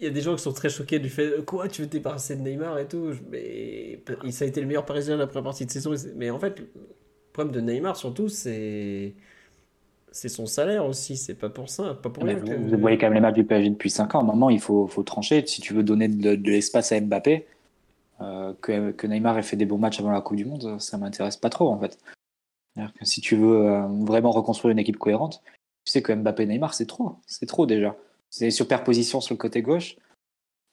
[0.00, 1.92] Il y a des gens qui sont très choqués du fait quoi tu veux te
[1.92, 3.12] débarrasser de Neymar et tout?
[3.30, 4.00] Mais
[4.30, 6.58] ça a été le meilleur parisien de la première partie de saison mais en fait
[6.58, 6.68] le
[7.32, 9.14] problème de Neymar surtout c'est
[10.14, 12.36] c'est son salaire aussi, c'est pas pour ça, pas pour rien.
[12.36, 14.20] Vous, voyez quand même les matchs du PSG depuis 5 ans.
[14.20, 15.44] À un moment, il faut, faut trancher.
[15.44, 17.46] Si tu veux donner de, l'espace à Mbappé,
[18.20, 20.98] euh, que, que, Neymar ait fait des bons matchs avant la Coupe du Monde, ça
[20.98, 21.98] m'intéresse pas trop en fait.
[22.76, 25.42] Que si tu veux euh, vraiment reconstruire une équipe cohérente,
[25.84, 27.16] tu sais que Mbappé et Neymar, c'est trop.
[27.26, 27.96] C'est trop déjà.
[28.36, 29.94] C'est superposition sur le côté gauche.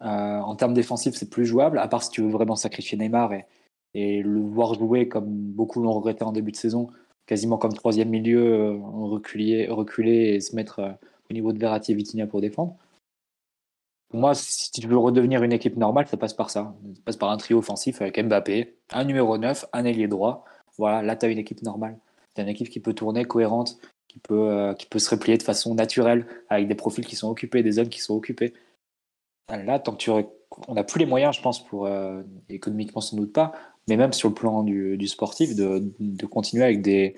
[0.01, 0.05] Euh,
[0.39, 3.33] en termes défensifs, c'est plus jouable, à part si tu veux vraiment sacrifier Neymar
[3.93, 6.89] et, le voir jouer comme beaucoup l'ont regretté en début de saison,
[7.27, 10.91] quasiment comme troisième milieu, reculer, reculer et se mettre euh,
[11.29, 12.75] au niveau de Verratti et Vitinha pour défendre.
[14.09, 16.75] Pour moi, si tu veux redevenir une équipe normale, ça passe par ça.
[16.95, 20.45] Ça passe par un trio offensif avec Mbappé, un numéro 9, un ailier droit.
[20.79, 21.99] Voilà, là, tu as une équipe normale.
[22.33, 23.77] Tu as une équipe qui peut tourner, cohérente,
[24.11, 27.29] qui peut, euh, qui peut se replier de façon naturelle, avec des profils qui sont
[27.29, 28.53] occupés, des zones qui sont occupées.
[29.49, 30.11] Là, tant que tu
[30.67, 33.53] on n'a plus les moyens, je pense, pour euh, économiquement sans doute pas,
[33.87, 37.15] mais même sur le plan du, sportif, de, continuer avec des,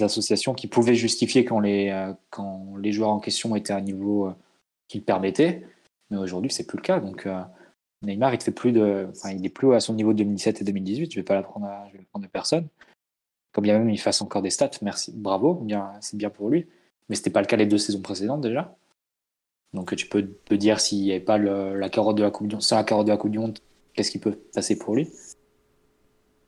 [0.00, 3.80] associations qui pouvaient justifier quand les, euh, quand les joueurs en question étaient à un
[3.80, 4.30] niveau
[4.86, 5.64] qui le permettait.
[6.10, 7.00] Mais aujourd'hui, c'est plus le cas.
[7.00, 7.26] Donc
[8.02, 11.12] Neymar, il fait plus de, enfin, plus à son niveau de 2017 et 2018.
[11.12, 11.88] Je vais pas l'apprendre à,
[12.18, 12.68] de personne.
[13.58, 16.68] Comme bien même il fasse encore des stats, merci, bravo, bien, c'est bien pour lui.
[17.08, 18.76] Mais c'était pas le cas les deux saisons précédentes déjà.
[19.74, 22.54] Donc tu peux te dire s'il n'y avait pas la carotte de la Coupe du
[22.54, 23.58] Monde, la carotte de la Coupe du Monde,
[23.94, 25.08] qu'est-ce qui peut passer pour lui?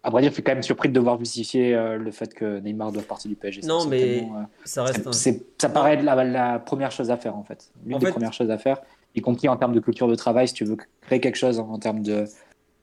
[0.04, 2.92] Vrai dire, je suis quand même surpris de devoir justifier euh, le fait que Neymar
[2.92, 3.62] doive partir du PSG.
[3.62, 5.12] Non, mais euh, ça reste.
[5.58, 7.72] Ça, paraît la, la, première chose à faire en fait.
[7.84, 8.80] L'une des premières choses à faire,
[9.16, 11.76] y compris en termes de culture de travail, si tu veux créer quelque chose en,
[11.80, 12.26] termes de,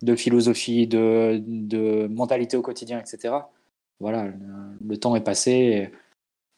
[0.02, 3.36] de philosophie, de, de, mentalité au quotidien, etc.
[4.00, 4.32] Voilà,
[4.86, 5.92] le, temps est passé.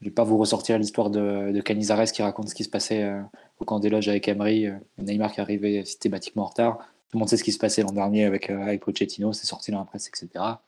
[0.02, 2.70] Je ne vais pas vous ressortir l'histoire de, de Canizares qui raconte ce qui se
[2.70, 3.22] passait euh,
[3.60, 6.78] au camp des loges avec Emery, euh, Neymar qui arrivait systématiquement en retard.
[6.78, 9.48] Tout le monde sait ce qui se passait l'an dernier avec, euh, avec Pochettino, c'est
[9.48, 10.30] sorti dans la presse, etc.
[10.36, 10.62] À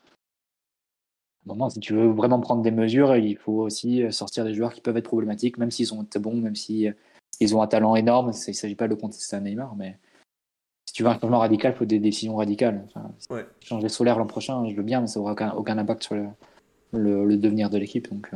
[1.46, 4.82] moment, si tu veux vraiment prendre des mesures, il faut aussi sortir des joueurs qui
[4.82, 6.96] peuvent être problématiques, même s'ils sont bons, même s'ils
[7.40, 8.32] ils ont un talent énorme.
[8.46, 9.98] Il ne s'agit pas de contester à Neymar, mais
[10.86, 12.86] si tu veux un changement radical, il faut des décisions radicales.
[13.62, 16.28] Changer solaire l'an prochain, je veux bien, mais ça n'aura aucun, aucun, impact sur le,
[16.94, 18.10] le, devenir de l'équipe.
[18.10, 18.30] Donc,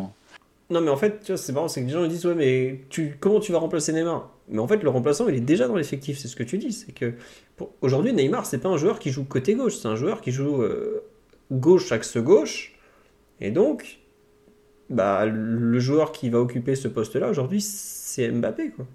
[0.70, 2.82] non, mais en fait, tu vois, c'est marrant, c'est que les gens disent Ouais, mais
[2.90, 4.32] tu, comment tu vas remplacer Neymar?
[4.50, 6.72] Mais en fait, le remplaçant, il est déjà dans l'effectif, c'est ce que tu dis.
[6.72, 7.14] C'est que
[7.82, 10.62] aujourd'hui, Neymar, c'est pas un joueur qui joue côté gauche, c'est un joueur qui joue
[10.62, 11.04] euh,
[11.52, 12.78] gauche, axe gauche.
[13.42, 14.00] Et donc,
[14.90, 18.86] bah, le joueur qui va occuper ce poste-là aujourd'hui, c'est Mbappé, quoi.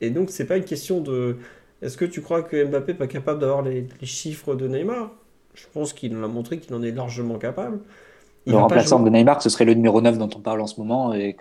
[0.00, 1.36] Et donc, c'est pas une question de.
[1.82, 5.12] Est-ce que tu crois que Mbappé n'est pas capable d'avoir les, les chiffres de Neymar?
[5.54, 7.78] Je pense qu'il a montré qu'il en est largement capable
[8.46, 11.14] le remplaçant de Neymar, ce serait le numéro 9 dont on parle en ce moment
[11.14, 11.36] et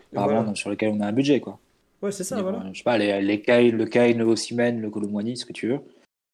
[0.54, 1.40] sur lequel on a un budget.
[1.40, 1.60] Quoi.
[2.02, 2.64] Ouais, c'est ça, voilà.
[2.72, 5.68] Je sais pas, les, les Kyle, le Kyle, le Osimhen, le Colomboigny, ce que tu
[5.68, 5.80] veux.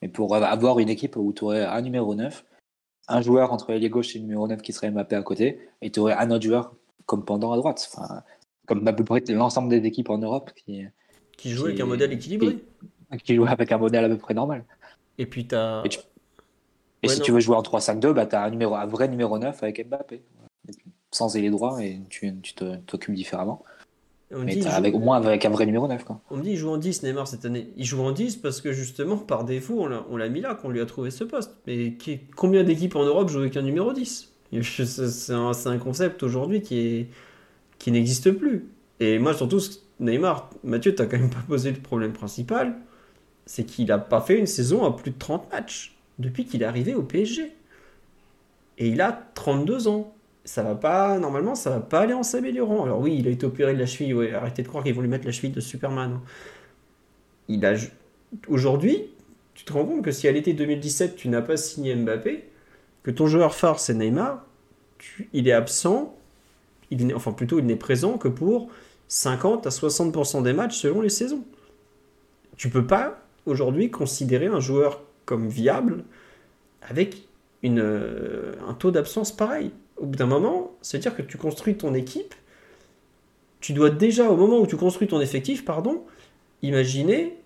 [0.02, 2.46] Mais pour avoir une équipe où tu aurais un numéro 9,
[3.08, 5.90] un joueur entre les gauche et le numéro 9 qui serait Mbappé à côté, et
[5.90, 6.74] tu aurais un autre joueur
[7.06, 7.90] comme pendant à droite.
[7.94, 8.24] Enfin,
[8.68, 10.86] comme à peu près l'ensemble des équipes en Europe qui,
[11.38, 12.58] qui jouent avec un modèle équilibré.
[13.12, 14.66] Qui, qui jouent avec un modèle à peu près normal.
[15.18, 15.84] Et puis tu as.
[17.04, 19.38] Et, si tu veux jouer en 3-5-2, bah, tu as un, numéro, un vrai numéro
[19.38, 20.22] 9 avec Mbappé
[21.12, 22.34] sans les droits et tu
[22.86, 23.64] t'occupes différemment.
[24.32, 26.04] mais avec, au moins avec un vrai numéro 9.
[26.04, 26.20] Quoi.
[26.30, 27.70] On me dit il joue en 10 Neymar cette année.
[27.78, 30.82] Il joue en 10 parce que justement, par défaut, on l'a mis là, qu'on lui
[30.82, 31.56] a trouvé ce poste.
[31.66, 36.24] Mais qui, combien d'équipes en Europe jouent avec un numéro 10 C'est un, un, concept
[36.24, 37.08] aujourd'hui qui,
[37.80, 38.68] qui n'existe plus.
[39.00, 39.62] Et moi, surtout,
[40.00, 42.76] Neymar, Mathieu, tu quand même pas posé le problème principal.
[43.46, 46.66] C'est qu'il n'a pas fait une saison à plus de 30 matchs depuis qu'il est
[46.66, 47.54] arrivé au PSG.
[48.80, 50.14] Et il a 32 ans
[50.48, 52.86] ça va pas, normalement, ça va pas aller en s'améliorant.
[52.86, 55.10] Alors oui, il a été opéré de la cheville, arrêtez de croire qu'ils vont lui
[55.10, 56.14] mettre la cheville de Superman.
[56.14, 56.22] Hein.
[57.50, 57.76] Il a,
[58.48, 59.10] aujourd'hui,
[59.56, 62.46] tu te rends compte que si à l'été 2017, tu n'as pas signé Mbappé,
[63.04, 64.46] que ton joueur phare, c'est Neymar,
[65.34, 66.16] il est absent,
[66.92, 68.70] il enfin plutôt, il n'est présent que pour
[69.10, 71.44] 50 à 60% des matchs selon les saisons.
[72.56, 76.06] Tu peux pas, aujourd'hui, considérer un joueur comme viable
[76.82, 77.28] avec
[77.64, 81.94] une, euh, un taux d'absence pareil au bout d'un moment, c'est-à-dire que tu construis ton
[81.94, 82.36] équipe,
[83.60, 86.04] tu dois déjà, au moment où tu construis ton effectif, pardon,
[86.62, 87.38] imaginer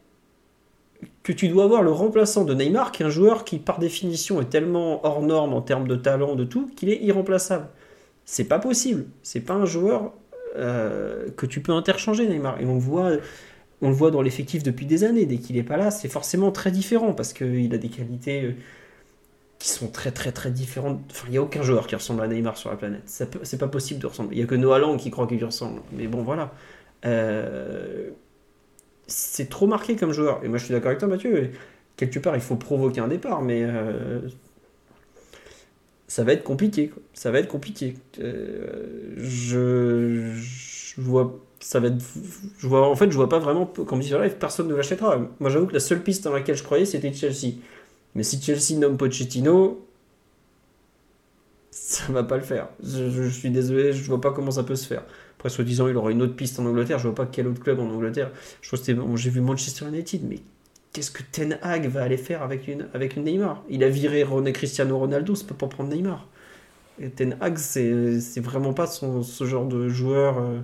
[1.24, 4.42] que tu dois avoir le remplaçant de Neymar, qui est un joueur qui, par définition,
[4.42, 7.68] est tellement hors norme en termes de talent, de tout, qu'il est irremplaçable.
[8.26, 9.06] C'est pas possible.
[9.24, 10.14] C'est pas un joueur
[10.58, 12.60] euh, que tu peux interchanger, Neymar.
[12.62, 13.12] Et on le voit,
[13.82, 15.26] on le voit dans l'effectif depuis des années.
[15.26, 18.54] Dès qu'il est pas là, c'est forcément très différent parce qu'il a des qualités euh,
[19.62, 21.00] qui sont très très très différentes.
[21.12, 23.04] Enfin, il n'y a aucun joueur qui ressemble à Neymar sur la planète.
[23.06, 24.36] C'est pas possible de ressembler.
[24.36, 25.82] Il n'y a que Noah Lang qui croit qu'il lui ressemble.
[25.92, 26.52] Mais bon, voilà.
[27.06, 28.10] Euh,
[29.06, 30.44] c'est trop marqué comme joueur.
[30.44, 31.52] Et moi, je suis d'accord avec toi, Mathieu.
[31.96, 34.22] Quelque part, il faut provoquer un départ, mais euh,
[36.08, 36.92] ça va être compliqué.
[37.14, 37.94] Ça va être compliqué.
[38.20, 40.34] Euh, je,
[40.98, 41.40] vois.
[41.60, 42.04] Ça va être,
[42.74, 45.20] en fait, je vois pas vraiment, comme dit sur live, personne ne l'achètera.
[45.40, 47.58] Moi, j'avoue que la seule piste dans laquelle je croyais, c'était Chelsea.
[48.16, 49.86] Mais si Chelsea nomme Pochettino,
[51.72, 52.68] ça va pas le faire.
[52.84, 55.04] Je, suis désolé, je vois pas comment ça peut se faire.
[55.38, 57.00] Après, soi-disant, il aura une autre piste en Angleterre.
[57.00, 58.32] Je vois pas quel autre club en Angleterre.
[58.62, 60.40] Je pense que j'ai vu Manchester United, mais
[60.94, 63.64] qu'est-ce que Ten Hag va aller faire avec une, avec une Neymar?
[63.70, 66.28] Il a viré René Cristiano Ronaldo, peut pas prendre Neymar.
[67.00, 70.38] Et Ten Hag, c'est vraiment pas son, ce genre de joueur.
[70.38, 70.60] Euh,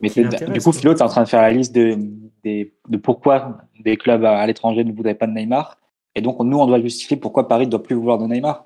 [0.00, 1.96] mais du coup, Philo, tu es en train de faire la liste de,
[2.44, 5.76] de, de pourquoi des clubs à l'étranger ne voudraient pas de Neymar?
[6.16, 8.64] Et donc, nous, on doit justifier pourquoi Paris ne doit plus vouloir de Neymar.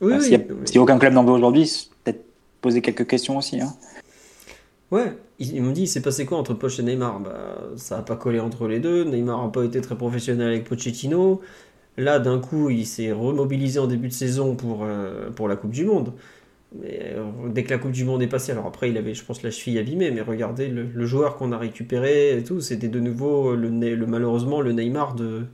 [0.00, 2.24] Oui, S'il n'y a, aucun club n'en veut aujourd'hui, peut-être
[2.60, 3.60] poser quelques questions aussi.
[3.60, 3.74] Hein.
[4.92, 7.18] Ouais, ils, m'ont dit, il s'est passé quoi entre Poch et Neymar?
[7.18, 9.02] Bah, Ça n'a pas collé entre les deux.
[9.02, 11.40] Neymar n'a pas été très professionnel avec Pochettino.
[11.96, 15.72] Là, d'un coup, il s'est remobilisé en début de saison pour, euh, pour la Coupe
[15.72, 16.12] du Monde.
[16.80, 19.24] Mais euh, dès que la Coupe du Monde est passée, alors après, il avait, je
[19.24, 23.00] pense, la cheville abîmée, mais regardez le, joueur qu'on a récupéré et tout, c'était de
[23.00, 25.46] nouveau, le, le, malheureusement, le Neymar de,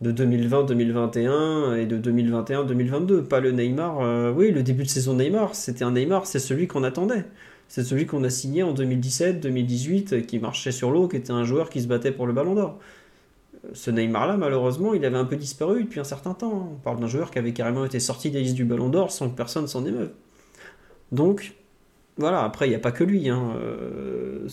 [0.00, 3.22] de 2020-2021 et de 2021-2022.
[3.22, 6.66] Pas le Neymar, euh, oui, le début de saison Neymar, c'était un Neymar, c'est celui
[6.66, 7.24] qu'on attendait.
[7.68, 11.70] C'est celui qu'on a signé en 2017-2018, qui marchait sur l'eau, qui était un joueur
[11.70, 12.78] qui se battait pour le ballon d'or.
[13.74, 16.70] Ce Neymar-là, malheureusement, il avait un peu disparu depuis un certain temps.
[16.72, 19.28] On parle d'un joueur qui avait carrément été sorti des listes du ballon d'or sans
[19.28, 20.10] que personne s'en émeuve.
[21.12, 21.54] Donc,
[22.16, 23.28] voilà, après, il n'y a pas que lui.
[23.28, 23.54] Hein.
[23.56, 24.48] Euh,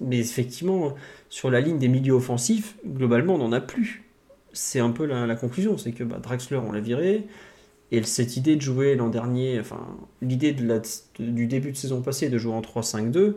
[0.00, 0.94] mais effectivement,
[1.30, 4.03] sur la ligne des milieux offensifs, globalement, on n'en a plus.
[4.54, 7.26] C'est un peu la, conclusion, c'est que bah, Draxler, on l'a viré.
[7.90, 9.86] Et cette idée de jouer l'an dernier, enfin,
[10.22, 10.80] l'idée de
[11.18, 13.36] du début de saison passée de jouer en 3-5-2,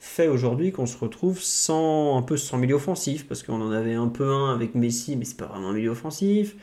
[0.00, 3.94] fait aujourd'hui qu'on se retrouve sans un peu sans milieu offensif, parce qu'on en avait
[3.94, 6.56] un peu un avec Messi, mais c'est pas vraiment un milieu offensif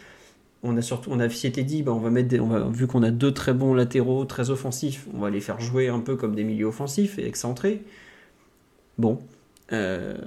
[0.63, 3.03] on a surtout, on a s'était dit, bah, on va mettre, on va, vu qu'on
[3.03, 6.35] a deux très bons latéraux, très offensifs, on va les faire jouer un peu comme
[6.35, 7.81] des milieux offensifs et excentrés.
[8.97, 9.19] Bon,
[9.71, 10.17] euh,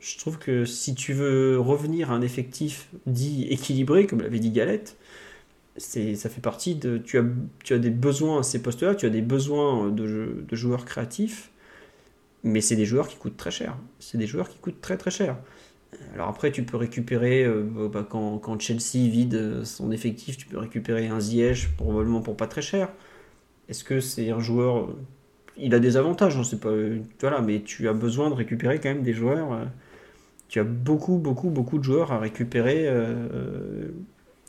[0.00, 4.50] je trouve que si tu veux revenir à un effectif dit équilibré, comme l'avait dit
[4.50, 4.96] Galette,
[5.76, 7.24] ça fait partie de, tu as,
[7.64, 11.50] tu as des besoins à ces postes-là, tu as des besoins de, de joueurs créatifs,
[12.44, 13.76] mais c'est des joueurs qui coûtent très cher.
[13.98, 15.36] C'est des joueurs qui coûtent très très cher.
[16.14, 21.08] Alors après, tu peux récupérer, euh, bah, quand, Chelsea vide son effectif, tu peux récupérer
[21.08, 22.88] un Ziyech, probablement pour pas très cher.
[23.68, 24.88] Est-ce que c'est un joueur...
[25.58, 26.72] Euh, il a des avantages, on sait pas,
[27.20, 29.52] voilà, mais tu as besoin de récupérer quand même des joueurs.
[29.52, 29.64] Euh,
[30.48, 32.84] tu as beaucoup, beaucoup, beaucoup de joueurs à récupérer.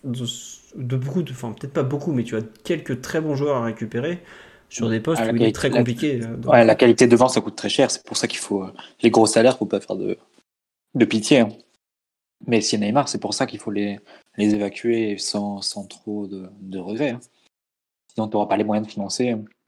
[0.04, 3.64] de, beaucoup, de, enfin peut-être pas beaucoup, mais tu as quelques très bons joueurs à
[3.64, 4.20] récupérer
[4.70, 6.20] sur des postes où il est très compliqué.
[6.46, 7.90] Ouais, la qualité de vent, ça coûte très cher.
[7.90, 8.66] C'est pour ça qu'il faut
[9.02, 10.18] les gros salaires, faut pas faire de
[10.96, 11.40] de pitié.
[11.40, 11.50] Hein.
[12.48, 14.00] Mais si Neymar, c'est pour ça qu'il faut les,
[14.38, 17.12] les évacuer sans, sans trop de, de regrets.
[17.12, 17.20] Hein.
[18.14, 19.44] Sinon, tu n'auras pas les moyens de financer hein.
[19.46, 19.63] ce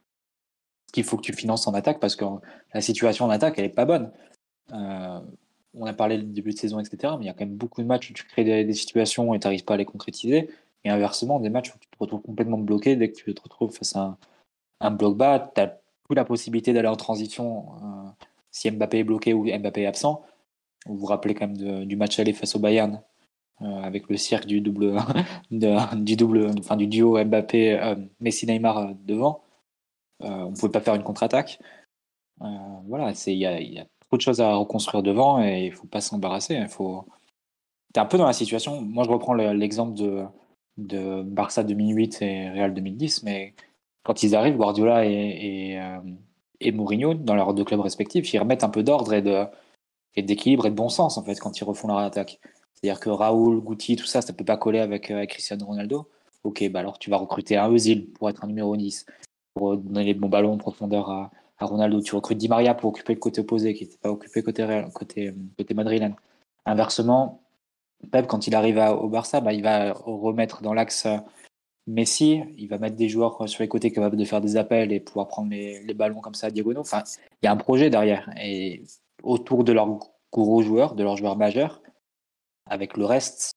[0.96, 2.26] qu'il faut que tu finances en attaque parce que
[2.74, 4.12] la situation en attaque, elle n'est pas bonne.
[4.74, 5.20] Euh,
[5.74, 7.14] on a parlé du début de saison, etc.
[7.18, 9.40] Mais il y a quand même beaucoup de matchs où tu crées des, situations et
[9.40, 10.50] tu n'arrives pas à les concrétiser.
[10.86, 13.76] Et inversement, des matchs où tu te retrouves complètement bloqué dès que tu te retrouves
[13.76, 14.18] face à
[14.80, 15.52] un, bloc bas.
[15.54, 19.82] Tu n'as plus la possibilité d'aller en transition euh, si Mbappé est bloqué ou Mbappé
[19.82, 20.24] est absent.
[20.86, 23.02] Vous vous rappelez quand même du match aller face au Bayern,
[23.62, 24.96] euh, avec le cirque du double,
[25.52, 29.42] du double, enfin du duo Mbappé, Messi, Neymar devant.
[30.20, 31.60] On ne pouvait pas faire une contre-attaque.
[32.40, 36.56] voilà, il y a, trop de choses à reconstruire devant et il faut pas s'embarrasser.
[36.56, 37.06] Il faut.
[37.96, 38.82] es un peu dans la situation.
[38.82, 40.24] Moi, je reprends l'exemple de,
[40.78, 43.54] de Barça 2008 et Real 2010, mais
[44.04, 45.82] quand ils arrivent, Guardiola et, et,
[46.60, 49.46] et Mourinho, dans leurs deux clubs respectifs, ils remettent un peu d'ordre et de,
[50.16, 52.40] et d'équilibre et de bon sens en fait quand ils refont leur attaque.
[52.74, 56.10] C'est-à-dire que Raoul, Guti, tout ça, ça peut pas coller avec, euh, Cristiano Ronaldo.
[56.44, 59.16] Ok, bah alors tu vas recruter un Eusil pour être un numéro 10, pour
[59.56, 62.02] donner les bons ballons en profondeur à, Ronaldo.
[62.02, 65.34] Tu recrutes Di Maria pour occuper le côté opposé, qui n'était pas occupé côté, côté,
[65.58, 66.16] côté madrilène.
[66.66, 67.42] Inversement,
[68.12, 71.18] Pep, quand il arrive au Barça, bah, il va remettre dans l'axe euh,
[71.88, 75.00] Messi, il va mettre des joueurs sur les côtés capables de faire des appels et
[75.00, 76.82] pouvoir prendre les, les ballons comme ça à diagonaux.
[76.82, 77.04] Enfin,
[77.42, 78.28] il y a un projet derrière.
[78.42, 78.84] Et
[79.24, 80.00] autour de leurs
[80.32, 81.82] gros joueurs, de leurs joueurs majeurs,
[82.68, 83.52] avec le reste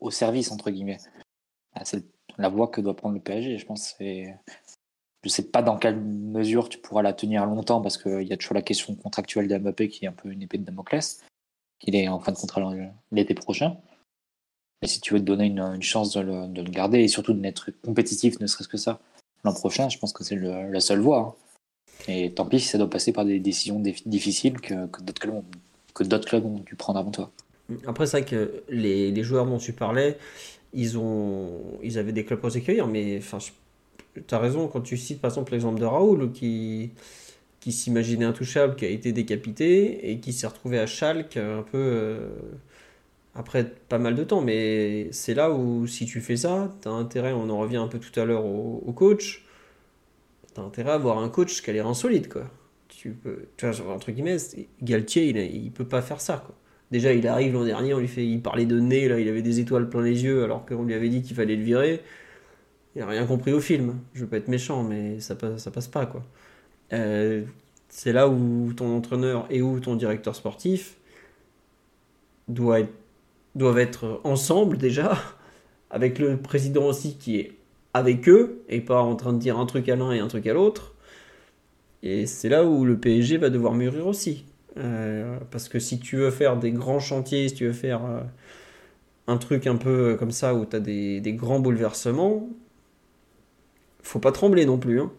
[0.00, 0.98] au service, entre guillemets.
[1.74, 2.04] Ah, c'est
[2.36, 3.96] la voie que doit prendre le PSG, je pense.
[5.22, 8.32] Je ne sais pas dans quelle mesure tu pourras la tenir longtemps, parce qu'il y
[8.32, 11.22] a toujours la question contractuelle d'Mbappé qui est un peu une épée de Damoclès,
[11.78, 12.72] qu'il est en fin de contrat
[13.12, 13.76] l'été prochain.
[14.82, 18.40] Et si tu veux te donner une, chance de le, garder et surtout d'être compétitif,
[18.40, 19.00] ne serait-ce que ça,
[19.44, 21.18] l'an prochain, je pense que c'est la seule voie.
[21.18, 21.34] Hein.
[22.08, 26.58] Et tant pis si ça doit passer par des décisions difficiles que, d'autres clubs, ont
[26.60, 27.30] dû prendre avant toi.
[27.86, 30.16] Après, c'est vrai que les, joueurs dont tu parlais,
[30.72, 33.38] ils, ont, ils avaient des clubs pour s'accueillir, mais enfin,
[34.26, 36.90] tu as raison quand tu cites par exemple l'exemple de Raoul qui,
[37.60, 41.78] qui s'imaginait intouchable, qui a été décapité et qui s'est retrouvé à Schalke un peu
[41.78, 42.28] euh,
[43.34, 44.40] après pas mal de temps.
[44.40, 47.88] Mais c'est là où si tu fais ça, tu as intérêt, on en revient un
[47.88, 49.44] peu tout à l'heure au, coach
[50.54, 52.50] t'as intérêt à avoir un coach qui a l'air insolite, quoi.
[52.88, 54.36] Tu peux, tu vois, entre guillemets,
[54.82, 56.56] Galtier, il, il peut pas faire ça, quoi.
[56.90, 59.42] Déjà, il arrive l'an dernier, on lui fait, il parlait de nez, là, il avait
[59.42, 62.00] des étoiles plein les yeux, alors qu'on lui avait dit qu'il fallait le virer.
[62.96, 64.00] Il a rien compris au film.
[64.14, 66.22] Je veux pas être méchant, mais ça passe, ça passe pas, quoi.
[66.92, 67.44] Euh,
[67.88, 70.96] c'est là où ton entraîneur et où ton directeur sportif
[72.48, 72.92] doit être,
[73.54, 75.16] doivent être ensemble déjà,
[75.90, 77.52] avec le président aussi qui est
[77.94, 80.46] avec eux et pas en train de dire un truc à l'un et un truc
[80.46, 80.94] à l'autre.
[82.02, 84.44] Et c'est là où le PSG va devoir mûrir aussi.
[85.50, 88.02] parce que si tu veux faire des grands chantiers, si tu veux faire
[89.26, 92.48] un truc un peu comme ça où tu as des, des, grands bouleversements,
[94.02, 95.00] faut pas trembler non plus.
[95.00, 95.10] Hein.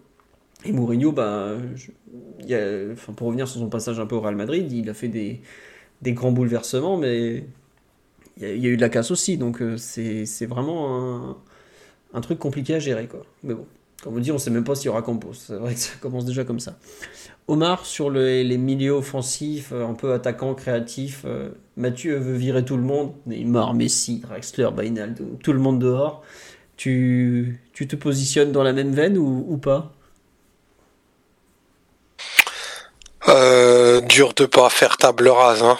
[0.64, 1.54] Et Mourinho, bah,
[3.16, 5.42] pour revenir sur son passage un peu au Real Madrid, il a fait des,
[6.04, 7.46] grands bouleversements, mais
[8.38, 9.38] il y, a, eu de la casse aussi.
[9.38, 11.38] Donc euh, c'est vraiment
[12.14, 13.08] un, truc compliqué à gérer.
[13.08, 13.26] Quoi.
[13.44, 13.66] Mais bon,
[14.04, 15.34] comme on dit, on sait même pas s'il y aura Campos.
[15.34, 16.78] C'est vrai que ça commence déjà comme ça.
[17.48, 22.78] Omar, sur les milieux offensifs, euh, un peu attaquant, créatif, euh, Mathieu veut virer tout
[22.78, 23.14] le monde.
[23.26, 26.24] Neymar, Messi, Drexler, Bainaldo, tout le monde dehors.
[26.82, 29.92] Tu, te positionnes dans la même veine ou, pas?
[33.28, 35.62] Euh, dur de pas faire table rase.
[35.62, 35.78] Hein.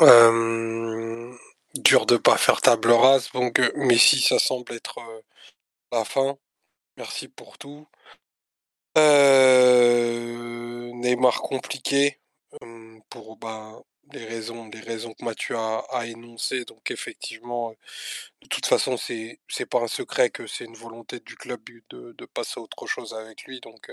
[0.00, 1.30] Euh,
[1.74, 3.30] dur de pas faire table rase.
[3.34, 4.98] Donc euh, Messi, ça semble être
[5.92, 6.38] la fin.
[6.96, 7.86] Merci pour tout.
[10.96, 12.18] Neymar compliqué
[13.10, 16.64] pour bah, les raisons, que Mathieu a, énoncées.
[16.64, 17.74] Donc effectivement,
[18.42, 22.26] de toute façon, c'est c'est pas un secret que c'est une volonté du club de,
[22.26, 23.60] passer à autre chose avec lui.
[23.60, 23.90] Donc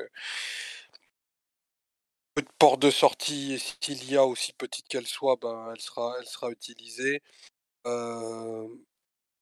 [2.38, 6.28] de porte de sortie, s'il y a, aussi petite qu'elle soit, ben, elle, sera, elle
[6.28, 7.22] sera utilisée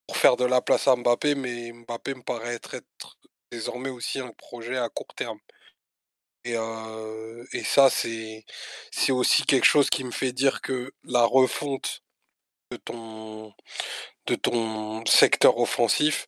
[0.08, 2.76] pour faire de la place à Mbappé, mais Mbappé me paraît être,
[3.52, 5.40] désormais aussi un projet à court terme.
[6.46, 8.46] Et, ça, c'est,
[9.10, 12.04] aussi quelque chose qui me fait dire que la refonte
[12.72, 12.78] de
[14.36, 16.28] ton, secteur offensif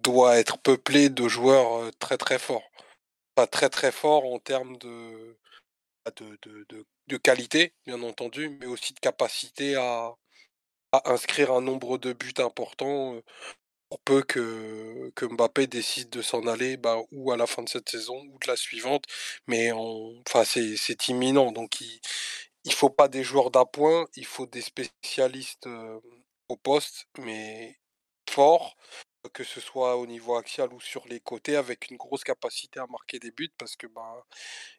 [0.00, 2.70] doit être peuplée de joueurs très très forts.
[3.34, 5.38] Pas très très forts en termes de,
[7.08, 10.14] de, qualité, bien entendu, mais aussi de capacité à,
[11.04, 13.20] inscrire un nombre de buts importants
[13.88, 17.88] pour peu que, Mbappé décide de s'en aller bah, ou à la fin de cette
[17.88, 19.04] saison ou de la suivante.
[19.46, 21.52] Mais enfin, c'est imminent.
[21.52, 22.00] Donc il
[22.66, 25.68] ne faut pas des joueurs d'appoint, il faut des spécialistes
[26.48, 27.78] au poste, mais
[28.30, 28.76] forts,
[29.32, 32.86] que ce soit au niveau axial ou sur les côtés, avec une grosse capacité à
[32.88, 34.22] marquer des buts, parce que ben,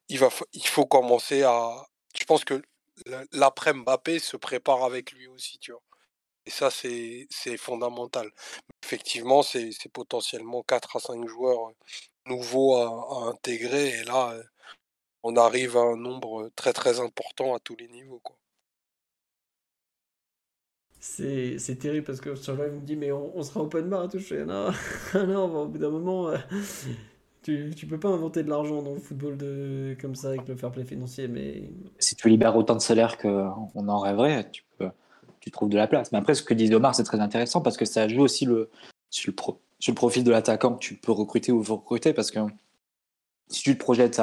[0.09, 1.87] il, va, il faut commencer à.
[2.19, 2.61] Je pense que
[3.31, 5.81] l'après Mbappé se prépare avec lui aussi, tu vois.
[6.47, 8.31] Et ça, c'est fondamental.
[8.83, 11.71] Effectivement, c'est potentiellement 4 à 5 joueurs
[12.25, 13.99] nouveaux à, à, intégrer.
[13.99, 14.33] Et là,
[15.23, 18.19] on arrive à un nombre très très important à tous les niveaux.
[18.23, 18.37] Quoi.
[20.99, 24.07] C'est terrible parce que sur live, on me dit, mais on, sera open bar à
[24.07, 24.45] toucher.
[24.45, 24.71] Non,
[25.13, 26.37] non, au bout d'un moment, euh,
[27.43, 30.55] tu, tu peux pas inventer de l'argent dans le football de, comme ça avec le
[30.55, 31.27] fair play financier.
[31.27, 31.69] Mais...
[31.99, 34.66] Si tu libères autant de salaire qu'on en rêverait, tu, peux,
[35.47, 36.11] tu trouves de la place.
[36.11, 38.69] Mais après, ce que dit Omar, c'est très intéressant parce que ça joue aussi le,
[39.09, 42.13] sur, le pro, sur le profil de l'attaquant que tu peux recruter ou recruter.
[42.13, 42.39] Parce que
[43.49, 44.21] si tu te projettes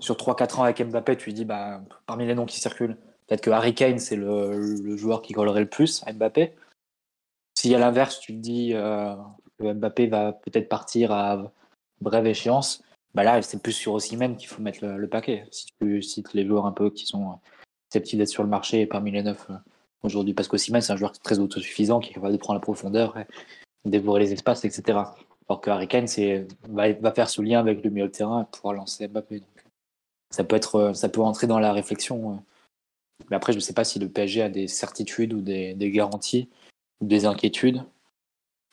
[0.00, 3.50] sur 3-4 ans avec Mbappé, tu dis, bah, parmi les noms qui circulent, Peut-être que
[3.50, 6.54] Harry Kane, c'est le, joueur qui collerait le plus à Mbappé.
[7.58, 9.14] Si à l'inverse, tu te dis euh,
[9.58, 11.52] que Mbappé va peut-être partir à
[12.00, 12.84] brève échéance,
[13.14, 15.46] bah là, c'est plus sur Osimhen qu'il faut mettre le, paquet.
[15.50, 17.34] Si tu cites les joueurs un peu qui sont euh,
[17.90, 19.54] susceptibles d'être sur le marché parmi les neuf euh,
[20.06, 23.16] aujourd'hui, parce qu'Osimhen, c'est un joueur très autosuffisant qui est capable de prendre la profondeur,
[23.84, 24.98] dévorer les espaces, etc.
[25.48, 25.88] Alors que Harry
[26.68, 29.42] va, faire ce lien avec le milieu de terrain pour pouvoir lancer Mbappé.
[30.30, 32.42] Ça peut être, ça peut entrer dans la réflexion
[33.30, 36.48] mais après, je ne sais pas si le PSG a des certitudes ou des, garanties
[37.00, 37.82] ou des inquiétudes,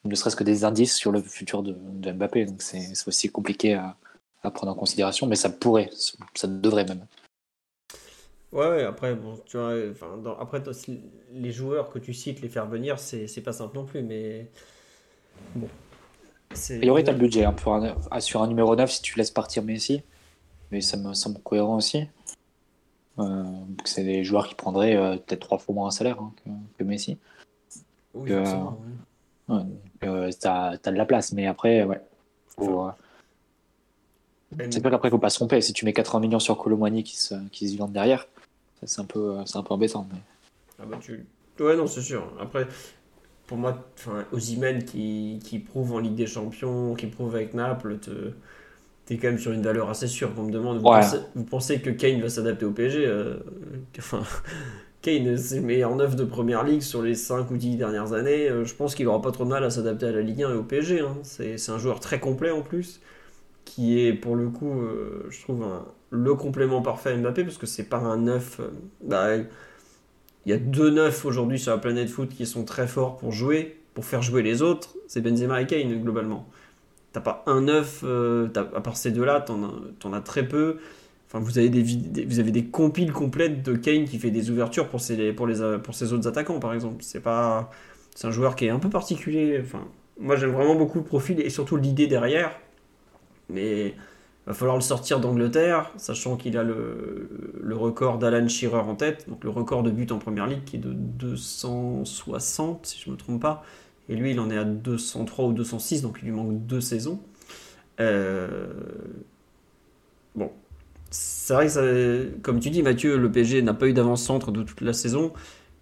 [0.05, 1.73] ne serait-ce que des indices sur le futur de,
[2.11, 2.45] Mbappé.
[2.45, 3.97] Donc c'est aussi compliqué à,
[4.51, 5.89] prendre en considération, mais ça pourrait,
[6.35, 7.05] ça devrait même.
[8.53, 10.61] Ouais, après, bon, tu vois, enfin, après,
[11.31, 14.47] les joueurs que tu cites, les faire venir, c'est pas simple non plus, mais
[15.55, 15.67] bon.
[16.69, 17.81] Il y aurait le budget hein, pour
[18.19, 20.03] sur un numéro 9 si tu laisses partir Messi,
[20.71, 22.07] mais ça me semble cohérent aussi.
[23.17, 23.43] Euh,
[23.85, 26.31] c'est des joueurs qui prendraient euh, peut-être trois fois moins un salaire hein,
[26.77, 27.17] que, Messi.
[28.13, 32.01] Oui, euh, t'as as de la place, mais après, ouais.
[32.49, 32.87] Faut,
[34.57, 35.59] c'est sûr qu'après, il faut pas se tromper.
[35.61, 38.27] Si tu mets 80 millions sur Colomani qui se, qui se vende derrière,
[38.85, 40.07] c'est un, peu, un peu embêtant.
[40.11, 40.19] Mais...
[40.79, 41.25] Ah bah tu...
[41.59, 42.23] Ouais, non, c'est sûr.
[42.39, 42.67] Après,
[43.47, 43.77] pour moi,
[44.31, 48.31] Ozymen qui, qui prouve en Ligue des Champions, qui prouve avec Naples, te
[49.05, 50.77] t'es quand même sur une valeur assez sûre qu'on me demande.
[51.35, 53.35] Vous, pensez, que Kane va s'adapter au PSG euh,
[53.97, 54.23] Enfin,
[55.01, 58.49] Kane, c'est le meilleur neuf de première ligue sur les 5 ou 10 dernières années.
[58.49, 60.51] Euh, je pense qu'il aura pas trop de mal à s'adapter à la Ligue 1
[60.51, 61.01] et au PSG.
[61.01, 61.17] Hein.
[61.23, 63.01] C'est un joueur très complet en plus,
[63.65, 65.65] qui est pour le coup, euh, je trouve,
[66.09, 68.59] le complément parfait à Mbappé, parce que c'est pas un neuf.
[69.03, 69.35] Bah,
[70.45, 73.31] il y a deux neufs aujourd'hui sur la planète foot qui sont très forts pour
[73.31, 74.95] jouer, pour faire jouer les autres.
[75.07, 76.47] C'est Benzema et Kane globalement.
[77.13, 80.77] T'as pas un neuf, euh, à part ces deux-là, t'en as, as très peu.
[81.27, 84.89] Enfin, vous avez des, vous avez des compiles complètes de Kane qui fait des ouvertures
[84.89, 86.97] pour ses, pour les, pour autres attaquants, par exemple.
[87.03, 87.71] C'est pas,
[88.15, 89.59] c'est un joueur qui est un peu particulier.
[89.63, 89.87] Enfin,
[90.19, 92.51] moi, j'aime vraiment beaucoup le profil et surtout l'idée derrière.
[93.49, 93.95] Mais
[94.47, 97.29] va falloir le sortir d'Angleterre, sachant qu'il a le,
[97.61, 100.77] le record d'Alan Shearer en tête, donc le record de buts en première ligue qui
[100.77, 103.63] est de 260, si je me trompe pas.
[104.09, 107.21] Et lui, il en est à 203 ou 206, donc il lui manque deux saisons.
[108.01, 108.67] Euh,
[110.35, 110.51] Bon,
[111.11, 114.81] c'est vrai que, comme tu dis, Mathieu, le PSG n'a pas eu d'avant-centre de toute
[114.81, 115.33] la saison.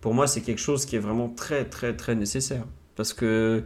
[0.01, 2.65] Pour moi, c'est quelque chose qui est vraiment très, très, très nécessaire.
[2.95, 3.63] Parce que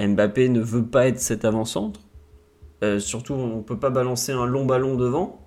[0.00, 2.00] Mbappé ne veut pas être cet avant-centre.
[2.84, 5.40] Euh, surtout, on ne peut pas balancer un long ballon devant.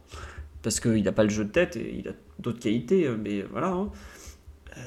[0.63, 3.05] Parce qu'il n'a pas le jeu de tête et il a d'autres qualités.
[3.07, 3.69] euh, Mais voilà.
[3.69, 3.89] hein.
[4.77, 4.81] Euh,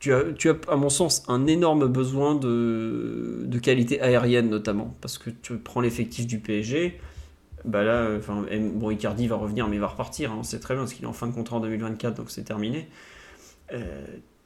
[0.00, 4.94] tu as, tu as, à mon sens, un énorme besoin de, de qualité aérienne, notamment.
[5.00, 7.00] Parce que tu prends l'effectif du PSG.
[7.64, 8.44] Bah là, enfin,
[8.74, 10.32] bon, Icardi va revenir, mais il va repartir.
[10.32, 12.44] hein, sait très bien parce qu'il est en fin de contrat en 2024, donc c'est
[12.44, 12.88] terminé.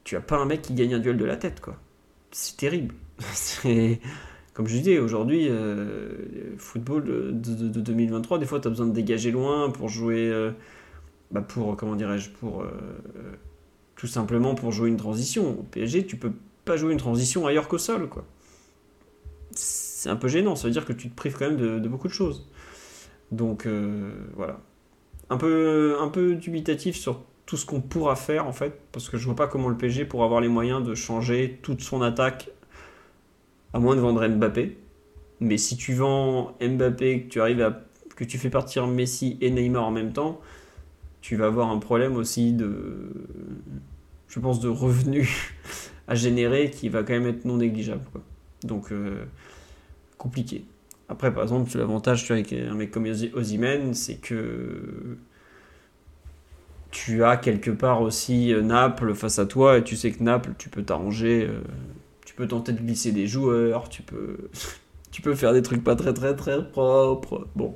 [0.03, 1.77] Tu as pas un mec qui gagne un duel de la tête, quoi.
[2.31, 2.95] C'est terrible.
[3.33, 3.99] C'est
[4.53, 8.87] comme je disais aujourd'hui, euh, football de, de- de 2023, des fois, tu as besoin
[8.87, 10.51] de dégager loin pour jouer, euh,
[11.31, 12.67] bah pour comment dirais-je, pour euh,
[13.95, 15.59] tout simplement pour jouer une transition.
[15.59, 16.31] Au PSG, tu peux
[16.65, 18.25] pas jouer une transition ailleurs qu'au sol, quoi.
[19.51, 20.55] C'est un peu gênant.
[20.55, 22.47] Ça veut dire que tu te prives quand même de, beaucoup de choses.
[23.31, 24.59] Donc euh, voilà.
[25.29, 29.17] Un peu, un peu dubitatif sur tout ce qu'on pourra faire en fait, parce que
[29.17, 32.49] je vois pas comment le PSG pourra avoir les moyens de changer toute son attaque,
[33.73, 34.77] à moins de vendre Mbappé.
[35.39, 37.83] Mais si tu vends Mbappé, que tu arrives à
[38.15, 40.39] que tu fais partir Messi et Neymar en même temps,
[41.21, 43.11] tu vas avoir un problème aussi de,
[44.27, 45.51] je pense, de revenus
[46.07, 48.03] à générer qui va quand même être non négligeable.
[48.63, 49.23] Donc euh,
[50.17, 50.65] compliqué.
[51.09, 55.17] Après, par exemple, l'avantage avec un mec comme Ozymen, c'est que
[56.91, 60.51] tu as quelque part aussi euh, Naples face à toi et tu sais que Naples,
[60.57, 61.61] tu peux t'arranger, euh,
[62.33, 64.49] tu peux tenter de glisser des joueurs, tu peux,
[65.11, 67.47] tu peux faire des trucs pas très très très propres.
[67.55, 67.75] Bon,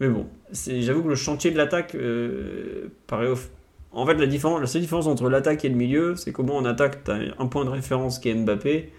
[0.00, 3.50] mais bon, j'avoue que le chantier de l'attaque euh, paraît off-
[3.92, 6.64] En fait, la, différence, la seule différence entre l'attaque et le milieu, c'est comment en
[6.64, 8.90] attaque, tu as un point de référence qui est Mbappé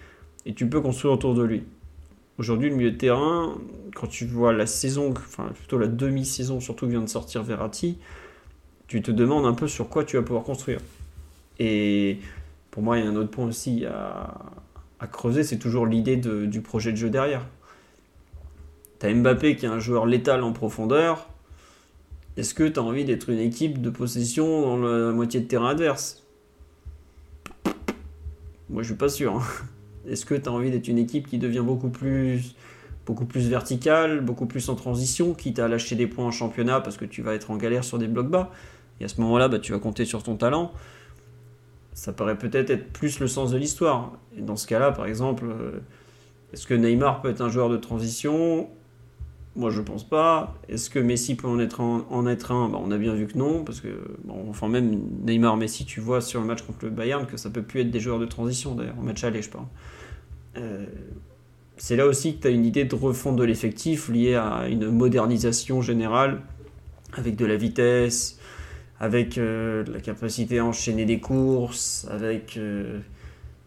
[0.46, 1.64] et tu peux construire autour de lui.
[2.38, 3.58] Aujourd'hui, le milieu de terrain,
[3.96, 7.98] quand tu vois la saison, enfin plutôt la demi-saison surtout vient de sortir Verratti,
[8.86, 10.78] tu te demandes un peu sur quoi tu vas pouvoir construire.
[11.58, 12.18] Et
[12.74, 16.60] pour moi, il y a un autre point aussi à, creuser, c'est toujours l'idée du
[16.60, 17.46] projet de jeu derrière.
[18.98, 21.28] Tu as Mbappé qui est un joueur létal en profondeur.
[22.36, 25.68] Est-ce que tu as envie d'être une équipe de possession dans la moitié de terrain
[25.68, 26.24] adverse?
[28.68, 29.36] Moi, je suis pas sûr.
[29.36, 29.42] hein.
[30.08, 32.56] Est-ce que tu as envie d'être une équipe qui devient beaucoup plus,
[33.06, 37.04] beaucoup verticale, beaucoup plus en transition, quitte à lâcher des points en championnat parce que
[37.04, 38.50] tu vas être en galère sur des blocs bas?
[38.98, 40.72] Et à ce moment-là, bah, tu vas compter sur ton talent.
[41.94, 44.12] Ça paraît peut-être être plus le sens de l'histoire.
[44.36, 45.80] Et dans ce cas-là, par exemple, euh,
[46.52, 48.68] est-ce que Neymar peut être un joueur de transition?
[49.56, 50.54] Moi, je pense pas.
[50.68, 51.98] Est-ce que Messi peut en être un,
[52.68, 53.88] Bah, On a bien vu que non, parce que,
[54.50, 57.62] enfin, même Neymar, Messi, tu vois sur le match contre le Bayern que ça peut
[57.62, 59.66] plus être des joueurs de transition, d'ailleurs, en match aller, je parle.
[60.56, 60.86] Euh,
[61.76, 64.90] c'est là aussi que tu as une idée de refonte de l'effectif liée à une
[64.90, 66.40] modernisation générale
[67.12, 68.40] avec de la vitesse,
[69.04, 73.00] avec euh, la capacité à enchaîner des courses, avec euh,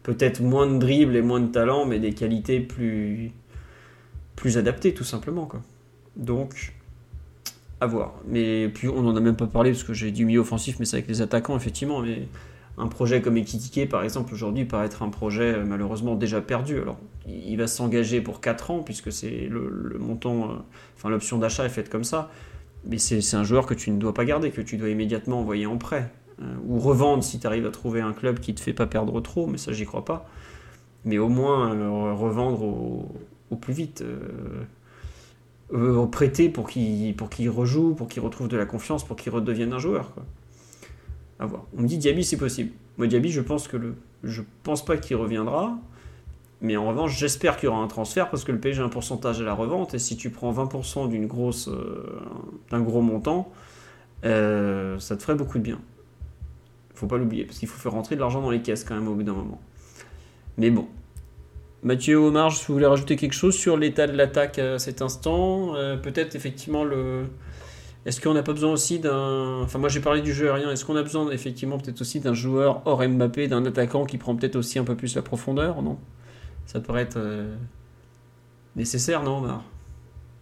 [0.02, 3.30] peut-être moins de dribble et moins de talent, mais des qualités plus,
[4.34, 5.46] plus adaptées tout simplement.
[5.46, 5.62] Quoi.
[6.16, 6.74] Donc,
[7.80, 8.14] à voir.
[8.26, 10.84] Mais puis on n'en a même pas parlé parce que j'ai du milieu offensif, mais
[10.84, 12.02] c'est avec les attaquants effectivement.
[12.02, 12.26] Mais
[12.76, 16.80] un projet comme Ekitike, par exemple, aujourd'hui, paraît être un projet euh, malheureusement déjà perdu.
[16.80, 20.64] Alors, il va s'engager pour 4 ans, puisque c'est le, montant,
[21.04, 22.28] l'option d'achat est faite comme ça.
[22.84, 25.66] Mais c'est un joueur que tu ne dois pas garder, que tu dois immédiatement envoyer
[25.66, 26.10] en prêt.
[26.42, 29.20] euh, ou revendre si tu arrives à trouver un club qui te fait pas perdre
[29.20, 30.28] trop, mais ça, j'y crois pas.
[31.04, 33.08] Mais au moins, euh, revendre au,
[33.50, 34.02] au plus vite.
[34.02, 34.64] euh,
[35.72, 39.78] euh, prêter pour qu'il rejoue, pour qu'il retrouve de la confiance, pour qu'il redevienne un
[39.78, 40.14] joueur.
[41.38, 41.64] À voir.
[41.76, 42.72] On me dit Diaby, c'est possible.
[42.96, 45.78] Moi, Diaby, je pense que le, je pense pas qu'il reviendra.
[46.60, 48.88] Mais en revanche, j'espère qu'il y aura un transfert parce que le PSG a un
[48.88, 49.94] pourcentage à la revente.
[49.94, 52.20] Et si tu prends 20% d'une grosse, euh,
[52.70, 53.52] d'un gros montant,
[54.24, 55.80] euh, ça te ferait beaucoup de bien.
[56.94, 59.06] Faut pas l'oublier parce qu'il faut faire rentrer de l'argent dans les caisses quand même
[59.06, 59.60] au bout d'un moment.
[60.56, 60.88] Mais bon.
[61.84, 65.76] Mathieu Omar, si vous voulez rajouter quelque chose sur l'état de l'attaque à cet instant,
[65.76, 67.26] euh, peut-être effectivement le.
[68.04, 69.60] Est-ce qu'on n'a pas besoin aussi d'un.
[69.62, 70.72] Enfin, moi j'ai parlé du jeu aérien.
[70.72, 74.34] Est-ce qu'on a besoin effectivement peut-être aussi d'un joueur hors Mbappé, d'un attaquant qui prend
[74.34, 75.98] peut-être aussi un peu plus la profondeur Non?
[76.68, 77.56] Ça pourrait être euh,
[78.76, 79.64] nécessaire, non, Omar?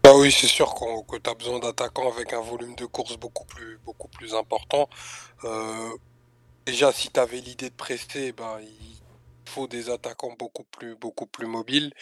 [0.02, 3.44] Bah oui, c'est sûr que tu as besoin d'attaquants avec un volume de course beaucoup
[3.44, 4.88] plus, beaucoup plus important.
[5.44, 5.88] Euh,
[6.66, 8.98] déjà, si tu avais l'idée de prester, bah, il
[9.48, 11.92] faut des attaquants beaucoup plus, beaucoup plus mobiles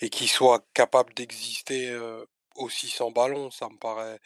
[0.00, 2.24] et qui soient capables d'exister euh,
[2.56, 3.50] aussi sans ballon.
[3.50, 4.18] Ça me paraît,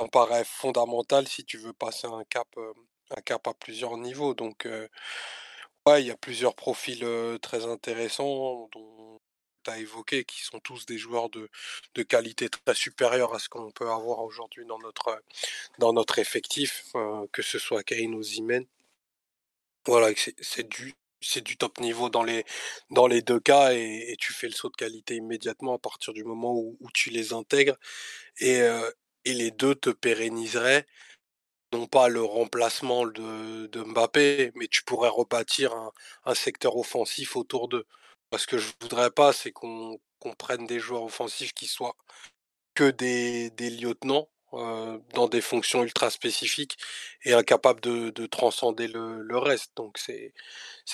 [0.00, 2.48] ça me paraît fondamental si tu veux passer un cap,
[3.16, 4.34] un cap à plusieurs niveaux.
[4.34, 4.68] Donc,
[5.86, 7.06] ouais, il y a plusieurs profils
[7.40, 8.68] très intéressants
[9.70, 11.48] as évoqué, qui sont tous des joueurs de,
[11.94, 15.22] de qualité très supérieure à ce qu'on peut avoir aujourd'hui dans notre,
[15.78, 18.66] dans notre effectif, euh, que ce soit Kane ou Zimen.
[19.86, 22.44] Voilà, c'est du, c'est du top niveau dans les,
[22.90, 26.24] dans les deux cas et, tu fais le saut de qualité immédiatement à partir du
[26.24, 27.76] moment où, tu les intègres
[28.38, 28.90] et, euh,
[29.24, 30.86] et les deux te pérenniseraient
[31.72, 35.92] non pas le remplacement de, de Mbappé, mais tu pourrais rebâtir un,
[36.24, 37.86] un secteur offensif autour d'eux.
[38.36, 39.98] Ce que je voudrais pas, c'est qu'on
[40.38, 41.96] prenne des joueurs offensifs qui soient
[42.74, 46.78] que des, lieutenants dans des fonctions ultra spécifiques
[47.24, 49.72] et incapables de, de transcender le, reste.
[49.76, 50.32] Donc c'est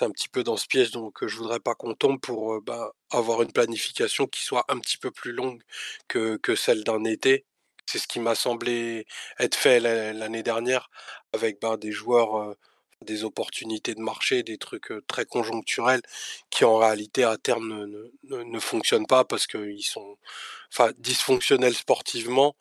[0.00, 3.42] un petit peu dans ce piège donc je voudrais pas qu'on tombe pour bah, avoir
[3.42, 5.62] une planification qui soit un petit peu plus longue
[6.08, 7.46] que, que celle d'un été.
[7.86, 9.06] C'est ce qui m'a semblé
[9.38, 10.90] être fait l'année dernière
[11.32, 12.56] avec ben, des joueurs
[13.02, 16.02] des opportunités de marché, des trucs très conjoncturels
[16.50, 20.16] qui en réalité à terme ne, ne, ne fonctionnent pas parce qu'ils sont
[20.72, 22.56] enfin, dysfonctionnels sportivement,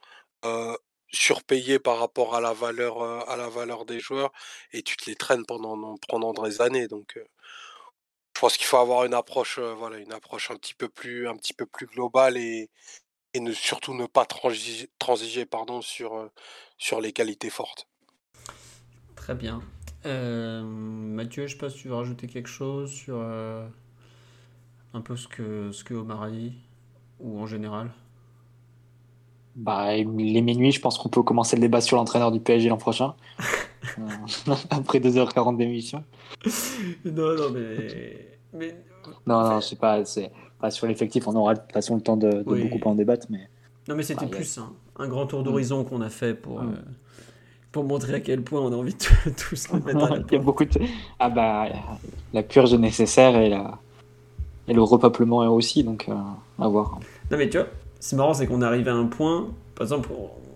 [1.11, 4.31] surpayés par rapport à la valeur à la valeur des joueurs
[4.71, 7.19] et tu te les traînes pendant pendant des années donc
[8.33, 11.35] je pense qu'il faut avoir une approche voilà une approche un petit peu plus un
[11.35, 12.69] petit peu plus globale et,
[13.33, 16.29] et surtout ne pas transiger, transiger pardon sur
[16.77, 17.87] sur les qualités fortes.
[19.15, 19.61] Très bien.
[20.05, 23.65] Euh, Mathieu, je sais pas si tu veux rajouter quelque chose sur euh,
[24.93, 26.53] un peu ce que, ce que Omar a dit,
[27.19, 27.91] ou en général
[29.55, 32.77] bah, Les minuit, je pense qu'on peut commencer le débat sur l'entraîneur du PSG l'an
[32.77, 33.15] prochain.
[33.97, 36.03] Euh, après 2h40 d'émission.
[37.03, 38.37] non, non, mais.
[38.53, 38.75] mais...
[39.25, 42.01] Non, non, je sais pas, c'est pas sur l'effectif, on aura de toute façon le
[42.01, 43.25] temps de, beaucoup en débattre.
[43.31, 43.49] Mais...
[43.87, 44.59] Non, mais c'était plus
[44.99, 46.61] un, grand tour d'horizon qu'on a fait pour.
[46.61, 46.75] Mm
[47.71, 50.33] pour montrer à quel point on a envie de tous le mettre à la Il
[50.33, 50.79] y a beaucoup de...
[51.19, 51.67] Ah bah,
[52.33, 53.79] la purge est nécessaire et, la...
[54.67, 56.13] et le repeuplement aussi, donc euh,
[56.59, 56.99] à voir.
[57.29, 57.67] Non mais tu vois,
[57.99, 60.09] c'est marrant, c'est qu'on est arrivé à un point, par exemple,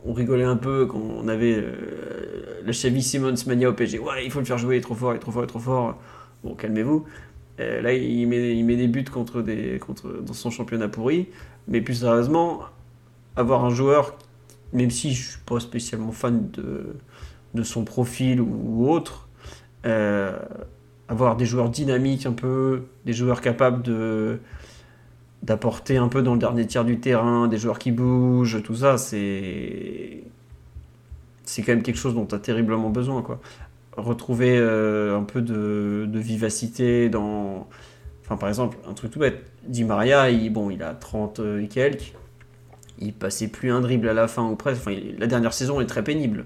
[0.05, 3.99] on rigolait un peu quand on avait euh, le Chevy Simmons mania au PSG.
[3.99, 5.45] Ouais, il faut le faire jouer, il est trop fort, il est trop fort, il
[5.45, 5.95] est trop fort.
[6.43, 7.05] Bon, calmez-vous.
[7.59, 11.27] Euh, là, il met, il met des buts contre des, contre, dans son championnat pourri.
[11.67, 12.61] Mais plus sérieusement,
[13.35, 14.15] avoir un joueur
[14.75, 16.95] même si je suis pas spécialement fan de,
[17.53, 19.27] de son profil ou, autre,
[19.85, 20.37] euh,
[21.07, 24.39] avoir des joueurs dynamiques un peu, des joueurs capables de
[25.43, 28.97] d'apporter un peu dans le dernier tiers du terrain, des joueurs qui bougent, tout ça,
[28.97, 30.23] c'est
[31.43, 33.21] c'est quand même quelque chose dont tu as terriblement besoin.
[33.21, 33.39] Quoi.
[33.95, 37.67] Retrouver euh, un peu de, vivacité dans...
[38.23, 42.13] Enfin, par exemple, un truc tout bête, Di Maria, bon, il a 30 et quelques,
[42.99, 44.89] il passait plus un dribble à la fin ou presque.
[45.17, 46.45] La dernière saison est très pénible.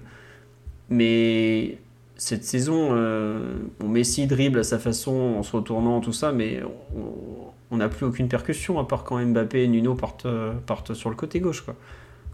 [0.88, 1.78] Mais
[2.16, 3.54] cette saison, euh,
[3.84, 6.60] Messi dribble à sa façon en se retournant, tout ça, mais
[7.70, 10.26] on n'a plus aucune percussion à part quand Mbappé et Nuno partent,
[10.66, 11.64] partent sur le côté gauche.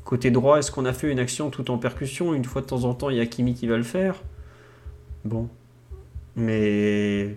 [0.04, 2.32] Côté droit, est-ce qu'on a fait une action tout en percussion?
[2.32, 4.22] Une fois de temps en temps, il y a Kimi qui va le faire.
[5.24, 5.48] Bon.
[6.36, 7.36] Mais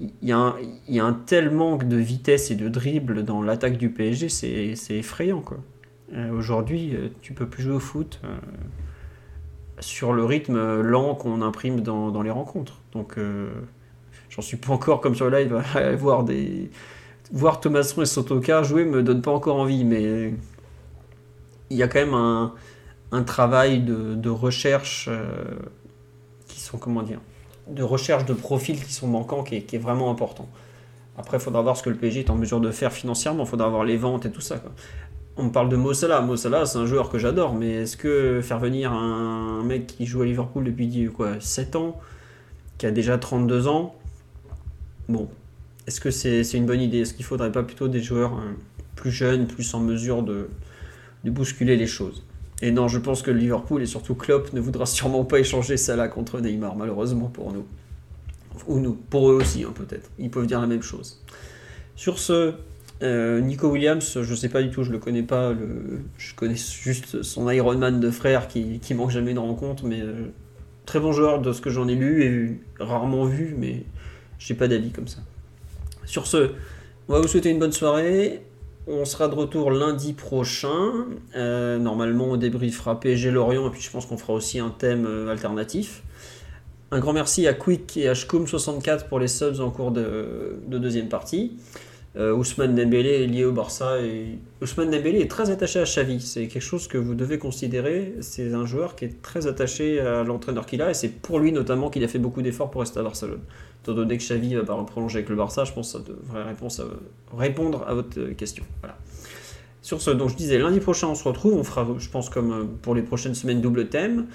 [0.00, 4.28] il y, a un, tel manque de vitesse et de dribble dans l'attaque du PSG,
[4.28, 5.44] c'est effrayant.
[6.14, 8.28] Euh, Aujourd'hui, euh, tu peux plus jouer au foot euh,
[9.80, 12.80] sur le rythme lent qu'on imprime dans, les rencontres.
[12.92, 13.18] Donc,
[14.30, 15.62] j'en suis pas encore comme sur le live
[15.96, 16.70] voir des
[17.32, 20.34] voir Thomasson et Sotoka jouer me donne pas encore envie, mais
[21.70, 25.08] il y a quand même un, travail de recherche
[26.48, 27.20] qui sont comment dire
[27.70, 30.48] de recherche de profils qui sont manquants qui est, vraiment important.
[31.16, 33.48] Après, il faudra voir ce que le PSG est en mesure de faire financièrement, il
[33.48, 34.62] faudra voir les ventes et tout ça.
[35.36, 36.20] On parle de Mossala.
[36.20, 40.22] Mossala, c'est un joueur que j'adore, mais est-ce que faire venir un mec qui joue
[40.22, 42.00] à Liverpool depuis quoi, 7 ans,
[42.78, 43.94] qui a déjà 32 ans,
[45.08, 45.28] bon,
[45.86, 47.00] est-ce que c'est une bonne idée?
[47.00, 48.54] Est-ce qu'il faudrait pas plutôt des joueurs hein,
[48.96, 50.48] plus jeunes, plus en mesure de,
[51.24, 52.24] bousculer les choses?
[52.62, 56.08] Et non, je pense que Liverpool et surtout Klopp ne voudra sûrement pas échanger Salah
[56.08, 57.64] contre Neymar, malheureusement pour nous.
[58.66, 60.10] Ou nous, pour eux aussi, hein, peut-être.
[60.18, 61.22] Ils peuvent dire la même chose.
[61.96, 62.54] Sur ce,
[63.02, 65.54] euh, Nico Williams, je sais pas du tout, je le connais pas.
[66.18, 70.26] je connais juste son Ironman de frère qui, qui manque jamais de rencontre, mais euh,
[70.84, 73.84] très bon joueur de ce que j'en ai lu et rarement vu, mais
[74.38, 75.20] j'ai pas d'avis comme ça.
[76.04, 76.50] Sur ce,
[77.08, 78.42] on va vous souhaiter une bonne soirée.
[78.90, 81.06] On sera de retour lundi prochain.
[81.36, 85.06] Euh, normalement, on débriefera PSG Lorient et puis je pense qu'on fera aussi un thème
[85.06, 86.02] euh, alternatif.
[86.90, 90.78] Un grand merci à Quick et à Shkoum64 pour les subs en cours de, de
[90.78, 91.56] deuxième partie.
[92.16, 96.20] Euh, Ousmane Dembélé est lié au Barça et Ousmane Dembélé est très attaché à Xavi.
[96.20, 98.14] C'est quelque chose que vous devez considérer.
[98.20, 101.52] C'est un joueur qui est très attaché à l'entraîneur qu'il a et c'est pour lui
[101.52, 103.42] notamment qu'il a fait beaucoup d'efforts pour rester à Barcelone.
[103.82, 106.42] Étant donné que Xavi va pas prolonger avec le Barça, je pense que ça devrait
[106.42, 106.82] réponse
[107.36, 108.64] répondre à votre question.
[108.80, 108.96] Voilà.
[109.82, 111.54] Sur ce, donc je disais, lundi prochain on se retrouve.
[111.54, 114.26] On fera, je pense, comme euh, pour les prochaines semaines, double thème.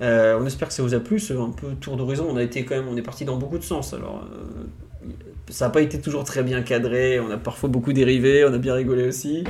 [0.00, 2.26] Euh, on espère que ça vous a plu, ce un peu tour d'horizon.
[2.28, 3.92] On a été quand même, on est parti dans beaucoup de sens.
[3.92, 5.08] Alors, euh,
[5.50, 7.20] ça n'a pas été toujours très bien cadré.
[7.20, 8.44] On a parfois beaucoup dérivé.
[8.44, 9.44] On a bien rigolé aussi.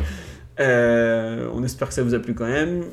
[0.59, 2.85] On espère que ça vous a plu quand même.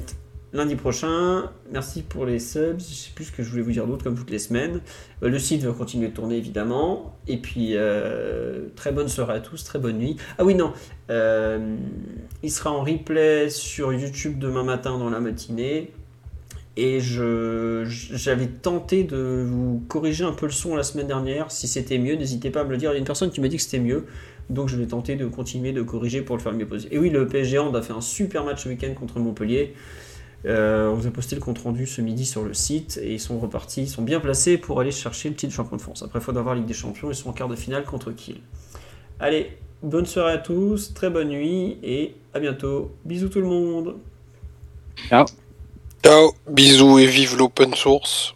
[0.53, 2.77] Lundi prochain, merci pour les subs.
[2.77, 4.81] Je sais plus ce que je voulais vous dire d'autre, comme toutes les semaines.
[5.23, 7.17] Euh, le site va continuer de tourner évidemment.
[7.27, 10.15] Et puis, euh, très bonne soirée à tous, très bonne nuit.
[10.37, 10.71] Ah oui, non,
[11.09, 11.75] euh,
[12.43, 15.91] il sera en replay sur YouTube demain matin dans la matinée.
[16.77, 21.51] Et j'avais tenté de vous corriger un peu le son la semaine dernière.
[21.51, 22.91] Si c'était mieux, n'hésitez pas à me le dire.
[22.91, 24.05] Il y a une personne qui m'a dit que c'était mieux.
[24.49, 26.93] Donc je vais tenter de continuer de corriger pour le faire mieux possible.
[26.93, 29.73] Et oui, le PSG a fait un super match ce week-end contre Montpellier.
[30.45, 33.19] Euh, on vous a posté le compte rendu ce midi sur le site et ils
[33.19, 36.03] sont repartis, ils sont bien placés pour aller chercher le titre de champion de France.
[36.03, 38.37] Après, il faut d'avoir Ligue des Champions, ils sont en quart de finale contre Kiel.
[39.19, 42.91] Allez, bonne soirée à tous, très bonne nuit et à bientôt.
[43.05, 43.95] Bisous tout le monde.
[46.03, 48.35] Ciao, bisous et vive l'open source.